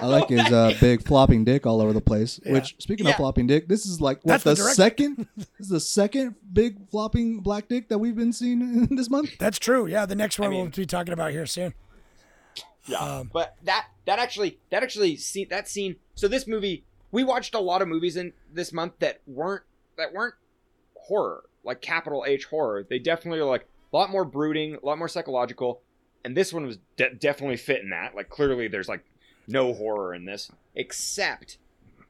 [0.00, 2.40] I like his uh, big flopping dick all over the place.
[2.44, 2.52] Yeah.
[2.52, 3.12] Which, speaking Yeah.
[3.12, 4.74] of flopping dick, this is like what That's the the, director.
[4.74, 5.26] second.
[5.36, 9.30] this is the second big flopping black dick that we've been seeing this month.
[9.38, 9.86] That's true.
[9.86, 11.74] Yeah, the next one mean- we'll be talking about here soon.
[12.86, 15.96] Yeah, Um, but that that actually that actually scene that scene.
[16.14, 19.62] So this movie, we watched a lot of movies in this month that weren't
[19.98, 20.34] that weren't
[20.94, 22.86] horror, like capital H horror.
[22.88, 25.82] They definitely are like a lot more brooding, a lot more psychological,
[26.24, 28.14] and this one was de- definitely fitting that.
[28.16, 29.04] Like clearly, there's like
[29.46, 31.58] no horror in this, except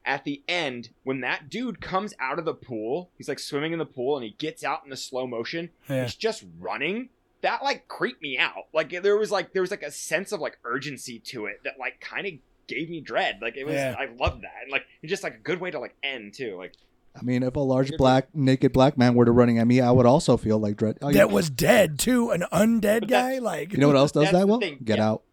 [0.05, 3.09] at the end when that dude comes out of the pool.
[3.17, 5.69] He's like swimming in the pool, and he gets out in the slow motion.
[5.89, 6.03] Yeah.
[6.03, 7.09] He's just running
[7.41, 8.65] that like creeped me out.
[8.73, 11.79] Like there was like there was like a sense of like urgency to it that
[11.79, 12.33] like kind of
[12.67, 13.39] gave me dread.
[13.41, 13.95] Like it was Yeah.
[13.97, 14.53] I loved that.
[14.63, 16.55] And like it's just like a good way to like end too.
[16.57, 16.73] Like
[17.19, 19.91] I mean, if a large black naked black man were to running at me, I
[19.91, 20.97] would also feel like dread.
[21.01, 23.39] Oh, you, that was dead too, an undead guy.
[23.39, 24.59] that's- Like you know what else does that well?
[24.59, 25.09] thing, Get yeah.
[25.09, 25.23] out.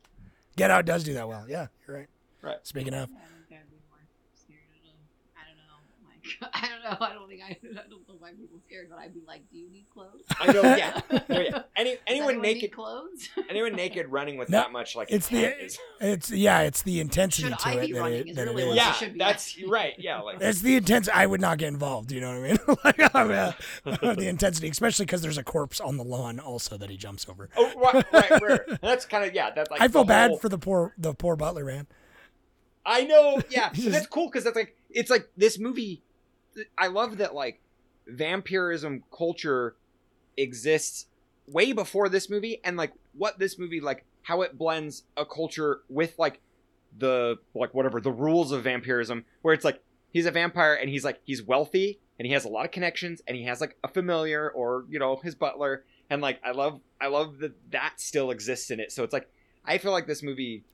[0.58, 1.46] Get Out does do that well.
[1.48, 2.08] Yeah, you're right.
[2.42, 2.56] Right.
[2.64, 4.02] Speaking of, I don't gotta be more
[4.34, 4.98] scared of them.
[5.38, 5.78] I don't know.
[6.10, 6.17] Like,
[6.54, 7.06] I don't know.
[7.06, 7.50] I don't think I.
[7.62, 10.52] I don't know why people scared, but I'd be like, "Do you need clothes?" I
[10.52, 11.00] know, yeah.
[11.28, 11.62] No, yeah.
[11.76, 13.28] Any anyone anyone naked, clothes.
[13.48, 17.00] anyone naked running with No, that much like it's the is- it's yeah, it's the
[17.00, 18.76] intensity Should to I it be that running it, is that really is.
[18.76, 19.68] yeah, that's asking.
[19.70, 19.94] right.
[19.98, 21.08] Yeah, like It's the intense.
[21.12, 22.12] I would not get involved.
[22.12, 22.58] You know what I mean?
[22.84, 26.76] like, I mean, uh, the intensity, especially because there's a corpse on the lawn also
[26.76, 27.48] that he jumps over.
[27.56, 28.60] oh right, right, right.
[28.80, 29.50] That's kind of yeah.
[29.50, 31.86] That's like I feel bad whole- for the poor the poor butler man.
[32.86, 33.70] I know, yeah.
[33.74, 36.02] He's that's cool because that's like it's like this movie.
[36.76, 37.60] I love that like
[38.06, 39.76] vampirism culture
[40.36, 41.06] exists
[41.46, 45.80] way before this movie, and like what this movie like how it blends a culture
[45.88, 46.40] with like
[46.96, 51.04] the like whatever the rules of vampirism, where it's like he's a vampire and he's
[51.04, 53.88] like he's wealthy and he has a lot of connections and he has like a
[53.88, 58.30] familiar or you know his butler and like I love I love that that still
[58.30, 58.92] exists in it.
[58.92, 59.28] So it's like
[59.64, 60.64] I feel like this movie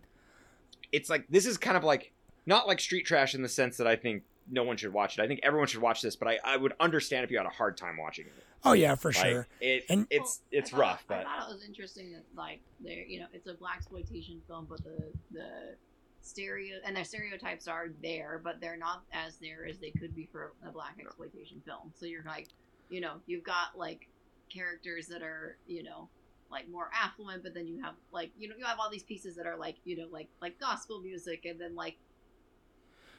[0.92, 2.12] it's like this is kind of like
[2.46, 5.22] not like street trash in the sense that I think no one should watch it.
[5.22, 7.50] I think everyone should watch this, but I, I would understand if you had a
[7.50, 8.32] hard time watching it.
[8.64, 9.46] Oh yeah, for Like, sure.
[9.60, 12.24] It And- it's Well, it's I thought- rough, I but thought it was interesting that
[12.36, 15.76] like there, you know, it's a black exploitation film, but the the
[16.22, 20.26] stereo and their stereotypes are there, but they're not as there as they could be
[20.32, 21.92] for a black exploitation film.
[21.94, 22.48] So you're like,
[22.88, 24.08] you know, you've got like
[24.52, 26.08] characters that are, you know,
[26.50, 29.36] like more affluent, but then you have like, you know, you have all these pieces
[29.36, 31.96] that are like, you know, like like gospel music, and then like.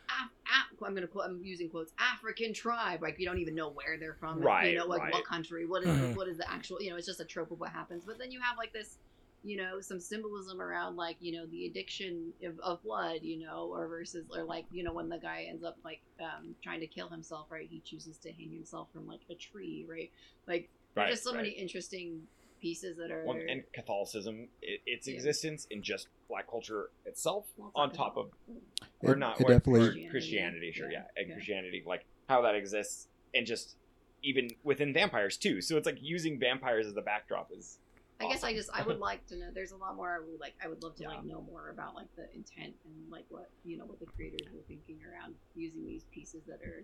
[0.09, 1.25] Af- Af- I'm gonna quote.
[1.25, 1.93] I'm using quotes.
[1.99, 5.13] African tribe, like you don't even know where they're from, Right, You know, like right.
[5.13, 6.15] what country, what is Mhm.
[6.15, 8.05] what is the actual, you know, it's just a trope of what happens.
[8.05, 8.99] But then you have like this,
[9.43, 13.69] you know, some symbolism around like you know the addiction of, of blood, you know,
[13.73, 16.87] or versus or like you know when the guy ends up like um, trying to
[16.87, 17.67] kill himself, right?
[17.69, 20.11] He chooses to hang himself from like a tree, right?
[20.47, 21.37] Like right, just so right.
[21.37, 22.27] many interesting
[22.65, 23.23] pieces that are.
[23.27, 25.13] Well, and Catholicism, it, its Yeah.
[25.13, 28.63] existence in just black culture itself, Well, on top of It,
[29.07, 30.07] or not it or- definitely.
[30.07, 31.21] or Christianity, sure, yeah, Yeah.
[31.21, 31.35] and Yeah.
[31.35, 33.77] Christianity, like how that exists, and just
[34.23, 35.61] even within vampires too.
[35.61, 37.77] So it's like using vampires as the backdrop is
[38.19, 39.51] I guess I just I would like to know.
[39.51, 40.55] There's a lot more I would like.
[40.63, 41.09] I would love to Yeah.
[41.09, 44.47] like know more about like the intent and like what you know what the creators
[44.53, 46.83] were thinking around using these pieces that are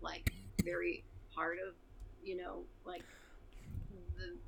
[0.00, 0.32] like
[0.64, 1.74] very part of
[2.22, 3.02] you know like
[4.16, 4.38] the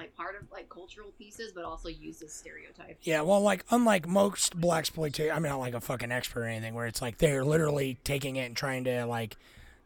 [0.00, 3.06] like part of like cultural pieces, but also used as stereotypes.
[3.06, 6.74] Yeah, well, like unlike most black exploitation, I'm not like a fucking expert or anything.
[6.74, 9.36] Where it's like they're literally taking it and trying to like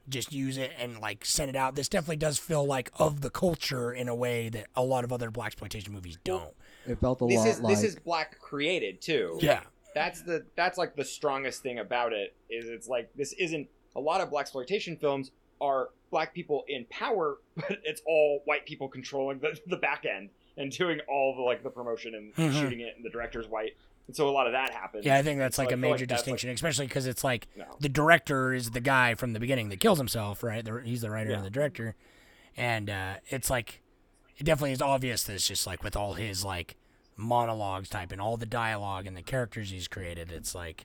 [0.09, 1.75] just use it and like send it out.
[1.75, 5.13] This definitely does feel like of the culture in a way that a lot of
[5.13, 6.55] other black exploitation movies don't.
[6.87, 7.75] It felt a this lot is like.
[7.75, 9.39] this is black created too.
[9.41, 9.63] Yeah,
[9.95, 14.01] that's the that's like the strongest thing about it is it's like this isn't a
[14.01, 18.89] lot of black exploitation films are black people in power, but it's all white people
[18.89, 22.61] controlling the, the back end and doing all the like the promotion and Mhm.
[22.61, 23.77] shooting it, and the director's white,
[24.07, 25.05] and so a lot of that happens.
[25.05, 27.65] yeah, I think that's like I a major like- distinction, especially because it's like No.
[27.81, 30.65] the director is the guy from the beginning that kills himself, right?
[30.65, 31.37] The, he's the writer Yeah.
[31.39, 31.97] and the director,
[32.57, 33.81] and uh, it's like
[34.37, 36.77] it definitely is obvious that it's just like with all his like
[37.17, 40.85] monologues type and all the dialogue and the characters he's created, it's like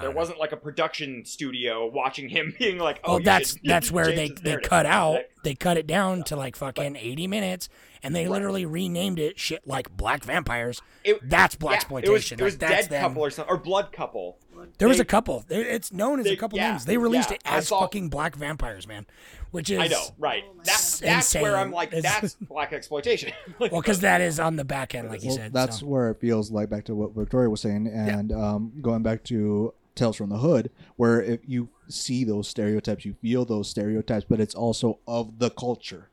[0.00, 3.60] There wasn't like a production studio watching him being like, "Oh, Well, you that's should
[3.64, 7.26] that's where they they cut out Like, they cut it down to like fucking eighty
[7.26, 7.68] minutes,
[8.02, 8.30] and they Right.
[8.32, 10.80] literally renamed it shit like Black Vampires.
[11.04, 12.40] It- That's black yeah, exploitation.
[12.40, 13.02] It was, it was like, that's Dead them.
[13.10, 14.38] Couple or something, or Blood Couple.
[14.78, 15.44] There was a couple.
[15.46, 16.84] They- It's known as a couple yeah, names.
[16.86, 19.04] They released yeah, it as saw- fucking Black Vampires, man.
[19.50, 20.42] Which is I know, right?
[20.64, 21.42] That's God.
[21.42, 23.30] where I'm like, that's black exploitation.
[23.60, 25.52] Like, well, because that is on the back end, like you Well, said.
[25.52, 25.86] that's so.
[25.86, 29.72] where it feels like back to what Victoria was saying, and um, going back to
[29.94, 34.40] Tales from the Hood, where if you see those stereotypes, you feel those stereotypes, but
[34.40, 36.10] it's also of the culture.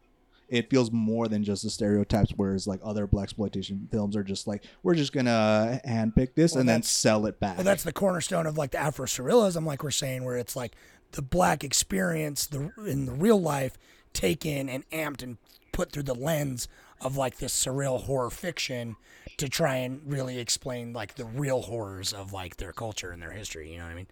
[0.49, 4.47] It feels more than just the stereotypes, whereas like other black exploitation films are just
[4.47, 7.57] like we're just gonna handpick this Well, and then sell it back.
[7.57, 10.75] Well, that's the cornerstone of like the Afro surrealism, like we're saying, where it's like
[11.13, 13.77] the black experience, the in the real life,
[14.13, 15.37] taken and amped and
[15.71, 16.67] put through the lens
[17.03, 18.95] of like this surreal horror fiction
[19.37, 23.31] to try and really explain like the real horrors of like their culture and their
[23.31, 23.71] history.
[23.71, 24.07] You know what I mean?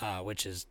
[0.00, 0.66] Uh, which is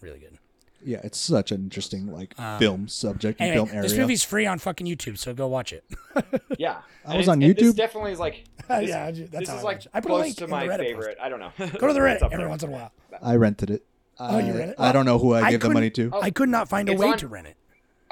[0.00, 0.36] really good.
[0.84, 3.88] yeah, it's such an interesting like Um, film subject and Anyway, film area.
[3.88, 5.84] this movie's free on fucking YouTube, so go watch it.
[6.58, 7.76] Yeah, I was it's- on and This YouTube?
[7.76, 9.82] definitely is like, this, Yeah, I that's this how is I like.
[9.94, 11.18] I put a link to in my Reddit favorite.
[11.22, 11.52] I don't know.
[11.58, 12.48] Go to the It's Reddit every there.
[12.48, 12.92] once in a while.
[13.22, 13.84] I rented it.
[14.18, 14.76] Oh, you I- rent it?
[14.78, 16.10] I don't know who I, I gave the money to.
[16.20, 17.56] I could not find a way on- to rent it.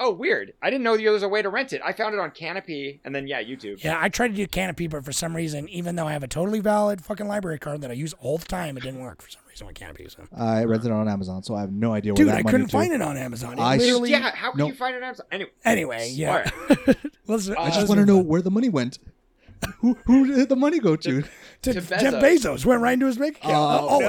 [0.03, 0.55] Oh, weird.
[0.63, 1.83] I didn't know there was a way to rent it.
[1.85, 3.85] I found it on Kanopy and then yeah, YouTube.
[3.85, 6.27] Yeah, I tried to do Kanopy, but for some reason, even though I have a
[6.27, 9.29] totally valid fucking library card that I use all the time, it didn't work for
[9.29, 10.11] some reason with Kanopy.
[10.11, 10.23] So.
[10.35, 12.51] I rented it on Amazon, so I have no idea where Dude, that I money
[12.51, 12.73] couldn't to.
[12.73, 13.59] find it on Amazon.
[13.59, 14.11] It I- literally.
[14.11, 14.69] Yeah, how could Nope.
[14.71, 15.27] you find it on Amazon?
[15.31, 16.31] Anyway, Anyway, yeah.
[16.31, 16.97] All right.
[17.27, 18.99] Listen, I just want to know where the money went.
[19.81, 21.21] who who did the money go to?
[21.21, 21.29] to,
[21.61, 22.23] to Jeff Bezos.
[22.23, 23.55] Bezos went right into his bank account.
[23.83, 24.03] Oh, all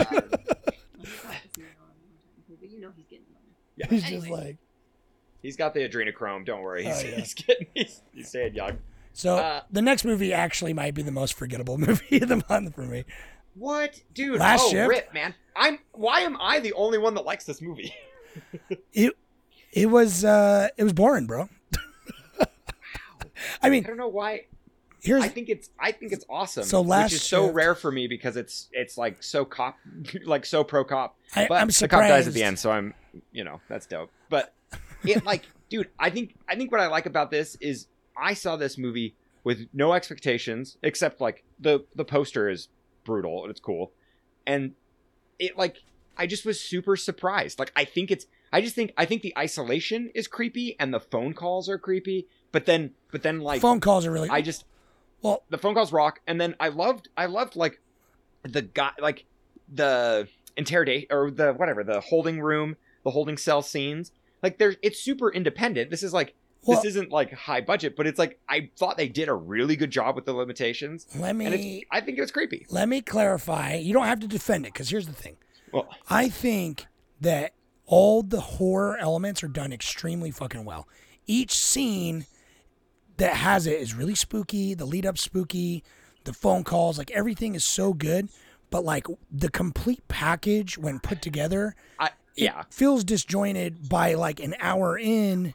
[0.00, 0.32] of it.
[2.58, 3.86] But you know he's getting money.
[3.90, 4.56] He's just like.
[5.46, 6.44] He's got the adrenochrome.
[6.44, 6.84] Don't worry.
[6.84, 7.14] He's, Oh, yeah.
[7.14, 8.78] he's getting he's, he's staying young.
[9.12, 12.74] So Uh, the next movie actually might be the most forgettable movie of the month
[12.74, 13.04] for me.
[13.54, 14.40] What, dude?
[14.40, 14.88] Last oh, Shift?
[14.88, 15.34] rip, man.
[15.54, 15.78] I'm.
[15.92, 17.94] Why am I the only one that likes this movie?
[18.92, 19.14] It
[19.72, 21.48] it was uh it was boring, bro.
[22.40, 22.46] I
[23.62, 24.46] I mean, I don't know why.
[25.00, 25.70] here's I think it's.
[25.78, 26.64] I think it's awesome.
[26.64, 29.78] So last which is so rare for me because it's it's like so cop,
[30.26, 31.16] like so pro cop.
[31.34, 32.92] I, But I'm the cop dies at the end, so I'm,
[33.32, 34.10] you know, that's dope.
[34.28, 34.52] But
[35.04, 38.56] it like, dude, I think I think what I like about this is I saw
[38.56, 42.68] this movie with no expectations except like the the poster is
[43.04, 43.92] brutal and it's cool,
[44.46, 44.72] and
[45.38, 45.78] it like
[46.16, 47.58] I just was super surprised.
[47.58, 51.00] Like I think it's I just think I think the isolation is creepy and the
[51.00, 54.64] phone calls are creepy, but then but then like phone calls are really I just
[55.22, 55.44] well.
[55.50, 57.80] the phone calls rock and then i loved i loved like
[58.42, 59.24] the guy like
[59.72, 64.12] the interrogate or the whatever the holding room the holding cell scenes
[64.46, 66.34] like there's it's super independent this is like
[66.64, 69.74] Well- this isn't like high budget but it's like i thought they did a really
[69.74, 73.74] good job with the limitations Let me i think it was creepy let me clarify.
[73.74, 75.36] You don't have to defend it because here's the thing.
[75.72, 76.86] well I think
[77.20, 77.52] that
[77.86, 80.86] all the horror elements are done extremely fucking well.
[81.26, 82.26] Each scene
[83.16, 84.74] that has it is really spooky.
[84.74, 85.82] The lead up spooky.
[86.24, 88.28] The phone calls, like everything is so good.
[88.70, 94.54] But like the complete package when put together, i yeah feels disjointed by like an
[94.60, 95.54] hour in.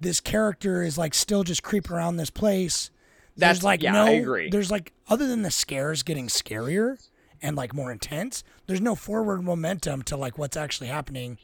[0.00, 2.90] This character is like still just creeping around this place.
[3.36, 4.50] That's- there's like yeah, no I agree.
[4.50, 6.98] there's like other than the scares getting scarier
[7.40, 11.38] and like more intense, there's no forward momentum to like what's actually happening.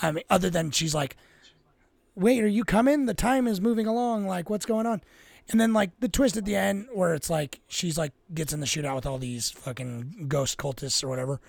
[0.00, 1.16] I mean, other than she's like,
[2.14, 3.06] "Wait, are you coming?
[3.06, 4.26] The time is moving along.
[4.26, 5.02] Like, what's going on?"
[5.50, 8.60] And then like the twist at the end where it's like she's like gets in
[8.60, 11.40] the shootout with all these fucking ghost cultists or whatever,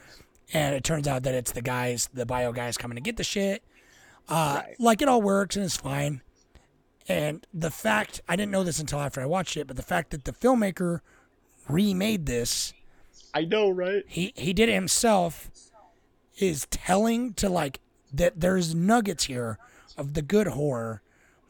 [0.53, 3.23] and it turns out that it's the guys, the bio guys coming to get the
[3.23, 3.63] shit.
[4.29, 4.75] Uh, Right.
[4.79, 6.21] Like it all works and it's fine.
[7.07, 10.11] And the fact I didn't know this until after I watched it, but the fact
[10.11, 11.01] that the filmmaker
[11.67, 12.73] remade this,
[13.33, 15.49] i know right he he did it himself,
[16.37, 17.79] is telling to like
[18.13, 19.57] that there's nuggets here
[19.97, 21.01] of the good horror,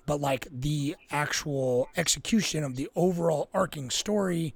[0.06, 4.56] but like the actual execution of the overall arcing story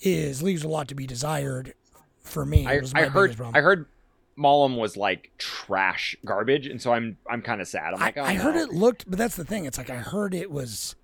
[0.00, 1.74] is leaves a lot to be desired
[2.22, 2.66] for me.
[2.66, 3.86] i, I heard i heard
[4.36, 7.94] Malum was like trash garbage, and so I'm I'm kind of sad.
[7.94, 8.62] I'm like, oh, I heard no.
[8.62, 9.66] it looked, but that's the thing.
[9.66, 10.94] It's like I heard it was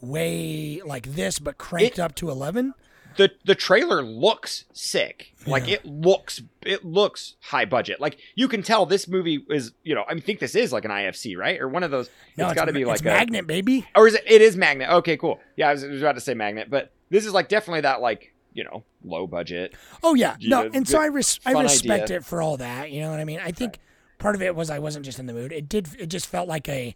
[0.00, 2.74] way like this, but cranked It- up to eleven.
[3.16, 5.34] the the trailer looks sick.
[5.46, 8.00] Like it looks it looks high budget.
[8.00, 10.84] Like you can tell this movie is you know I mean think this is like
[10.84, 12.08] an IFC right or one of those.
[12.36, 13.86] No, it's got to be like it's a, magnet, baby.
[13.96, 14.22] or is it?
[14.26, 14.90] It is magnet.
[14.90, 15.40] Okay, cool.
[15.56, 18.00] Yeah, I was, I was about to say magnet, but this is like definitely that
[18.00, 19.74] like you know low budget.
[20.02, 22.16] Oh yeah, no, Yeah, and so I res- I respect idea.
[22.18, 22.90] it for all that.
[22.90, 23.40] You know what I mean?
[23.42, 23.78] I think
[24.18, 25.52] part of it was I wasn't just in the mood.
[25.52, 25.88] It did.
[25.98, 26.94] It just felt like a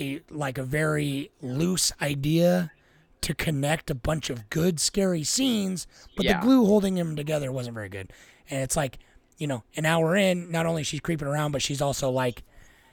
[0.00, 2.70] a like a very loose idea
[3.22, 5.86] to connect a bunch of good scary scenes,
[6.16, 6.40] but Yeah.
[6.40, 8.12] the glue holding them together wasn't very good.
[8.48, 8.98] And it's like
[9.38, 12.42] you know, an hour in, not only she's creeping around, but she's also like.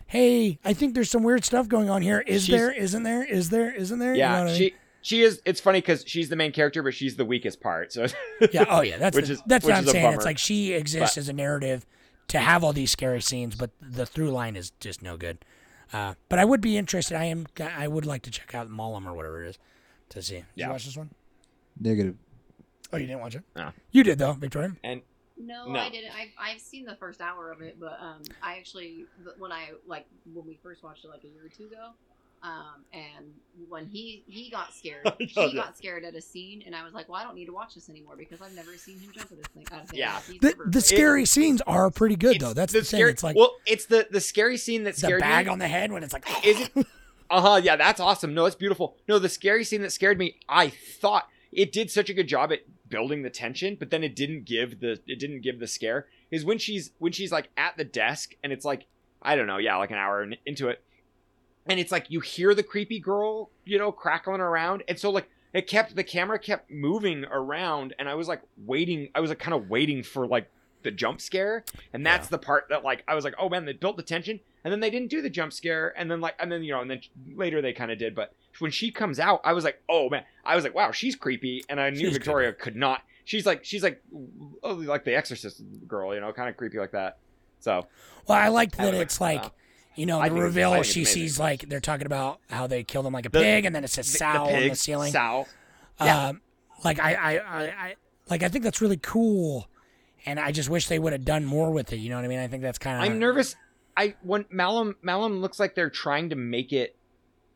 [0.10, 2.24] Hey, I think there's some weird stuff going on here.
[2.26, 2.72] Is She's- there?
[2.72, 3.26] Isn't there?
[3.26, 3.70] Is there?
[3.76, 4.14] Isn't there?
[4.14, 4.72] You Yeah, know what I mean?
[5.02, 5.42] She she is.
[5.46, 7.94] It's funny because she's the main character, but she's the weakest part.
[7.94, 8.08] So
[8.52, 8.66] Yeah.
[8.70, 8.98] Oh, yeah.
[8.98, 10.14] That's Which the- is- that's which what I'm is a saying.
[10.14, 11.86] It's like she exists But- as a narrative
[12.30, 15.46] to have all these scary scenes, but the through line is just no good.
[15.94, 17.16] Uh, but I would be interested.
[17.16, 17.48] I am.
[17.62, 19.58] I would like to check out Malum or whatever it is
[20.10, 20.36] to see.
[20.36, 20.66] Did Yeah.
[20.66, 21.12] you watch this one?
[21.80, 22.16] Negative.
[22.92, 23.44] Oh, you didn't watch it?
[23.56, 23.72] No.
[23.92, 24.76] You did though, Victoria.
[24.84, 25.02] and
[25.38, 25.80] No, No.
[25.80, 26.12] I didn't.
[26.14, 29.06] I've, I've seen the first hour of it, but um, I actually
[29.38, 31.92] when I like when we first watched it like a year or two ago,
[32.44, 33.26] um, and
[33.70, 35.54] when he he got scared, know he that.
[35.56, 37.76] got scared at a scene, and I was like, well, I don't need to watch
[37.76, 39.66] this anymore because I've never seen him jump at this thing.
[39.72, 40.20] Out of Yeah.
[40.28, 42.54] He's The the scary scenes are pretty good though.
[42.54, 43.00] That's the, thing.
[43.00, 43.12] scary.
[43.12, 45.52] It's like well, it's the the scary scene that the scared bag me.
[45.52, 46.26] on the head when it's like.
[46.46, 46.88] Is it?
[47.30, 47.56] Uh huh.
[47.62, 48.34] Yeah, that's awesome.
[48.34, 48.96] No, it's beautiful.
[49.06, 50.38] No, the scary scene that scared me.
[50.48, 54.16] I thought it did such a good job at building the tension, but then it
[54.16, 56.08] didn't give the it didn't give the scare.
[56.32, 58.86] Is when she's when she's like at the desk and it's like
[59.22, 60.82] I don't know, yeah, like an hour into it,
[61.70, 65.30] and it's like you hear the creepy girl, you know, crackling around, and so like
[65.54, 69.10] it kept the camera kept moving around, and I was like waiting.
[69.16, 70.50] I was like kind of waiting for like
[70.84, 71.64] the jump scare,
[71.94, 74.40] and that's the part that like I was like, oh man, they built the tension,
[74.64, 76.82] and then they didn't do the jump scare, and then like and then you know,
[76.82, 77.02] and then
[77.36, 80.24] later they kind of did, but when she comes out, I was like, oh man,
[80.46, 83.02] I was like, wow, she's creepy, and I knew She's Victoria could not.
[83.26, 84.02] She's like she's like
[84.64, 87.18] oh, like the Exorcist girl, you know, kind of creepy like that.
[87.60, 87.86] So
[88.28, 89.52] Well, I liked that it's like, like.
[89.98, 90.72] You know, I the think I reveal.
[90.72, 91.14] think it's She amazing.
[91.22, 93.84] sees like they're talking about how they killed him like a The- pig, and then
[93.84, 95.12] it says the- the on the pig, ceiling.
[95.12, 95.46] Sow.
[96.00, 96.28] Yeah.
[96.28, 96.42] Um,
[96.84, 97.96] like I, I, I, I,
[98.30, 99.68] like I think that's really cool,
[100.26, 101.98] and I just wish they would have done more with it.
[101.98, 102.40] You know what I mean?
[102.40, 103.04] I think that's kind of.
[103.04, 103.56] I'm nervous.
[103.98, 106.96] I when Malum Malum looks like they're trying to make it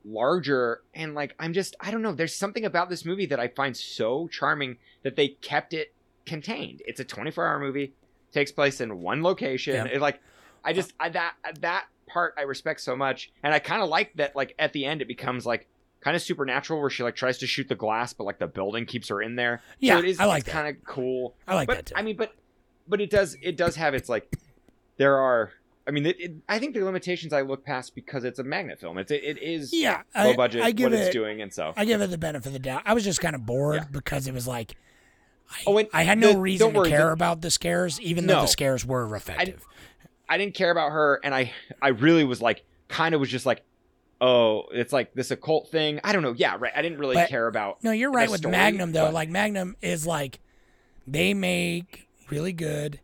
[0.03, 2.14] larger and like I'm just I don't know.
[2.14, 5.94] There's something about this movie that I find so charming that they kept it
[6.26, 6.82] contained.
[6.88, 7.94] It's a 24 hour movie,
[8.32, 9.76] takes place in one location.
[9.76, 9.86] Yeah.
[9.86, 10.20] It, like
[10.64, 14.14] I just I, that that part I respect so much, and I kind of like
[14.16, 14.36] that.
[14.36, 15.68] Like at the end, it becomes like
[16.02, 18.86] kind of supernatural where she like tries to shoot the glass, but like the building
[18.86, 19.62] keeps her in there.
[19.80, 20.52] Yeah, so it is, I like that.
[20.52, 21.36] kind of cool.
[21.48, 21.94] I like but, that too.
[21.96, 22.34] I mean, but
[22.88, 24.36] but it does it does have its like
[24.98, 25.52] there are.
[25.88, 28.80] I mean, it, it, I think the limitations I look past because it's a magnet
[28.80, 28.98] film.
[29.00, 31.52] It's it, it is Yeah, low I- budget I give what it's it- doing, and
[31.54, 32.84] so I give it the benefit of the doubt.
[32.86, 33.86] I was just kind of bored Yeah.
[33.92, 34.76] because it was like.
[35.50, 38.26] I, Oh, I had no the- reason to worry, care the- about the scares, even
[38.26, 39.66] though the scares were effective.
[40.32, 41.51] I didn't care about her, and I
[41.82, 43.64] I really was like kind of was just like,
[44.22, 46.00] oh, it's like this occult thing.
[46.03, 46.34] I don't know.
[46.35, 46.72] Yeah, right.
[46.76, 47.84] I didn't really But- care about.
[47.84, 49.06] No, you're right with story, Magnet though.
[49.06, 50.40] but- Like Magnet is like
[51.08, 53.00] they make really good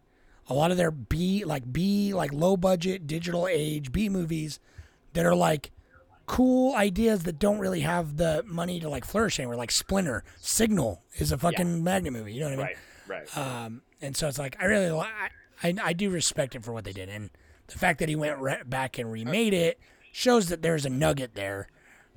[0.50, 4.60] a lot of their B like B like low budget digital age B movies
[5.14, 5.72] that are like
[6.28, 9.58] cool ideas that don't really have the money to like flourish anywhere.
[9.58, 12.34] Like Splinter, Signal is a fucking Magnet movie.
[12.34, 12.76] You know what I mean?
[13.08, 13.38] right, right.
[13.66, 15.06] Um, and so it's like I really li-
[15.64, 17.30] I, I do respect it for what they did, and
[17.68, 19.80] the fact that he went re- back and remade it
[20.12, 21.68] shows that there's a nugget there.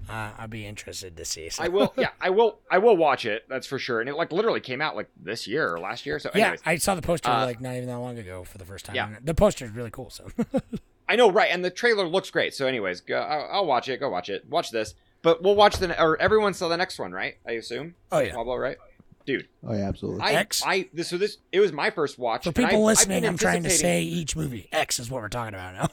[0.08, 1.50] Uh, I'd be interested to see.
[1.50, 1.62] So.
[1.62, 1.92] I will.
[1.98, 2.58] Yeah, I will.
[2.70, 3.44] I will watch it.
[3.48, 4.00] That's for sure.
[4.00, 6.18] And it like literally came out like this year or last year.
[6.18, 8.64] So, Yeah, I saw the poster uh, like not even that long ago for the
[8.64, 8.96] first time.
[8.96, 9.10] Yeah.
[9.22, 10.08] the poster is really cool.
[10.08, 10.26] So
[11.08, 11.50] I know, right?
[11.50, 12.54] And the trailer looks great.
[12.54, 14.00] So, anyways, go, I'll, I'll watch it.
[14.00, 14.48] Go watch it.
[14.48, 14.94] Watch this.
[15.22, 17.36] But we'll watch the or everyone saw the next one, right?
[17.46, 17.94] I assume.
[18.10, 18.32] Oh, yeah.
[18.34, 18.78] Pablo, right?
[19.26, 20.22] Dude, Oh yeah, absolutely.
[20.22, 20.62] I, X?
[20.64, 22.44] I this so this it was my first watch.
[22.44, 24.68] for I- people I've listening, been I'm trying to say each movie.
[24.72, 25.88] X is what we're talking about now.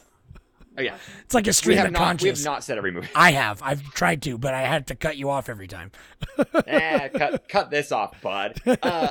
[0.78, 3.10] Oh yeah, It's like a we stream of not we have not said every movie.
[3.16, 3.62] I have.
[3.64, 5.92] I've tried to, but I had to cut you off every time.
[6.68, 8.62] eh, cut cut this off, bud.
[8.82, 9.10] Uh,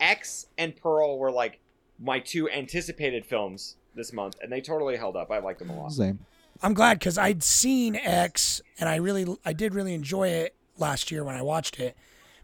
[0.00, 1.60] X and Pearl were like
[2.00, 5.30] my two anticipated films this month, and they totally held up.
[5.30, 5.92] I liked them a lot.
[5.92, 6.18] Same.
[6.62, 11.10] I'm glad because I'd seen X and I really, I did really enjoy it last
[11.10, 11.96] year when I watched it,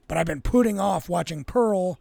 [0.09, 2.01] but I've been putting off watching Pearl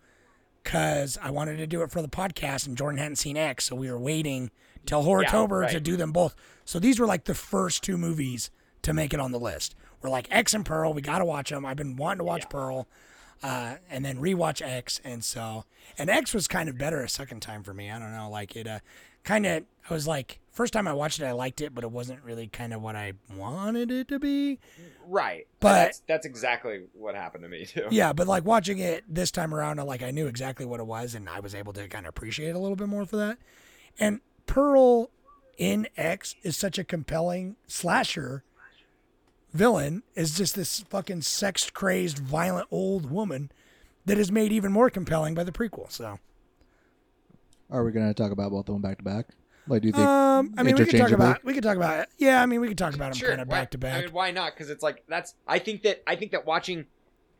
[0.64, 3.76] because I wanted to do it for the podcast and Jordan hadn't seen X, so
[3.76, 4.50] we were waiting
[4.86, 5.72] till Horrortober right.
[5.72, 6.36] to do them both.
[6.66, 8.50] So these were like the first two movies
[8.82, 9.76] to make it on the list.
[10.02, 11.66] We're like X and Pearl, we got to watch them.
[11.66, 12.88] I've been wanting to watch Pearl,
[13.44, 15.66] uh, and then rewatch X, and so
[15.98, 17.92] and X was kind of better a second time for me.
[17.92, 18.80] I don't know, like it, uh,
[19.28, 19.64] kind of.
[19.90, 22.48] I was like, first time I watched it, I liked it, but it wasn't really
[22.48, 24.60] kind of what I wanted it to be.
[25.06, 27.88] Right, But- that's, that's exactly what happened to me too.
[27.92, 30.86] Yeah, but like watching it this time around, I like I knew exactly what it
[30.88, 33.16] was, and I was able to kind of appreciate it a little bit more for
[33.18, 33.38] that.
[34.00, 35.10] And Pearl
[35.58, 38.44] in X is such a compelling slasher
[39.54, 40.04] villain.
[40.16, 43.52] Is just this fucking sex crazed, violent old woman
[44.06, 45.92] that is made even more compelling by the prequel.
[45.92, 46.20] So,
[47.70, 49.28] Are we gonna talk about both of them back to back?
[49.68, 50.08] Like, do you think?
[50.08, 52.10] um, I mean, we could talk about we could talk about it.
[52.18, 53.30] Yeah, I mean, we could talk about them sure.
[53.30, 53.98] kind of back to back.
[53.98, 54.54] I mean, why not?
[54.54, 55.34] Because it's like that's.
[55.48, 56.86] I think that I think that watching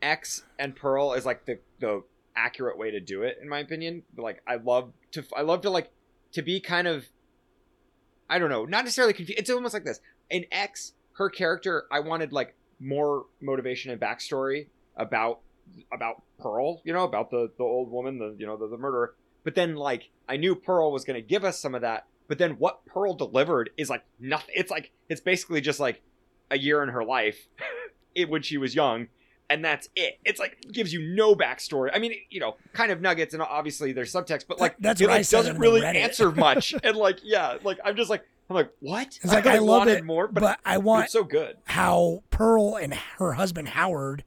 [0.02, 2.02] X and Pearl is like the the
[2.36, 4.02] accurate way to do it, in my opinion.
[4.16, 5.90] Like I love to I love to like
[6.32, 7.06] to be kind of
[8.28, 9.38] I don't know, not necessarily confused.
[9.38, 10.00] It's almost like this.
[10.28, 14.66] In X, her character, I wanted like more motivation and backstory
[14.96, 15.40] about
[15.92, 19.14] about Pearl, you know, about the the old woman, the you know, the, the murderer.
[19.48, 22.36] But then like I knew Pearl was going to give us some of that, but
[22.36, 24.54] then what Pearl delivered is like nothing.
[24.54, 26.02] It's like it's basically just like
[26.50, 27.48] a year in her life
[28.14, 29.06] it, when she was young
[29.48, 30.18] and that's it.
[30.26, 31.88] It's like gives you no backstory.
[31.94, 35.08] I mean you know kind of nuggets and obviously there's subtext but like That's it
[35.08, 36.74] I like, doesn't really answer much.
[36.84, 39.06] And like yeah like i'm just like i'm like what?
[39.22, 41.56] It's like I, love wanted it more but, but I want so good.
[41.64, 44.24] how Pearl and her husband Howard,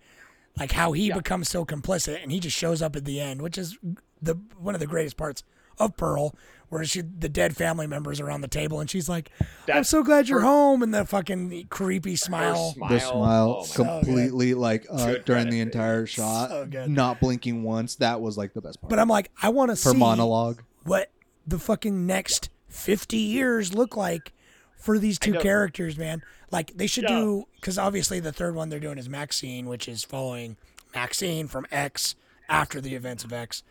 [0.57, 1.17] like how he Yeah.
[1.17, 3.77] becomes so complicit and he just shows up at the end, which is
[4.21, 5.43] the one of the greatest parts
[5.79, 6.35] of Pearl,
[6.69, 9.31] where she the dead family members are on the table and she's like,
[9.73, 12.73] "I'm so glad you're her- home," and the fucking creepy smile.
[12.73, 17.19] smile, the smile oh my So completely like uh, during the entire shot, So not
[17.19, 17.95] blinking once.
[17.95, 18.89] That was like the best part.
[18.89, 20.61] But I'm like, I want to see her see monologue.
[20.83, 21.09] what
[21.47, 24.31] the fucking next 50 years look like
[24.77, 26.21] for these two characters, man.
[26.51, 27.19] Like they should Yeah.
[27.19, 30.57] do because obviously the third one they're doing is Maxine, which is following
[30.93, 32.15] Maxine from X
[32.49, 33.63] after the events of X.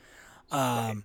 [0.50, 1.04] Um,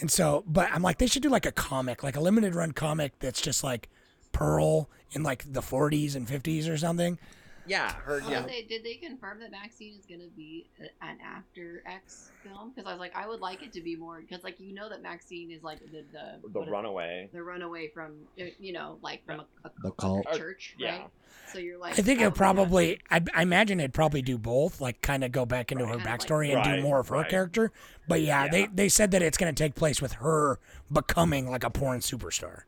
[0.00, 2.72] And so, but I'm like, they should do like a comic, like a limited run
[2.72, 3.88] comic that's just like
[4.32, 7.18] Pearl in like the 40s and 50s or something.
[7.66, 8.20] Yeah, her.
[8.28, 10.66] Yeah, Did, they, did they confirm that Maxine is going to be
[11.00, 12.70] an After X film?
[12.74, 14.88] Because I was like, I would like it to be more because, like, you know
[14.90, 17.28] that Maxine is like the the, the what is- runaway.
[17.32, 20.26] the runaway from uh, you know like from a, a, The a cult.
[20.34, 20.90] church, Yeah.
[20.98, 21.06] right?
[21.52, 24.80] So you're like, I think would it probably, I, I imagine it'd probably do both,
[24.80, 27.16] like kind of go back into her Kinda like- backstory and do more of her
[27.16, 27.28] right.
[27.28, 27.70] character.
[28.08, 30.58] But yeah, they, they said that it's going to take place with her
[30.92, 32.62] becoming like a porn superstar.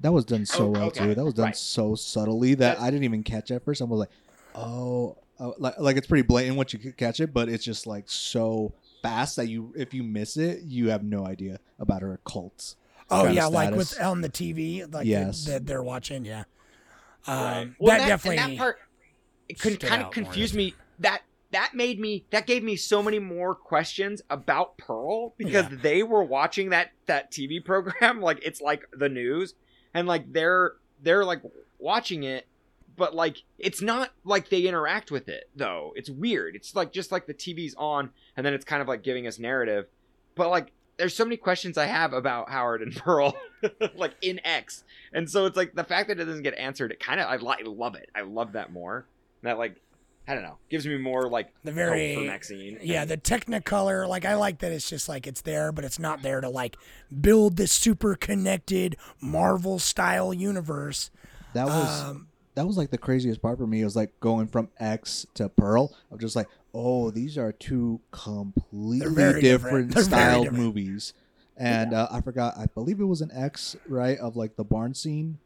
[0.00, 1.06] That was done so Oh, well okay.
[1.06, 1.14] too.
[1.14, 1.56] That was done Right.
[1.56, 3.82] so subtly that That's- I didn't even catch it at first.
[3.82, 4.10] I was like,
[4.54, 7.86] oh, oh, like like it's pretty blatant once you could catch it, but it's just
[7.86, 12.20] like so fast that you if you miss it, you have no idea about her
[12.24, 12.76] cults.
[13.10, 15.44] Oh yeah, like with on the TV, like Yes.
[15.46, 16.24] that they're watching.
[16.24, 16.44] Yeah,
[17.26, 17.70] um, Right.
[17.78, 18.38] Well, that, that, definitely.
[18.38, 18.78] and that part
[19.48, 20.74] it could kind of more confuse me.
[20.98, 25.78] That that made me that gave me so many more questions about Pearl because Yeah.
[25.80, 29.54] they were watching that that TV program like it's like the news
[29.94, 31.42] and like they're they're like
[31.78, 32.46] watching it
[32.98, 35.92] but like it's not like they interact with it though.
[35.96, 36.56] It's weird.
[36.56, 39.38] It's like just like the tv's on and then it's kind of like giving us
[39.38, 39.86] narrative.
[40.34, 43.36] But like there's so many questions i have about howard and pearl
[43.94, 44.84] like in x.
[45.12, 47.34] And so it's like the fact that it doesn't get answered it kind of I,
[47.34, 48.10] I love it.
[48.14, 49.06] I love that more.
[49.42, 49.76] That like
[50.28, 53.16] i don't know gives me more like the hope very for maxine yeah And- the
[53.16, 56.48] technicolor like i like that it's just like it's there but it's not there to
[56.48, 56.76] like
[57.20, 61.10] build this super connected marvel style universe
[61.54, 63.82] That was um that was like the craziest part for me.
[63.82, 65.94] It was like going from X to Pearl.
[66.10, 69.06] I'm just like, oh, these are two completely
[69.40, 69.92] different.
[69.92, 70.64] different, styled different.
[70.64, 71.14] movies.
[71.56, 72.54] And uh, I forgot.
[72.58, 75.38] I believe it was an X, right, of like the barn scene,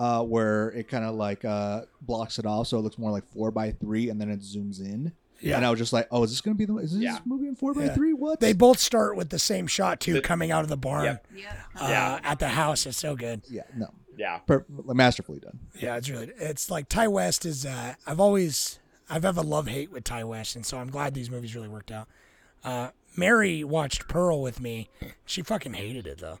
[0.00, 3.24] uh, where it kind of like uh, blocks it off, so it looks more like
[3.32, 5.12] four by three, and then it zooms in.
[5.40, 6.76] yeah And I was just like, oh, is this gonna be the?
[6.78, 7.18] Is this Yeah.
[7.24, 7.94] movie in four by Yeah.
[7.94, 8.12] three?
[8.14, 8.40] What?
[8.40, 11.26] they both start with the same shot too The- coming out of the barn Yep.
[11.36, 11.52] Yeah.
[11.78, 12.20] uh, Yeah.
[12.24, 15.58] at the house it's so good yeah, no, yeah per- masterfully done.
[15.78, 18.78] Yeah, it's really it's like Ti West is uh I've always
[19.10, 21.68] I've have a love hate with Ti West and so I'm glad these movies really
[21.68, 22.08] worked out.
[22.64, 24.88] Uh Mary watched Pearl with me.
[25.26, 26.38] She fucking hated it though.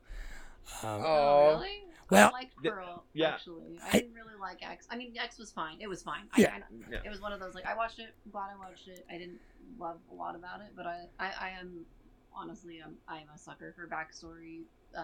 [0.82, 1.79] Um, oh really?
[2.10, 3.04] Well- I liked The- Pearl.
[3.12, 3.28] yeah.
[3.34, 4.86] Actually, I, I- didn't really like X.
[4.90, 5.76] I mean, X was fine.
[5.80, 6.24] It was fine.
[6.36, 6.54] Yeah.
[6.56, 6.98] I, Yeah.
[7.04, 8.14] It was one of those like I watched it.
[8.24, 9.04] I'm glad I watched it.
[9.10, 9.38] I didn't
[9.78, 11.84] love a lot about it, but I, I, I am
[12.34, 14.60] honestly, I'm, I'm a sucker for backstory
[14.96, 15.02] uh,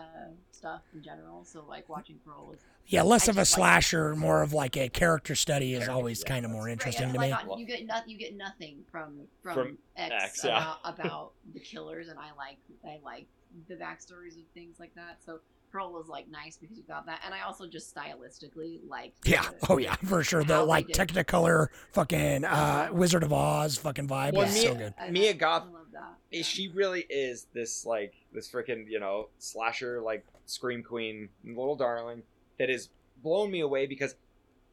[0.52, 1.44] stuff in general.
[1.44, 4.52] So like watching Pearl was yeah, less I of a just like- slasher, more of
[4.52, 7.26] like a character study is Character, always yeah, kind of more interesting right, to yeah,
[7.26, 7.32] me.
[7.32, 10.74] like, uh, you get no, you get nothing from from, From X, X, yeah.
[10.84, 13.26] about, about the killers, and I like I like
[13.68, 15.18] the backstories of things like that.
[15.24, 19.12] So Pearl was like nice because you got that, and I also just stylistically like
[19.24, 20.44] Yeah, oh yeah, for sure.
[20.44, 20.88] The like.
[20.88, 24.94] Technicolor fucking uh Wizard of Oz fucking vibe Well, is Mia- so good.
[24.98, 26.44] I, Mia I Goth love that.
[26.44, 32.22] She really is this like this freaking you know slasher like scream queen little darling
[32.58, 32.88] that has
[33.22, 34.14] blown me away because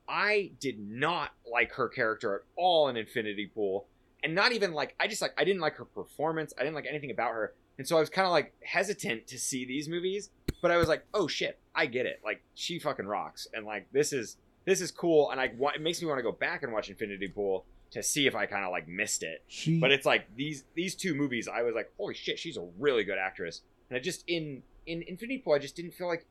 [0.07, 3.87] i did not like her character at all in infinity pool
[4.23, 6.85] and not even like i just like i didn't like her performance i didn't like
[6.87, 10.29] anything about her and so i was kind of like hesitant to see these movies
[10.63, 13.85] but i was like oh shit i get it like she fucking rocks and like
[13.91, 16.63] this is this is cool and i want it makes me want to go back
[16.63, 19.91] and watch infinity pool to see if i kind of like missed it She, but
[19.91, 23.19] it's like these these two movies i was like holy shit she's a really good
[23.19, 26.25] actress and i just in in infinity pool i just didn't feel like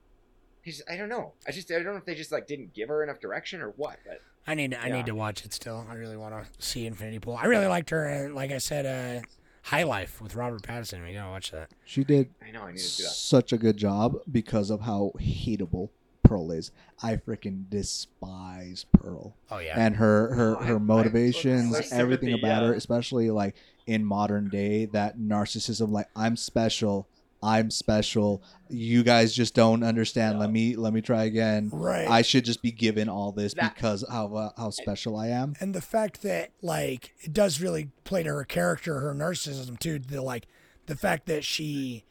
[0.66, 2.74] I just- i don't know i just i don't know if they just like didn't
[2.74, 4.96] give her enough direction or what but I need I Yeah.
[4.96, 5.86] need to watch it still.
[5.88, 7.36] I really want to see Infinity Pool.
[7.40, 9.24] I really liked her and like I said uh
[9.62, 11.04] High Life with Robert Pattinson.
[11.06, 11.70] We gotta watch that.
[11.84, 14.80] she did i know i need to do that such a good job because of
[14.82, 15.90] how hateable
[16.24, 16.70] Pearl is.
[17.02, 19.74] I freaking despise Pearl Oh yeah.
[19.76, 23.30] and her her No, I- her I- motivations, there's everything sympathy, about her, uh, especially
[23.30, 23.54] like
[23.86, 25.90] in modern day, that narcissism.
[25.90, 27.08] Like I'm special,
[27.42, 28.42] I'm special.
[28.68, 30.38] You guys just don't understand.
[30.38, 31.70] Let me let me try again.
[31.72, 32.08] right.
[32.08, 35.54] I should just be given all this That- because how uh, how special I am.
[35.60, 39.98] and the fact that like it does really play to her character, her narcissism too.
[39.98, 40.46] The like
[40.86, 42.04] the fact that she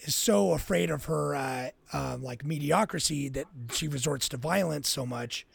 [0.00, 5.04] is so afraid of her uh, um, like mediocrity that she resorts to violence so
[5.06, 5.46] much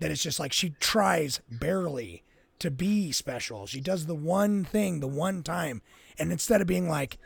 [0.00, 2.22] that it's just like she tries barely
[2.58, 3.66] to be special.
[3.66, 5.80] She does the one thing the one time,
[6.18, 7.16] and instead of being like,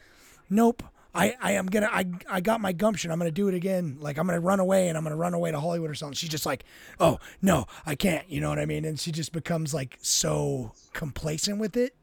[0.49, 0.83] "Nope."
[1.15, 3.11] I, I am gonna I, I got my gumption.
[3.11, 3.99] I'm gonna do it again.
[4.01, 6.15] Like I'm gonna run away and I'm gonna run away to Hollywood or something.
[6.15, 6.65] She's just like,
[6.99, 8.29] oh no, I can't.
[8.29, 8.85] You know what I mean?
[8.85, 11.95] And she just becomes like so complacent with it,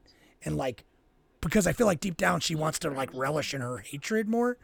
[0.46, 0.86] and like
[1.42, 4.58] because I feel like deep down she wants to like relish in her hatred more.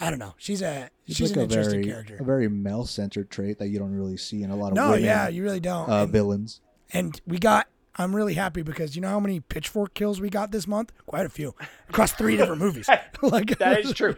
[0.00, 0.34] I don't know.
[0.36, 2.16] She's a It's she's like an a interesting very character.
[2.20, 4.88] a very male centered trait that you don't really see in a lot of no,
[4.90, 5.88] women yeah, you really don't.
[5.88, 6.60] uh, and, villains.
[6.92, 7.68] and we got.
[7.96, 10.92] I'm really happy because you know how many pitchfork kills we got this month?
[11.06, 11.54] Quite a few
[11.88, 12.88] across three different movies.
[13.22, 14.16] like that is true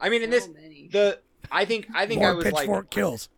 [0.00, 0.88] I mean, in So this, many.
[0.92, 1.18] the
[1.50, 3.28] I think I think More I was like pitchfork kills.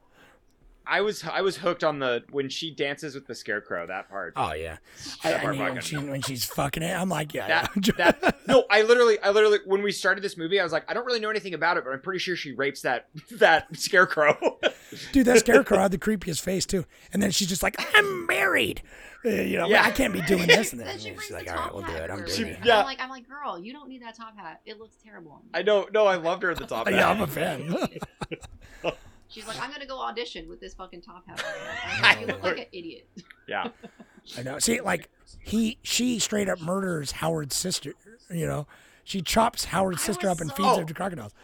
[0.90, 4.32] I was I was hooked on the when she dances with the scarecrow that part.
[4.36, 4.78] Oh yeah.
[5.22, 7.46] I, That I part mean, when, fucking- she, when she's fucking it, I'm like, yeah.
[7.46, 8.10] That, yeah.
[8.22, 10.94] that no, I literally, I literally, when we started this movie, I was like, I
[10.94, 14.58] don't really know anything about it, but I'm pretty sure she rapes that that scarecrow.
[15.12, 16.86] Dude, that scarecrow had the creepiest face too.
[17.12, 18.80] And then she's just like, I'm married.
[19.24, 19.82] Uh, you know, Yeah.
[19.84, 20.72] I can't be doing this.
[20.72, 22.10] And then, then she she's brings like, the all right, top we'll do hat it.
[22.10, 22.60] I'm for doing her.
[22.60, 22.64] it.
[22.64, 22.78] Yeah.
[22.78, 24.60] I'm like, I'm like, girl, you don't need that top hat.
[24.64, 25.32] It looks terrible.
[25.32, 26.86] on you." I know, no, I loved her at the top.
[26.88, 26.94] hat.
[26.94, 27.08] Yeah.
[27.10, 27.74] I'm a fan.
[29.30, 31.44] She's like, I'm gonna go audition with this fucking top hat.
[31.86, 33.06] I'm like, you look like an idiot.
[33.46, 33.68] yeah,
[34.38, 34.58] I know.
[34.58, 37.92] See, like he, she straight up murders Howard's sister.
[38.30, 38.66] You know,
[39.04, 40.86] she chops Howard's I sister was up and so- feeds her Oh.
[40.86, 41.34] to crocodiles.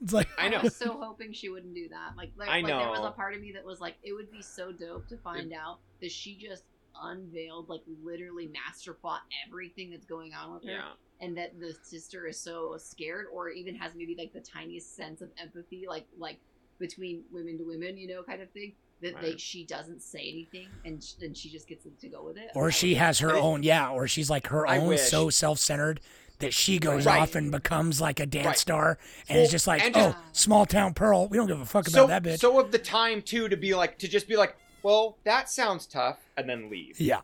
[0.00, 0.58] It's like, I know.
[0.58, 2.16] I was so hoping she wouldn't do that.
[2.16, 4.30] Like, like, I like there was a part of me that was like, it would
[4.32, 6.62] be so dope to find out that she just
[7.00, 10.82] unveiled, like, literally master plot everything that's going on with her, yeah.
[11.20, 15.20] and that the sister is so scared, or even has maybe like the tiniest sense
[15.20, 16.38] of empathy, like, like
[16.78, 18.72] between women to women, you know, kind of thing.
[19.02, 22.36] That they, she doesn't say anything, and sh- and she just gets to go with
[22.36, 22.50] it.
[22.54, 25.00] or she has her I- own, yeah, or she's like her I own wish.
[25.00, 26.00] so self centered
[26.38, 27.20] that she goes Right.
[27.20, 28.58] off and becomes like a dance Right.
[28.58, 28.98] star
[29.28, 31.26] and Well, it's just like, and oh, small town Pearl.
[31.26, 32.38] We don't give a fuck about that bitch.
[32.38, 35.86] so of the time too to be like to just be like, well, that sounds
[35.86, 37.00] tough, and then leave.
[37.00, 37.20] yeah.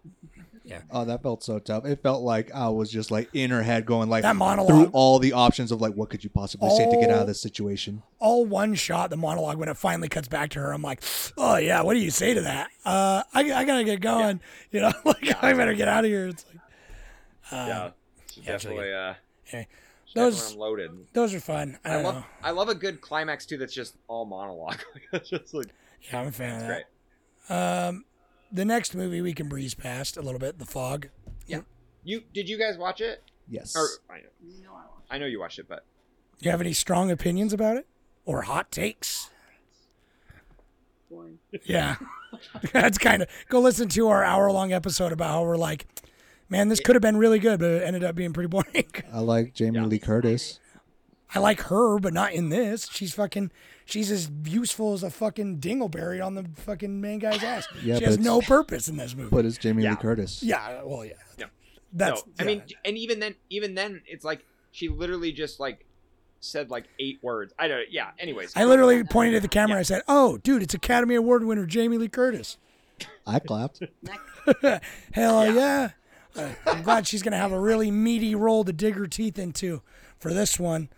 [0.64, 0.82] Yeah.
[0.90, 1.86] Oh, that felt so tough.
[1.86, 4.68] It felt like I was just like in her head going like That monologue.
[4.68, 7.26] through all the options of like what could you possibly say to get out of
[7.26, 8.02] this situation.
[8.18, 11.02] all one shot the monologue when it finally cuts back to her i'm like
[11.38, 14.80] oh yeah what do you say to that uh i, I gotta get going you
[14.80, 16.60] know like i better get out of here it's like
[17.50, 17.90] uh, yeah,
[18.30, 19.14] she's yeah, it's really definitely uh,
[19.52, 19.68] Anyway,
[20.04, 21.06] she's those- definitely unloaded.
[21.14, 23.56] those are fun i, I don't love, know I love a good climax too.
[23.56, 24.80] That's just all monologue.
[25.14, 25.68] It's just like
[26.12, 26.84] yeah i'm a fan it's of great.
[27.48, 28.04] That um
[28.52, 31.08] the next movie we can breeze past a little bit the fog
[31.46, 31.60] Yeah.
[32.04, 33.22] You did you guys watch it?
[33.48, 33.74] Yes.
[33.76, 34.70] Or I know,
[35.10, 35.84] I I know you watched it, but
[36.38, 37.86] do you have any strong opinions about it
[38.24, 39.30] or hot takes
[41.10, 41.38] boring.
[41.64, 41.96] yeah
[42.72, 45.86] that's kind of go listen to our hour long episode about how we're like
[46.50, 49.20] man this could have been really good but it ended up being pretty boring I
[49.20, 49.86] like Jamie Yeah.
[49.86, 50.60] Lee Curtis.
[51.34, 52.88] I like her, but not in this.
[52.90, 53.50] She's fucking.
[53.84, 57.66] She's as useful as a fucking dingleberry on the fucking main guy's ass.
[57.82, 59.30] Yeah, she has no purpose in this movie.
[59.30, 59.90] But it's Jamie Yeah.
[59.90, 60.42] Lee Curtis.
[60.42, 61.14] yeah, well, yeah.
[61.38, 61.46] No.
[61.92, 62.26] That's.
[62.26, 62.46] no, I yeah.
[62.46, 65.84] mean, and even then, even then, it's like she literally just like
[66.40, 67.52] said like eight words.
[67.58, 67.90] I don't.
[67.90, 68.10] Yeah.
[68.18, 69.78] Anyways, I literally pointed at the camera.
[69.78, 72.58] I said, "Oh, dude, it's Academy Award winner Jamie Lee Curtis."
[73.26, 73.80] I clapped.
[74.02, 74.82] Next,
[75.12, 75.90] Hell yeah!
[76.36, 79.82] Uh, I'm glad she's gonna have a really meaty role to dig her teeth into
[80.18, 80.88] for this one.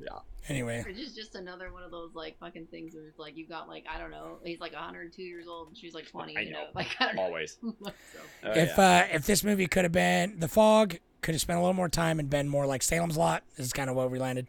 [0.00, 0.08] Yeah.
[0.48, 3.48] Anyway, It's just just another one of those like fucking things where it's like you've
[3.48, 6.40] got like I don't know he's like 102 years old and she's like 20 I
[6.42, 6.68] you know, know.
[6.74, 7.22] like I don't know.
[7.22, 7.58] always.
[7.62, 9.06] So, Oh, if yeah.
[9.10, 11.88] uh, if this movie could have been The Fog, could have spent a little more
[11.88, 13.42] time and been more like Salem's Lot.
[13.56, 14.46] This is kind of where we landed.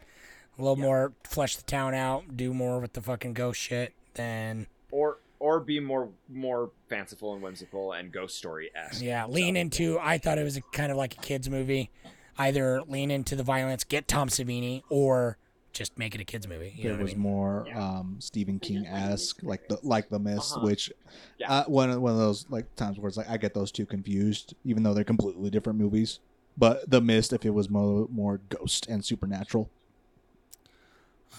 [0.56, 3.92] A little more flesh the town out, do more with the fucking ghost shit.
[4.14, 9.02] Then or or be more more fanciful and whimsical and ghost story esque.
[9.02, 9.98] yeah, lean into.
[10.00, 11.90] I thought it was a, kind of like a kids movie.
[12.38, 15.36] Either lean into the violence, get Tom Savini, or
[15.72, 16.72] just make it a kids movie.
[16.76, 17.20] You know It I was mean?
[17.20, 17.84] more Yeah.
[17.98, 20.66] um, Stephen King esque, like the like the Mist, Uh-huh.
[20.66, 20.92] which
[21.38, 21.52] Yeah.
[21.52, 23.86] uh, one of- one of those like times where it's like I get those two
[23.86, 26.20] confused, even though they're completely different movies.
[26.56, 29.77] But the Mist, if it was more more ghost and supernatural, they just look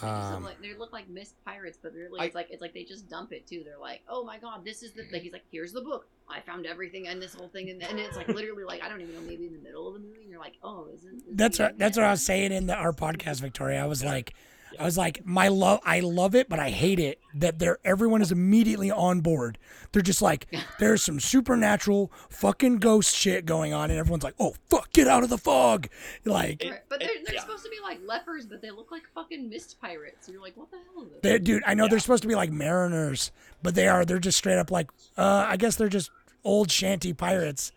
[0.03, 2.83] Um, like, they look like mist pirates, but really I- it's like it's like they
[2.83, 3.63] just dump it too.
[3.65, 6.07] They're like, oh my god, this is the like he's like here's the book.
[6.29, 9.01] I found everything and this whole thing and, and it's like literally like I don't
[9.01, 11.23] even know maybe in the middle of the movie and you're like oh isn't is
[11.31, 13.81] that's what, that's what I was saying in the, our podcast, Victoria.
[13.83, 14.33] I was like,
[14.77, 18.21] I was like, my love, I love it, but I hate it that they're everyone
[18.21, 19.57] is immediately on board.
[19.91, 20.47] They're just like,
[20.79, 25.23] there's some supernatural fucking ghost shit going on, and everyone's like, oh fuck, get out
[25.23, 25.87] of the fog,
[26.25, 26.61] like.
[26.63, 27.41] Right, But they're, they're yeah.
[27.41, 30.27] supposed to be like lepers, but they look like fucking mist pirates.
[30.27, 31.19] And you're like, what the hell is this?
[31.23, 31.89] They, dude, I know Yeah.
[31.91, 33.31] they're supposed to be like mariners,
[33.63, 34.05] but they are.
[34.05, 34.89] They're just straight up like.
[35.17, 36.11] Uh, I guess they're just
[36.43, 37.71] old shanty pirates,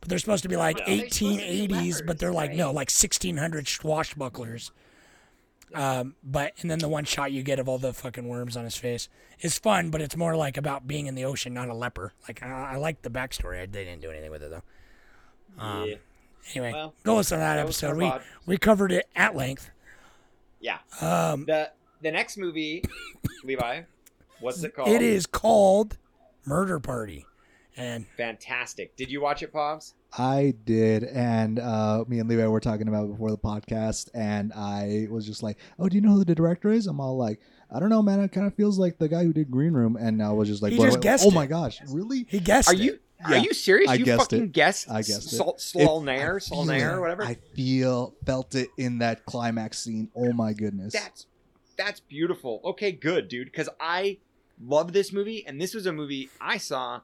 [0.00, 0.84] but they're supposed to be like Yeah.
[0.86, 4.70] They're be 1880s, but they're like no, like 1600 swashbucklers.
[5.74, 8.64] Um, but and then the one shot you get of all the fucking worms on
[8.64, 9.08] his face
[9.40, 12.14] is fun, but it's more like about being in the ocean, not a leper.
[12.26, 13.60] Like I, I like the backstory.
[13.62, 14.62] I, they didn't do anything with it though.
[15.62, 15.94] Um, yeah.
[16.54, 17.96] Anyway, Well, go listen to that, that episode.
[17.96, 18.10] We
[18.46, 19.70] we covered it at length.
[20.60, 20.78] Yeah.
[21.00, 22.82] Um, The the next movie,
[23.44, 23.82] Levi,
[24.40, 24.88] what's it called?
[24.88, 25.98] it is called
[26.46, 27.26] Murder Party,
[27.76, 28.96] and fantastic.
[28.96, 29.94] Did you watch it, Pops?
[30.16, 34.52] I did, and uh, me and Levi were talking about it before the podcast, and
[34.54, 37.40] I was just like, "Oh, do you know who the director is?" I'm all like,
[37.70, 38.20] "I don't know, man.
[38.20, 40.62] It kind of feels like the guy who did Green Room," and I was just
[40.62, 41.34] like, He just guessed "Oh it.
[41.34, 42.80] my gosh, really?" he guessed Are it.
[42.80, 43.90] you are Yeah, you serious?
[43.90, 44.52] I you guessed fucking it.
[44.52, 45.36] guessed I guessed it.
[45.36, 46.94] Sol- It- Saulnier, I feel Saulnier, it.
[46.94, 47.24] or whatever.
[47.24, 50.10] I feel felt it in that climax scene.
[50.16, 50.94] Oh my goodness!
[50.94, 51.26] That's
[51.76, 52.60] that's beautiful.
[52.64, 53.48] Okay, good, dude.
[53.48, 54.18] Because I
[54.64, 57.02] love this movie, and this was a movie I saw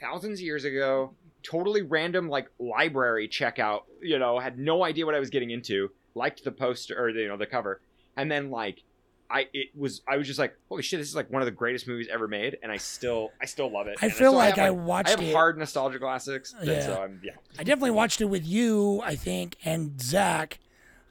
[0.00, 1.14] thousands of years ago.
[1.44, 3.82] Totally random, like library checkout.
[4.02, 5.90] You know, had no idea what I was getting into.
[6.16, 7.80] Liked the poster or you know the cover,
[8.16, 8.82] and then like
[9.30, 11.52] I it was I was just like holy shit this is like one of the
[11.52, 13.96] greatest movies ever made and I still I still love it.
[14.00, 16.54] I And feel like have, I watched I have it- hard nostalgia classics.
[16.62, 16.80] Yeah.
[16.86, 17.32] So I'm yeah.
[17.58, 20.58] I definitely watched it with you, I think, and Zach.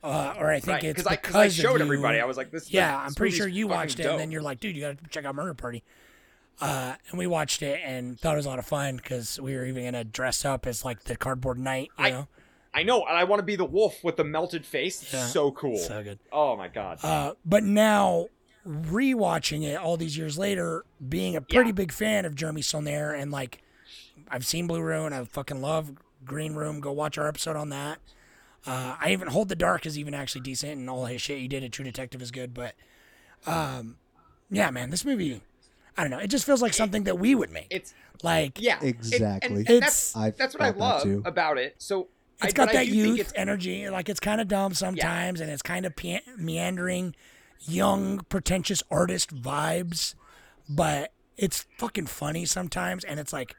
[0.02, 2.20] Uh, or I think Right, it's 'cause I- because 'cause I showed everybody.
[2.20, 4.12] I was like, this- Yeah, I'm pretty sure you watched it, dope.
[4.14, 5.82] and then you're like, dude, you got to check out Murder Party.
[6.64, 9.53] Uh, and we watched it and thought it was a lot of fun because we
[9.56, 11.90] were even gonna dress up as like the cardboard knight.
[12.00, 12.27] You I- know,
[12.74, 15.14] I know, and I want to be the wolf with the melted face.
[15.14, 15.25] Yeah.
[15.25, 15.77] so cool.
[15.77, 16.19] So good.
[16.32, 17.00] Oh my god.
[17.03, 18.27] Uh, but now
[18.66, 23.30] rewatching it all these years later, being a pretty big fan of Jeremy Saulnier, and
[23.32, 23.61] like
[24.30, 25.92] I've seen Blue Ruin, I fucking love
[26.25, 26.80] Green Room.
[26.80, 28.00] Go watch our episode on that.
[28.66, 31.48] Uh, I even Hold the Dark is even actually decent, and all his shit he
[31.50, 32.53] did at True Detective is good.
[32.53, 32.75] But
[33.45, 33.98] um,
[34.50, 35.42] yeah, man, this movie,
[35.97, 37.67] I don't know, it just feels like something that we would make.
[37.69, 39.47] It's like yeah, it- Exactly.
[39.49, 41.75] and, and It's- that's I that's what I felt that love about it.
[41.77, 42.07] So
[42.41, 43.89] I, it's got but I that youth it's- energy.
[43.89, 47.15] Like it's kind of dumb sometimes, and it's kind of pe- meandering,
[47.61, 50.15] young, pretentious artist vibes.
[50.69, 53.55] But it's fucking funny sometimes, and it's like,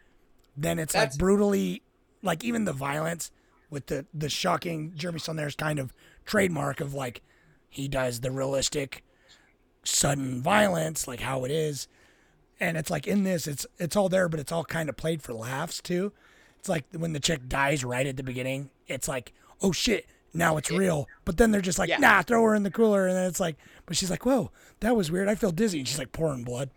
[0.57, 1.83] then it's That's- like brutally,
[2.23, 3.31] like even the violence
[3.71, 5.93] with the the shocking Jeremy Saulnier's kind of
[6.25, 7.23] trademark of like
[7.69, 9.05] he does the realistic,
[9.85, 11.89] sudden violence, like how it is,
[12.61, 15.23] and it's like in this, it's it's all there, but it's all kind of played
[15.23, 16.13] for laughs too.
[16.59, 18.71] It's like when the chick dies right at the beginning.
[18.87, 21.07] It's like, oh shit, now it's real.
[21.25, 21.99] But then they're just like, Yeah.
[21.99, 23.07] nah, throw her in the cooler.
[23.07, 24.51] And then it's like, but she's like, whoa,
[24.81, 25.29] that was weird.
[25.29, 25.79] I feel dizzy.
[25.79, 26.71] And she's like pouring blood.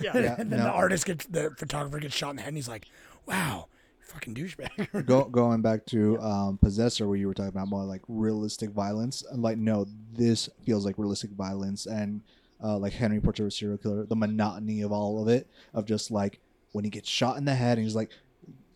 [0.00, 0.12] Yeah.
[0.18, 0.64] Yeah, and then no.
[0.64, 2.48] the artist gets, the photographer gets shot in the head.
[2.48, 2.86] And he's like,
[3.26, 3.66] wow,
[4.00, 5.06] fucking douchebag.
[5.06, 9.22] Go, going back to um, Possessor, where you were talking about more like realistic violence.
[9.32, 12.20] I'm like, no, this feels like realistic violence, and
[12.62, 15.84] uh, like Henry Portrait of a Serial Killer, the monotony of all of it, of
[15.86, 16.38] just like
[16.72, 18.10] when he gets shot in the head, and he's like,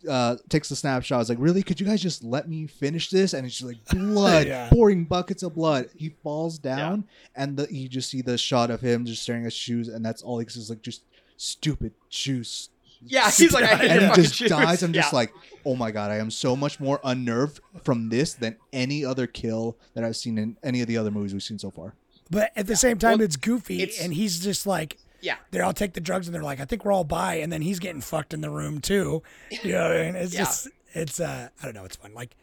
[0.09, 1.21] uh, takes the snapshot.
[1.21, 1.61] It's like, really?
[1.61, 3.33] Could you guys just let me finish this?
[3.33, 4.69] And it's just like blood, Yeah.
[4.69, 5.89] pouring buckets of blood.
[5.95, 9.53] He falls down, and the, you just see the shot of him just staring at
[9.53, 11.03] shoes, and that's all he sees, like just
[11.37, 12.69] stupid shoes,
[13.03, 14.49] Yeah, he's like, I hate and he just shoes.
[14.49, 14.83] dies.
[14.83, 15.33] I'm just like,
[15.65, 19.77] oh my god, I am so much more unnerved from this than any other kill
[19.95, 21.93] that I've seen in any of the other movies we've seen so far.
[22.31, 23.83] But at the same time, Well, it's goofy.
[23.83, 25.35] it's- and he's just like, yeah.
[25.51, 27.61] they all take the drugs and they're like, I think we're all by, and then
[27.61, 29.21] he's getting fucked in the room too.
[29.63, 30.15] You know, what I mean?
[30.15, 30.39] it's Yeah.
[30.39, 32.13] just, it's uh, I don't know, it's fun.
[32.15, 32.35] Like,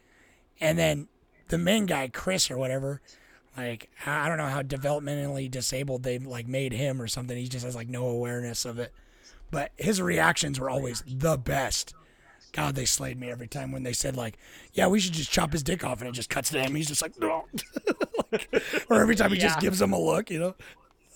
[0.60, 1.08] and then
[1.48, 3.00] the main guy, Chris or whatever,
[3.56, 7.36] like I don't know how developmentally disabled they like made him or something.
[7.36, 8.92] He just has like no awareness of it,
[9.50, 11.92] but his reactions were always the best.
[12.52, 14.38] God, they slayed me every time when they said like,
[14.72, 16.74] "Yeah, we should just chop his dick off," and it just cuts to him.
[16.74, 17.44] He's just like, "No,"
[18.88, 20.54] or every time he just gives him a look, you know.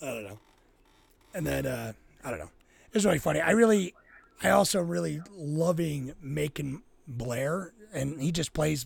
[0.01, 0.39] I don't know.
[1.33, 2.49] And then uh, I don't know.
[2.87, 3.41] It was really funny.
[3.41, 3.93] I really,
[4.41, 8.85] I also really loving Macon Blair, and he just plays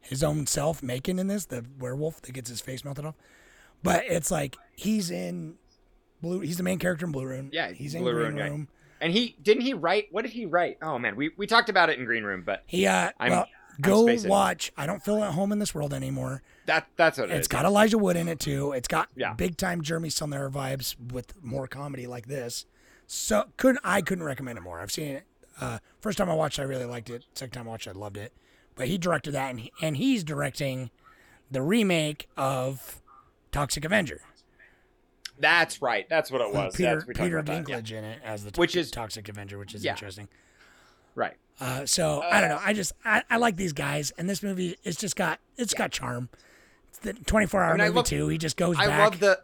[0.00, 3.16] his own self, Macon, in this the werewolf that gets his face melted off.
[3.82, 5.56] But it's like he's in
[6.22, 6.40] blue.
[6.40, 7.50] He's the main character in Blue Ruin.
[7.52, 8.44] Yeah, he's in Blue Green Room, yeah.
[8.44, 8.68] Room.
[9.00, 10.08] And he didn't he write?
[10.10, 10.78] What did he write?
[10.82, 13.46] Oh man, we we talked about it in Green Room, but He uh, well,
[13.80, 14.72] go watch.
[14.76, 16.42] I don't feel at home in this world anymore.
[16.66, 17.48] that that's what it It's is.
[17.48, 18.72] got Elijah Wood in it too.
[18.72, 19.34] It's got Yeah.
[19.34, 22.64] big time Jeremy Saulnier vibes with more comedy like this.
[23.06, 24.80] So couldn't I couldn't recommend it more.
[24.80, 25.24] I've seen it.
[25.60, 27.24] Uh, first time I watched, I really liked it.
[27.34, 28.32] Second time I watched, I loved it.
[28.74, 30.90] But he directed that, and he, and he's directing
[31.50, 33.00] the remake of
[33.52, 34.20] Toxic Avenger.
[35.38, 36.08] That's right.
[36.08, 36.74] That's what it was.
[36.76, 37.98] Peter Peter that, yeah.
[37.98, 39.92] In it as the Which is- Toxic Avenger, which is Yeah.
[39.92, 40.28] interesting.
[41.14, 41.34] Right.
[41.60, 42.60] Uh, so I don't know.
[42.62, 45.90] I just I, I like these guys, and this movie it's just got it's got
[45.90, 46.28] charm.
[46.88, 48.28] It's the 24 hour I mean, movie love- too.
[48.28, 48.98] He just goes I back.
[49.00, 49.40] love the.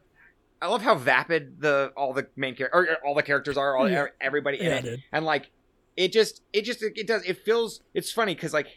[0.60, 4.06] I love how vapid the all the main character all the characters are, all Yeah.
[4.20, 5.02] everybody in Yeah, it, dude.
[5.12, 5.50] and like
[5.96, 8.68] it just it just it does it feels it's funny because like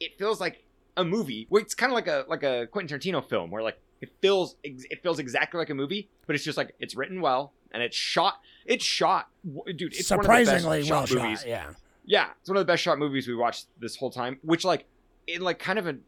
[0.00, 0.64] it feels like
[0.96, 1.46] a movie.
[1.50, 5.02] It's kind of like a like a Quentin Tarantino film where like it feels it
[5.02, 8.40] feels exactly like a movie, but it's just like it's written well and it's shot.
[8.66, 9.28] It's shot,
[9.76, 9.94] dude.
[9.94, 11.22] It's surprisingly well shot shot.
[11.22, 11.44] movies.
[11.46, 11.70] Yeah.
[12.04, 14.38] Yeah, it's one of the best shot movies we watched this whole time.
[14.42, 14.86] Which like
[15.26, 16.02] in like kind of an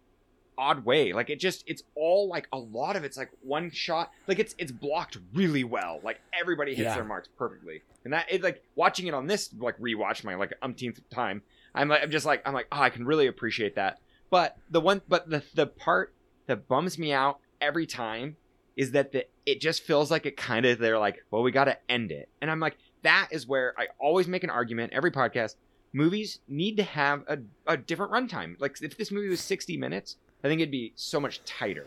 [0.57, 1.13] odd way.
[1.13, 4.11] Like it just it's all like a lot of it's like one shot.
[4.27, 6.01] Like it's it's blocked really well.
[6.03, 6.95] Like everybody hits Yeah.
[6.95, 7.83] their marks perfectly.
[8.05, 11.43] And that it like watching it on this like rewatch my like umpteenth time.
[11.75, 13.99] I'm like I'm just like I'm like oh I can really appreciate that.
[14.31, 16.13] But the one but the the part
[16.47, 18.37] that bums me out every time
[18.77, 21.65] is that the it just feels like it kind of they're like well we got
[21.65, 22.29] to end it.
[22.41, 25.57] And I'm like that is where I always make an argument every podcast
[25.93, 28.57] movies need to have a, a different runtime.
[28.61, 31.87] Like if this movie was 60 minutes, I think it'd be so much tighter.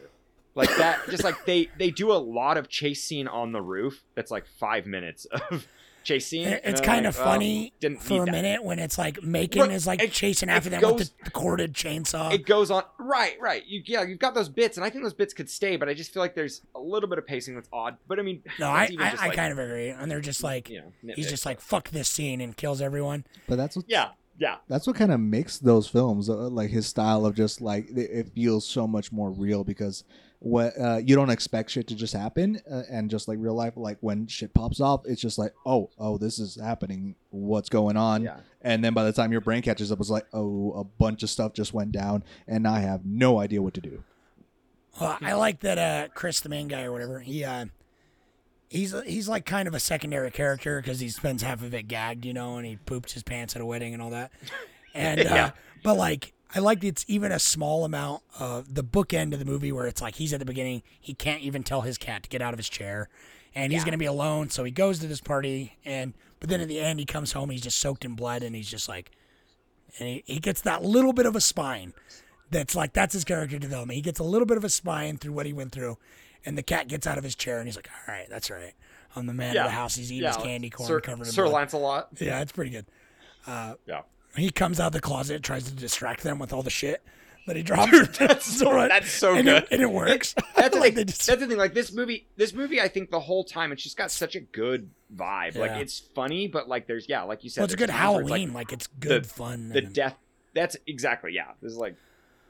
[0.55, 0.99] like that.
[1.09, 4.03] Just like they they do a lot of chase scene on the roof.
[4.15, 5.67] That's like five minutes of
[6.03, 6.47] chase scene.
[6.47, 8.31] It- It's kind like, of oh, funny didn't for a that.
[8.31, 11.25] minute when it's like Macon Right, is like it- chasing after them goes- with the,
[11.25, 12.33] the corded chainsaw.
[12.33, 13.65] It goes on right, right.
[13.65, 15.93] You yeah, you've got those bits, and I think those bits could stay, but I
[15.93, 17.97] just feel like there's a little bit of pacing that's odd.
[18.07, 19.89] But I mean, no, I, even I, just I like, kind of agree.
[19.89, 23.25] And they're just like, you know, he's just like, fuck this scene and kills everyone.
[23.47, 24.57] But that's what yeah, yeah.
[24.67, 28.09] that's what kind of makes those films uh, like his style of just like it,
[28.11, 30.03] it feels so much more real because
[30.43, 33.73] what uh, you don't expect shit to just happen uh, and just like real life
[33.75, 37.95] like when shit pops off it's just like oh oh this is happening what's going
[37.95, 38.37] on Yeah.
[38.63, 41.29] and then by the time your brain catches up it's like oh a bunch of
[41.29, 44.03] stuff just went down and I have no idea what to do
[44.99, 47.65] Well, I like that uh, Chris, the main guy or whatever, he uh,
[48.69, 52.25] he's he's like kind of a secondary character because he spends half of it gagged,
[52.25, 54.31] you know, and he poops his pants at a wedding and all that.
[54.93, 55.51] And uh, Yeah.
[55.83, 59.71] but like I like it's even a small amount of the bookend of the movie
[59.71, 62.41] where it's like he's at the beginning, he can't even tell his cat to get
[62.41, 63.07] out of his chair,
[63.55, 63.85] and he's Yeah.
[63.85, 66.99] gonna be alone, so he goes to this party, and but then at the end
[66.99, 69.11] he comes home, he's just soaked in blood, and he's just like,
[69.99, 71.93] and he, he gets that little bit of a spine
[72.49, 73.95] that's like that's his character development.
[73.95, 75.97] He gets a little bit of a spine through what he went through,
[76.45, 78.73] and the cat gets out of his chair and he's like, "All right, that's right.
[79.15, 79.61] I'm the man Yeah.
[79.65, 79.95] of the house.
[79.95, 82.07] He's eating yeah, his candy corn Sir, covered in Sir blood." Lancelot.
[82.19, 82.85] Yeah, it's pretty good.
[83.47, 84.01] Uh, Yeah.
[84.35, 87.03] He comes out of the closet, tries to distract them with all the shit
[87.47, 87.91] that he drops.
[88.19, 89.63] That's so, that's so and good.
[89.63, 90.35] It, and it works.
[90.55, 91.07] That's the Like, thing.
[91.07, 91.57] just- That's the thing.
[91.57, 94.39] Like this movie, this movie, I think the whole time it's just got such a
[94.39, 95.55] good vibe.
[95.57, 97.99] Like it's funny, but like there's yeah, like you said, well, it's a good times
[98.15, 98.47] where it's, Halloween.
[98.53, 99.69] Like, Like, it's good the- fun.
[99.69, 100.15] the and- death.
[100.53, 101.51] That's exactly yeah.
[101.61, 101.95] This is like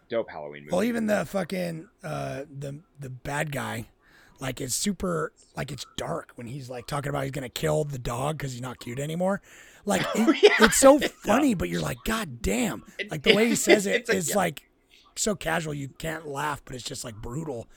[0.10, 0.72] dope Halloween movie.
[0.76, 3.88] Well, even the fucking uh, the the bad guy,
[4.40, 8.00] like it's super like it's dark when he's like talking about he's gonna kill the
[8.00, 9.42] dog because he's not cute anymore.
[9.85, 12.84] Like it- it's so funny, but you're like, God damn!
[13.10, 14.35] Like the way he says it It's like, yeah.
[14.35, 14.69] like
[15.16, 17.68] so casual you can't laugh, but it's just like brutal.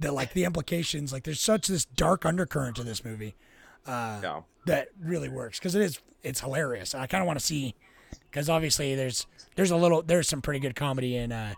[0.00, 3.34] That like the implications, like there's such this dark undercurrent to this movie
[3.86, 4.44] no.
[4.66, 6.94] that really works because it is it's hilarious.
[6.94, 7.74] I kind of want to see
[8.30, 11.54] because obviously there's there's a little there's some pretty good comedy in uh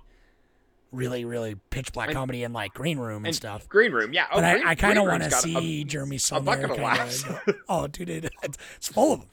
[0.93, 3.68] really really pitch black And- comedy in like Green Room and, And stuff.
[3.68, 4.27] Green Room, yeah.
[4.33, 6.44] Oh, But Green- I, I kind of want to a- see Jeremy a Saulnier.
[6.44, 7.23] bucket of kinda laughs.
[7.25, 9.28] go- oh, dude, it, it's, it's full of them.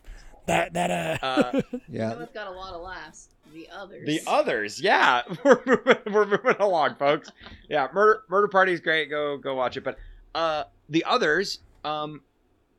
[0.48, 3.30] That that uh, Uh, yeah know what's got a lot of laughs?
[3.54, 4.06] The others.
[4.06, 7.32] the others, yeah, we're moving, we're moving along, folks.
[7.70, 9.10] Yeah, murder murder party is great.
[9.10, 9.84] Go go watch it.
[9.84, 9.98] But
[10.34, 12.22] uh, the others, um,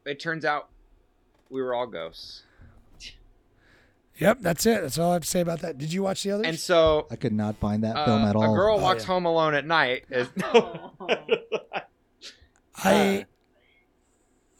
[0.04, 0.68] it turns out
[1.48, 2.42] we were all ghosts,
[4.18, 4.82] yep, that's it.
[4.82, 5.78] That's all I have to say about that.
[5.78, 6.46] Did you watch the others?
[6.46, 9.04] and so I could not find that uh, film at all a girl Oh, walks
[9.04, 9.06] yeah.
[9.06, 10.04] home alone at night.
[10.10, 10.90] Is, Oh.
[12.76, 13.24] I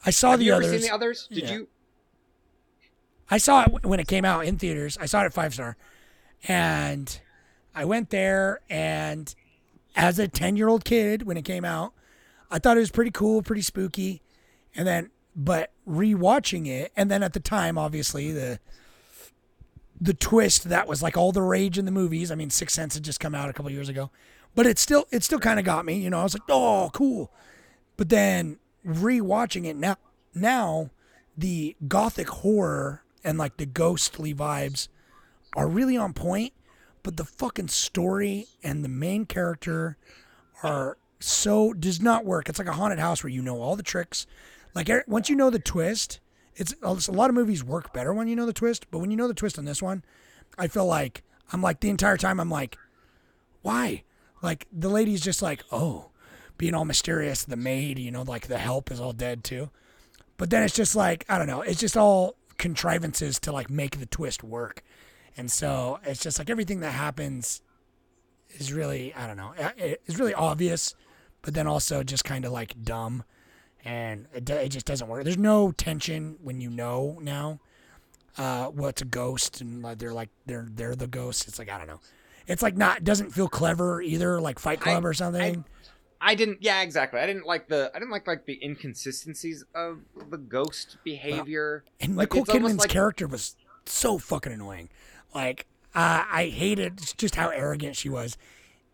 [0.05, 0.67] I saw Have the you others.
[0.67, 1.27] ever seen the others?
[1.31, 1.51] Did Yeah.
[1.51, 1.67] you?
[3.29, 4.97] I saw it when it came out in theaters.
[4.99, 5.75] I saw it at Five Star,
[6.47, 7.19] and
[7.75, 8.61] I went there.
[8.69, 9.33] And
[9.95, 11.93] as a ten-year-old kid, when it came out,
[12.49, 14.21] I thought it was pretty cool, pretty spooky.
[14.75, 18.59] And then, but rewatching it, and then at the time, obviously the
[19.99, 22.31] the twist that was like all the rage in the movies.
[22.31, 24.11] I mean, Sixth Sense had just come out a couple years ago,
[24.55, 25.95] but it still it still kind of got me.
[25.95, 27.31] You know, I was like, oh, cool.
[27.97, 29.97] But then rewatching it now,
[30.35, 30.91] now
[31.35, 34.87] the gothic horror and like the ghostly vibes
[35.55, 36.53] are really on point,
[37.03, 39.97] but the fucking story and the main character
[40.63, 42.49] are so does not work.
[42.49, 44.27] It's like a haunted house where you know all the tricks.
[44.75, 46.19] Like once you know the twist,
[46.55, 49.17] it's a lot of movies work better when you know the twist, but when you
[49.17, 50.03] know the twist on this one,
[50.57, 52.77] I feel like I'm like the entire time I'm like,
[53.61, 54.03] why?
[54.41, 56.09] Like the lady's just like, oh,
[56.57, 57.43] being all mysterious.
[57.43, 59.69] The maid, you know, like the help is all dead too.
[60.37, 61.61] But then it's just like I don't know.
[61.61, 64.83] It's just all contrivances to like make the twist work,
[65.35, 67.61] and so it's just like everything that happens
[68.51, 69.53] is really I don't know.
[69.77, 70.95] It's really obvious,
[71.41, 73.23] but then also just kind of like dumb,
[73.83, 75.23] and it, it just doesn't work.
[75.23, 77.59] There's no tension when you know now
[78.37, 81.47] uh, what's a ghost, and like they're like they're they're the ghost.
[81.47, 81.99] It's like I don't know.
[82.47, 85.65] It's like not doesn't feel clever either, like Fight Club or something.
[85.67, 85.76] I
[86.35, 86.59] didn't.
[86.61, 87.19] Yeah, exactly.
[87.19, 87.91] I didn't like the.
[87.93, 91.83] I didn't like like the inconsistencies of the ghost behavior.
[91.99, 93.55] And Like, Nicole Kidman's like- character was
[93.85, 94.89] so fucking annoying.
[95.33, 98.37] Like, uh, I hated just how arrogant she was.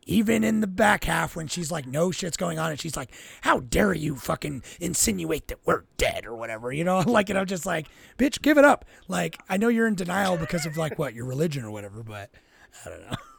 [0.05, 3.09] Even in the back half when she's like, no shit's going on, and she's like,
[3.39, 6.99] how dare you fucking insinuate that we're dead or whatever, you know?
[7.07, 7.87] Like, and I'm just like,
[8.17, 8.83] bitch, give it up.
[9.07, 12.29] Like, I know you're in denial because of like what, your religion or whatever, but
[12.85, 13.15] I don't know.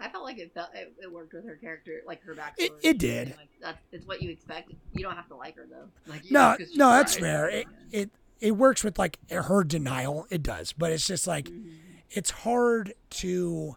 [0.00, 2.58] I felt like it felt it, it worked with her character, like her backstory.
[2.58, 3.28] It- it did.
[3.36, 4.72] Like, that's it's what you expect.
[4.94, 5.88] You don't have to like her though.
[6.06, 7.48] Like No, no, that's fair.
[7.48, 10.26] It, it, it works with like her denial.
[10.30, 11.70] It does, but it's just like, mm-hmm.
[12.10, 13.76] it's hard to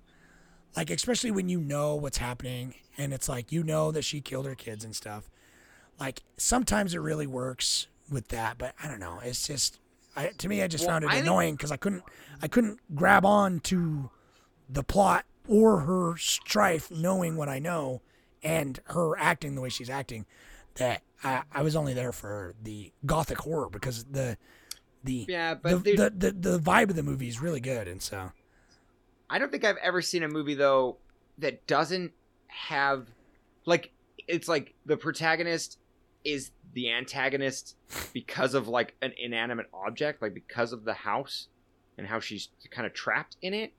[0.76, 4.46] like especially when you know what's happening and it's like you know that she killed
[4.46, 5.30] her kids and stuff.
[6.00, 9.20] Like sometimes it really works with that, but I don't know.
[9.24, 9.80] It's just
[10.16, 12.04] I, to me, I just Well, found it I annoying because I couldn't
[12.42, 14.10] I couldn't grab on to
[14.70, 18.02] the plot or her strife, knowing what I know,
[18.42, 20.26] and her acting the way she's acting.
[20.76, 24.38] That I, I was only there for the gothic horror because the
[25.04, 28.02] the Yeah, but dude, the, the the vibe of the movie is really good, and
[28.02, 28.32] so
[29.30, 30.98] I don't think I've ever seen a movie though
[31.40, 32.12] that doesn't
[32.48, 33.08] have
[33.66, 33.92] like
[34.28, 35.78] it's like the protagonist
[36.24, 37.76] is the antagonist
[38.14, 41.48] because of like an inanimate object, like because of the house
[41.98, 43.74] and how she's kind of trapped in it.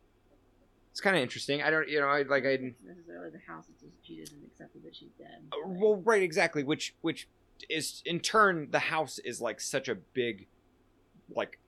[0.94, 1.60] It's kind of interesting.
[1.60, 2.56] I don't, you know, I like I
[2.86, 3.64] necessarily the house.
[3.68, 5.42] It's just she doesn't accept that she's dead.
[5.52, 7.26] Uh, well right exactly which which
[7.68, 10.47] is in turn the house is like such a big
[11.34, 11.58] like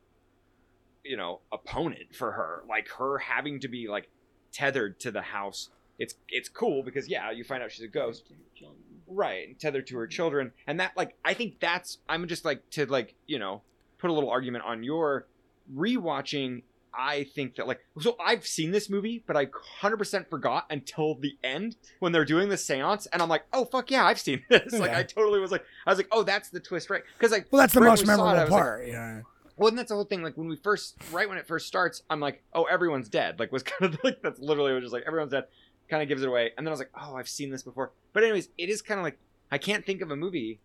[1.05, 4.09] you know opponent for her like her having to be like
[4.53, 8.27] tethered to the house it's it's cool because yeah you find out she's a ghost
[8.29, 8.83] To her children.
[9.09, 12.69] right and tethered to her children and that like i think that's i'm just like
[12.71, 13.63] to like you know
[13.99, 15.27] put a little argument on your
[15.75, 16.63] rewatching
[16.97, 19.47] i think that like so i've seen this movie but i
[19.83, 23.91] 100% forgot until the end when they're doing the seance and i'm like oh fuck
[23.91, 24.99] yeah i've seen this like Yeah.
[24.99, 27.61] i totally was like i was like oh that's the twist right because like well,
[27.61, 28.87] that's the right most saw it, memorable like, part.
[28.87, 29.25] you
[29.57, 30.23] well, and that's the whole thing.
[30.23, 33.41] Like when we first, right when it first starts, I'm like, oh, everyone's dead.
[33.41, 35.45] Like was kind of like that's literally was just like everyone's dead.
[35.89, 36.53] Kind of gives it away.
[36.57, 37.93] And then I was like, oh, I've seen this before.
[38.13, 39.19] But anyways, it is kind of like
[39.51, 40.61] I can't think of a movie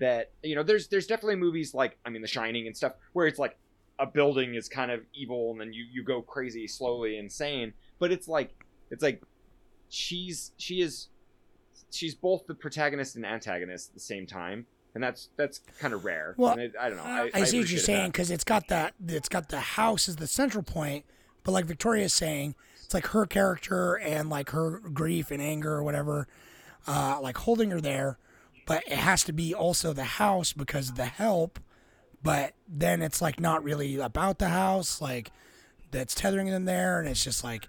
[0.00, 0.62] that you know.
[0.62, 3.56] There's there's definitely movies like I mean, The Shining and stuff where it's like
[3.98, 7.72] a building is kind of evil and then you you go crazy slowly insane.
[7.98, 8.50] But it's like
[8.90, 9.22] it's like
[9.88, 11.08] she's she is
[11.90, 14.66] she's both the protagonist and antagonist at the same time.
[14.94, 16.34] And that's that's kind of rare.
[16.36, 17.04] Well, And it- I don't know.
[17.04, 20.16] I, I, see what you're saying because it's got that it's got the house as
[20.16, 21.04] the central point,
[21.44, 22.54] but like Victoria's saying,
[22.84, 26.26] it's like her character and like her grief and anger or whatever,
[26.86, 28.18] uh, like holding her there,
[28.66, 31.60] but it has to be also the house because the help,
[32.22, 35.30] but then it's like not really about the house, like
[35.90, 37.68] that's tethering them there, and it's just like.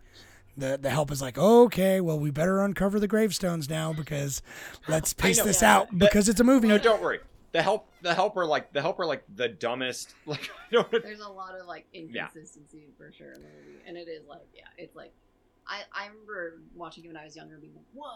[0.57, 4.41] The, the help is like okay well we better uncover the gravestones now because
[4.89, 5.45] let's I pace know.
[5.45, 5.77] this Yeah.
[5.77, 7.19] out because it's a movie No, don't worry.
[7.53, 10.13] The help, the helper, like the helper, like the dumbest.
[10.25, 10.91] Like I don't.
[10.91, 14.47] There's a lot of like inconsistency for sure in the movie, and it is like
[14.53, 15.13] yeah, it's like
[15.65, 18.09] I I remember watching it when I was younger, being like whoa.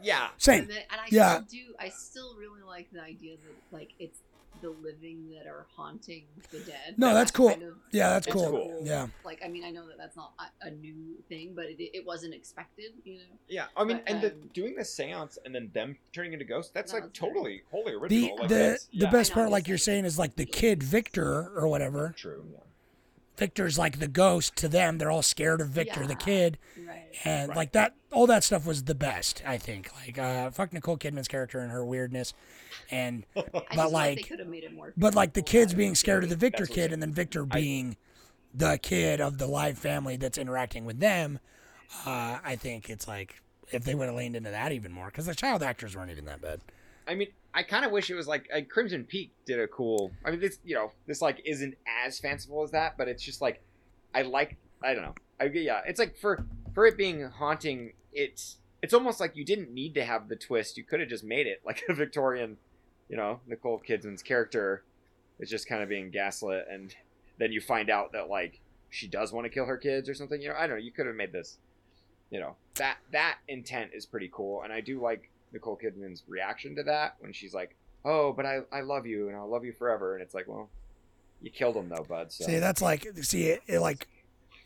[0.00, 0.28] Yeah.
[0.36, 0.60] Same.
[0.60, 1.42] And, then, and I Yeah.
[1.42, 1.74] still do.
[1.80, 4.20] I still really like the idea that like it's
[4.60, 6.94] the living that are haunting the dead.
[6.96, 7.50] No, that's cool.
[7.50, 8.50] kind of- Yeah, that's It's cool.
[8.50, 8.80] cool.
[8.82, 9.06] Yeah.
[9.24, 12.04] Like I mean, I know that that's not a, a new thing, but it, it
[12.04, 12.92] wasn't expected.
[13.04, 13.20] You know.
[13.48, 13.66] Yeah.
[13.76, 16.72] I mean, But, and the, um, doing the seance and then them turning into ghosts.
[16.74, 18.36] That's No, like it's very- totally wholly The original.
[18.36, 19.10] like the that's- the yeah.
[19.10, 22.12] best know, part, like you're saying, is like the kid Victor or whatever.
[22.16, 22.44] True.
[22.52, 22.58] Yeah.
[23.38, 24.98] Victor's like the ghost to them.
[24.98, 27.06] They're all scared of Victor, the kid, Right.
[27.24, 27.56] and Right.
[27.56, 27.94] like that.
[28.12, 29.42] All that stuff was the best.
[29.46, 29.90] I think.
[29.94, 32.34] Like uh, fuck Nicole Kidman's character and her weirdness,
[32.90, 34.92] and I but feel like, like they made it more.
[34.96, 35.96] but like the kids being it.
[35.96, 37.96] scared of the Victor That's kid, and then Victor I- being
[38.54, 41.38] the kid of the live family that's interacting with them.
[42.04, 45.26] Uh, I think it's like if they would have leaned into that even more, because
[45.26, 46.60] the child actors weren't even that bad.
[47.06, 50.12] I mean, I kind of wish it was like, like Crimson Peak did a cool.
[50.24, 53.40] I mean, this you know this like isn't as fanciful as that, but it's just
[53.40, 53.60] like
[54.14, 54.56] I like.
[54.80, 55.14] I don't know.
[55.40, 57.94] I yeah, it's like for for it being haunting.
[58.12, 60.76] It's it's almost like you didn't need to have the twist.
[60.76, 62.58] You could have just made it like a Victorian,
[63.08, 64.84] you know, Nicole Kidman's character
[65.40, 66.94] is just kind of being gaslit, and
[67.38, 70.40] then you find out that like she does want to kill her kids or something.
[70.40, 70.82] You know, I don't know.
[70.84, 71.58] You could have made this.
[72.30, 76.76] You know that that intent is pretty cool, and I do like Nicole Kidman's reaction
[76.76, 79.72] to that when she's like, "Oh, but I I love you and I'll love you
[79.72, 80.70] forever," and it's like, well,
[81.40, 82.32] you killed him though, bud.
[82.32, 82.44] So.
[82.44, 84.08] See, that's like see it, it like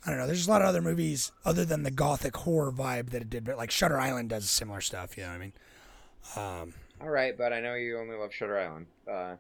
[0.04, 0.26] I don't know.
[0.26, 3.44] There's a lot of other movies other than the gothic horror vibe that it did,
[3.44, 5.16] but like Shutter Island does similar stuff.
[5.16, 5.52] You know what I mean?
[6.36, 8.86] Um, All right, but I know you only love Shutter Island.
[9.10, 9.36] Uh,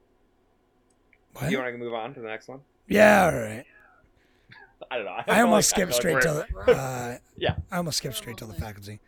[1.34, 1.50] what?
[1.50, 2.60] you want to move on to the next one?
[2.86, 3.64] yeah, all right.
[4.90, 5.16] I don't know.
[5.26, 6.72] I almost feel skipped straight to the.
[6.72, 7.54] Uh, Yeah.
[7.70, 9.00] I almost skipped straight to the faculty.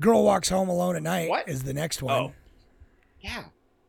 [0.00, 1.48] Girl walks home alone at night What?
[1.48, 2.14] is the next one.
[2.14, 2.32] Oh,
[3.20, 3.44] yeah.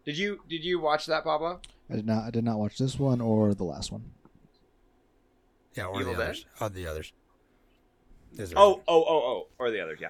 [0.05, 1.61] Did you did you watch that, Pablo?
[1.89, 2.25] I did not.
[2.25, 4.03] I did not watch this one or the last one.
[5.75, 6.25] Yeah, or Evil the Dead?
[6.29, 6.45] others.
[6.59, 7.13] Oh, the others.
[8.33, 10.09] There's Oh, oh, oh, oh, or the others, yeah.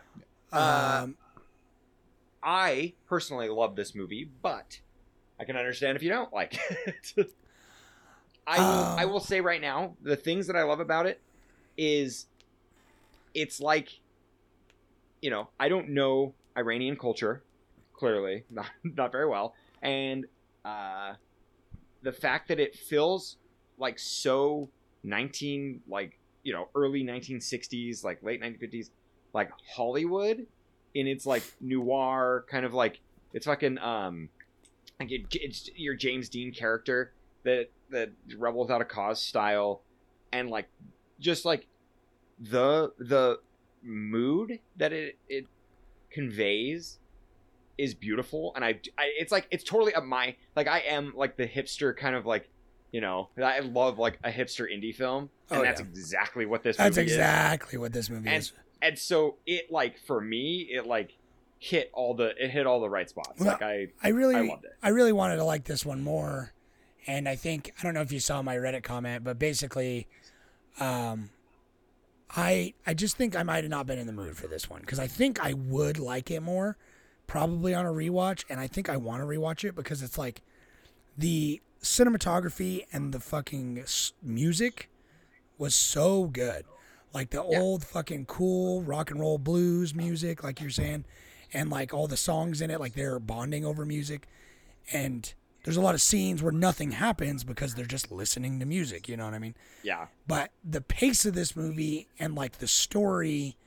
[0.52, 1.16] um,
[2.44, 4.80] I personally love this movie, but
[5.40, 7.14] I can understand if you don't like it.
[8.48, 11.20] I will, Um, I will say right now, the things that I love about it
[11.78, 12.26] is
[13.34, 14.00] it's like
[15.22, 17.44] you know, I don't know Iranian culture
[17.94, 20.26] clearly, not not very well, and
[20.66, 21.14] uh
[22.04, 23.38] the fact that it feels
[23.78, 24.70] like so
[25.04, 28.90] 19 like, you know, early 1960s, like late 1950s
[29.34, 30.46] like Hollywood
[30.94, 33.00] in its like noir kind of like
[33.34, 34.30] it's fucking um
[35.00, 39.82] like it, it's your James Dean character that that Rebel Without a Cause style
[40.32, 40.68] and like
[41.20, 41.68] just like
[42.40, 43.40] the the
[43.84, 45.46] mood that it it
[46.12, 47.00] conveys
[47.78, 51.38] is beautiful and I, I it's like it's totally up my like I am like
[51.38, 52.50] the hipster kind of like
[52.92, 55.88] you know I love like a hipster indie film and Oh, that's yeah.
[55.88, 58.54] exactly what this That's movie is exactly what this movie And- is.
[58.82, 61.16] and so it like for me it like
[61.60, 64.42] hit all the it hit all the right spots Well, like I I really, I
[64.42, 64.76] loved it.
[64.84, 66.54] I really wanted to like this one more,
[67.08, 70.08] and I think I don't know if you saw my Reddit comment, but basically,
[70.80, 71.30] um,
[72.36, 74.82] I I just think I might have not been in the mood for this one
[74.82, 76.78] because I think I would like it more,
[77.28, 80.42] probably on a rewatch, and I think I want to rewatch it because it's like
[81.18, 83.84] the cinematography and the fucking
[84.22, 84.90] music
[85.58, 86.66] was so good.
[87.14, 91.04] Like the old fucking cool rock and roll blues music, like you're saying,
[91.54, 94.28] and like all the songs in it, like they're bonding over music.
[94.94, 95.34] And
[95.64, 99.18] there's a lot of scenes where nothing happens because they're just listening to music, you
[99.18, 99.56] know what I mean?
[99.84, 103.58] yeah But the pace of this movie and like the story,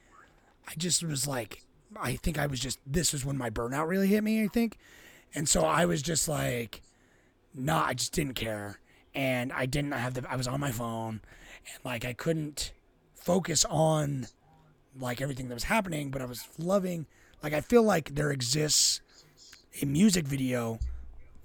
[0.66, 1.62] I just was like,
[2.00, 4.78] I think I was just, this was when my burnout really hit me, I think.
[5.34, 6.82] And so I was just like,
[7.54, 8.80] nah, I just didn't care.
[9.14, 11.20] And I didn't have the, I was on my phone
[11.72, 12.72] and like I couldn't
[13.14, 14.26] focus on
[14.98, 17.06] like everything that was happening, but I was loving,
[17.42, 19.00] like, I feel like there exists
[19.82, 20.78] a music video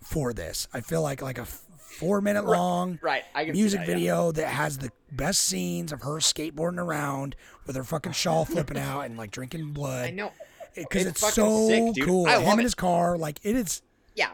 [0.10, 0.68] for this.
[0.74, 3.94] I feel like, like a f- four minute long right see music that, yeah.
[3.94, 8.78] video that has the best scenes of her skateboarding around with her fucking shawl flipping
[8.78, 10.06] out and like drinking blood.
[10.08, 10.32] I know
[10.76, 12.28] because It's it's, so sick, cool.
[12.28, 13.82] I Him in his car, like it is
[14.16, 14.30] yeah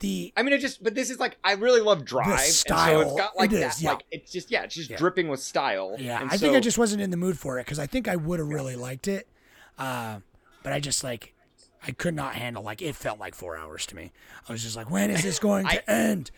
[0.00, 2.28] the I mean, it just, but this is like, I really love Drive.
[2.28, 3.90] And so style, it's got like it that, is, yeah.
[3.92, 4.96] like, it's just, yeah, it's just Yeah.
[4.96, 5.96] dripping with style.
[5.98, 6.20] yeah.
[6.20, 8.16] And I think I just wasn't in the mood for it because I think I
[8.16, 9.26] would have really liked it,
[9.78, 10.18] uh,
[10.62, 11.34] but I just like
[11.86, 14.12] I could not handle like it felt like four hours to me.
[14.48, 16.30] I was just like, when is this going to end?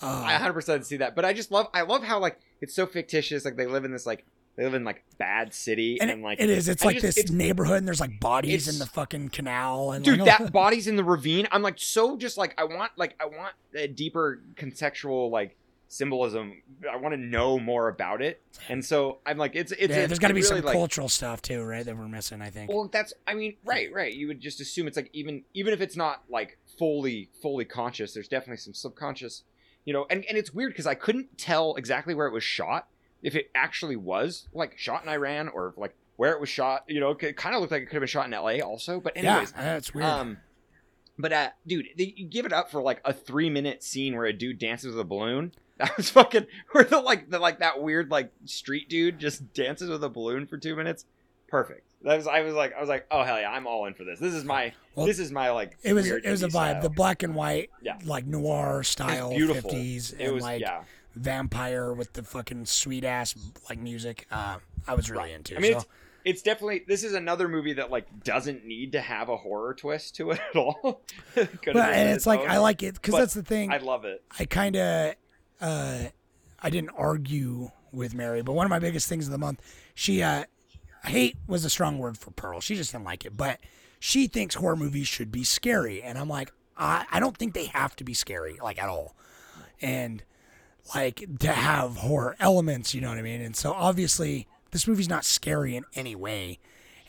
[0.00, 1.14] Uh, I 100% see that.
[1.16, 3.44] But I just love, I love how, like, it's so fictitious.
[3.44, 5.98] Like, they live in this, like, they live in, like, bad city.
[6.00, 6.68] And, And, it- like, it is.
[6.68, 9.90] It's I like just- this it's- neighborhood, and there's like bodies in the fucking canal.
[9.92, 11.48] And Dude, like, that bodies in the ravine.
[11.50, 15.56] I'm like so just like I want like I want a deeper contextual like
[15.88, 16.62] symbolism.
[16.90, 20.18] I want to know more about it, and so I'm like it's it's yeah, there's
[20.18, 21.84] got to be really, some like, cultural stuff too, right?
[21.84, 22.40] That we're missing.
[22.40, 22.70] I think.
[22.70, 24.12] Well, that's I mean, right, right.
[24.12, 28.14] You would just assume it's like even even if it's not like fully fully conscious,
[28.14, 29.42] there's definitely some subconscious,
[29.84, 30.06] you know.
[30.10, 32.88] And and it's weird because I couldn't tell exactly where it was shot.
[33.22, 37.00] If it actually was like shot in Iran or like where it was shot, you
[37.00, 38.60] know, it kind of looked like it could have been shot in L.A.
[38.60, 39.00] also.
[39.00, 40.06] But anyways, yeah, that's weird.
[40.06, 40.38] um,
[41.18, 44.26] but uh, dude, they, you give it up for like a three minute scene where
[44.26, 45.52] a dude dances with a balloon.
[45.88, 49.88] That was fucking where the like the like that weird like street dude just dances
[49.88, 51.04] with a balloon for two minutes.
[51.46, 51.86] Perfect.
[52.02, 54.02] That was I was like I was like oh hell yeah I'm all in for
[54.02, 54.18] this.
[54.18, 56.82] This is my Well, this is my like it was it was a vibe, style.
[56.82, 57.96] the black and white, Yeah.
[58.04, 60.82] like noir style fifties, and was like yeah.
[61.14, 63.36] vampire with the fucking sweet ass
[63.68, 64.26] like music.
[64.32, 64.58] Uh,
[64.88, 65.56] I was really into.
[65.56, 65.78] I mean, so.
[65.78, 65.86] it's,
[66.24, 70.16] it's definitely this is another movie that like doesn't need to have a horror twist
[70.16, 71.02] to it at all.
[71.34, 72.48] But and it's like own.
[72.48, 73.72] I like it because that's the thing.
[73.72, 74.22] I love it.
[74.38, 75.14] I kind of,
[75.60, 76.04] uh,
[76.60, 79.62] I didn't argue with Mary, but one of my biggest things of the month,
[79.94, 80.44] she, uh,
[81.04, 82.60] hate was a strong word for Pearl.
[82.60, 83.58] She just didn't like it, but
[83.98, 86.02] she thinks horror movies should be scary.
[86.02, 89.16] And I'm like, I, I don't think they have to be scary, like at all.
[89.80, 90.22] And
[90.94, 93.40] like to have horror elements, you know what I mean?
[93.40, 96.58] And so obviously this movie's not scary in any way.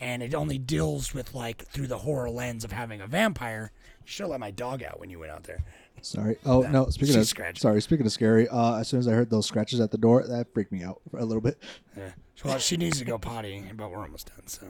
[0.01, 3.71] And it only deals with like through the horror lens of having a vampire.
[4.05, 5.63] You should let my dog out when you went out there.
[6.01, 6.37] Sorry.
[6.45, 6.89] Oh no.
[6.89, 7.59] Speaking she's of scratching.
[7.61, 7.81] sorry.
[7.81, 10.53] Speaking of scary, uh, as soon as I heard those scratches at the door, that
[10.53, 11.57] freaked me out for a little bit.
[11.97, 12.09] Yeah.
[12.43, 14.47] Well, she needs to go potty, but we're almost done.
[14.47, 14.67] So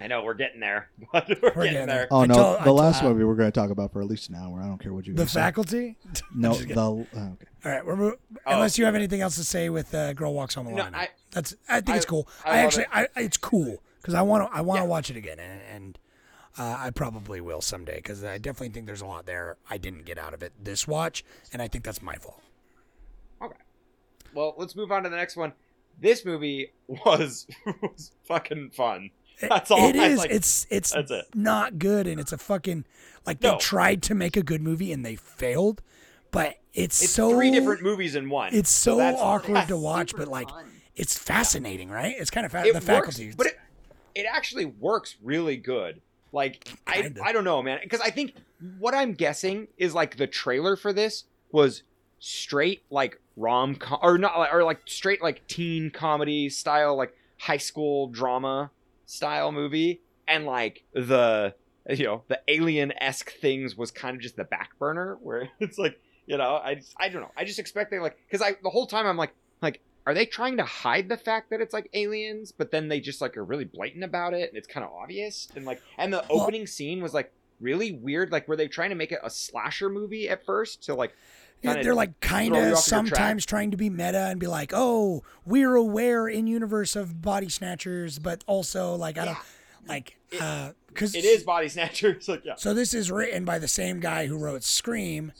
[0.00, 1.86] I know we're getting there, but we're, getting, getting there.
[1.86, 2.08] there.
[2.10, 4.08] Oh no, told- the told- last uh, movie we're going to talk about for at
[4.08, 4.60] least an hour.
[4.60, 5.14] I don't care what you.
[5.14, 5.40] the guys say.
[5.40, 5.96] faculty.
[6.34, 7.46] No, the oh, okay.
[7.64, 8.54] All right, we're mo- Oh.
[8.54, 11.10] unless you have anything else to say with uh, "Girl Walks Home Alone." No, I-
[11.30, 12.28] That's I think it's cool.
[12.44, 12.88] I I, actually, it.
[12.92, 14.88] I, it's cool because I want to I want to Yeah.
[14.88, 15.98] watch it again, and, and
[16.58, 20.04] uh, I probably will someday because I definitely think there's a lot there I didn't
[20.04, 22.40] get out of it this watch, and I think that's my fault.
[23.40, 23.56] Okay.
[24.34, 25.52] Well, let's move on to the next one.
[26.00, 27.46] This movie was
[27.82, 29.10] was fucking fun.
[29.40, 29.88] That's all.
[29.88, 30.18] It I is.
[30.18, 30.30] like.
[30.30, 31.26] it's it's that's it.
[31.34, 32.84] not good, and it's a fucking
[33.26, 33.58] like they No.
[33.58, 35.82] tried to make a good movie and they failed,
[36.30, 38.54] but it's, It's so three different movies in one.
[38.54, 40.66] It's so that's- awkward that's to watch, but like fun.
[40.96, 42.14] it's fascinating, right?
[42.18, 43.58] It's kind of fa- it the works, faculty, but it,
[44.14, 46.00] it actually works really good.
[46.32, 47.12] Like I.
[47.22, 48.34] I don't know, man, because I think
[48.78, 51.82] what I'm guessing is like the trailer for this was
[52.18, 57.56] straight like rom com or not or like straight like teen comedy style like high
[57.56, 58.70] school drama
[59.06, 61.54] style movie, and like the
[61.90, 65.78] you know the alien esque things was kind of just the back burner, where it's
[65.78, 67.32] like you know I just, I don't know.
[67.36, 70.26] I just expect they like because I the whole time I'm like like are they
[70.26, 73.44] trying to hide the fact that it's like aliens, but then they just like are
[73.44, 76.66] really blatant about it and it's kind of obvious and like and the Well- opening
[76.66, 78.32] scene was like really weird.
[78.32, 81.14] Like were they trying to make it a slasher movie at first to like
[81.62, 82.84] Yeah, they're like kind of off your track.
[82.84, 87.48] sometimes trying to be meta and be like, "Oh, we're aware in universe of body
[87.48, 89.38] snatchers, but also like I don't
[89.86, 92.56] like uh cuz it is body snatchers like yeah.
[92.56, 95.32] So this is written by the same guy who wrote Scream.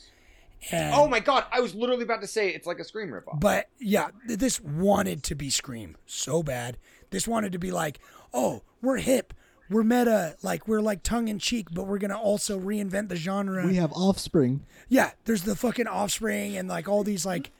[0.70, 3.40] And Oh my god, I was literally about to say it's like a Scream ripoff.
[3.40, 6.76] But yeah, th- this wanted to be Scream so bad.
[7.10, 7.98] This wanted to be like,
[8.32, 9.34] "Oh, we're hip.
[9.70, 13.66] We're meta, like we're like tongue in cheek, but we're gonna also reinvent the genre.
[13.66, 14.66] We have Offspring.
[14.88, 17.50] Yeah, there's the fucking offspring and like all these like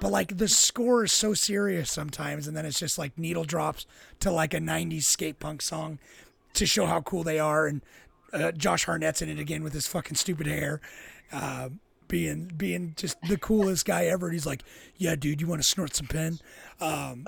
[0.00, 3.86] but like the score is so serious sometimes and then it's just like needle drops
[4.18, 6.00] to like a 90s skate punk song
[6.54, 7.82] to show how cool they are and
[8.32, 10.80] uh, Josh Hartnett's in it again with his fucking stupid hair
[11.32, 11.68] uh,
[12.10, 14.62] being being just the coolest guy ever and he's like
[14.96, 16.38] yeah dude you want to snort some pen
[16.80, 17.24] um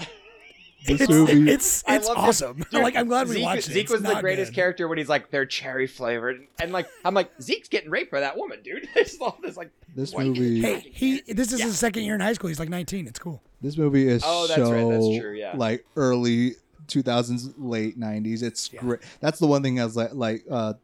[0.84, 1.48] This it's, movie.
[1.48, 4.16] it's it's awesome Dude, like I'm glad we Zeke, watched it Zeke It's was the
[4.20, 4.56] greatest good.
[4.56, 8.18] character when he's like they're cherry flavored, and like I'm like Zeke's getting raped by
[8.20, 8.88] that woman, dude.
[8.96, 10.60] I just love this like This white- movie.
[10.60, 11.66] hey he this is Yeah.
[11.66, 14.48] his second year in high school he's like 19 it's cool This movie is Oh,
[14.48, 15.52] that's so right, that's true, yeah.
[15.56, 16.56] like early
[16.88, 18.42] 2000s, late 90s.
[18.42, 19.00] It's great.
[19.20, 20.74] That's the one thing I was like, like uh,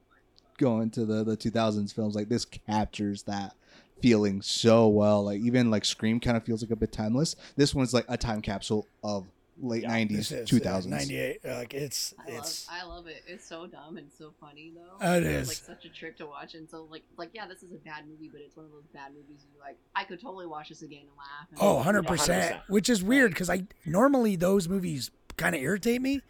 [0.58, 2.14] going to the the 2000s films.
[2.14, 3.54] Like this captures that
[4.00, 5.24] feeling so well.
[5.24, 7.36] Like even like Scream kind of feels like a bit timeless.
[7.56, 9.26] This one's like a time capsule of
[9.60, 10.86] late This 90s, is, uh, 2000s.
[10.86, 13.22] 98 like it's I love, I love it.
[13.26, 15.04] It's so dumb and so funny though.
[15.04, 17.72] It It's like such a trip to watch, and so like like yeah, this is
[17.72, 19.76] a bad movie, but it's one of those bad movies you like.
[19.94, 21.48] I could totally watch this again and laugh.
[21.50, 22.60] And Oh, like, 100%.
[22.68, 26.20] Which is weird because I normally those movies kind of irritate me,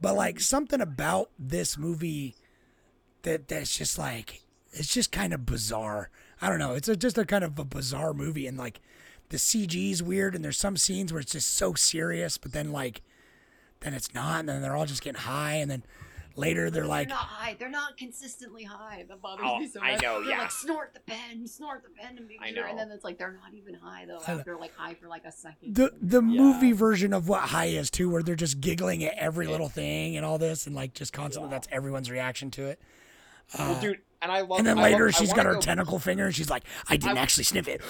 [0.00, 2.36] but like something about this movie
[3.22, 6.10] that that's just like it's just kind of bizarre.
[6.42, 6.74] I don't know.
[6.74, 8.80] It's a, just a kind of a bizarre movie, and like
[9.28, 12.72] the CG is weird, and there's some scenes where it's just so serious, but then
[12.72, 13.02] like
[13.80, 15.82] then it's not, and then they're all just getting high, and then
[16.36, 17.56] later they're like, they're not high.
[17.58, 19.04] They're not consistently high.
[19.08, 20.02] That bothers Oh, me so I much.
[20.02, 20.38] know, They're yeah.
[20.42, 22.66] like snort the pen, snort the pen, and make I sure.
[22.66, 24.18] And then it's like they're not even high though.
[24.26, 24.38] I know.
[24.40, 25.74] After like high for like a second.
[25.74, 26.40] the the Yeah.
[26.42, 30.16] movie version of what high is too, where they're just giggling at every little thing
[30.16, 32.80] and all this, and like just constantly that's everyone's reaction to it.
[33.58, 34.58] Well, uh, dude, and I love.
[34.58, 36.96] And then I later love- she's got her go- tentacle finger and she's like, I
[36.96, 37.80] didn't I- actually sniff it.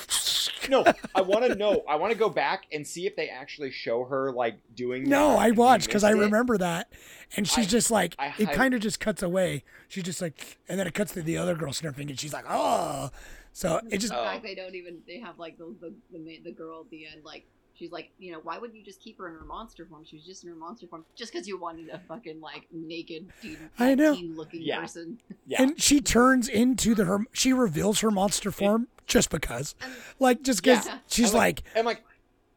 [0.68, 1.82] No, I want to know.
[1.89, 5.05] I want to go back and see if they actually show her like doing.
[5.08, 6.92] No, that I watched because I remember that.
[7.36, 9.64] And she's I- just like, I it kind of just cuts away.
[9.89, 12.44] She's just like, and then it cuts to the other girl sniffing and she's like,
[12.48, 13.10] oh.
[13.52, 14.24] So it just, the Oh.
[14.24, 17.22] fact they don't even they have like the the the, the girl at the end
[17.24, 17.47] like
[17.81, 20.15] she's like you know why wouldn't you just keep her in her monster form she
[20.17, 23.57] was just in her monster form just because you wanted a fucking like naked teen,
[23.78, 24.15] I know.
[24.15, 24.81] teen looking Yeah.
[24.81, 25.62] person Yeah.
[25.62, 29.75] and she turns into the, her, she reveals her monster form just because.
[30.20, 30.99] Like, just because Yeah.
[31.09, 32.05] she's I'm like, I'm like,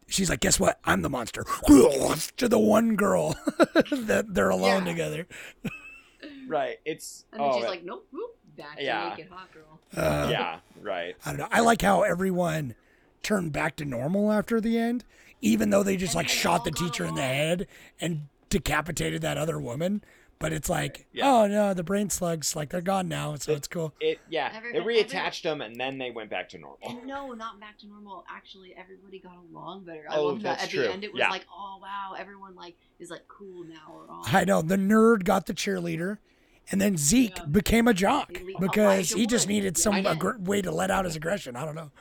[0.07, 0.79] she's like, guess what?
[0.85, 1.43] I'm the monster.
[1.65, 3.35] to the one girl
[3.91, 4.91] that they're alone Yeah.
[4.91, 5.27] together.
[6.47, 6.77] right.
[6.85, 7.25] It's.
[7.31, 7.71] and then oh, she's man.
[7.71, 9.09] like nope whoop, back to Yeah.
[9.09, 10.59] naked hot girl Uh, yeah.
[10.81, 11.15] Right.
[11.25, 11.47] I don't know.
[11.51, 12.75] I like how everyone
[13.23, 15.03] turned back to normal after the end,
[15.41, 17.67] even though they just like shot the teacher in the head
[17.99, 20.03] and decapitated that other woman.
[20.39, 21.31] But it's like, Yeah.
[21.31, 23.93] oh no, the brain slugs, like they're gone now, so it's cool.
[24.01, 24.19] It.
[24.29, 24.51] Yeah.
[24.53, 27.01] Every- they every- reattached them and then they went back to normal.
[27.05, 30.63] no not back to normal actually everybody got along better i Oh, love that that's
[30.65, 30.81] at true.
[30.83, 31.29] the end it was Yeah.
[31.29, 35.23] like oh wow everyone like is like cool now or all I know the nerd
[35.23, 36.17] got the cheerleader,
[36.71, 37.45] and then Zeke Yeah.
[37.45, 38.77] became a jock because
[39.13, 40.13] Elijah he just needed some I know.
[40.15, 41.55] aggr- way to let out his aggression.
[41.55, 41.91] I don't know.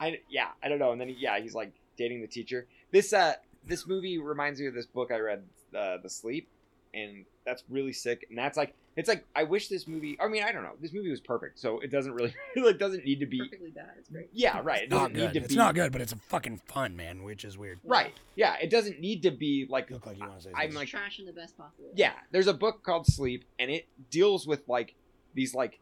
[0.00, 0.92] I yeah, I don't know.
[0.92, 2.66] And then he, yeah, he's like dating the teacher.
[2.90, 3.34] This uh
[3.66, 5.42] this movie reminds me of this book I read,
[5.76, 6.48] uh, The Sleep,
[6.94, 8.26] and that's really sick.
[8.30, 10.16] And that's like it's like I wish this movie.
[10.20, 10.72] I mean, I don't know.
[10.80, 13.38] This movie was perfect, so it doesn't really like doesn't need to be.
[13.38, 14.80] perfectly bad it's great Yeah, right.
[14.80, 15.32] It It's not doesn't need good.
[15.34, 15.56] to It's be.
[15.56, 17.78] not good, but it's a fucking fun, man, which is weird.
[17.84, 18.12] Right.
[18.34, 19.90] Yeah, it doesn't need to be like.
[19.90, 22.12] You look like you want to say I'm like trash in the best possible yeah.
[22.32, 24.94] There's a book called Sleep, and it deals with like
[25.34, 25.78] these like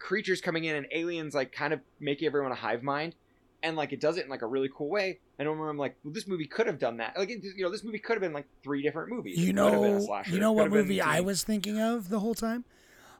[0.00, 3.14] creatures coming in and aliens like kind of making everyone a hive mind
[3.62, 5.76] and like it does it in like a really cool way and I remember I'm
[5.78, 8.14] like well this movie could have done that like it, you know this movie could
[8.14, 10.30] have been like three different movies You It could have been a know, slasher.
[10.32, 12.64] you know what movie I was thinking of the whole time?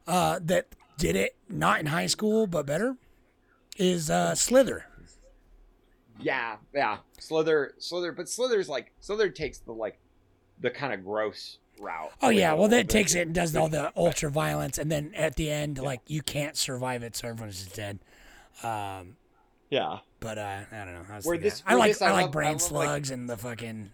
[0.07, 2.97] Uh, that did it not in high school but better
[3.76, 4.86] is uh, Slither.
[6.18, 9.99] yeah yeah Slither Slither but Slither's like Slither takes the like
[10.60, 13.92] the kind of gross route Oh yeah, well that takes it and does all the
[13.97, 17.75] ultra violence, and then at the end, like you can't survive it, so everyone's just
[17.76, 17.99] dead.
[18.62, 19.17] Um,
[19.70, 21.05] yeah but uh, I don't know.
[21.10, 23.10] I, Where this- I like this, I, I like love- I brain love, like- slugs
[23.10, 23.91] and the fucking.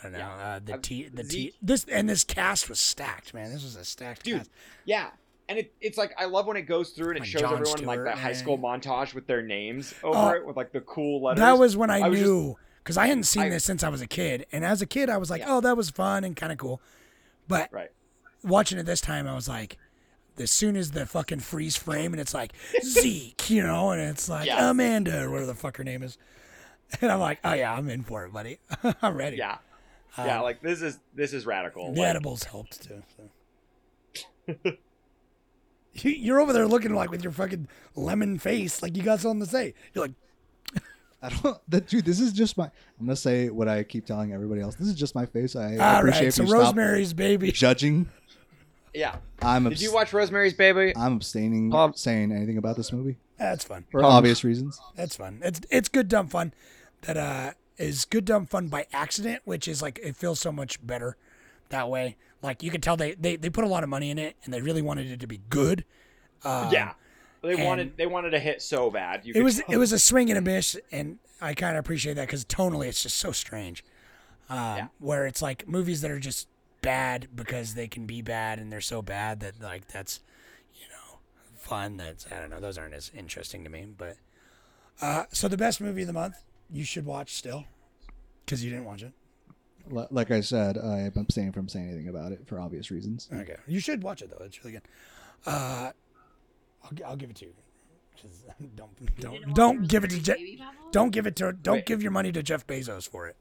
[0.00, 0.18] I don't know.
[0.18, 0.34] Yeah.
[0.34, 3.52] Uh, the T, the T, this and this cast was stacked, man.
[3.52, 4.50] This was a stacked Dude, cast.
[4.84, 5.10] Yeah.
[5.48, 7.52] And it, it's like I love when it goes through and it Like shows Jon
[7.54, 10.56] everyone in like Stewart, that high school montage with their names over Oh, it with
[10.56, 11.38] like the cool letters.
[11.40, 13.82] That was when I, I was just- knew because I hadn't seen I- this since
[13.82, 15.54] I was a kid, and as a kid, I was like, Yeah.
[15.56, 16.80] "Oh, that was fun and kind of cool,"
[17.48, 17.90] but right.
[18.42, 19.78] watching it this time, I was like,
[20.38, 22.52] as soon as the fucking freeze frame and it's like
[22.82, 24.70] Zeke, you know, and it's like Yeah.
[24.70, 26.16] Amanda or whatever the fuck her name is,
[27.00, 28.58] and I'm like, "Oh yeah, I'm in for it, buddy.
[29.02, 29.58] I'm ready." Yeah.
[30.18, 31.92] yeah, Um, like this is this is radical.
[31.92, 33.02] The Like, edibles helped too.
[33.16, 34.54] So.
[35.94, 39.50] You're over there looking like with your fucking lemon face, like you got something to
[39.50, 39.74] say.
[39.92, 40.82] You're like,
[41.22, 41.58] I don't.
[41.68, 42.64] That, dude, this is just my.
[42.64, 44.74] I'm gonna say what I keep telling everybody else.
[44.74, 45.54] This is just my face.
[45.56, 47.52] I all appreciate right, so if you stop Rosemary's Baby.
[47.52, 48.08] judging.
[48.94, 49.16] yeah.
[49.40, 49.64] I'm.
[49.64, 50.92] Did abs- you watch Rosemary's Baby?
[50.96, 53.84] I'm abstaining Pop- saying anything about this movie That's fun.
[53.90, 54.80] for Pop- obvious reasons.
[54.96, 55.40] That's fun.
[55.42, 56.52] It's it's good dumb fun.
[57.02, 60.84] That uh is good dumb fun by accident, which is like it feels so much
[60.86, 61.16] better
[61.70, 62.16] that way.
[62.42, 64.52] Like you can tell they they, they put a lot of money in it and
[64.52, 65.84] they really wanted it to be good.
[66.44, 66.92] Um, yeah.
[67.42, 69.24] They and- wanted they wanted to hit so bad.
[69.24, 69.66] You It was tell.
[69.68, 72.86] it was a swing and a miss, and I kind of appreciate that because tonally
[72.86, 73.84] it's just so strange.
[74.48, 74.88] Um, Yeah.
[74.98, 76.48] Where it's like movies that are just
[76.82, 80.20] bad because they can be bad and they're so bad that like that's
[80.74, 81.18] you know
[81.56, 81.96] fun.
[81.96, 82.60] That's I don't know.
[82.60, 83.86] Those aren't as interesting to me.
[83.96, 84.16] But
[85.00, 86.36] uh, so the best movie of the month
[86.70, 87.64] you should watch still
[88.44, 89.12] because you didn't watch it.
[89.90, 93.28] Like I said, I'm abstaining from saying anything about it for obvious reasons.
[93.32, 94.44] Okay, you should watch it though.
[94.44, 94.82] It's really good.
[95.44, 95.90] Uh,
[96.84, 97.52] I'll, I'll give it to you.
[98.20, 98.44] 'Cause
[98.76, 100.36] Don't You don't don't give it to Jeff.
[100.92, 101.52] Don't give it to.
[101.52, 101.86] Don't Wait.
[101.86, 103.36] give your money to Jeff Bezos for it.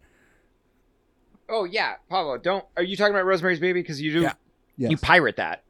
[1.50, 4.34] Oh yeah, Pablo, don't are you talking about Rosemary's Baby because you do Yeah.
[4.78, 4.92] Yes.
[4.92, 5.64] you pirate that.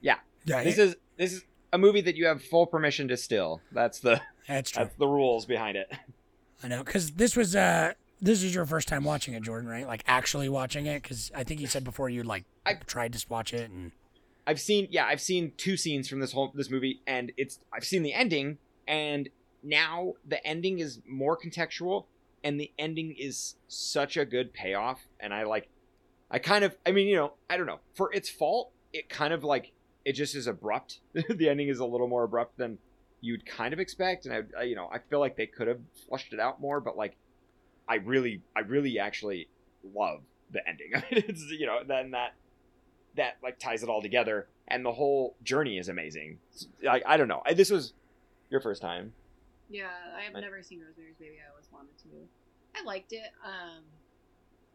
[0.00, 0.16] Yeah.
[0.44, 3.60] Yeah, This it- is this is a movie that you have full permission to steal.
[3.72, 4.84] That's the that's true.
[4.84, 5.90] that's the rules behind it.
[6.62, 9.86] I know, because this was uh this is your first time watching it, Jordan, right?
[9.86, 13.24] Like actually watching it, because I think you said before you like I- tried to
[13.28, 13.92] watch it and
[14.48, 17.84] I've seen yeah, I've seen two scenes from this whole this movie and it's I've
[17.84, 18.56] seen the ending
[18.88, 19.28] and
[19.62, 22.06] now the ending is more contextual
[22.42, 25.68] and the ending is such a good payoff and I like
[26.30, 27.80] I kind of I mean, you know, I don't know.
[27.92, 29.72] For its fault, it kind of like
[30.06, 31.00] it just is abrupt.
[31.12, 32.78] the ending is a little more abrupt than
[33.20, 35.80] you'd kind of expect and I, I you know, I feel like they could have
[36.08, 37.18] flushed it out more, but like
[37.86, 39.46] I really I really actually
[39.94, 40.92] love the ending.
[40.94, 42.32] I mean, it's you know, then that
[43.18, 46.38] that like ties it all together and the whole journey is amazing
[46.82, 47.92] like I don't know I, this was
[48.50, 49.12] your first time
[49.70, 51.36] Yeah, I have I- never seen Rosemary's Baby.
[51.46, 52.08] I always wanted to.
[52.80, 53.30] I liked it.
[53.44, 53.82] Um,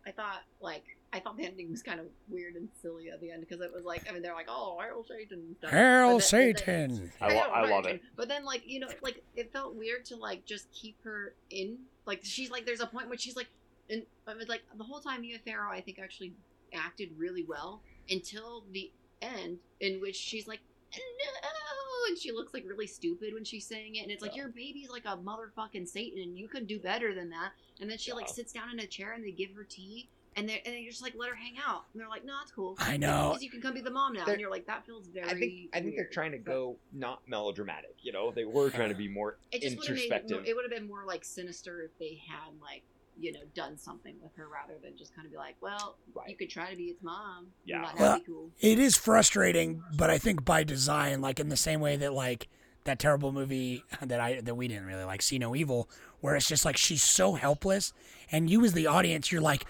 [0.05, 3.31] I thought like I thought the ending was kind of weird and silly at the
[3.31, 5.71] end because it was like I mean they're like oh Hail Satan and stuff.
[5.71, 7.11] Hail But then- but then- Satan.
[7.21, 10.15] I, lo- I love it But then like you know like it felt weird to
[10.17, 13.47] like just keep her in like she's like there's a point where she's like
[13.89, 16.33] and I was like the whole time Mia Farrow I think actually
[16.73, 18.91] acted really well until the
[19.21, 20.59] end in which she's like
[20.93, 24.43] no and she looks like really stupid when she's saying it and it's like Yeah.
[24.43, 27.51] your baby's like a motherfucking satan and you could do better than that.
[27.79, 30.47] And then she like sits down in a chair and they give her tea and
[30.49, 32.75] they and they just like let her hang out and they're like no it's cool.
[32.79, 33.29] I know.
[33.29, 35.27] because you can come be the mom now They're- and you're like that feels very
[35.29, 38.31] i think i think they're trying to go not melodramatic you know?
[38.31, 40.71] They were trying to be more it just would made introspective more, it would have
[40.77, 42.83] been more like sinister if they had like
[43.19, 46.35] you know done something with her rather than just kind of be like well you
[46.35, 47.89] could try to be its mom Yeah.
[47.99, 51.79] Well, be cool It is frustrating, but I think by design, like in the same
[51.79, 52.47] way that like
[52.85, 55.89] that terrible movie that I that we didn't really like, See No Evil,
[56.21, 57.93] where it's just like she's so helpless,
[58.31, 59.65] and you as the audience, you're like,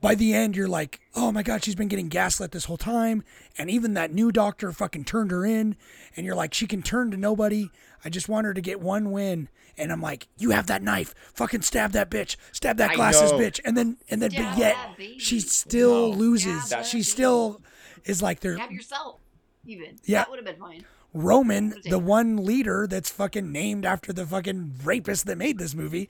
[0.00, 3.22] by the end, you're like, oh my god, she's been getting gaslit this whole time,
[3.56, 5.76] and even that new doctor fucking turned her in,
[6.16, 7.70] and you're like, she can turn to nobody.
[8.04, 11.14] I just want her to get one win, and I'm like, you have that knife,
[11.34, 13.38] fucking stab that bitch, stab that I glasses know.
[13.38, 14.76] bitch, and then and then but yet
[15.18, 16.16] she still No.
[16.16, 16.64] loses.
[16.64, 17.60] Stab she that still
[18.04, 18.58] is like there.
[18.58, 19.20] have yourself
[19.66, 20.20] even Yeah.
[20.20, 20.84] that would have been fine
[21.14, 26.08] Roman, the one leader that's fucking named after the fucking rapist that made this movie,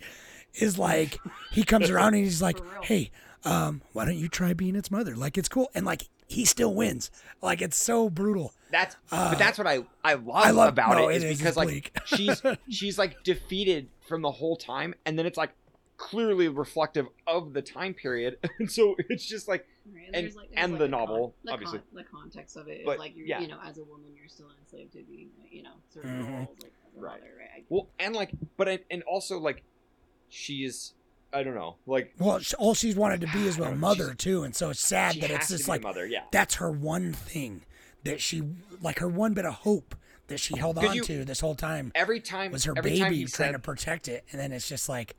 [0.54, 1.18] is like
[1.50, 3.10] he comes around and he's like, "Hey,
[3.44, 5.16] um, why don't you try being its mother?
[5.16, 7.10] Like it's cool." And like he still wins.
[7.42, 8.54] Like it's so brutal.
[8.72, 11.24] That's Uh, but that's what i i love, I love- about no, it it is
[11.24, 15.38] is, because it's like she's she's like defeated from the whole time and then it's
[15.38, 15.50] like
[15.98, 20.48] clearly reflective of the time period and so it's just like Right, And- there's, like,
[20.54, 21.78] and like, the con- novel, the obviously.
[21.80, 23.40] con- the context of it is But, like you're, yeah.
[23.40, 26.32] you know, as a woman, you're still enslaved to being, you know, certain Mhm.
[26.36, 27.20] roles, like as a Right.
[27.20, 27.64] mother, right?
[27.68, 29.64] Well and like but I, and also like
[30.28, 30.94] she's
[31.32, 34.44] i don't know like Well, sh- all she's wanted to be is a mother too,
[34.44, 37.62] and so it's sad that it's just like mother yeah that's her one thing
[38.04, 38.42] that she
[38.80, 39.94] like her one bit of hope
[40.28, 42.98] that she held on you- to this whole time every time was her baby he
[43.24, 45.16] trying said to protect it, and then it's just like,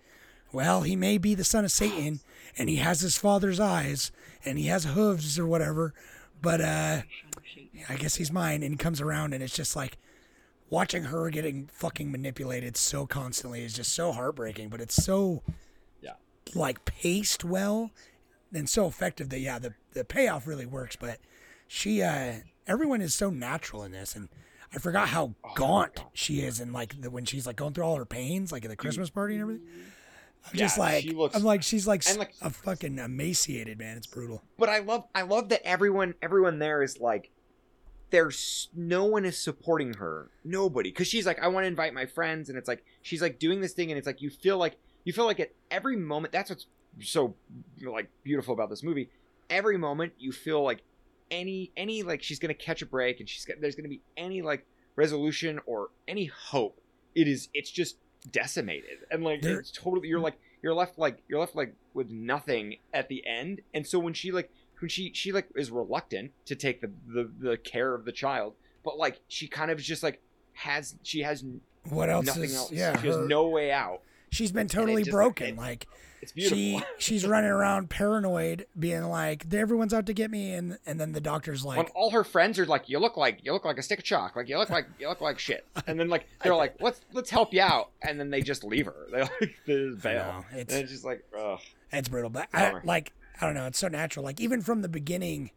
[0.52, 2.20] well, he may be the son of Satan,
[2.58, 4.12] and he has his father's eyes,
[4.46, 5.94] and he has hooves or whatever,
[6.42, 7.02] but uh,
[7.90, 8.64] I guess he's mine.
[8.64, 9.98] And he comes around, and it's just like
[10.70, 14.70] watching her getting fucking manipulated so constantly is just so heartbreaking.
[14.70, 15.42] But it's so
[16.02, 16.14] Yeah.
[16.54, 17.92] like paced well
[18.54, 20.96] and so effective that yeah, the the payoff really works.
[20.96, 21.20] But
[21.68, 22.34] she, uh,
[22.68, 24.30] everyone is so natural in this, and
[24.74, 27.84] I forgot how Oh gaunt she is, and like the, when she's like going through
[27.86, 29.68] all her pains, like at the Christmas party and everything.
[30.52, 33.96] I'm just like, she looks- I'm like, she's like, like- a fucking emaciated man.
[33.98, 34.44] It's brutal.
[34.58, 37.32] but I love I love that everyone everyone there is like
[38.10, 42.06] there's no one is supporting her nobody because she's like I want to invite my
[42.06, 44.78] friends and it's like she's like doing this thing and it's like you feel like
[45.04, 46.68] you feel like at every moment that's what's
[47.02, 47.36] so
[47.82, 49.10] like beautiful about this movie
[49.50, 50.84] every moment you feel like
[51.34, 54.42] any any like she's gonna catch a break and she's got there's gonna be any
[54.42, 56.80] like resolution or any hope.
[57.16, 57.98] It is it's just
[58.32, 59.00] decimated.
[59.12, 62.78] And like There- it's totally you're like you're left like you're left like with nothing
[62.94, 63.62] at the end.
[63.74, 67.30] And so when she like when she she like is reluctant to take the the,
[67.40, 68.54] the care of the child
[68.84, 70.22] but like she kind of just like
[70.54, 71.44] has she has
[71.90, 72.56] What else nothing is?
[72.56, 72.72] else.
[72.72, 74.02] Yeah, she has no way out
[74.34, 75.48] she's been totally just- broken.
[75.50, 75.88] it- like
[76.22, 80.78] it's beautiful she she's running around paranoid, being like, everyone's out to get me, and
[80.86, 83.52] and then the doctor's when like, all her friends are like, "You look like you
[83.52, 84.36] look like a stick of chalk.
[84.38, 87.30] Like you look like you look like shit." And then like they're like, "Let's let's
[87.30, 88.96] help you out," and then they just leave her.
[89.12, 90.24] They like they just bail.
[90.24, 91.60] know, it's it's just like, ugh.
[91.92, 93.66] It's brutal, but I, like I don't know.
[93.68, 94.24] It's so natural.
[94.24, 95.52] Like even from the beginning,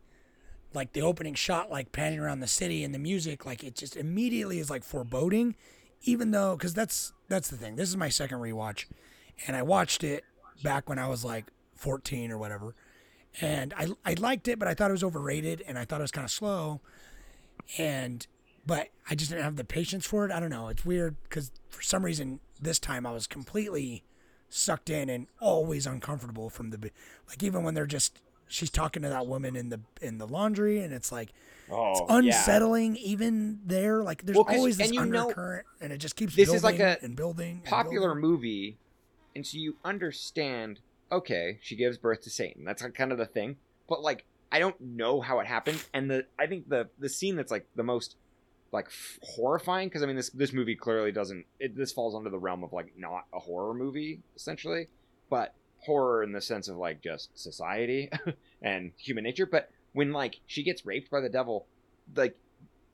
[0.75, 3.97] like the opening shot, like panning around the city and the music, like it just
[3.97, 5.55] immediately is like foreboding.
[6.03, 7.77] Even though, because that's that's the thing.
[7.77, 8.87] This is my second rewatch,
[9.47, 10.25] and I watched it
[10.63, 12.75] back when I was like 14 or whatever,
[13.41, 16.05] and I I liked it, but I thought it was overrated, and I thought it
[16.05, 16.81] was kind of slow,
[17.79, 18.27] and
[18.67, 20.33] but I just didn't have the patience for it.
[20.33, 20.69] I don't know.
[20.69, 24.05] It's weird because for some reason this time I was completely
[24.49, 26.91] sucked in and always uncomfortable from the
[27.29, 30.81] like even when they're just she's talking to that woman in the in the laundry
[30.81, 31.33] and it's like
[31.69, 32.17] Oh, it's yeah.
[32.19, 36.15] unsettling even there like there's Well, always this and you know- undercurrent and it just
[36.17, 38.23] keeps This building is like a and building and popular building.
[38.31, 38.79] movie,
[39.35, 40.81] and so you understand.
[41.11, 42.65] Okay, she gives birth to Satan.
[42.65, 43.57] That's kind of the thing.
[43.89, 47.37] But like, I don't know how it happened, and the I think the the scene
[47.37, 48.17] that's like the most
[48.73, 52.31] like f- horrifying because I mean this this movie clearly doesn't it, this falls under
[52.31, 54.87] the realm of like not a horror movie essentially,
[55.31, 55.55] but
[55.87, 58.11] horror in the sense of like just society
[58.63, 59.47] and human nature.
[59.47, 61.67] But when like she gets raped by the devil,
[62.15, 62.37] like,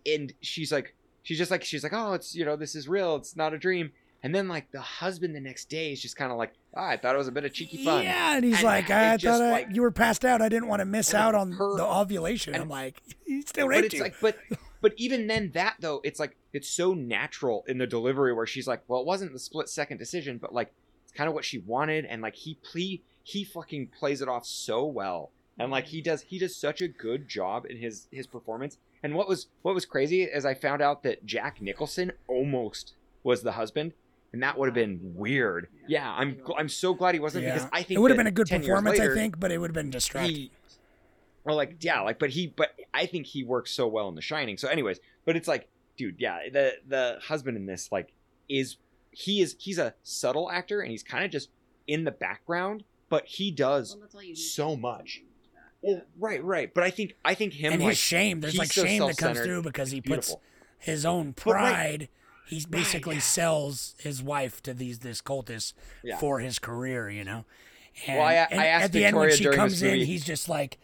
[0.07, 3.15] and she's like she's just like she's like oh it's you know this is real
[3.15, 3.93] it's not a dream
[4.25, 6.97] and then like the husband the next day is just kind of like oh, i
[6.97, 9.39] thought it was a bit of cheeky fun yeah and he's And like i just,
[9.39, 11.77] thought I, like- you were passed out i didn't want to miss out on her-
[11.77, 14.37] the ovulation and- i'm like he still but raped it's you like but
[14.81, 18.67] but even then that though it's like it's so natural in the delivery where she's
[18.67, 20.73] like well it wasn't the split second decision but like
[21.13, 24.47] it's kind of what she wanted and like he ple- he fucking plays it off
[24.47, 28.27] so well and like he does he does such a good job in his his
[28.27, 28.79] performance.
[29.03, 33.43] And what was what was crazy is i found out that jack nicholson almost was
[33.43, 33.93] the husband
[34.33, 35.69] and that would have been weird.
[35.87, 36.11] Yeah.
[36.11, 37.55] I'm i'm so glad he wasn't yeah.
[37.55, 39.59] Because i think it would have been a good performance later, i think but it
[39.59, 40.35] would have been distracting.
[40.35, 40.51] he
[41.45, 44.23] or like yeah like but he but i think he works so well in the
[44.23, 44.57] shining.
[44.57, 45.69] So anyways but it's like
[45.99, 48.13] dude yeah the the husband in this like
[48.49, 48.77] is
[49.13, 51.49] he is he's a subtle actor and he's kind of just
[51.87, 55.23] in the background but he does Well, that's all you need so much.
[55.83, 56.73] well right right.
[56.73, 59.17] But i think i think him and like his shame there's like so shame that
[59.19, 60.35] comes through because he puts
[60.79, 62.09] his own But right- pride
[62.47, 63.21] he basically yeah.
[63.21, 66.19] sells his wife to these this cultist Yeah.
[66.19, 67.45] for his career you know?
[68.07, 70.49] And, Well, I- and I asked at the end when she comes in he's just
[70.49, 70.79] like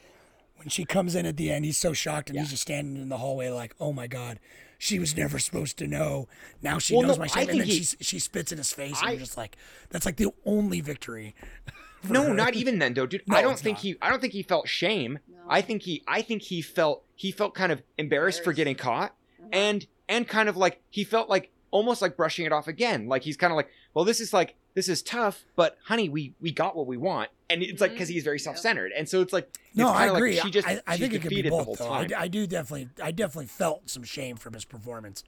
[0.56, 2.42] when she comes in at the end he's so shocked and Yeah.
[2.42, 4.38] he's just standing in the hallway like oh my god
[4.78, 6.28] she was never supposed to know
[6.62, 8.58] now she Well, knows no, my I shame and then he- she, she spits in
[8.58, 9.56] his face I- and you're just like
[9.90, 11.34] that's like the only victory
[12.08, 12.34] no her.
[12.34, 13.82] not even then though dude No, i don't think not.
[13.82, 15.38] he i don't think he felt shame No.
[15.48, 19.14] i think he i think he felt he felt kind of embarrassed for getting caught
[19.40, 19.48] Uh-huh.
[19.52, 23.22] and and kind of like he felt like almost like brushing it off again like
[23.22, 26.50] he's kind of like well this is like this is tough but honey we we
[26.52, 28.12] got what we want and it's like because Mhm.
[28.12, 30.36] he's very self-centered and so it's like No, I kinda like agree.
[30.36, 31.50] she just I, I she's think it could be both.
[31.60, 31.92] the whole though.
[31.92, 35.24] I, time I do definitely, I definitely felt some shame from his performance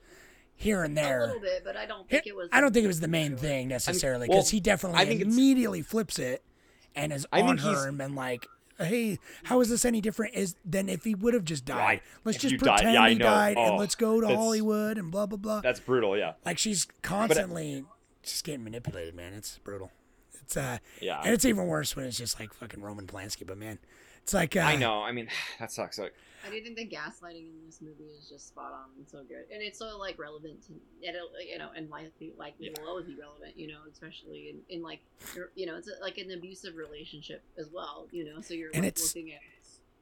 [0.54, 1.04] here and there.
[1.22, 1.26] a there.
[1.28, 2.48] little bit, but I don't think it was.
[2.52, 5.22] I don't think it was the main thing necessarily well, because he definitely I think
[5.22, 6.42] immediately flips it
[6.94, 8.46] and is I on think he's- her and been like,
[8.78, 11.78] "Hey, how is this any different is than if he would have just died?
[11.78, 12.02] Right.
[12.24, 14.98] Let's If just you died- pretend yeah, he died Oh, and let's go to Hollywood
[14.98, 17.84] and blah blah blah." that's brutal yeah Like she's constantly
[18.30, 19.32] just getting manipulated, man.
[19.34, 19.90] It's brutal.
[20.42, 23.46] It's uh, yeah and it's even worse when it's just like fucking Roman Polanski.
[23.46, 23.78] But man,
[24.22, 25.02] It's like uh, I know.
[25.02, 25.28] I mean,
[25.60, 25.98] that sucks.
[25.98, 26.14] Like,
[26.46, 29.44] I do think the gaslighting in this movie is just spot on and so good,
[29.52, 30.72] and it's so like relevant to
[31.06, 34.82] it'll, you know, and likely likely will always be relevant, you know, especially in, in
[34.82, 35.00] like
[35.34, 38.92] you're- know, it's like an abusive relationship as well, you know, so you're And like,
[38.94, 39.40] it's- looking at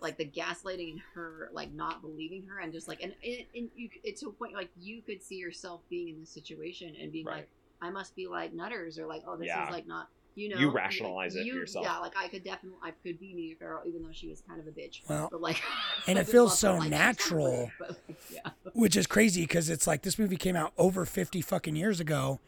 [0.00, 3.68] like the gaslighting and her like not believing her and just like and and, and
[3.74, 7.10] you it's to a point like you could see yourself being in this situation and
[7.10, 7.38] being Right.
[7.38, 7.48] like
[7.80, 9.66] I must be like nutters or like oh this Yeah.
[9.66, 11.84] is like not you know You like, rationalize it for you- yourself.
[11.84, 14.60] yeah like I could definitely I could be Mia Farrow even though she was kind
[14.60, 15.60] of a bitch Well, but like
[16.06, 17.70] and it feels so like, natural.
[17.78, 18.50] but, like, yeah.
[18.72, 22.40] which is crazy because it's like this movie came out over 50 fucking years ago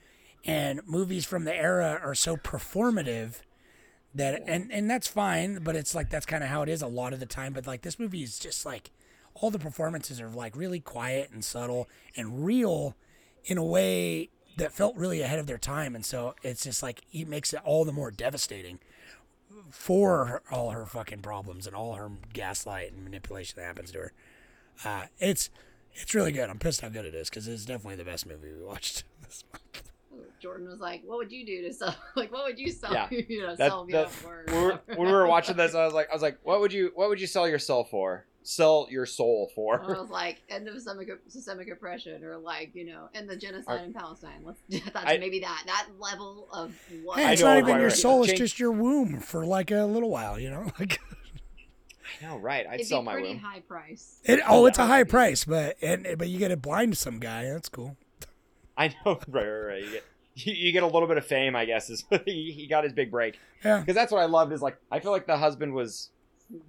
[0.45, 3.41] and movies from the era are so performative
[4.15, 6.87] that and and that's fine but it's like that's kind of how it is a
[6.87, 8.91] lot of the time but like this movie is just like
[9.35, 12.97] all the performances are like really quiet and subtle and real
[13.45, 14.29] in a way
[14.61, 17.61] that felt really ahead of their time and so it's just like it makes it
[17.65, 18.79] all the more devastating
[19.71, 23.99] for her, all her fucking problems and all her gaslight and manipulation that happens to
[23.99, 24.13] her
[24.85, 25.51] uh, it's
[25.95, 26.49] it's really good.
[26.49, 29.45] I'm pissed how good it is because it's definitely the best movie we watched this
[29.53, 29.91] month.
[30.41, 31.95] Jordan was like, "What would you do to sell?
[32.17, 32.93] Like, what would you sell?
[32.93, 33.09] Yeah.
[33.29, 35.57] you know, that, sell me that- up for?" when, we were, when we were watching
[35.57, 37.59] this, I was like, I was like, what would you, what would you sell your
[37.59, 38.25] soul for?
[38.43, 39.79] Sell your soul I for?
[40.01, 43.85] was like, end of systemic, systemic oppression, or like, you know, end the genocide Are-
[43.85, 44.43] in Palestine.
[44.45, 44.61] Let's
[44.93, 47.19] that's I- maybe that that level of what.
[47.19, 47.93] Hey, it's know, not even your right.
[47.93, 50.39] soul; it's Jake- just your womb for like a little while.
[50.41, 50.99] You know, like
[52.23, 52.67] I know, right?
[52.67, 53.39] I'd It'd sell be my pretty womb.
[53.39, 54.19] high price.
[54.25, 54.41] it.
[54.49, 57.45] Oh, it's a high price, but and but you get it blind to some guy.
[57.45, 57.97] That's cool.
[58.77, 59.85] I know, right, right, right.
[59.85, 60.05] You get,
[60.35, 61.91] you, you get a little bit of fame, I guess.
[61.91, 64.53] Is he, he got his big break Yeah, because that's what I loved.
[64.53, 66.09] Is like I feel like the husband was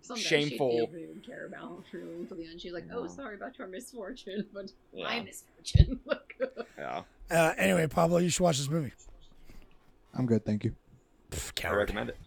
[0.02, 0.72] Some guy Shameful.
[0.72, 2.62] She didn't even care about really until the end.
[2.62, 6.00] She's like, "Oh, sorry about your misfortune, but yeah, my misfortune."
[6.78, 7.02] yeah.
[7.30, 8.92] Uh, anyway, Pablo, you should watch this movie.
[10.14, 10.76] I'm good, thank you.
[11.32, 12.18] Pff, I coward, recommend it.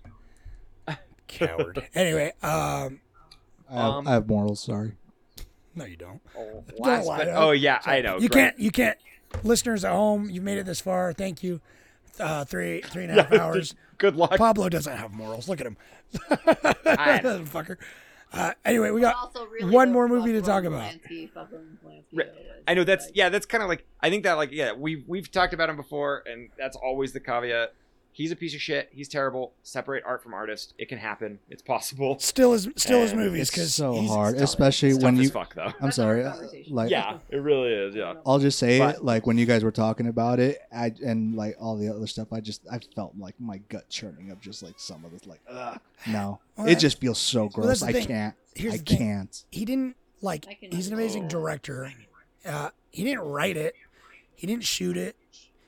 [1.29, 1.87] coward.
[1.95, 3.01] anyway, um,
[3.71, 4.61] I have, Um, I have morals.
[4.61, 4.93] Sorry.
[5.75, 6.21] no, you don't.
[6.37, 8.19] Oh, Don't last lie, but- oh yeah, I know.
[8.19, 8.41] You great.
[8.43, 8.59] can't.
[8.59, 8.99] You can't.
[9.43, 11.13] Listeners at home, you've made it this far.
[11.13, 11.61] Thank you.
[12.21, 13.75] Uh, three three and a half hours.
[13.99, 14.37] Good luck.
[14.37, 15.49] Pablo doesn't have morals.
[15.49, 15.77] Look at him.
[16.85, 17.77] Fucker.
[18.33, 20.93] Uh, anyway, we got also really one more movie to talk Roman about.
[21.09, 22.27] Polanski, Polanski, Right.
[22.35, 24.51] though, is, I know that's like- yeah, that's kind of like I think that like
[24.51, 27.75] yeah, we we've talked about him before, and that's always the caveat.
[28.17, 28.89] He's a piece of shit.
[28.93, 29.55] He's terrible.
[29.65, 30.73] Separate art from artist.
[30.79, 31.41] It can happen.
[31.51, 32.17] It's possible.
[32.21, 35.21] still his still his And movies It's because so he's hard, especially It's when tough
[35.23, 35.27] you.
[35.29, 35.63] as fuck though.
[35.65, 36.25] I'm That's sorry.
[36.25, 36.37] uh.
[36.69, 37.97] Like, Yeah, it really is.
[37.97, 38.15] Yeah.
[38.25, 39.05] I'll just say But- it.
[39.05, 42.33] Like when you guys were talking about it, I and like all the other stuff,
[42.33, 45.27] I just I felt like my gut churning up, just like some of this.
[45.27, 47.81] Like, ugh, no, Well, it just feels so gross.
[47.81, 48.07] the I thing.
[48.07, 48.35] can't.
[48.55, 49.45] Here's I can't.
[49.51, 50.47] He didn't like.
[50.61, 51.93] He's an amazing director.
[52.47, 53.75] Uh, he didn't write it.
[54.37, 55.17] He didn't shoot it.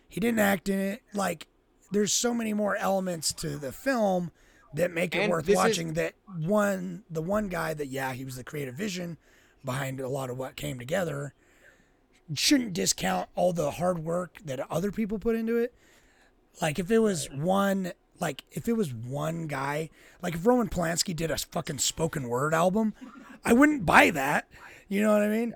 [0.08, 1.02] He didn't act in it.
[1.12, 1.48] Like,
[1.90, 4.30] there's so many more elements to the film
[4.74, 5.92] that make it And worth this is- watching.
[5.94, 9.16] That one, the one guy that yeah, he was the creative vision
[9.64, 11.32] behind a lot of what came together.
[12.34, 15.72] Shouldn't discount all the hard work that other people put into it.
[16.60, 19.90] Like if it was one, like if it was one guy,
[20.22, 22.94] like if Roman Polanski did a fucking spoken word album,
[23.44, 24.48] I wouldn't buy that.
[24.88, 25.54] You know what I mean?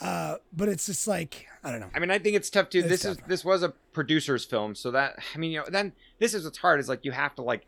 [0.00, 1.88] Uh, but it's just like I don't know.
[1.94, 2.80] I mean, I think it's tough too.
[2.80, 5.92] It's this is this was a producer's film, so that I mean, you know, then
[6.18, 7.64] this is what's hard is like you have to like,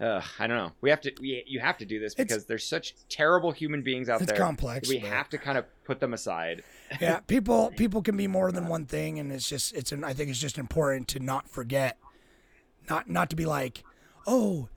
[0.00, 2.46] uh, I don't know, we have to we, you have to do this It's- because
[2.46, 4.40] there's such terrible human beings out It's there.
[4.40, 6.62] complex, We but- have to kind of put them aside.
[7.00, 10.14] yeah, people people can be more than one thing, and it's just it's an, I
[10.14, 11.98] think it's just important to not forget,
[12.88, 13.84] not not to be like,
[14.26, 14.70] oh,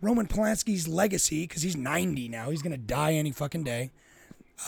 [0.00, 2.48] Roman Polanski's legacy because he's ninety now.
[2.50, 3.92] He's gonna die any fucking day.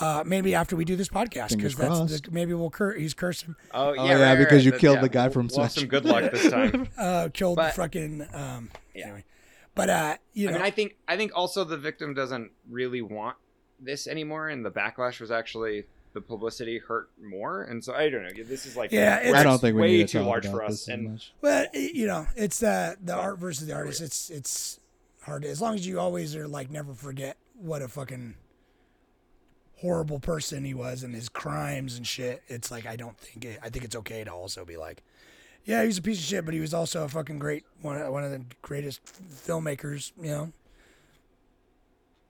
[0.00, 3.42] Uh, maybe after we do this podcast, because that's the, maybe we'll cur- he's cursed
[3.44, 4.64] him, Oh yeah, yeah, right, right, because right.
[4.66, 6.88] you That- killed yeah, the guy we'll- from we'll have some good luck this time.
[6.98, 9.04] uh, killed But- fucking um, Yeah.
[9.06, 9.24] anyway.
[9.74, 13.00] But uh, you I know, mean, I think I think also the victim doesn't really
[13.00, 13.36] want
[13.80, 15.84] this anymore, and the backlash was actually
[16.14, 18.42] the publicity hurt more, and so I don't know.
[18.44, 20.70] This is like Yeah, it's- I don't think we way need too large for us,
[20.72, 21.32] this as and much.
[21.40, 24.00] Well, you know, it's uh, the art versus the artist.
[24.02, 24.80] It's it's
[25.22, 25.44] hard.
[25.44, 28.34] As long as you always are like never forget what a fucking
[29.80, 32.42] horrible person he was and his crimes and shit.
[32.48, 35.02] It's like I don't think it, I think it's okay to also be like,
[35.64, 37.98] yeah, he's a piece of shit, but he was also a fucking great one.
[38.10, 40.12] One of the greatest f- filmmakers.
[40.20, 40.52] You know,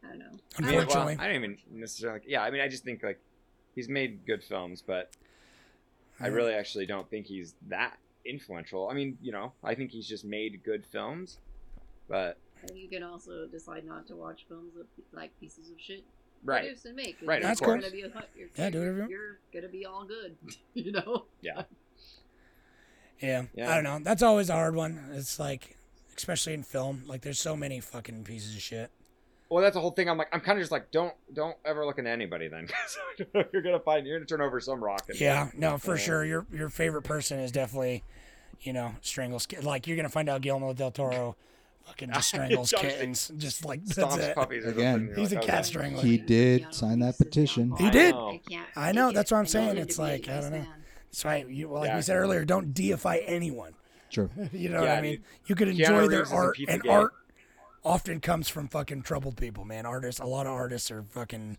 [0.05, 0.25] I don't know.
[0.59, 1.17] I mean, well, unfortunately.
[1.18, 2.20] I don't even necessarily.
[2.27, 3.20] Yeah, I mean, I just think like
[3.75, 5.10] he's made good films, but
[6.20, 8.89] I really actually don't think he's that influential.
[8.89, 11.39] I mean, you know, I think he's just made good films,
[12.09, 12.39] but
[12.75, 16.05] you can also decide not to watch films of like pieces of shit.
[16.44, 17.17] Right, Produce and make.
[17.25, 17.91] Right, You're of That's gonna.
[17.91, 19.10] Be a, you're, Yeah, do whatever you want.
[19.10, 20.36] You're gonna be all good.
[20.75, 21.26] you know.
[21.41, 21.62] yeah,
[23.20, 23.70] Yeah, Yeah.
[23.70, 23.99] I don't know.
[24.02, 25.10] That's always a hard one.
[25.12, 25.76] It's like,
[26.17, 28.91] especially in film, like there's so many fucking pieces of shit.
[29.50, 30.08] well, that's the whole thing.
[30.08, 32.67] I'm like, I'm kind of just like, don't don't ever look into anybody then,
[33.18, 35.05] 'cause you're gonna find you're gonna turn over some rock.
[35.08, 36.00] And, Yeah, no, for Yeah.
[36.02, 36.25] sure.
[36.25, 38.05] Your your favorite person is definitely,
[38.60, 39.47] you know, strangles.
[39.62, 41.36] Like you're gonna find out Guillermo del Toro,
[41.86, 44.34] fucking just strangles Johnny kittens, just like that's stomps it.
[44.34, 44.65] puppies.
[44.65, 44.92] Or Again.
[44.94, 45.08] something.
[45.08, 45.62] You're He's a like, cat okay.
[45.65, 46.02] strangler.
[46.02, 47.73] He did sign that petition.
[47.76, 47.92] He fun.
[47.92, 48.15] did.
[48.15, 48.66] I can't.
[48.76, 50.58] I know, that's what I'm saying, it's to be a like, I don't know.
[50.58, 50.68] man.
[51.10, 51.48] That's right.
[51.48, 51.97] You, well, like Yeah.
[51.97, 53.74] we said earlier, don't deify anyone.
[54.10, 54.31] True.
[54.52, 55.12] You know what Yeah, I mean?
[55.16, 55.23] dude.
[55.47, 56.89] You could Keanu enjoy Reeves their is a art, pizza and gay.
[56.90, 57.12] art
[57.84, 59.86] often comes from fucking troubled people, man.
[59.86, 61.57] Artists, a lot of artists are fucking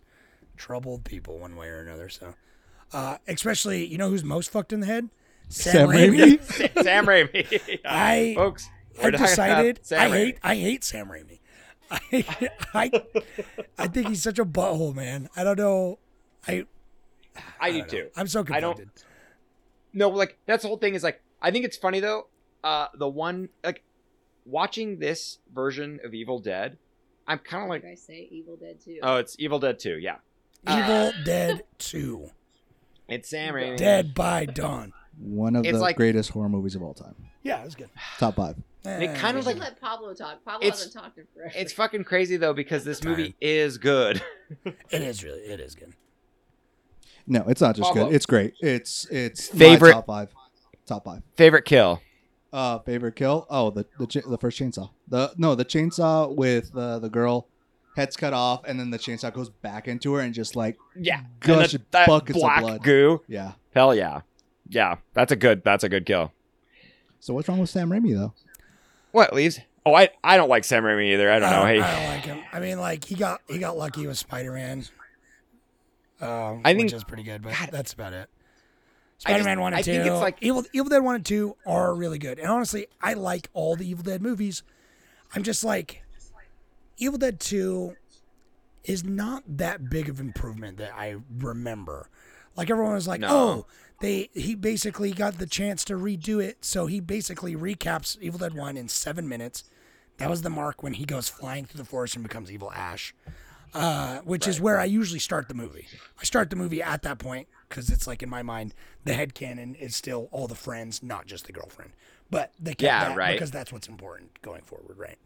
[0.58, 2.10] troubled people one way or another.
[2.10, 2.36] So,
[2.94, 5.10] uh, especially, you know who's most fucked in the head?
[5.48, 6.40] Sam Raimi?
[6.84, 7.80] Sam Raimi.
[7.86, 8.70] I- folks.
[9.02, 11.40] We're I've talking about decided I hate I hate Sam Raimi.
[11.92, 12.92] I, I
[13.78, 15.28] I think he's such a butthole, man.
[15.36, 16.00] I don't know.
[16.48, 16.66] I
[17.60, 18.00] I do don't know.
[18.00, 18.10] too.
[18.16, 18.90] I'm so I don't- conflicted.
[19.94, 20.94] No, like that's the whole thing.
[20.94, 22.28] Is like I think it's funny though.
[22.64, 23.84] Uh, the one like
[24.46, 26.78] watching this version of Evil Dead,
[27.28, 28.28] I'm kind of like, I say?
[28.32, 29.00] Evil Dead 2.
[29.02, 29.98] oh, it's Evil Dead 2.
[29.98, 30.18] Yeah,
[30.70, 32.30] Evil Dead Two,
[33.08, 33.78] it's Sam Raimi.
[33.78, 34.92] Dead by Dawn.
[35.18, 37.16] One of It's the like- greatest horror movies of all time.
[37.44, 37.90] Yeah, it was good.
[38.20, 38.58] Top five.
[38.86, 40.44] And it kind We of like let Pablo talk.
[40.46, 41.52] Pablo It's- hasn't talked in forever.
[41.56, 43.18] it's fucking crazy though because this Tired.
[43.18, 44.22] movie is good.
[44.66, 45.94] it is really it is good.
[47.28, 48.06] No, it's not just Pablo.
[48.08, 48.16] good.
[48.16, 48.54] It's great.
[48.62, 50.30] It's it's my Favorite- top five.
[50.86, 51.22] Top five.
[51.36, 52.02] Favorite kill.
[52.52, 53.46] Uh, favorite kill?
[53.50, 54.90] Oh, the the cha- the first chainsaw.
[55.08, 57.48] The no, the chainsaw with uh, the girl
[57.96, 61.22] head's cut off, and then the chainsaw goes back into her and just like Yeah,
[61.42, 62.82] Gush and the, that buckets of blood.
[62.84, 63.22] goo.
[63.28, 63.52] yeah.
[63.76, 64.22] Hell yeah,
[64.68, 64.96] yeah.
[65.14, 65.64] That's a good.
[65.64, 66.32] That's a good kill.
[67.20, 68.34] So what's wrong with Sam Raimi though?
[69.12, 69.60] What leaves?
[69.86, 71.32] Oh, I I don't like Sam Raimi either.
[71.32, 71.62] I don't know.
[71.64, 72.44] I, Hey, I don't like him.
[72.54, 74.84] I mean, like he got he got lucky with Spider Man.
[76.22, 77.70] Um, I think- which is pretty good, but God.
[77.72, 78.30] that's about it.
[79.26, 79.92] I Spider Man one I and two.
[79.94, 83.14] think it's like- Evil Evil Dead one and two are really good, and honestly, I
[83.14, 84.64] like all the Evil Dead movies.
[85.36, 86.04] I'm just like,
[86.98, 87.96] Evil Dead two
[88.84, 92.10] is not that big of improvement that I remember.
[92.56, 93.28] Like everyone was like, No.
[93.30, 93.66] oh,
[94.02, 98.54] they he basically got the chance to redo it, so he basically recaps Evil Dead
[98.54, 99.64] one in seven minutes.
[100.18, 103.16] That was the mark when he goes flying through the forest and becomes Evil Ash,
[103.74, 105.88] uh, which is where I usually start the movie.
[106.20, 108.74] I start the movie at that point because it's like in my mind
[109.06, 111.92] the head canon is still all the friends, not just the girlfriend.
[112.30, 113.34] But they kept Yeah, that right.
[113.34, 115.18] because that's what's important going forward, right?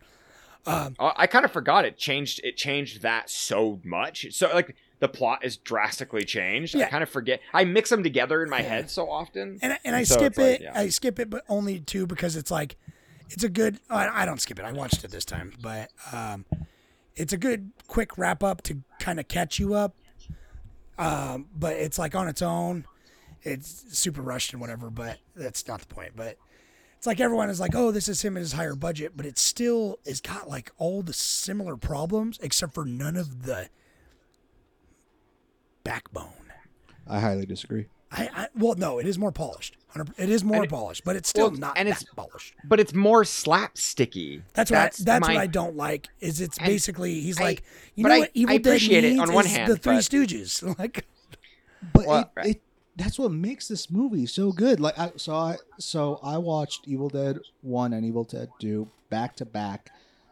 [0.65, 2.39] Oh, I kind of forgot it changed.
[2.43, 4.27] It changed that so much.
[4.31, 6.75] So like the plot is drastically changed.
[6.75, 7.41] I kind of forget.
[7.53, 9.59] I mix them together in my head so often.
[9.61, 10.61] and I- and I So skip it's like, it.
[10.63, 10.79] yeah.
[10.79, 12.77] I skip it, but only two because it's like
[13.29, 13.79] it's a good.
[13.89, 14.65] I, I don't skip it.
[14.65, 16.45] I watched it this time, but um,
[17.15, 19.95] it's a good quick wrap up to kind of catch you up.
[20.97, 22.85] Um, but it's like on its own.
[23.41, 26.13] It's super rushed and whatever, but that's not the point.
[26.15, 26.37] But
[26.97, 29.37] it's like everyone is like, oh, this is him at his higher budget, but it
[29.37, 33.67] still is got like all the similar problems except for none of the
[35.83, 36.27] backbone.
[37.07, 37.87] I highly disagree.
[38.11, 39.75] I, I well, no, it is more polished.
[40.17, 42.53] It is more it- polished, but it's still well, not and that it's- polished.
[42.63, 44.41] But it's more slapsticky.
[44.53, 46.09] That's what I, that's my, what I don't like.
[46.19, 47.63] Is it's basically he's I- like,
[47.95, 49.77] you know I- what Evil I Dead appreciate it needs on one is hand, the
[49.77, 50.77] Three but- Stooges.
[50.79, 51.05] Like,
[51.93, 52.45] But Well, it, right.
[52.47, 52.61] it
[52.95, 54.79] that's what makes this movie so good.
[54.79, 59.35] Like I so I so I watched Evil Dead 1 and Evil Dead 2 back
[59.37, 59.89] to back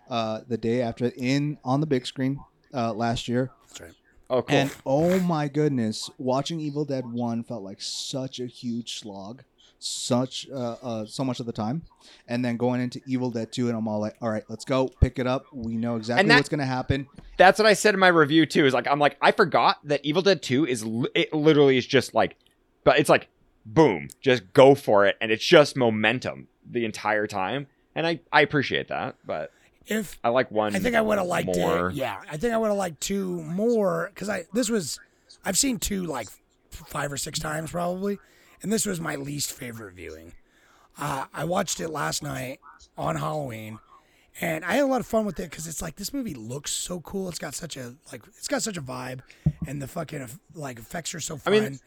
[0.10, 2.40] uh the day after in on the big screen
[2.74, 3.50] uh last year.
[3.68, 3.92] that's right.
[4.32, 4.56] Oh, cool.
[4.56, 9.44] And oh my goodness, watching Evil Dead 1 felt like such a huge slog.
[9.84, 11.82] Such uh, uh so much of the time.
[12.28, 14.88] And then going into Evil Dead 2 and I'm all like, all right, let's go,
[15.02, 15.46] pick it up.
[15.52, 17.08] We know exactly that- what's gonna happen.
[17.38, 18.66] That's what I said in my review too.
[18.66, 21.86] Is like I'm like I forgot that Evil Dead Two is li- it literally is
[21.86, 22.38] just like,
[22.84, 23.28] but it's like
[23.66, 28.42] boom, just go for it, and it's just momentum the entire time, and I I
[28.42, 29.52] appreciate that, but
[29.88, 30.76] If I like one.
[30.76, 31.90] I think I would have liked more.
[31.90, 31.96] it.
[31.96, 35.00] Yeah, I think I would have liked two more because I this was
[35.44, 36.28] I've seen two like
[36.70, 38.20] five or six times probably,
[38.62, 40.34] and this was my least favorite viewing.
[40.98, 42.60] Uh, I watched it last night
[42.98, 43.80] on Halloween,
[44.40, 46.72] and I had a lot of fun with it because it's like this movie looks
[46.72, 47.28] so cool.
[47.30, 49.22] It's got such a like it's got such a vibe,
[49.68, 51.54] and the fucking like effects are so I fun.
[51.54, 51.80] mean,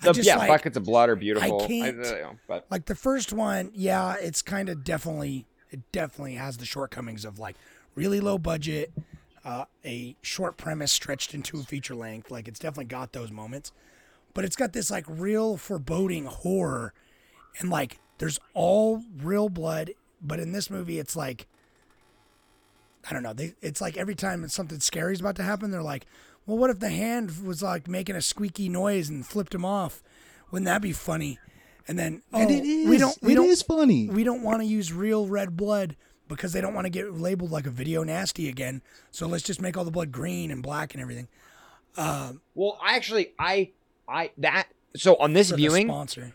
[0.00, 1.62] I The, just yeah, like, buckets of blood are beautiful.
[1.62, 5.44] I can't- uh, you know, but like the first one, yeah, it's kind of definitely
[5.72, 7.56] it definitely has the shortcomings of like
[7.94, 8.92] really low budget,
[9.44, 12.30] uh, a short premise stretched into a feature length.
[12.30, 13.72] Like it's definitely got those moments,
[14.34, 16.92] but it's got this like real foreboding horror,
[17.58, 19.92] and like there's all real blood.
[20.20, 21.46] But in this movie, it's like
[23.08, 23.32] I don't know.
[23.32, 26.06] They, it's like every time something scary is about to happen, they're like,
[26.46, 30.02] "Well, what if the hand was like making a squeaky noise and flipped him off?
[30.50, 31.38] Wouldn't that be funny?"
[31.88, 34.08] And then, oh, and it is we don't, we it don't, is funny.
[34.08, 35.96] we don't want to use real red blood,
[36.28, 38.82] because they don't want to get labeled like a video nasty again.
[39.10, 41.28] So let's just make all the blood green and black and everything.
[41.96, 43.70] Um, Well, I actually, I,
[44.08, 44.68] I that.
[44.96, 46.32] So on this viewing, sponsor.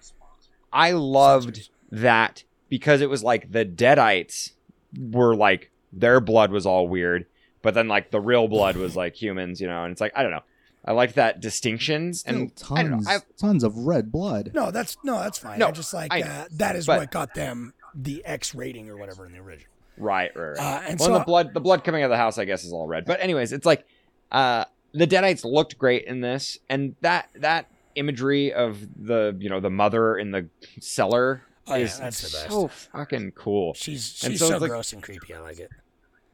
[0.71, 1.69] I loved Censors.
[1.91, 4.51] that because it was like the Deadites
[4.97, 7.25] were like their blood was all weird,
[7.61, 9.83] but then like the real blood was like humans, you know.
[9.83, 10.43] And it's like I don't know.
[10.87, 13.19] I like that distinction, Still and I tons, know.
[13.37, 14.51] Tons of red blood.
[14.53, 15.59] No, that's no, that's fine.
[15.59, 18.89] No, I just like I uh, that is But- what got them the X rating
[18.89, 19.67] or whatever in the original.
[19.97, 20.59] right, right, right.
[20.59, 22.63] Uh, and well, so the blood, the blood coming out of the house, I guess,
[22.63, 23.05] is all red.
[23.05, 23.85] But anyways, it's like
[24.31, 29.59] uh, the Deadites looked great in this, and that that imagery of the you know
[29.59, 30.47] the mother in the
[30.79, 32.49] cellar Oh, yeah, is that's the best.
[32.49, 33.73] so fucking cool.
[33.73, 35.33] She's And she's so so, it's like- gross and creepy.
[35.33, 35.69] I like it.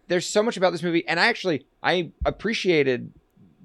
[0.10, 3.12] there's so much about this movie and I actually I appreciated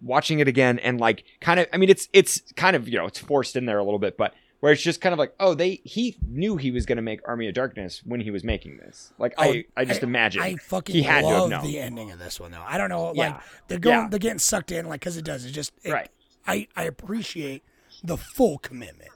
[0.03, 3.07] watching it again and like kind of I mean it's it's kind of you know
[3.07, 5.55] it's forced in there a little bit but where it's just kind of like oh
[5.55, 8.77] they he knew he was going to make Army of Darkness when he was making
[8.79, 11.65] this like I I just imagine I fucking he had to have love known.
[11.65, 12.65] the ending of this one though.
[12.67, 13.41] I don't know, like Yeah.
[13.69, 14.09] they're going, Yeah.
[14.09, 15.45] they're getting sucked in, like because it does.
[15.45, 16.11] It just it, Right.
[16.47, 17.63] I I appreciate
[18.03, 19.11] the full commitment.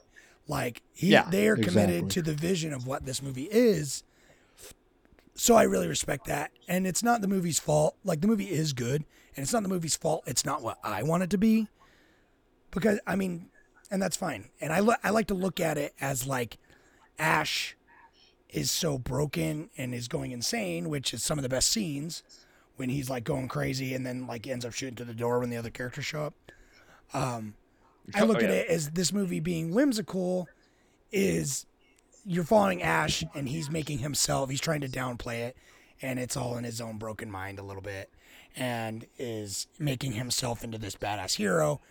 [0.47, 4.03] Like he, Yeah, they are committed to the vision of what this movie is.
[5.35, 7.95] So I really respect that, and it's not the movie's fault.
[8.03, 9.03] Like the movie is good,
[9.35, 10.23] and it's not the movie's fault.
[10.25, 11.67] It's not what I want it to be,
[12.71, 13.49] because I mean,
[13.91, 14.49] and that's fine.
[14.61, 16.57] And I lo- I like to look at it as like
[17.19, 17.75] Ash
[18.49, 22.21] is so broken and is going insane, which is some of the best scenes
[22.75, 25.49] when he's like going crazy and then like ends up shooting to the door when
[25.49, 26.33] the other characters show up.
[27.13, 27.55] Um,
[28.13, 30.47] I Oh, look at it as this movie being whimsical
[31.11, 31.65] is
[32.25, 35.57] you're following Ash and he's making himself, he's trying to downplay it,
[36.01, 38.09] and it's all in his own broken mind a little bit,
[38.55, 41.81] and is making himself into this badass hero.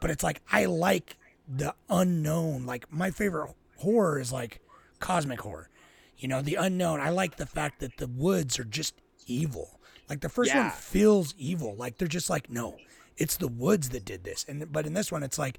[0.00, 1.16] But it's like, I like
[1.48, 2.66] the unknown.
[2.66, 4.60] Like, my favorite horror is like
[5.00, 5.68] cosmic horror.
[6.18, 7.00] You know, the unknown.
[7.00, 8.94] I like the fact that the woods are just
[9.26, 9.80] evil.
[10.08, 11.74] Like, the first one feels evil.
[11.74, 12.76] Like, they're just like, no,
[13.16, 14.44] it's the woods that did this.
[14.48, 15.58] And but in this one, it's like,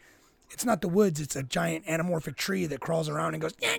[0.54, 1.20] it's not the woods.
[1.20, 3.54] It's a giant anamorphic tree that crawls around and goes.
[3.60, 3.76] Yeah,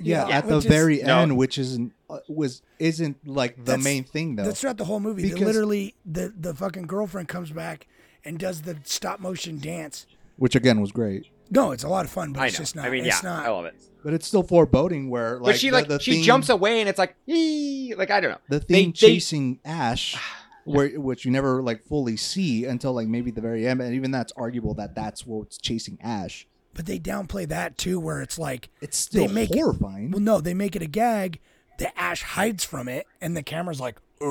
[0.00, 1.18] Yeah, at the which is- very No.
[1.20, 4.44] end, which isn't uh, was isn't like the That's- main thing though.
[4.44, 5.22] That's throughout the whole movie.
[5.22, 7.86] Because- literally, the the fucking girlfriend comes back
[8.24, 10.06] and does the stop motion dance.
[10.36, 12.76] which again was great, No, it's a lot of fun, but I it's know just
[12.76, 12.86] not.
[12.86, 13.46] I mean it's yeah not.
[13.46, 15.10] I love it but it's still foreboding.
[15.10, 17.94] Where like but she the- like the she theme- jumps away and it's like "Ee,"
[17.96, 20.16] like I don't know the They- thing they- chasing Ash,
[20.64, 24.10] where which you never like fully see until like maybe the very end, and even
[24.10, 26.46] that's arguable that that's what's chasing Ash.
[26.74, 30.06] But they downplay that too, where it's like It's still they make horrifying.
[30.06, 31.40] It, well, no, they make it a gag.
[31.78, 34.26] The Ash hides from it, and the camera's like, uh?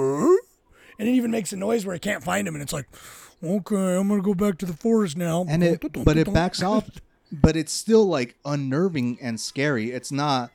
[0.99, 2.87] and it even makes a noise where it can't find him, and it's like,
[3.43, 5.45] okay, I'm gonna go back to the forest now.
[5.47, 6.89] and it but it backs off
[7.31, 10.51] but it's still like unnerving and scary it's not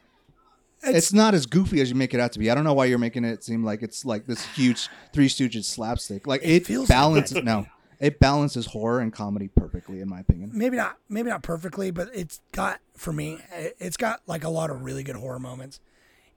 [0.86, 2.50] it's, not as goofy as you make it out to be.
[2.50, 5.64] I don't know why you're making it seem like it's like this huge three stooges
[5.64, 6.26] slapstick.
[6.26, 7.66] Like it, feels balances no.
[8.00, 10.50] It balances horror and comedy perfectly in my opinion.
[10.52, 14.48] Maybe not maybe not perfectly but it's got for me it- it's got like a
[14.50, 15.80] lot of really good horror moments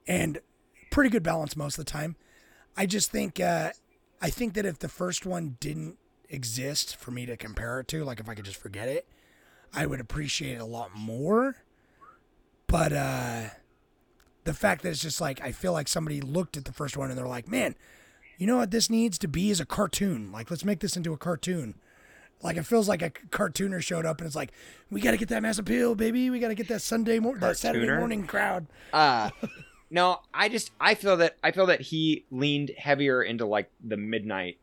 [0.06, 0.38] and
[0.90, 2.16] pretty good balance most of the time.
[2.76, 3.72] I just think uh
[4.20, 5.96] i think that if the first one didn't
[6.30, 9.06] exist for me to compare it to like if i could just forget it
[9.72, 11.56] i would appreciate it a lot more.
[12.66, 13.48] But uh
[14.48, 17.10] the fact that it's just like i feel like somebody looked at the first one
[17.10, 17.74] and they're like man
[18.38, 21.12] you know what this needs to be is a cartoon like let's make this into
[21.12, 21.74] a cartoon
[22.42, 24.52] like it feels like a cartooner showed up and it's like,
[24.90, 26.30] we got to get that mass appeal, baby.
[26.30, 28.66] We got to get that Sunday morning, that Saturday morning crowd.
[28.92, 29.30] Uh
[29.90, 33.96] no, I just I feel that I feel that he leaned heavier into like the
[33.96, 34.58] midnight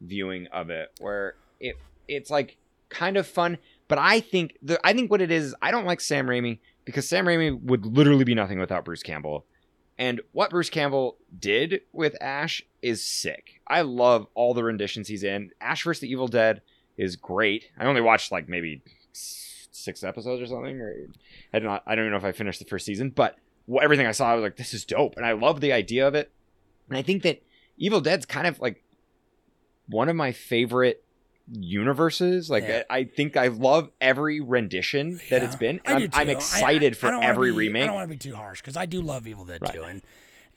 [0.00, 1.76] viewing of it where it
[2.06, 2.56] it's like
[2.88, 3.58] kind of fun,
[3.88, 7.08] but I think the I think what it is, I don't like Sam Raimi because
[7.08, 9.46] Sam Raimi would literally be nothing without Bruce Campbell.
[9.98, 13.60] And what Bruce Campbell did with Ash is sick.
[13.66, 15.50] I love all the renditions he's in.
[15.60, 16.00] Ash vs.
[16.00, 16.62] the Evil Dead
[16.96, 17.70] is great.
[17.76, 20.94] I only watched like maybe six episodes or something, or
[21.52, 21.82] I don't.
[21.86, 23.36] I don't even know if I finished the first season, but
[23.82, 26.14] everything I saw, I was like, this is dope, and I love the idea of
[26.14, 26.30] it.
[26.88, 27.42] And I think that
[27.76, 28.84] Evil Dead's kind of like
[29.86, 31.04] one of my favorite
[31.52, 32.50] universes.
[32.50, 32.82] Like Yeah.
[32.90, 35.80] I, I think I love every rendition that it's Yeah, been.
[35.86, 36.28] I And do I'm, I'm.
[36.28, 38.60] I- excited I- for I don't every be- I don't want to be too harsh
[38.60, 39.72] because I do love Evil Dead Right.
[39.74, 39.82] too.
[39.84, 40.02] And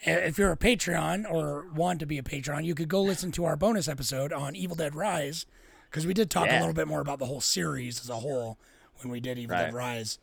[0.04, 3.46] if you're a Patreon or want to be a Patreon, you could go listen to
[3.46, 5.46] our bonus episode on Evil Dead Rise
[5.90, 8.58] because we did talk a little bit more about the whole series as a whole
[9.02, 9.94] when we did Evil Dead Right.
[9.96, 10.18] Rise.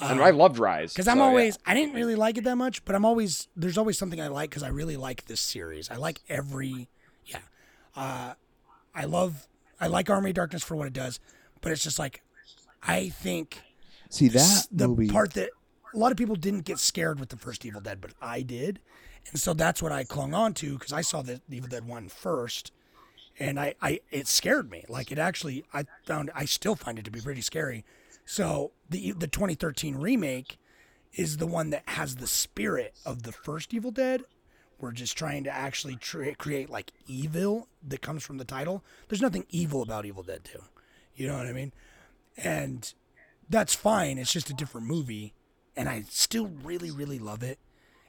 [0.00, 1.28] and I loved Rise Because I'm so, yeah.
[1.28, 4.28] always, I didn't really like it that much, but I'm always, there's always something I
[4.28, 5.90] like because I really like this series.
[5.90, 6.88] I like every,
[7.26, 7.38] yeah.
[7.94, 8.32] Uh,
[8.94, 9.46] I love,
[9.80, 11.20] I like Army of Darkness for what it does,
[11.60, 12.22] but it's just like,
[12.82, 13.60] I think
[14.10, 15.50] see that the movie part that
[15.94, 18.80] a lot of people didn't get scared with the first Evil Dead, but I did.
[19.30, 22.08] And so that's what I clung on to because I saw the Evil Dead one
[22.08, 22.72] first,
[23.38, 24.84] and I, I it scared me.
[24.88, 27.84] Like it actually, I found I still find it to be pretty scary.
[28.24, 30.58] So the the 2013 remake
[31.12, 34.22] is the one that has the spirit of the first Evil Dead.
[34.80, 38.82] We're just trying to actually create like evil that comes from the title.
[39.08, 40.58] There's nothing evil about Evil Dead 2.
[41.14, 41.72] You know what I mean?
[42.36, 42.92] And
[43.48, 44.16] that's fine.
[44.16, 45.34] It's just a different movie.
[45.76, 47.58] And I still really, really love it.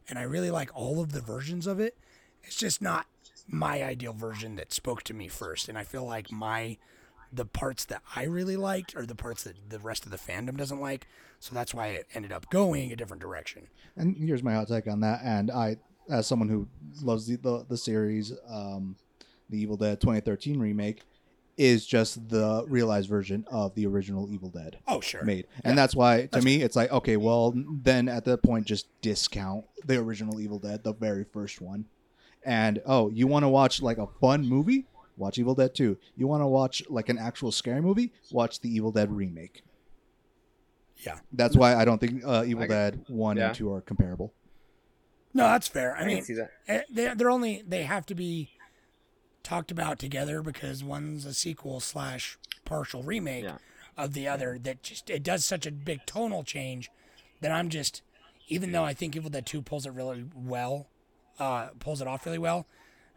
[0.08, 1.98] And I really like all of the versions of it.
[2.44, 3.06] It's just not
[3.48, 5.68] my ideal version that spoke to me first.
[5.68, 6.78] And I feel like my
[7.34, 10.58] the parts that I really liked are the parts that the rest of the fandom
[10.58, 11.08] doesn't like.
[11.40, 13.68] So that's why it ended up going a different direction.
[13.96, 15.22] And here's my hot take on that.
[15.24, 15.78] And I,
[16.12, 16.68] as someone who
[17.02, 18.96] loves the the, the series, um,
[19.50, 21.02] the Evil Dead 2013 remake
[21.58, 25.24] is just the realized version of the original Evil Dead Oh, sure.
[25.24, 28.88] made, and that's why to me it's like okay, well then at that point just
[29.02, 31.86] discount the original Evil Dead, the very first one,
[32.44, 34.86] and oh you want to watch like a fun movie?
[35.18, 35.98] Watch Evil Dead 2.
[36.16, 38.12] You want to watch like an actual scary movie?
[38.32, 39.62] Watch the Evil Dead remake.
[40.98, 41.20] Yeah.
[41.34, 43.48] That's why I don't think uh, Evil I Dead 1 yeah.
[43.48, 44.34] and 2 are comparable.
[45.34, 45.96] No, that's fair.
[45.96, 46.52] I, I mean, see that.
[46.68, 48.50] eh, they they're only they have to be
[49.44, 53.58] talked about together because one's a sequel slash partial remake Yeah.
[53.98, 54.60] of the other.
[54.62, 56.92] That just it does such a big tonal change
[57.42, 58.02] that I'm just
[58.48, 60.88] even though I think Evil Dead Two pulls it really well,
[61.40, 62.68] uh, pulls it off really well,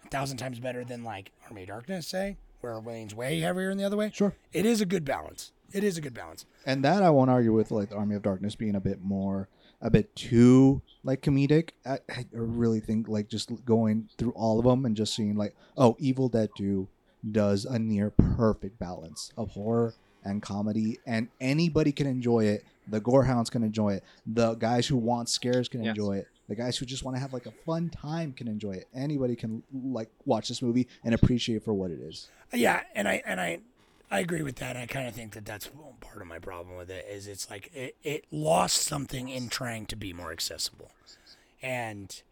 [0.05, 3.71] a thousand times better than like Army of Darkness, say, where it leans way heavier
[3.71, 4.11] in the other way.
[4.15, 4.35] Sure.
[4.53, 5.51] It is a good balance.
[5.73, 6.47] It is a good balance.
[6.65, 9.49] And that I won't argue with like the Army of Darkness being a bit more
[9.85, 11.71] a bit too like comedic.
[11.87, 15.55] I, I really think like just going through all of them and just seeing like
[15.77, 16.89] oh Evil Dead 2
[17.31, 22.65] does a near perfect balance of horror and comedy and anybody can enjoy it.
[22.89, 24.05] The gorehounds can enjoy it.
[24.27, 25.91] The guys who want scares can Yes.
[25.97, 26.29] enjoy it.
[26.49, 28.89] The guys who just want to have like a fun time can enjoy it.
[28.95, 32.29] Anybody can like watch this movie and appreciate it for what it is.
[32.53, 33.61] Yeah, and I and I
[34.11, 34.77] I agree with that.
[34.77, 37.71] I kind of think that that's part of my problem with it is it's like
[37.75, 40.93] it, it lost something in trying to be more accessible,
[41.63, 42.23] and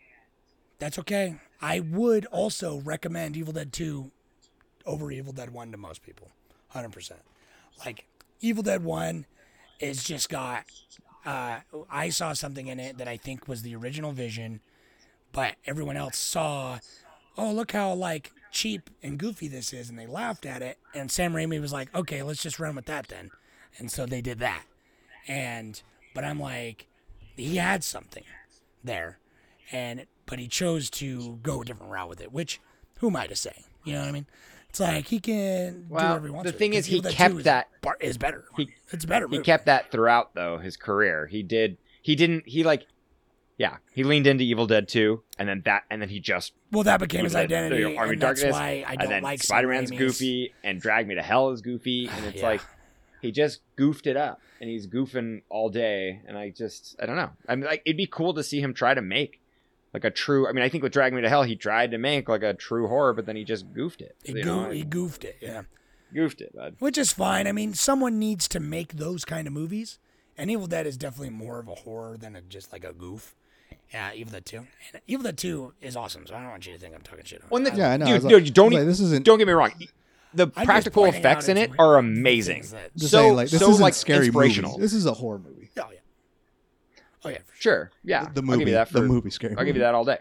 [0.79, 1.37] that's okay.
[1.61, 4.11] I would also recommend Evil Dead Two
[4.87, 6.29] over Evil Dead One to most people,
[6.69, 7.21] hundred percent.
[7.85, 8.07] Like
[8.41, 9.27] Evil Dead One
[9.81, 10.65] is just got.
[11.25, 14.61] Uh, I saw something in it that I think was the original vision,
[15.33, 16.79] but everyone else saw
[17.39, 21.11] oh look how like cheap and goofy this is and they laughed at it and
[21.11, 23.31] sam raimi was like okay let's just run with that then
[23.79, 24.63] and so they did that
[25.27, 25.83] and
[26.15, 26.87] but i'm like
[27.37, 28.25] he had something
[28.85, 29.19] there
[29.73, 32.61] and but he chose to go a different route with it which
[32.99, 34.27] who am i to say you know what i mean
[34.69, 37.39] it's like he can do Well, whatever he wants the thing is he kept 2
[37.39, 37.69] is that-
[38.01, 41.27] is better He- it's better He kept that throughout though his career.
[41.27, 41.77] He did.
[42.01, 42.47] He didn't.
[42.49, 42.87] He like.
[43.63, 46.83] Yeah, he leaned into Evil Dead 2, and then that, and then he just well
[46.83, 49.41] that became his identity Army and of that's Darkness, why i and don't then like
[49.43, 52.49] Spider-Man's Raimi's- goofy, and Drag Me to Hell is goofy, and it's Yeah.
[52.49, 52.61] like
[53.21, 57.15] he just goofed it up, and he's goofing all day, and I just I don't
[57.17, 57.31] know.
[57.49, 59.41] I mean, like it'd be cool to see him try to make
[59.95, 60.49] like a true.
[60.49, 62.55] I mean, I think with Drag Me to Hell, he tried to make like a
[62.55, 64.17] true horror, but then he just goofed it.
[64.25, 64.71] he, you know?
[64.71, 65.63] he goofed it yeah
[66.15, 66.75] goofed it, bud.
[66.81, 67.47] which is fine.
[67.47, 69.99] I mean, someone needs to make those kind of movies,
[70.37, 73.35] and Evil Dead is definitely more of a horror than a, just like a goof.
[73.93, 74.57] Yeah, Evil Dead Two.
[74.59, 77.25] And Evil Dead Two is awesome, so I don't want you to think I'm talking
[77.25, 77.43] shit.
[77.43, 77.77] On When the, it.
[77.79, 78.07] Yeah, I know.
[78.07, 79.73] Dude, was like- dude, don't I was like, this isn't don't get me wrong.
[80.35, 82.63] The just practical effects in it are amazing.
[82.71, 84.71] that- so saying like this so isn't like scary inspirational.
[84.73, 84.81] movie.
[84.83, 85.71] This is a horror movie.
[85.79, 85.99] Oh yeah.
[87.25, 87.39] Oh yeah.
[87.47, 87.73] For sure.
[87.73, 88.29] Sure, yeah.
[88.33, 89.55] The I'll movie, give you that for, the movie scary.
[89.57, 90.19] I'll give you that all day.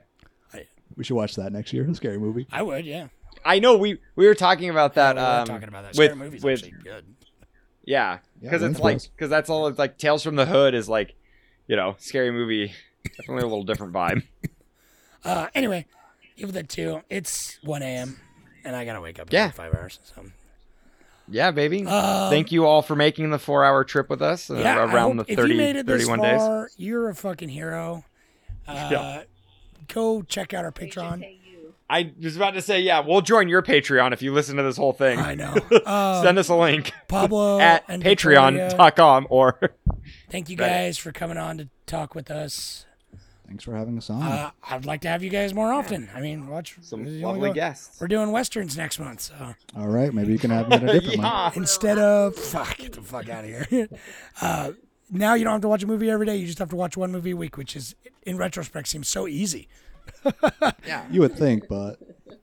[0.98, 1.90] We should watch that next year.
[1.90, 2.48] A scary movie.
[2.52, 2.86] I would.
[2.86, 3.08] Yeah.
[3.46, 5.16] I know we we were talking about that.
[5.16, 5.98] Yeah, we were um, talking about that.
[5.98, 7.06] with Scary movies with actually good.
[7.86, 9.68] yeah, Yeah, because Lynch it's like because that's all.
[9.68, 11.16] It's like Tales from the Hood is like,
[11.68, 12.74] you know, scary movie.
[13.04, 14.24] Definitely a little different vibe.
[15.24, 15.86] Uh, anyway,
[16.36, 17.02] Evil Dead Two.
[17.08, 18.20] It's 1 a.m.
[18.66, 19.46] and I gotta wake up in Yeah.
[19.46, 20.00] like five hours.
[20.04, 20.26] So
[21.30, 21.86] Yeah, baby.
[21.86, 25.18] Um, Thank you all for making the four hour trip with us uh, yeah, around
[25.20, 26.38] hope the if 30, you made it this 31 days.
[26.40, 28.04] far, you're a fucking hero.
[28.68, 29.24] Uh, Yeah.
[29.94, 31.38] Go check out our Patreon.
[31.88, 34.78] I was about to say, yeah, we'll join your Patreon if you listen to this
[34.78, 35.20] whole thing.
[35.20, 35.54] I know.
[35.86, 39.60] Um, Send us a link Pablo at patreon.com or
[40.32, 40.68] Thank you Right.
[40.68, 42.88] guys for coming on to talk with us.
[43.52, 44.24] Thanks for having us on.
[44.24, 46.10] Uh, I'd like to have you guys more often.
[46.16, 48.00] I mean, watch some you lovely know, guests.
[48.00, 50.88] We're doing westerns next month, so All right, maybe you can have me at a
[51.00, 51.26] different one.
[51.28, 51.52] yeah.
[51.56, 53.90] instead of fuck, get the fuck out of here.
[54.42, 54.72] uh,
[55.12, 56.38] now you don't have to watch a movie every day.
[56.38, 59.28] You just have to watch one movie a week, which is, in retrospect, seems so
[59.28, 59.68] easy
[60.88, 61.04] Yeah.
[61.12, 61.98] You would think, but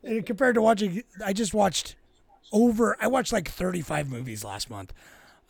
[0.07, 1.03] Uh, compared to watching.
[1.25, 1.97] I just watched
[2.53, 2.99] over.
[3.01, 4.93] I watched like 35 movies last month.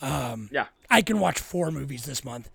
[0.01, 0.67] Um, Yeah.
[0.89, 2.49] I can watch four movies this month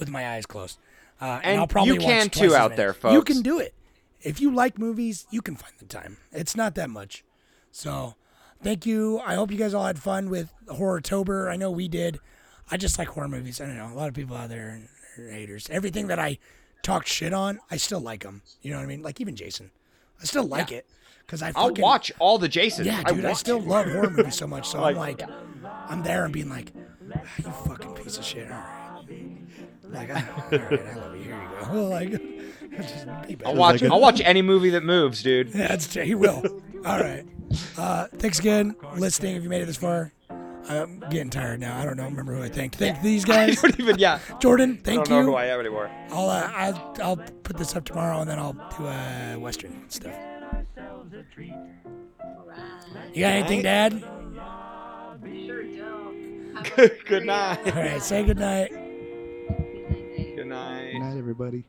[0.00, 0.78] with my eyes closed.
[1.20, 2.76] Uh, and, And I'll probably you can watch too out many.
[2.92, 3.74] there, You can do it.
[4.22, 6.18] if you like movies, you can find the time.
[6.32, 7.24] It's not that much.
[7.72, 8.14] So,
[8.62, 9.20] thank you.
[9.24, 11.48] I hope you guys all had fun with Horror Tober.
[11.50, 12.18] I know we did.
[12.70, 13.60] I just like horror movies.
[13.60, 13.90] I don't know.
[13.92, 14.80] A lot of people out there
[15.18, 15.68] are haters.
[15.70, 16.38] Everything that I
[16.82, 18.42] talk shit on, I still like them.
[18.62, 19.02] You know what I mean?
[19.02, 19.70] Like even Jason,
[20.20, 20.86] I still like it
[21.26, 21.52] because I.
[21.56, 22.86] I'll watch all the Jasons.
[22.86, 23.66] Yeah, dude, I, watch still it.
[23.66, 24.68] love horror movies so much.
[24.70, 25.30] So I'm Like- like,
[25.88, 26.72] I'm there and being like,
[27.14, 28.50] "Ah, you fucking piece of shit.
[28.50, 28.84] All right.
[29.90, 31.22] Like, I, all right, I love you.
[31.22, 31.88] Here you go.
[31.88, 32.10] Like,
[32.82, 33.48] just be better.
[33.48, 33.82] I'll watch.
[33.82, 35.48] I'll watch any movie that moves, dude.
[35.54, 36.02] Yeah, that's true.
[36.04, 36.42] He will.
[36.86, 37.24] All right.
[37.76, 39.36] Uh, thanks again, listening.
[39.36, 40.12] If you made it this far,
[40.68, 41.78] I'm getting tired now.
[41.78, 42.04] I don't know.
[42.04, 42.76] Remember who I thanked.
[42.76, 43.60] Thank these I guys.
[43.62, 43.98] don't even.
[43.98, 44.20] Yeah.
[44.38, 45.14] Jordan, thank you.
[45.14, 45.90] I don't know who I am anymore.
[46.10, 50.14] I'll, uh, I'll I'll put this up tomorrow and then I'll do uh, Western stuff.
[53.14, 54.00] You got anything, Dad?
[54.00, 56.74] Sure don't.
[56.76, 57.66] Good, good night.
[57.74, 58.02] All right.
[58.02, 58.72] Say good night.
[60.38, 60.92] Good night.
[60.92, 61.64] Good night, everybody.